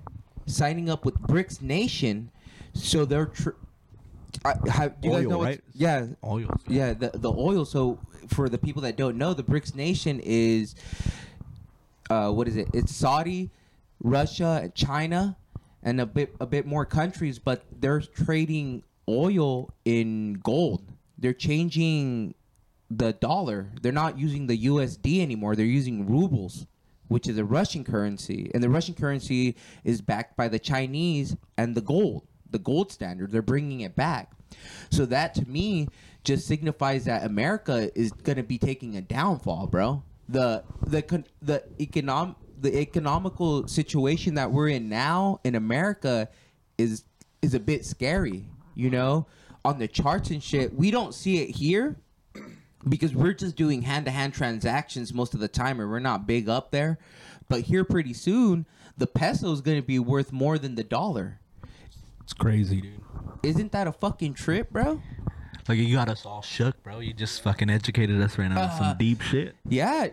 signing 0.47 0.89
up 0.91 1.05
with 1.05 1.15
BRICS 1.23 1.63
Nation, 1.63 2.31
so 2.75 3.05
they're. 3.05 3.27
Tr- 3.27 3.51
I, 4.45 4.55
have, 4.71 5.01
do 5.01 5.09
you 5.09 5.15
guys 5.15 5.25
Oil, 5.25 5.31
know 5.31 5.39
what's- 5.39 5.57
right? 5.57 5.61
Yeah, 5.75 6.07
Oil. 6.25 6.49
yeah, 6.69 6.93
the 6.95 7.11
the 7.15 7.31
oil. 7.33 7.65
So 7.67 7.99
for 8.29 8.49
the 8.49 8.59
people 8.59 8.83
that 8.83 8.97
don't 8.97 9.17
know, 9.17 9.35
the 9.35 9.43
BRICS 9.43 9.75
nation 9.75 10.21
is 10.23 10.75
uh, 12.09 12.31
what 12.31 12.49
is 12.49 12.57
it? 12.57 12.69
It's 12.73 12.95
Saudi, 12.95 13.51
Russia, 14.01 14.71
China, 14.75 15.37
and 15.83 16.01
a 16.01 16.07
bit 16.07 16.35
a 16.41 16.47
bit 16.47 16.67
more 16.67 16.85
countries, 16.85 17.39
but 17.39 17.65
they're 17.71 18.01
trading 18.01 18.83
oil 19.09 19.71
in 19.85 20.35
gold. 20.35 20.93
They're 21.19 21.33
changing 21.33 22.35
the 22.91 23.13
dollar. 23.13 23.71
They're 23.81 23.93
not 23.93 24.19
using 24.19 24.47
the 24.47 24.67
USD 24.67 25.21
anymore. 25.21 25.55
They're 25.55 25.67
using 25.67 26.07
rubles, 26.07 26.67
which 27.09 27.29
is 27.29 27.39
a 27.39 27.45
Russian 27.45 27.85
currency, 27.85 28.51
and 28.53 28.63
the 28.63 28.71
Russian 28.71 28.95
currency 28.95 29.57
is 29.85 30.01
backed 30.01 30.37
by 30.37 30.49
the 30.49 30.59
Chinese 30.59 31.37
and 31.57 31.75
the 31.75 31.81
gold, 31.81 32.27
the 32.51 32.59
gold 32.59 32.91
standard. 32.91 33.31
They're 33.31 33.43
bringing 33.43 33.81
it 33.81 33.95
back. 33.95 34.33
So 34.91 35.07
that 35.07 35.35
to 35.35 35.49
me 35.49 35.89
just 36.25 36.47
signifies 36.47 37.05
that 37.05 37.25
America 37.25 37.91
is 37.99 38.13
going 38.13 38.37
to 38.37 38.43
be 38.43 38.59
taking 38.59 38.97
a 38.97 39.01
downfall, 39.01 39.69
bro. 39.69 40.03
The 40.29 40.65
the 40.83 41.25
the 41.43 41.65
econom 41.79 42.37
the 42.61 42.79
economical 42.79 43.67
situation 43.67 44.35
that 44.35 44.51
we're 44.53 44.69
in 44.69 44.89
now 44.89 45.41
in 45.45 45.55
America 45.55 46.29
is 46.79 47.05
is 47.43 47.55
a 47.55 47.61
bit 47.61 47.85
scary, 47.87 48.45
you 48.75 48.91
know? 48.91 49.27
On 49.65 49.79
the 49.79 49.89
charts 49.89 50.31
and 50.31 50.43
shit, 50.43 50.75
we 50.75 50.91
don't 50.91 51.15
see 51.15 51.39
it 51.43 51.57
here 51.57 51.97
because 52.89 53.15
we're 53.15 53.33
just 53.35 53.57
doing 53.57 53.83
hand 53.83 54.05
to 54.07 54.11
hand 54.11 54.33
transactions 54.35 55.13
most 55.13 55.35
of 55.35 55.41
the 55.41 55.49
time 55.49 55.81
and 55.81 55.91
we're 55.91 55.99
not 56.01 56.27
big 56.27 56.49
up 56.49 56.71
there. 56.71 56.99
But 57.49 57.63
here 57.63 57.85
pretty 57.85 58.15
soon, 58.15 58.67
the 58.97 59.07
peso 59.07 59.53
is 59.53 59.61
going 59.61 59.81
to 59.81 59.87
be 59.87 59.99
worth 59.99 60.33
more 60.33 60.59
than 60.59 60.75
the 60.77 60.85
dollar. 60.85 61.41
It's 62.23 62.33
crazy, 62.33 62.81
dude. 62.81 63.01
Isn't 63.43 63.73
that 63.73 63.87
a 63.87 63.93
fucking 63.93 64.35
trip, 64.35 64.71
bro? 64.71 65.03
Like 65.69 65.79
you 65.79 65.95
got 65.95 66.09
us 66.09 66.25
all 66.27 66.43
shook, 66.43 66.83
bro. 66.83 67.01
You 67.01 67.13
just 67.13 67.43
fucking 67.43 67.71
educated 67.71 68.21
us 68.21 68.39
right 68.39 68.49
now 68.49 68.63
on 68.63 68.69
Uh, 68.71 68.79
some 68.79 68.99
deep 68.99 69.21
shit. 69.21 69.57
Yeah, 69.69 70.09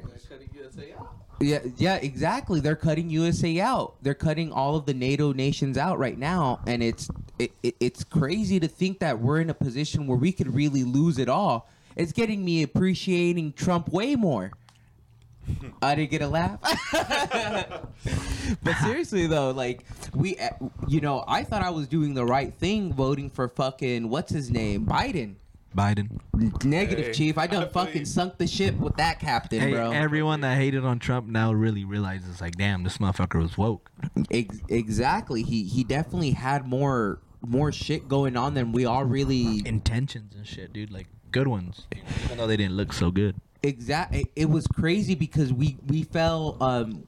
yeah, 1.39 1.59
yeah, 1.77 1.95
exactly. 1.95 2.59
They're 2.59 2.75
cutting 2.75 3.09
USA 3.09 3.59
out. 3.59 3.95
They're 4.01 4.13
cutting 4.13 4.51
all 4.51 4.75
of 4.75 4.85
the 4.85 4.93
NATO 4.93 5.33
nations 5.33 5.77
out 5.77 5.99
right 5.99 6.17
now, 6.17 6.61
and 6.65 6.81
it's 6.81 7.09
it, 7.37 7.51
it, 7.61 7.75
it's 7.79 8.03
crazy 8.03 8.59
to 8.59 8.67
think 8.67 8.99
that 8.99 9.19
we're 9.19 9.39
in 9.39 9.49
a 9.49 9.53
position 9.53 10.07
where 10.07 10.17
we 10.17 10.31
could 10.31 10.53
really 10.53 10.83
lose 10.83 11.19
it 11.19 11.29
all. 11.29 11.69
It's 11.95 12.11
getting 12.11 12.43
me 12.43 12.63
appreciating 12.63 13.53
Trump 13.53 13.89
way 13.89 14.15
more. 14.15 14.51
I 15.81 15.95
didn't 15.95 16.11
get 16.11 16.21
a 16.21 16.27
laugh. 16.27 16.59
but 18.63 18.75
seriously 18.83 19.27
though, 19.27 19.51
like 19.51 19.85
we, 20.13 20.37
uh, 20.37 20.49
you 20.87 21.01
know, 21.01 21.23
I 21.27 21.43
thought 21.43 21.61
I 21.61 21.69
was 21.69 21.87
doing 21.87 22.13
the 22.13 22.25
right 22.25 22.53
thing 22.53 22.93
voting 22.93 23.29
for 23.29 23.47
fucking 23.47 24.09
what's 24.09 24.31
his 24.31 24.49
name, 24.49 24.85
Biden. 24.85 25.35
Biden. 25.75 26.19
Negative, 26.63 27.07
Hey, 27.07 27.13
chief. 27.13 27.37
I 27.37 27.43
I 27.43 27.47
done 27.47 27.63
feel 27.63 27.69
fucking 27.71 27.99
you. 28.01 28.05
sunk 28.05 28.37
the 28.37 28.47
ship 28.47 28.75
with 28.77 28.95
that 28.97 29.19
captain, 29.19 29.59
Hey, 29.59 29.71
bro. 29.71 29.91
everyone 29.91 30.41
that 30.41 30.57
hated 30.57 30.83
on 30.85 30.99
Trump 30.99 31.27
now 31.27 31.53
really 31.53 31.85
realizes, 31.85 32.41
like, 32.41 32.55
damn, 32.55 32.83
this 32.83 32.97
motherfucker 32.97 33.41
was 33.41 33.57
woke. 33.57 33.91
Ex- 34.31 34.59
exactly. 34.69 35.43
He 35.43 35.63
he 35.63 35.83
definitely 35.83 36.31
had 36.31 36.65
more 36.67 37.19
more 37.45 37.71
shit 37.71 38.07
going 38.07 38.35
on 38.35 38.53
than 38.55 38.71
we 38.71 38.85
all 38.85 39.05
really 39.05 39.61
Intentions 39.67 40.33
and 40.35 40.45
shit, 40.47 40.73
dude. 40.73 40.91
Like, 40.91 41.07
good 41.31 41.47
ones. 41.47 41.85
Even 42.25 42.37
though 42.37 42.47
they 42.47 42.57
didn't 42.57 42.75
look 42.77 42.93
so 42.93 43.11
good. 43.11 43.35
Exactly. 43.63 44.21
it, 44.21 44.27
it 44.35 44.49
was 44.49 44.65
crazy 44.67 45.15
because 45.15 45.51
we 45.53 45.77
we 45.87 46.03
fell 46.03 46.57
um 46.61 47.03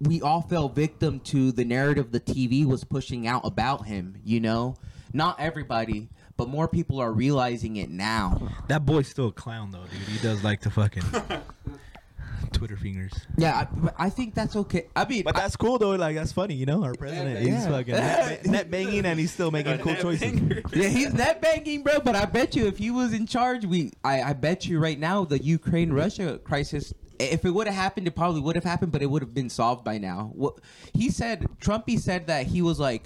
we 0.00 0.20
all 0.22 0.42
fell 0.42 0.68
victim 0.68 1.18
to 1.20 1.50
the 1.52 1.64
narrative 1.64 2.12
the 2.12 2.20
TV 2.20 2.64
was 2.64 2.84
pushing 2.84 3.26
out 3.26 3.42
about 3.44 3.86
him, 3.86 4.16
you 4.24 4.38
know? 4.40 4.76
Not 5.12 5.40
everybody, 5.40 6.08
but 6.38 6.48
more 6.48 6.66
people 6.68 6.98
are 7.00 7.12
realizing 7.12 7.76
it 7.76 7.90
now. 7.90 8.48
That 8.68 8.86
boy's 8.86 9.08
still 9.08 9.26
a 9.28 9.32
clown, 9.32 9.70
though, 9.72 9.82
dude. 9.90 10.08
He 10.08 10.18
does 10.20 10.42
like 10.42 10.60
to 10.62 10.70
fucking 10.70 11.02
Twitter 12.52 12.76
fingers. 12.76 13.12
Yeah, 13.36 13.66
I, 13.98 14.06
I 14.06 14.10
think 14.10 14.34
that's 14.34 14.56
okay. 14.56 14.86
I 14.96 15.04
mean, 15.06 15.24
But 15.24 15.34
that's 15.34 15.56
cool, 15.56 15.78
though. 15.78 15.90
Like, 15.90 16.14
that's 16.16 16.32
funny, 16.32 16.54
you 16.54 16.64
know? 16.64 16.82
Our 16.84 16.94
president, 16.94 17.40
he's 17.40 17.48
Yeah. 17.48 17.68
fucking 17.68 17.94
net, 17.94 18.46
net 18.46 18.70
banging 18.70 19.04
and 19.04 19.18
he's 19.20 19.32
still 19.32 19.50
making 19.50 19.78
cool 19.78 19.96
choices. 19.96 20.40
yeah, 20.72 20.88
he's 20.88 21.12
net 21.12 21.42
banking, 21.42 21.82
bro. 21.82 22.00
But 22.00 22.14
I 22.14 22.24
bet 22.24 22.56
you, 22.56 22.66
if 22.66 22.78
he 22.78 22.90
was 22.90 23.12
in 23.12 23.26
charge, 23.26 23.66
we, 23.66 23.92
I, 24.02 24.22
I 24.22 24.32
bet 24.32 24.66
you 24.66 24.78
right 24.78 24.98
now, 24.98 25.24
the 25.24 25.42
Ukraine 25.42 25.92
Russia 25.92 26.38
crisis, 26.38 26.94
if 27.18 27.44
it 27.44 27.50
would 27.50 27.66
have 27.66 27.76
happened, 27.76 28.06
it 28.06 28.14
probably 28.14 28.40
would 28.40 28.54
have 28.54 28.64
happened, 28.64 28.92
but 28.92 29.02
it 29.02 29.06
would 29.10 29.22
have 29.22 29.34
been 29.34 29.50
solved 29.50 29.84
by 29.84 29.98
now. 29.98 30.30
What 30.34 30.54
he 30.94 31.10
said, 31.10 31.46
Trumpy 31.60 31.98
said 31.98 32.28
that 32.28 32.46
he 32.46 32.62
was 32.62 32.78
like, 32.78 33.02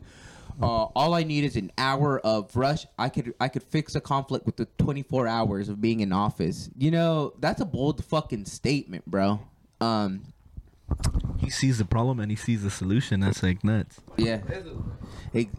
uh, 0.61 0.65
all 0.65 1.15
I 1.15 1.23
need 1.23 1.45
is 1.45 1.57
an 1.57 1.71
hour 1.79 2.19
of 2.21 2.55
rush. 2.57 2.87
I 2.99 3.09
could, 3.09 3.35
I 3.41 3.49
could 3.49 3.63
fix 3.63 3.95
a 3.95 4.01
conflict 4.01 4.45
with 4.47 4.57
the 4.57 4.67
24 4.79 5.27
hours 5.27 5.69
of 5.69 5.81
being 5.81 6.01
in 6.01 6.13
office. 6.13 6.69
You 6.77 6.91
know, 6.91 7.33
that's 7.41 7.61
a 7.61 7.65
bold 7.65 8.05
fucking 8.05 8.45
statement, 8.47 9.07
bro. 9.07 9.41
Um, 9.81 10.33
He 11.39 11.51
sees 11.51 11.79
the 11.79 11.85
problem 11.85 12.21
and 12.21 12.31
he 12.31 12.37
sees 12.37 12.63
the 12.63 12.71
solution. 12.71 13.21
That's 13.21 13.43
like 13.43 13.65
nuts. 13.65 14.01
yeah. 14.17 14.41
Ex- 15.35 15.55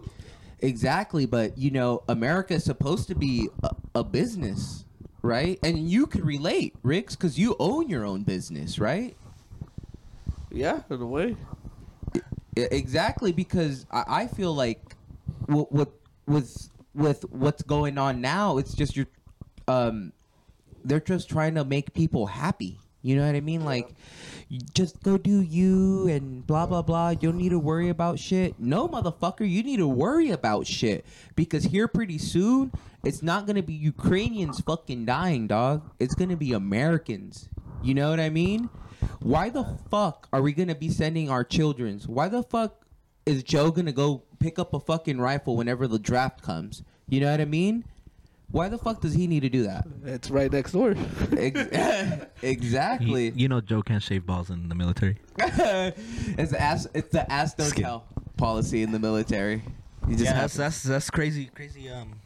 exactly, 0.59 1.25
but 1.25 1.57
you 1.57 1.71
know, 1.71 2.03
America 2.07 2.53
is 2.53 2.63
supposed 2.63 3.07
to 3.09 3.15
be 3.15 3.49
a, 3.63 3.71
a 3.95 4.03
business, 4.03 4.85
right? 5.21 5.59
And 5.63 5.89
you 5.89 6.05
could 6.07 6.25
relate, 6.25 6.75
Ricks, 6.83 7.15
because 7.15 7.37
you 7.39 7.55
own 7.59 7.89
your 7.89 8.05
own 8.05 8.23
business, 8.23 8.79
right? 8.79 9.17
Yeah, 10.51 10.81
in 10.89 11.01
a 11.01 11.05
way. 11.07 11.35
Exactly, 12.55 13.31
because 13.31 13.85
I, 13.91 14.03
I 14.07 14.27
feel 14.27 14.53
like 14.53 14.95
with, 15.47 15.67
with 15.71 15.89
with 16.25 16.69
with 16.93 17.25
what's 17.31 17.63
going 17.63 17.97
on 17.97 18.21
now, 18.21 18.57
it's 18.57 18.73
just 18.73 18.95
you're, 18.95 19.07
um, 19.67 20.13
they're 20.83 20.99
just 20.99 21.29
trying 21.29 21.55
to 21.55 21.65
make 21.65 21.93
people 21.93 22.27
happy. 22.27 22.79
You 23.01 23.17
know 23.17 23.25
what 23.25 23.35
I 23.35 23.41
mean? 23.41 23.65
Like, 23.65 23.93
just 24.73 25.03
go 25.03 25.17
do 25.17 25.41
you 25.41 26.07
and 26.07 26.45
blah 26.47 26.65
blah 26.65 26.81
blah. 26.81 27.09
You 27.09 27.17
don't 27.17 27.37
need 27.37 27.49
to 27.49 27.59
worry 27.59 27.89
about 27.89 28.17
shit. 28.17 28.57
No, 28.59 28.87
motherfucker, 28.87 29.49
you 29.49 29.61
need 29.61 29.77
to 29.77 29.87
worry 29.87 30.29
about 30.29 30.67
shit 30.67 31.05
because 31.35 31.65
here 31.65 31.87
pretty 31.87 32.17
soon 32.17 32.71
it's 33.03 33.21
not 33.21 33.45
gonna 33.45 33.63
be 33.63 33.73
Ukrainians 33.73 34.61
fucking 34.61 35.05
dying, 35.05 35.47
dog. 35.47 35.89
It's 35.99 36.15
gonna 36.15 36.37
be 36.37 36.53
Americans. 36.53 37.49
You 37.81 37.93
know 37.93 38.09
what 38.09 38.21
I 38.21 38.29
mean? 38.29 38.69
Why 39.19 39.49
the 39.49 39.65
fuck 39.89 40.27
are 40.33 40.41
we 40.41 40.53
gonna 40.53 40.75
be 40.75 40.89
sending 40.89 41.29
our 41.29 41.43
children's? 41.43 42.07
Why 42.07 42.27
the 42.27 42.43
fuck 42.43 42.85
is 43.25 43.43
Joe 43.43 43.71
gonna 43.71 43.91
go 43.91 44.23
pick 44.39 44.59
up 44.59 44.73
a 44.73 44.79
fucking 44.79 45.19
rifle 45.19 45.55
whenever 45.55 45.87
the 45.87 45.99
draft 45.99 46.41
comes? 46.41 46.83
You 47.07 47.21
know 47.21 47.31
what 47.31 47.41
I 47.41 47.45
mean? 47.45 47.85
Why 48.51 48.69
the 48.69 48.77
fuck 48.77 49.01
does 49.01 49.15
he 49.15 49.25
need 49.25 49.39
to 49.39 49.49
do 49.49 49.63
that? 49.63 49.87
It's 50.05 50.29
right 50.29 50.51
next 50.51 50.73
door. 50.73 50.93
Ex- 51.35 52.27
exactly. 52.43 53.25
You, 53.25 53.33
you 53.35 53.47
know, 53.47 53.61
Joe 53.61 53.81
can't 53.81 54.03
shave 54.03 54.27
balls 54.27 54.51
in 54.51 54.69
the 54.69 54.75
military. 54.75 55.17
it's 55.39 56.51
the 56.51 56.61
ass. 56.61 56.87
It's 56.93 57.09
the 57.09 57.31
ass 57.31 57.55
don't 57.55 57.67
Skin. 57.67 57.83
tell 57.83 58.05
policy 58.37 58.83
in 58.83 58.91
the 58.91 58.99
military. 58.99 59.63
You 60.07 60.15
just 60.15 60.25
yeah, 60.25 60.33
have 60.33 60.41
that's, 60.41 60.55
that's 60.55 60.83
that's 60.83 61.09
crazy, 61.09 61.49
crazy 61.55 61.89
um 61.89 62.13
sh- 62.13 62.22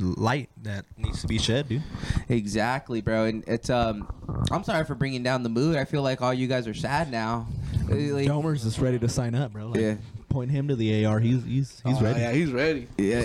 light 0.00 0.48
that 0.62 0.84
needs 0.96 1.20
to 1.22 1.26
be 1.26 1.38
shed, 1.38 1.68
dude. 1.68 1.82
exactly, 2.28 3.00
bro. 3.00 3.24
And 3.24 3.44
it's 3.46 3.70
um. 3.70 4.08
I'm 4.50 4.64
sorry 4.64 4.84
for 4.84 4.94
bringing 4.94 5.22
down 5.22 5.42
the 5.42 5.48
mood. 5.48 5.76
I 5.76 5.84
feel 5.84 6.02
like 6.02 6.20
all 6.22 6.32
you 6.34 6.46
guys 6.46 6.66
are 6.68 6.74
sad 6.74 7.10
now. 7.10 7.46
Like- 7.88 8.26
Domer's 8.26 8.64
just 8.64 8.78
ready 8.78 8.98
to 8.98 9.08
sign 9.08 9.34
up, 9.34 9.52
bro. 9.52 9.68
Like, 9.68 9.80
Yeah. 9.80 9.94
Point 10.28 10.50
him 10.50 10.68
to 10.68 10.76
the 10.76 11.06
AR. 11.06 11.18
He's 11.20 11.44
he's 11.44 11.82
he's 11.86 11.98
Oh, 11.98 12.02
ready. 12.02 12.20
Yeah, 12.20 12.32
he's 12.32 12.50
ready. 12.52 12.88
yeah. 12.98 13.24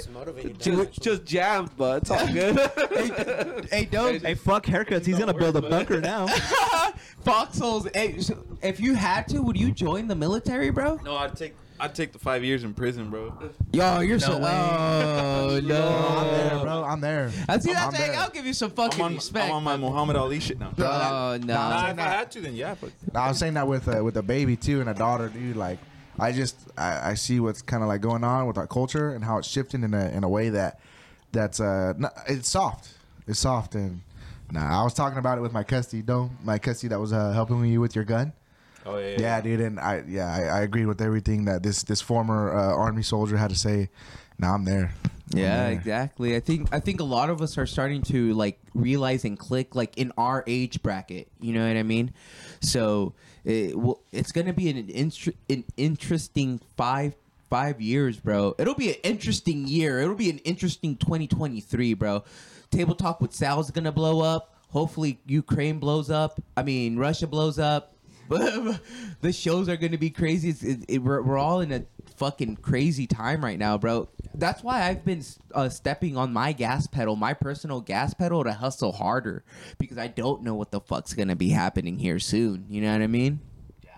Just, 0.59 1.01
just 1.01 1.25
jammed, 1.25 1.69
but 1.75 2.03
it's 2.03 2.11
all 2.11 2.27
good. 2.31 3.65
Hey, 3.69 3.85
don't. 3.91 4.21
Hey, 4.21 4.35
fuck 4.35 4.65
haircuts. 4.65 5.05
He's 5.05 5.17
gonna 5.19 5.33
build 5.33 5.55
a 5.57 5.61
bunker 5.61 5.99
now. 5.99 6.27
Foxholes. 7.25 7.87
Hey, 7.93 8.19
so 8.19 8.37
if 8.61 8.79
you 8.79 8.93
had 8.93 9.27
to, 9.29 9.39
would 9.41 9.57
you 9.57 9.71
join 9.71 10.07
the 10.07 10.15
military, 10.15 10.69
bro? 10.69 10.99
No, 11.03 11.15
I'd 11.17 11.35
take 11.35 11.55
I'd 11.79 11.95
take 11.95 12.13
the 12.13 12.19
five 12.19 12.43
years 12.43 12.63
in 12.63 12.73
prison, 12.75 13.09
bro. 13.09 13.33
Yo, 13.73 14.01
you're 14.01 14.19
so. 14.19 14.37
way. 14.37 14.49
Oh 14.51 15.59
no. 15.63 15.87
I'm 15.87 16.27
there, 16.27 16.59
bro. 16.59 16.83
I'm 16.83 17.01
there. 17.01 17.31
I 17.49 17.57
see. 17.57 17.71
I'm- 17.71 17.75
That's 17.75 17.85
I'm 17.87 17.93
hey, 17.93 18.07
there. 18.11 18.19
I'll 18.19 18.29
give 18.29 18.45
you 18.45 18.53
some 18.53 18.69
fucking 18.69 18.83
I'm 18.85 18.89
fucking 18.91 19.05
on, 19.05 19.15
respect. 19.15 19.45
I'm 19.47 19.51
on 19.55 19.63
my 19.63 19.77
Muhammad 19.77 20.15
Ali 20.15 20.39
shit 20.39 20.59
now. 20.59 20.71
Oh 20.77 21.37
no. 21.41 21.53
Nah, 21.53 21.77
I'm 21.87 21.97
if 21.99 22.05
I 22.05 22.09
had 22.09 22.31
to, 22.31 22.41
then 22.41 22.55
yeah. 22.55 22.75
But 22.79 22.91
I 23.15 23.27
was 23.27 23.39
saying 23.39 23.55
that 23.55 23.67
with 23.67 23.87
a, 23.87 24.03
with 24.03 24.15
a 24.17 24.21
baby 24.23 24.55
too 24.55 24.79
and 24.81 24.89
a 24.89 24.93
daughter, 24.93 25.27
dude. 25.29 25.55
Like, 25.55 25.79
I 26.19 26.31
just 26.31 26.55
I, 26.77 27.11
I 27.11 27.13
see 27.15 27.39
what's 27.39 27.61
kind 27.61 27.81
of 27.83 27.89
like 27.89 28.01
going 28.01 28.23
on 28.23 28.47
with 28.47 28.57
our 28.57 28.67
culture 28.67 29.13
and 29.13 29.23
how 29.23 29.37
it's 29.37 29.47
shifting 29.47 29.83
in 29.83 29.93
a 29.93 30.09
in 30.09 30.23
a 30.23 30.29
way 30.29 30.49
that 30.49 30.79
that's 31.31 31.59
uh 31.59 31.93
not, 31.97 32.13
it's 32.27 32.49
soft. 32.49 32.89
It's 33.27 33.39
soft 33.39 33.75
and 33.75 34.01
nah. 34.51 34.81
I 34.81 34.83
was 34.83 34.93
talking 34.93 35.17
about 35.17 35.37
it 35.37 35.41
with 35.41 35.53
my 35.53 35.63
custody, 35.63 36.01
dome, 36.01 36.37
my 36.43 36.59
custody 36.59 36.89
that 36.89 36.99
was 36.99 37.13
uh, 37.13 37.31
helping 37.31 37.63
you 37.65 37.79
with 37.79 37.95
your 37.95 38.03
gun. 38.05 38.33
oh 38.85 38.97
yeah, 38.97 39.15
Yeah, 39.19 39.41
dude, 39.41 39.61
and 39.61 39.79
I 39.79 40.03
yeah 40.07 40.27
I, 40.27 40.59
I 40.59 40.61
agree 40.61 40.85
with 40.85 41.01
everything 41.01 41.45
that 41.45 41.63
this 41.63 41.83
this 41.83 42.01
former 42.01 42.53
uh, 42.55 42.75
army 42.75 43.03
soldier 43.03 43.37
had 43.37 43.49
to 43.51 43.57
say. 43.57 43.89
Now 44.39 44.55
I'm 44.55 44.65
there. 44.65 44.93
I'm 45.33 45.37
Yeah, 45.39 45.63
there. 45.63 45.71
exactly. 45.73 46.35
I 46.35 46.39
think 46.39 46.67
I 46.73 46.79
think 46.79 46.99
a 46.99 47.03
lot 47.05 47.29
of 47.29 47.41
us 47.41 47.57
are 47.57 47.67
starting 47.67 48.01
to 48.03 48.33
like 48.33 48.59
realize 48.73 49.23
and 49.23 49.37
click 49.37 49.75
like 49.75 49.97
in 49.97 50.11
our 50.17 50.43
age 50.47 50.81
bracket. 50.81 51.27
You 51.39 51.53
know 51.53 51.65
what 51.65 51.77
I 51.77 51.83
mean? 51.83 52.11
So 52.61 53.13
it, 53.43 53.77
well, 53.77 54.01
it's 54.11 54.31
gonna 54.31 54.53
be 54.53 54.69
an 54.69 54.87
instr- 54.87 55.35
an 55.49 55.63
interesting 55.77 56.59
five 56.77 57.15
five 57.49 57.81
years, 57.81 58.17
bro. 58.17 58.55
It'll 58.57 58.75
be 58.75 58.89
an 58.89 58.97
interesting 59.03 59.67
year. 59.67 59.99
It'll 59.99 60.15
be 60.15 60.29
an 60.29 60.37
interesting 60.39 60.95
2023, 60.95 61.93
bro. 61.95 62.23
Table 62.69 62.95
talk 62.95 63.19
with 63.19 63.33
Sal's 63.33 63.71
gonna 63.71 63.91
blow 63.91 64.21
up. 64.21 64.55
Hopefully 64.69 65.19
Ukraine 65.25 65.79
blows 65.79 66.09
up. 66.09 66.41
I 66.55 66.63
mean 66.63 66.97
Russia 66.97 67.27
blows 67.27 67.59
up. 67.59 67.95
the 68.29 69.33
shows 69.33 69.67
are 69.67 69.75
gonna 69.75 69.97
be 69.97 70.09
crazy. 70.09 70.49
It, 70.49 70.85
it, 70.87 70.97
we're, 70.99 71.21
we're 71.21 71.37
all 71.37 71.59
in 71.61 71.71
a 71.71 71.83
fucking 72.15 72.57
crazy 72.57 73.07
time 73.07 73.43
right 73.43 73.59
now, 73.59 73.77
bro. 73.77 74.07
That's 74.33 74.63
why 74.63 74.83
I've 74.83 75.03
been 75.03 75.23
uh, 75.53 75.69
stepping 75.69 76.15
on 76.17 76.31
my 76.33 76.53
gas 76.53 76.87
pedal, 76.87 77.15
my 77.15 77.33
personal 77.33 77.81
gas 77.81 78.13
pedal, 78.13 78.43
to 78.43 78.53
hustle 78.53 78.91
harder 78.93 79.43
because 79.77 79.97
I 79.97 80.07
don't 80.07 80.41
know 80.43 80.55
what 80.55 80.71
the 80.71 80.79
fuck's 80.79 81.13
gonna 81.13 81.35
be 81.35 81.49
happening 81.49 81.99
here 81.99 82.17
soon. 82.19 82.65
You 82.69 82.81
know 82.81 82.91
what 82.93 83.01
I 83.01 83.07
mean? 83.07 83.39
Yeah. 83.83 83.91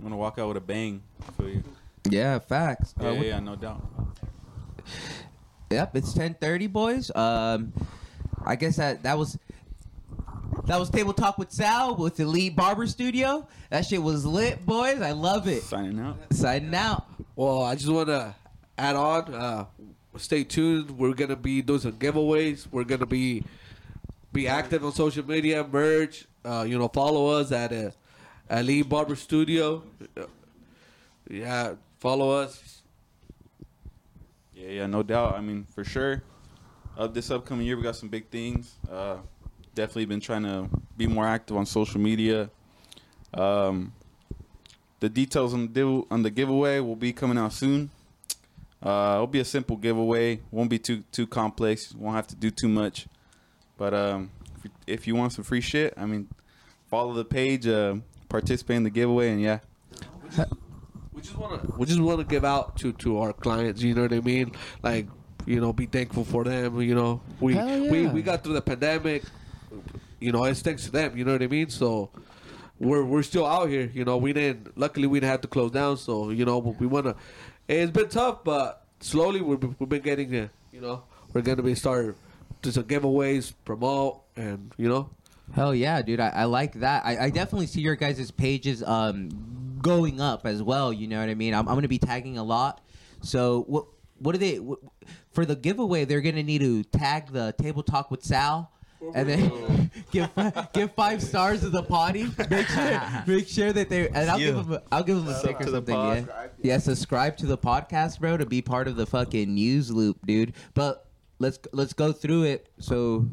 I'm 0.00 0.04
gonna 0.04 0.16
walk 0.16 0.38
out 0.38 0.48
with 0.48 0.56
a 0.56 0.60
bang. 0.60 1.02
I 1.26 1.30
feel 1.32 1.48
you. 1.50 1.62
Yeah, 2.08 2.38
facts. 2.38 2.94
Yeah, 3.00 3.08
Uh, 3.08 3.14
what- 3.16 3.26
yeah, 3.26 3.40
no 3.40 3.54
doubt. 3.56 3.86
Yep, 5.70 5.96
it's 5.96 6.12
ten 6.14 6.34
thirty, 6.34 6.66
boys. 6.66 7.10
Um, 7.14 7.72
I 8.44 8.56
guess 8.56 8.76
that 8.76 9.02
that 9.02 9.18
was 9.18 9.38
that 10.64 10.78
was 10.80 10.88
table 10.90 11.12
talk 11.12 11.36
with 11.38 11.52
Sal 11.52 11.96
with 11.96 12.18
Elite 12.20 12.56
Barber 12.56 12.86
Studio. 12.86 13.46
That 13.70 13.84
shit 13.84 14.02
was 14.02 14.24
lit, 14.24 14.64
boys. 14.64 15.02
I 15.02 15.12
love 15.12 15.46
it. 15.48 15.62
Signing 15.62 16.00
out. 16.00 16.16
Signing 16.32 16.74
out. 16.74 17.06
Well, 17.36 17.62
I 17.62 17.74
just 17.74 17.88
want 17.90 18.08
to 18.08 18.34
add 18.78 18.96
on. 18.96 19.34
Uh, 19.34 19.66
stay 20.16 20.44
tuned. 20.44 20.90
We're 20.92 21.14
gonna 21.14 21.36
be 21.36 21.60
doing 21.60 21.80
some 21.80 21.92
giveaways. 21.92 22.66
We're 22.70 22.84
gonna 22.84 23.06
be 23.06 23.44
be 24.32 24.48
active 24.48 24.84
on 24.84 24.92
social 24.92 25.26
media. 25.26 25.64
Merge. 25.64 26.26
Uh, 26.44 26.64
you 26.66 26.78
know, 26.78 26.88
follow 26.88 27.28
us 27.28 27.52
at 27.52 27.72
uh, 27.72 27.90
Elite 28.50 28.88
Barber 28.88 29.16
Studio. 29.16 29.82
Yeah, 31.28 31.74
follow 31.98 32.30
us. 32.30 32.82
Yeah, 34.54 34.70
yeah, 34.70 34.86
no 34.86 35.02
doubt. 35.02 35.34
I 35.34 35.40
mean, 35.40 35.64
for 35.64 35.84
sure. 35.84 36.22
Uh, 36.96 37.06
this 37.06 37.30
upcoming 37.30 37.66
year, 37.66 37.76
we 37.76 37.82
got 37.82 37.96
some 37.96 38.08
big 38.08 38.28
things. 38.28 38.74
Uh, 38.90 39.18
definitely 39.74 40.06
been 40.06 40.20
trying 40.20 40.42
to 40.42 40.68
be 40.96 41.06
more 41.06 41.26
active 41.26 41.56
on 41.56 41.66
social 41.66 42.00
media. 42.00 42.50
Um, 43.34 43.92
the 45.00 45.08
details 45.08 45.54
on 45.54 45.72
the 45.72 46.02
on 46.10 46.22
the 46.22 46.30
giveaway 46.30 46.80
will 46.80 46.96
be 46.96 47.12
coming 47.12 47.38
out 47.38 47.52
soon. 47.52 47.90
Uh, 48.82 49.14
it'll 49.16 49.26
be 49.26 49.40
a 49.40 49.44
simple 49.44 49.76
giveaway. 49.76 50.40
Won't 50.50 50.70
be 50.70 50.78
too 50.78 51.02
too 51.10 51.26
complex. 51.26 51.94
Won't 51.94 52.16
have 52.16 52.26
to 52.28 52.36
do 52.36 52.50
too 52.50 52.68
much. 52.68 53.06
But 53.76 53.94
um, 53.94 54.30
if, 54.64 54.70
if 54.86 55.06
you 55.06 55.14
want 55.16 55.32
some 55.32 55.44
free 55.44 55.60
shit, 55.60 55.94
I 55.96 56.06
mean, 56.06 56.28
follow 56.88 57.12
the 57.12 57.24
page, 57.24 57.66
uh, 57.66 57.96
participate 58.28 58.76
in 58.76 58.82
the 58.84 58.90
giveaway, 58.90 59.30
and 59.30 59.40
yeah, 59.40 59.58
We 61.12 61.22
just 61.22 61.36
want 61.36 61.60
to 61.60 61.74
we 61.76 61.86
just 61.86 62.00
want 62.00 62.20
to 62.20 62.24
give 62.24 62.44
out 62.44 62.76
to 62.78 62.92
to 62.92 63.18
our 63.18 63.32
clients. 63.32 63.82
You 63.82 63.94
know 63.94 64.02
what 64.02 64.12
I 64.12 64.20
mean? 64.20 64.52
Like 64.82 65.08
you 65.46 65.60
know, 65.60 65.72
be 65.72 65.86
thankful 65.86 66.24
for 66.24 66.44
them. 66.44 66.80
You 66.80 66.94
know, 66.94 67.20
we 67.40 67.54
Hell 67.54 67.88
we 67.88 68.06
we 68.06 68.22
got 68.22 68.44
through 68.44 68.54
the 68.54 68.62
pandemic. 68.62 69.24
You 70.20 70.30
know, 70.32 70.44
it's 70.44 70.62
thanks 70.62 70.84
to 70.84 70.92
them. 70.92 71.16
You 71.16 71.24
know 71.24 71.32
what 71.32 71.42
I 71.42 71.48
mean? 71.48 71.70
So. 71.70 72.10
We're, 72.80 73.02
we're 73.02 73.24
still 73.24 73.44
out 73.44 73.68
here, 73.68 73.90
you 73.92 74.04
know. 74.04 74.18
We 74.18 74.32
didn't. 74.32 74.78
Luckily, 74.78 75.08
we 75.08 75.18
didn't 75.18 75.32
have 75.32 75.40
to 75.40 75.48
close 75.48 75.72
down, 75.72 75.96
so 75.96 76.30
you 76.30 76.44
know 76.44 76.58
we 76.58 76.86
wanna. 76.86 77.16
It's 77.68 77.92
been 77.92 78.08
tough, 78.08 78.44
but 78.44 78.84
slowly 79.00 79.42
we've 79.42 79.60
been, 79.60 79.76
we've 79.78 79.88
been 79.88 80.02
getting 80.02 80.32
it. 80.32 80.50
You 80.72 80.80
know, 80.80 81.04
we're 81.32 81.42
gonna 81.42 81.62
be 81.62 81.74
start 81.74 82.16
to 82.62 82.72
some 82.72 82.84
giveaways, 82.84 83.52
promote, 83.64 84.22
and 84.36 84.72
you 84.76 84.88
know, 84.88 85.10
Hell 85.54 85.74
yeah, 85.74 86.02
dude. 86.02 86.20
I, 86.20 86.28
I 86.28 86.44
like 86.44 86.74
that. 86.74 87.04
I, 87.04 87.26
I 87.26 87.30
definitely 87.30 87.66
see 87.66 87.80
your 87.80 87.96
guys' 87.96 88.30
pages 88.30 88.82
um 88.82 89.30
going 89.80 90.20
up 90.20 90.46
as 90.46 90.62
well. 90.62 90.92
You 90.92 91.08
know 91.08 91.20
what 91.20 91.28
I 91.28 91.34
mean? 91.34 91.54
I'm, 91.54 91.68
I'm 91.68 91.74
gonna 91.74 91.88
be 91.88 91.98
tagging 91.98 92.38
a 92.38 92.44
lot. 92.44 92.80
So 93.22 93.64
what 93.66 93.86
what 94.18 94.32
do 94.32 94.38
they 94.38 94.58
what, 94.58 94.78
for 95.32 95.46
the 95.46 95.56
giveaway? 95.56 96.04
They're 96.04 96.20
gonna 96.20 96.42
need 96.42 96.60
to 96.60 96.84
tag 96.84 97.32
the 97.32 97.54
table 97.58 97.82
talk 97.82 98.10
with 98.10 98.24
Sal. 98.24 98.70
And 99.14 99.28
then 99.28 99.90
give 100.10 100.30
fi- 100.32 100.68
give 100.72 100.92
five 100.92 101.22
stars 101.22 101.60
to 101.60 101.70
the 101.70 101.82
potty. 101.82 102.28
Make 102.50 102.66
sure 102.66 103.02
make 103.26 103.48
sure 103.48 103.72
that 103.72 103.88
they 103.88 104.08
and 104.08 104.30
I'll 104.30 104.38
give 104.38 104.56
them 104.56 104.72
a, 104.72 104.82
I'll 104.90 105.02
give 105.02 105.16
them 105.16 105.28
a 105.28 105.38
stick 105.38 105.60
or 105.60 105.68
something. 105.68 105.94
Yeah, 105.94 106.24
yeah. 106.62 106.78
Subscribe 106.78 107.36
to 107.38 107.46
the 107.46 107.58
podcast, 107.58 108.20
bro, 108.20 108.36
to 108.36 108.46
be 108.46 108.62
part 108.62 108.88
of 108.88 108.96
the 108.96 109.06
fucking 109.06 109.54
news 109.54 109.90
loop, 109.90 110.18
dude. 110.26 110.54
But 110.74 111.06
let's 111.38 111.58
let's 111.72 111.92
go 111.92 112.12
through 112.12 112.44
it. 112.44 112.68
So 112.78 113.26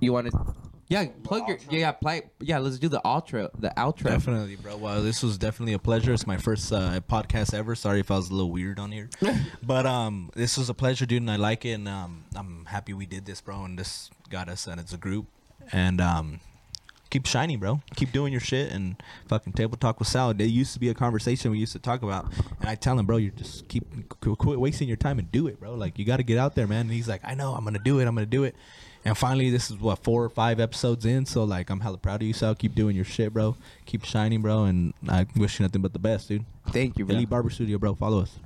you 0.00 0.12
want 0.12 0.30
to? 0.30 0.54
Yeah, 0.88 1.06
plug 1.24 1.48
your 1.48 1.58
yeah, 1.68 1.90
play 1.90 2.30
yeah. 2.38 2.58
Let's 2.58 2.78
do 2.78 2.88
the 2.88 3.00
outro. 3.04 3.50
The 3.58 3.72
outro. 3.76 4.04
Definitely, 4.04 4.54
bro. 4.54 4.76
Well, 4.76 5.02
this 5.02 5.20
was 5.20 5.36
definitely 5.36 5.72
a 5.72 5.80
pleasure. 5.80 6.12
It's 6.12 6.28
my 6.28 6.36
first 6.36 6.72
uh, 6.72 7.00
podcast 7.08 7.54
ever. 7.54 7.74
Sorry 7.74 7.98
if 7.98 8.10
I 8.12 8.16
was 8.16 8.30
a 8.30 8.32
little 8.32 8.52
weird 8.52 8.78
on 8.78 8.92
here, 8.92 9.10
but 9.64 9.84
um, 9.84 10.30
this 10.34 10.56
was 10.56 10.68
a 10.70 10.74
pleasure, 10.74 11.04
dude, 11.04 11.22
and 11.22 11.30
I 11.30 11.36
like 11.36 11.64
it. 11.64 11.72
And 11.72 11.88
um, 11.88 12.24
I'm 12.36 12.66
happy 12.66 12.92
we 12.92 13.04
did 13.04 13.26
this, 13.26 13.40
bro. 13.40 13.64
And 13.64 13.76
this 13.76 14.10
got 14.26 14.48
us, 14.48 14.66
and 14.66 14.80
it's 14.80 14.92
a 14.92 14.98
group. 14.98 15.26
And 15.72 16.00
um, 16.00 16.40
keep 17.10 17.26
shining, 17.26 17.58
bro. 17.58 17.80
Keep 17.96 18.12
doing 18.12 18.32
your 18.32 18.40
shit. 18.40 18.72
And 18.72 18.96
fucking 19.28 19.54
table 19.54 19.76
talk 19.76 19.98
with 19.98 20.08
Sal. 20.08 20.30
It 20.30 20.40
used 20.42 20.74
to 20.74 20.80
be 20.80 20.88
a 20.88 20.94
conversation 20.94 21.50
we 21.50 21.58
used 21.58 21.72
to 21.72 21.78
talk 21.78 22.02
about. 22.02 22.32
And 22.60 22.68
I 22.68 22.74
tell 22.74 22.98
him, 22.98 23.06
bro, 23.06 23.16
you 23.16 23.30
just 23.30 23.68
keep 23.68 23.84
quit 24.20 24.60
wasting 24.60 24.88
your 24.88 24.96
time 24.96 25.18
and 25.18 25.30
do 25.30 25.46
it, 25.46 25.58
bro. 25.58 25.74
Like 25.74 25.98
you 25.98 26.04
got 26.04 26.18
to 26.18 26.22
get 26.22 26.38
out 26.38 26.54
there, 26.54 26.66
man. 26.66 26.82
And 26.82 26.90
he's 26.90 27.08
like, 27.08 27.22
I 27.24 27.34
know, 27.34 27.54
I'm 27.54 27.64
gonna 27.64 27.78
do 27.78 28.00
it. 28.00 28.06
I'm 28.06 28.14
gonna 28.14 28.26
do 28.26 28.44
it. 28.44 28.54
And 29.04 29.16
finally, 29.16 29.50
this 29.50 29.70
is 29.70 29.76
what 29.76 30.02
four 30.02 30.24
or 30.24 30.28
five 30.28 30.58
episodes 30.58 31.06
in. 31.06 31.26
So 31.26 31.44
like, 31.44 31.70
I'm 31.70 31.80
hella 31.80 31.98
proud 31.98 32.22
of 32.22 32.26
you, 32.26 32.32
Sal. 32.32 32.54
Keep 32.54 32.74
doing 32.74 32.96
your 32.96 33.04
shit, 33.04 33.32
bro. 33.32 33.56
Keep 33.84 34.04
shining, 34.04 34.42
bro. 34.42 34.64
And 34.64 34.94
I 35.08 35.26
wish 35.36 35.58
you 35.58 35.64
nothing 35.64 35.82
but 35.82 35.92
the 35.92 36.00
best, 36.00 36.28
dude. 36.28 36.44
Thank 36.70 36.98
you, 36.98 37.04
bro. 37.04 37.14
Elite 37.14 37.30
Barber 37.30 37.50
Studio, 37.50 37.78
bro. 37.78 37.94
Follow 37.94 38.20
us. 38.20 38.38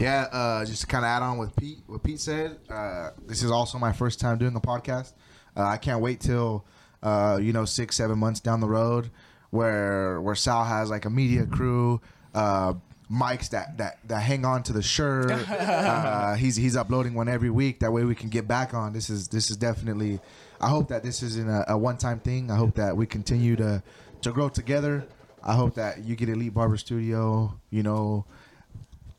Yeah, 0.00 0.28
uh, 0.32 0.64
just 0.64 0.80
to 0.80 0.86
kind 0.86 1.04
of 1.04 1.10
add 1.10 1.22
on 1.22 1.36
with 1.36 1.54
Pete, 1.56 1.80
what 1.86 2.02
Pete 2.02 2.20
said. 2.20 2.58
Uh, 2.70 3.10
this 3.26 3.42
is 3.42 3.50
also 3.50 3.78
my 3.78 3.92
first 3.92 4.18
time 4.18 4.38
doing 4.38 4.56
a 4.56 4.60
podcast. 4.60 5.12
Uh, 5.54 5.64
I 5.64 5.76
can't 5.76 6.00
wait 6.00 6.20
till 6.20 6.64
uh, 7.02 7.38
you 7.40 7.52
know 7.52 7.66
six, 7.66 7.96
seven 7.96 8.18
months 8.18 8.40
down 8.40 8.60
the 8.60 8.68
road, 8.68 9.10
where 9.50 10.18
where 10.22 10.34
Sal 10.34 10.64
has 10.64 10.88
like 10.88 11.04
a 11.04 11.10
media 11.10 11.44
crew, 11.44 12.00
uh, 12.34 12.72
mics 13.12 13.50
that 13.50 13.76
that 13.76 13.98
that 14.08 14.22
hang 14.22 14.46
on 14.46 14.62
to 14.62 14.72
the 14.72 14.80
shirt. 14.80 15.30
uh, 15.50 16.34
he's 16.34 16.56
he's 16.56 16.76
uploading 16.76 17.12
one 17.12 17.28
every 17.28 17.50
week. 17.50 17.80
That 17.80 17.92
way 17.92 18.04
we 18.04 18.14
can 18.14 18.30
get 18.30 18.48
back 18.48 18.72
on. 18.72 18.94
This 18.94 19.10
is 19.10 19.28
this 19.28 19.50
is 19.50 19.58
definitely. 19.58 20.18
I 20.62 20.68
hope 20.68 20.88
that 20.88 21.02
this 21.02 21.22
isn't 21.22 21.48
a, 21.48 21.72
a 21.72 21.78
one 21.78 21.98
time 21.98 22.20
thing. 22.20 22.50
I 22.50 22.56
hope 22.56 22.74
that 22.76 22.96
we 22.96 23.04
continue 23.04 23.54
to 23.56 23.82
to 24.22 24.32
grow 24.32 24.48
together. 24.48 25.06
I 25.42 25.54
hope 25.54 25.74
that 25.74 26.04
you 26.04 26.16
get 26.16 26.30
Elite 26.30 26.54
Barber 26.54 26.78
Studio. 26.78 27.60
You 27.68 27.82
know 27.82 28.24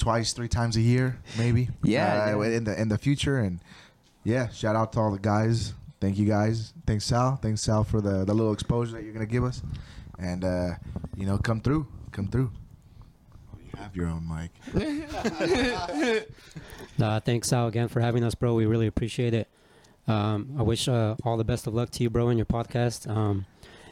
twice, 0.02 0.34
three 0.34 0.48
times 0.48 0.76
a 0.76 0.82
year, 0.82 1.20
maybe. 1.38 1.70
Yeah, 1.84 2.34
uh, 2.36 2.42
yeah. 2.42 2.58
in 2.58 2.64
the 2.66 2.82
in 2.82 2.90
the 2.90 2.98
future, 2.98 3.38
and 3.40 3.60
yeah, 4.24 4.50
shout 4.50 4.76
out 4.76 4.92
to 4.94 5.00
all 5.00 5.12
the 5.12 5.20
guys. 5.20 5.74
Thank 6.02 6.18
you 6.18 6.26
guys. 6.26 6.74
Thanks 6.88 7.06
Sal. 7.06 7.38
Thanks 7.38 7.62
Sal 7.62 7.84
for 7.84 8.02
the 8.02 8.26
the 8.26 8.34
little 8.34 8.52
exposure 8.52 8.94
that 8.94 9.04
you're 9.04 9.14
gonna 9.14 9.26
give 9.26 9.44
us, 9.44 9.62
and 10.20 10.44
uh, 10.44 10.72
you 11.16 11.26
know, 11.26 11.38
come 11.38 11.62
through, 11.62 11.88
come 12.12 12.28
through. 12.28 12.52
Oh, 13.54 13.60
you 13.64 13.80
have 13.80 13.96
your 13.96 14.08
own 14.08 14.28
mic. 14.28 14.52
Uh, 17.02 17.20
thanks, 17.20 17.48
Sal, 17.48 17.68
again 17.68 17.88
for 17.88 18.00
having 18.00 18.24
us, 18.24 18.36
bro. 18.36 18.54
We 18.54 18.68
really 18.68 18.86
appreciate 18.86 19.34
it. 19.34 19.48
Um, 20.08 20.56
I 20.60 20.62
wish 20.62 20.88
uh, 20.88 21.16
all 21.24 21.36
the 21.36 21.44
best 21.44 21.66
of 21.66 21.74
luck 21.74 21.90
to 21.92 22.04
you, 22.04 22.12
bro, 22.12 22.30
in 22.30 22.38
your 22.38 22.46
podcast. 22.46 23.10
Um, 23.10 23.48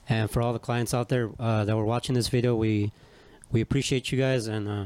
and 0.08 0.30
for 0.30 0.44
all 0.44 0.54
the 0.54 0.60
clients 0.60 0.94
out 0.94 1.10
there 1.10 1.32
uh, 1.40 1.66
that 1.66 1.76
were 1.76 1.86
watching 1.86 2.14
this 2.14 2.28
video, 2.28 2.56
we 2.56 2.92
we 3.52 3.62
appreciate 3.62 4.12
you 4.12 4.20
guys, 4.20 4.46
and 4.46 4.68
uh, 4.68 4.86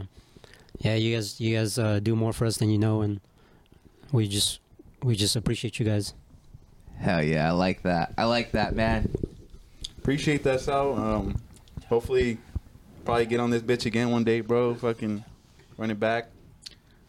yeah, 0.79 0.95
you 0.95 1.15
guys 1.15 1.39
you 1.39 1.57
guys 1.57 1.77
uh, 1.77 1.99
do 1.99 2.15
more 2.15 2.33
for 2.33 2.45
us 2.45 2.57
than 2.57 2.69
you 2.69 2.77
know, 2.77 3.01
and 3.01 3.19
we 4.11 4.27
just 4.27 4.59
we 5.01 5.15
just 5.15 5.35
appreciate 5.35 5.79
you 5.79 5.85
guys. 5.85 6.13
Hell 6.97 7.23
yeah, 7.23 7.47
I 7.47 7.51
like 7.51 7.81
that. 7.83 8.13
I 8.17 8.25
like 8.25 8.51
that, 8.51 8.75
man. 8.75 9.09
appreciate 9.97 10.43
that, 10.43 10.61
Sal. 10.61 10.93
Um, 10.93 11.41
hopefully, 11.87 12.37
probably 13.05 13.25
get 13.25 13.39
on 13.39 13.49
this 13.49 13.61
bitch 13.61 13.85
again 13.85 14.11
one 14.11 14.23
day, 14.23 14.41
bro. 14.41 14.75
Fucking 14.75 15.23
run 15.77 15.91
it 15.91 15.99
back. 15.99 16.29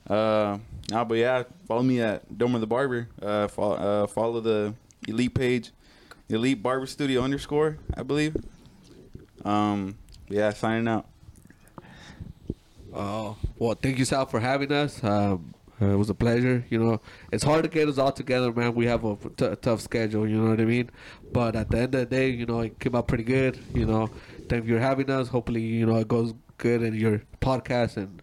Uh, 0.09 0.59
nah, 0.91 1.05
but 1.05 1.15
yeah, 1.15 1.45
follow 1.67 1.83
me 1.83 2.01
at 2.01 2.29
Domer 2.33 2.61
the 2.61 2.67
Barber. 2.67 3.09
Uh, 3.21 3.49
follow, 3.49 3.75
uh, 3.77 4.07
follow 4.07 4.41
the 4.41 4.75
Elite 5.09 5.35
page, 5.35 5.71
Elite 6.29 6.63
Barber 6.63 6.87
Studio 6.87 7.23
underscore, 7.23 7.79
I 7.97 8.03
believe. 8.03 8.37
Um, 9.45 9.97
yeah, 10.29 10.51
signing 10.51 10.89
out. 10.89 11.07
Oh, 12.95 13.37
well, 13.59 13.75
thank 13.75 13.99
you, 13.99 14.05
Sal, 14.05 14.27
for 14.27 14.39
having 14.39 14.71
us. 14.71 15.03
Um, 15.03 15.53
uh, 15.83 15.87
it 15.87 15.97
was 15.97 16.09
a 16.09 16.15
pleasure. 16.15 16.65
You 16.71 16.79
know, 16.79 17.01
it's 17.33 17.43
hard 17.43 17.65
to 17.65 17.69
get 17.69 17.89
us 17.89 17.99
all 17.99 18.13
together, 18.13 18.53
man. 18.53 18.75
We 18.75 18.87
have 18.87 19.05
a 19.05 19.17
t- 19.37 19.57
tough 19.61 19.81
schedule, 19.81 20.29
you 20.29 20.41
know 20.41 20.51
what 20.51 20.61
I 20.61 20.65
mean? 20.65 20.91
But 21.33 21.57
at 21.57 21.71
the 21.71 21.79
end 21.79 21.95
of 21.97 22.01
the 22.01 22.07
day, 22.07 22.29
you 22.31 22.47
know, 22.47 22.61
it 22.61 22.79
came 22.79 22.95
out 22.95 23.09
pretty 23.09 23.25
good. 23.25 23.59
You 23.75 23.87
know, 23.87 24.11
thank 24.49 24.67
you 24.67 24.77
for 24.77 24.81
having 24.81 25.11
us. 25.11 25.27
Hopefully, 25.29 25.63
you 25.63 25.87
know, 25.87 25.97
it 25.97 26.07
goes 26.07 26.35
good 26.59 26.83
in 26.83 26.95
your 26.95 27.23
podcast. 27.41 27.97
And, 27.97 28.23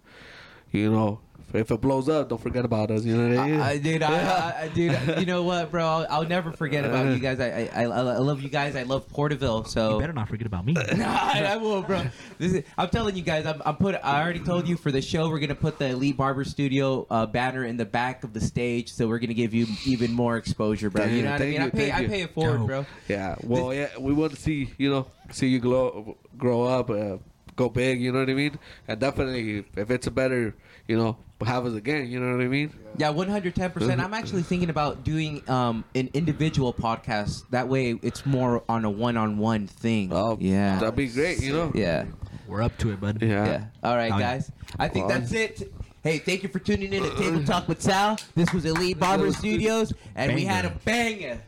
you 0.71 0.89
know, 0.89 1.19
if 1.53 1.71
it 1.71 1.81
blows 1.81 2.09
up, 2.09 2.29
don't 2.29 2.41
forget 2.41 2.65
about 2.65 2.91
us. 2.91 3.03
You 3.03 3.17
know 3.17 3.29
what 3.29 3.39
I 3.39 3.47
mean? 3.49 3.59
I, 3.59 3.69
I, 3.71 3.77
dude, 3.77 4.03
I, 4.03 4.13
I, 4.13 4.61
I, 4.61 4.67
dude, 4.69 4.97
you 5.19 5.25
know 5.25 5.43
what, 5.43 5.71
bro? 5.71 5.85
I'll, 5.85 6.07
I'll 6.09 6.27
never 6.27 6.51
forget 6.51 6.85
about 6.85 7.13
you 7.13 7.19
guys. 7.19 7.39
I, 7.39 7.69
I, 7.73 7.83
I, 7.83 7.83
I 7.83 8.17
love 8.17 8.41
you 8.41 8.49
guys. 8.49 8.75
I 8.75 8.83
love 8.83 9.07
Porterville. 9.09 9.65
So 9.65 9.93
You 9.95 9.99
better 9.99 10.13
not 10.13 10.29
forget 10.29 10.47
about 10.47 10.65
me. 10.65 10.73
Nah, 11.01 11.07
I 11.07 11.57
will, 11.57 11.81
bro. 11.81 12.03
This 12.37 12.53
is, 12.53 12.63
I'm 12.77 12.89
telling 12.89 13.15
you 13.15 13.23
guys. 13.23 13.45
I'm, 13.45 13.61
I'm 13.65 13.75
put. 13.77 13.95
I 13.95 14.21
already 14.21 14.39
told 14.39 14.67
you 14.67 14.77
for 14.77 14.91
the 14.91 15.01
show. 15.01 15.29
We're 15.29 15.39
gonna 15.39 15.55
put 15.55 15.79
the 15.79 15.87
Elite 15.87 16.17
Barber 16.17 16.43
Studio 16.43 17.07
uh, 17.09 17.25
banner 17.25 17.65
in 17.65 17.77
the 17.77 17.85
back 17.85 18.23
of 18.23 18.33
the 18.33 18.41
stage, 18.41 18.91
so 18.91 19.07
we're 19.07 19.19
gonna 19.19 19.33
give 19.33 19.53
you 19.53 19.67
even 19.85 20.11
more 20.13 20.37
exposure, 20.37 20.89
bro. 20.89 21.05
you 21.05 21.23
know 21.23 21.31
what 21.31 21.35
I 21.35 21.37
thank 21.45 21.51
mean? 21.51 21.61
I 21.61 21.69
pay. 21.69 21.91
I 21.91 22.07
pay 22.07 22.21
it 22.21 22.33
forward, 22.33 22.57
Dope. 22.59 22.67
bro. 22.67 22.85
Yeah, 23.07 23.35
well, 23.43 23.73
yeah, 23.73 23.89
we 23.99 24.13
want 24.13 24.33
to 24.33 24.39
see 24.39 24.69
you 24.77 24.89
know 24.89 25.07
see 25.31 25.47
you 25.47 25.59
grow 25.59 26.17
grow 26.37 26.63
up, 26.63 26.89
uh, 26.89 27.17
go 27.55 27.69
big. 27.69 28.01
You 28.01 28.11
know 28.11 28.19
what 28.19 28.29
I 28.29 28.33
mean? 28.33 28.59
And 28.87 28.99
definitely, 28.99 29.65
if 29.75 29.89
it's 29.89 30.07
a 30.07 30.11
better, 30.11 30.55
you 30.91 30.97
know, 30.97 31.15
have 31.45 31.65
us 31.65 31.73
again. 31.73 32.07
You 32.07 32.19
know 32.19 32.35
what 32.35 32.43
I 32.43 32.49
mean? 32.49 32.73
Yeah, 32.97 33.11
110. 33.11 33.71
percent 33.71 34.01
I'm 34.01 34.13
actually 34.13 34.43
thinking 34.43 34.69
about 34.69 35.05
doing 35.05 35.49
um, 35.49 35.85
an 35.95 36.09
individual 36.13 36.73
podcast. 36.73 37.45
That 37.49 37.69
way, 37.69 37.97
it's 38.01 38.25
more 38.25 38.61
on 38.67 38.83
a 38.83 38.89
one-on-one 38.89 39.67
thing. 39.67 40.11
Oh, 40.11 40.37
yeah, 40.41 40.79
that'd 40.79 40.97
be 40.97 41.07
great. 41.07 41.41
You 41.41 41.53
know? 41.53 41.71
yeah. 41.73 42.05
We're 42.45 42.61
up 42.61 42.77
to 42.79 42.91
it, 42.91 42.99
bud. 42.99 43.21
Yeah. 43.21 43.45
Yeah. 43.45 43.65
All 43.81 43.95
right, 43.95 44.09
guys. 44.09 44.51
I 44.77 44.89
think 44.89 45.07
Well, 45.07 45.19
that's 45.19 45.31
it. 45.31 45.73
Hey, 46.03 46.17
thank 46.17 46.43
you 46.43 46.49
for 46.49 46.59
tuning 46.59 46.91
in 46.91 47.03
to 47.03 47.15
Table 47.15 47.41
Talk 47.45 47.69
with 47.69 47.81
Sal. 47.81 48.19
This 48.35 48.51
was 48.51 48.65
Elite 48.65 48.99
Barber 48.99 49.31
Studios, 49.31 49.93
and 50.15 50.35
we 50.35 50.43
had 50.43 50.65
a 50.65 50.71
banger. 50.83 51.39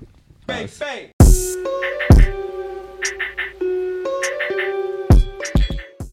Bang, 0.47 0.69
bang. 0.79 1.11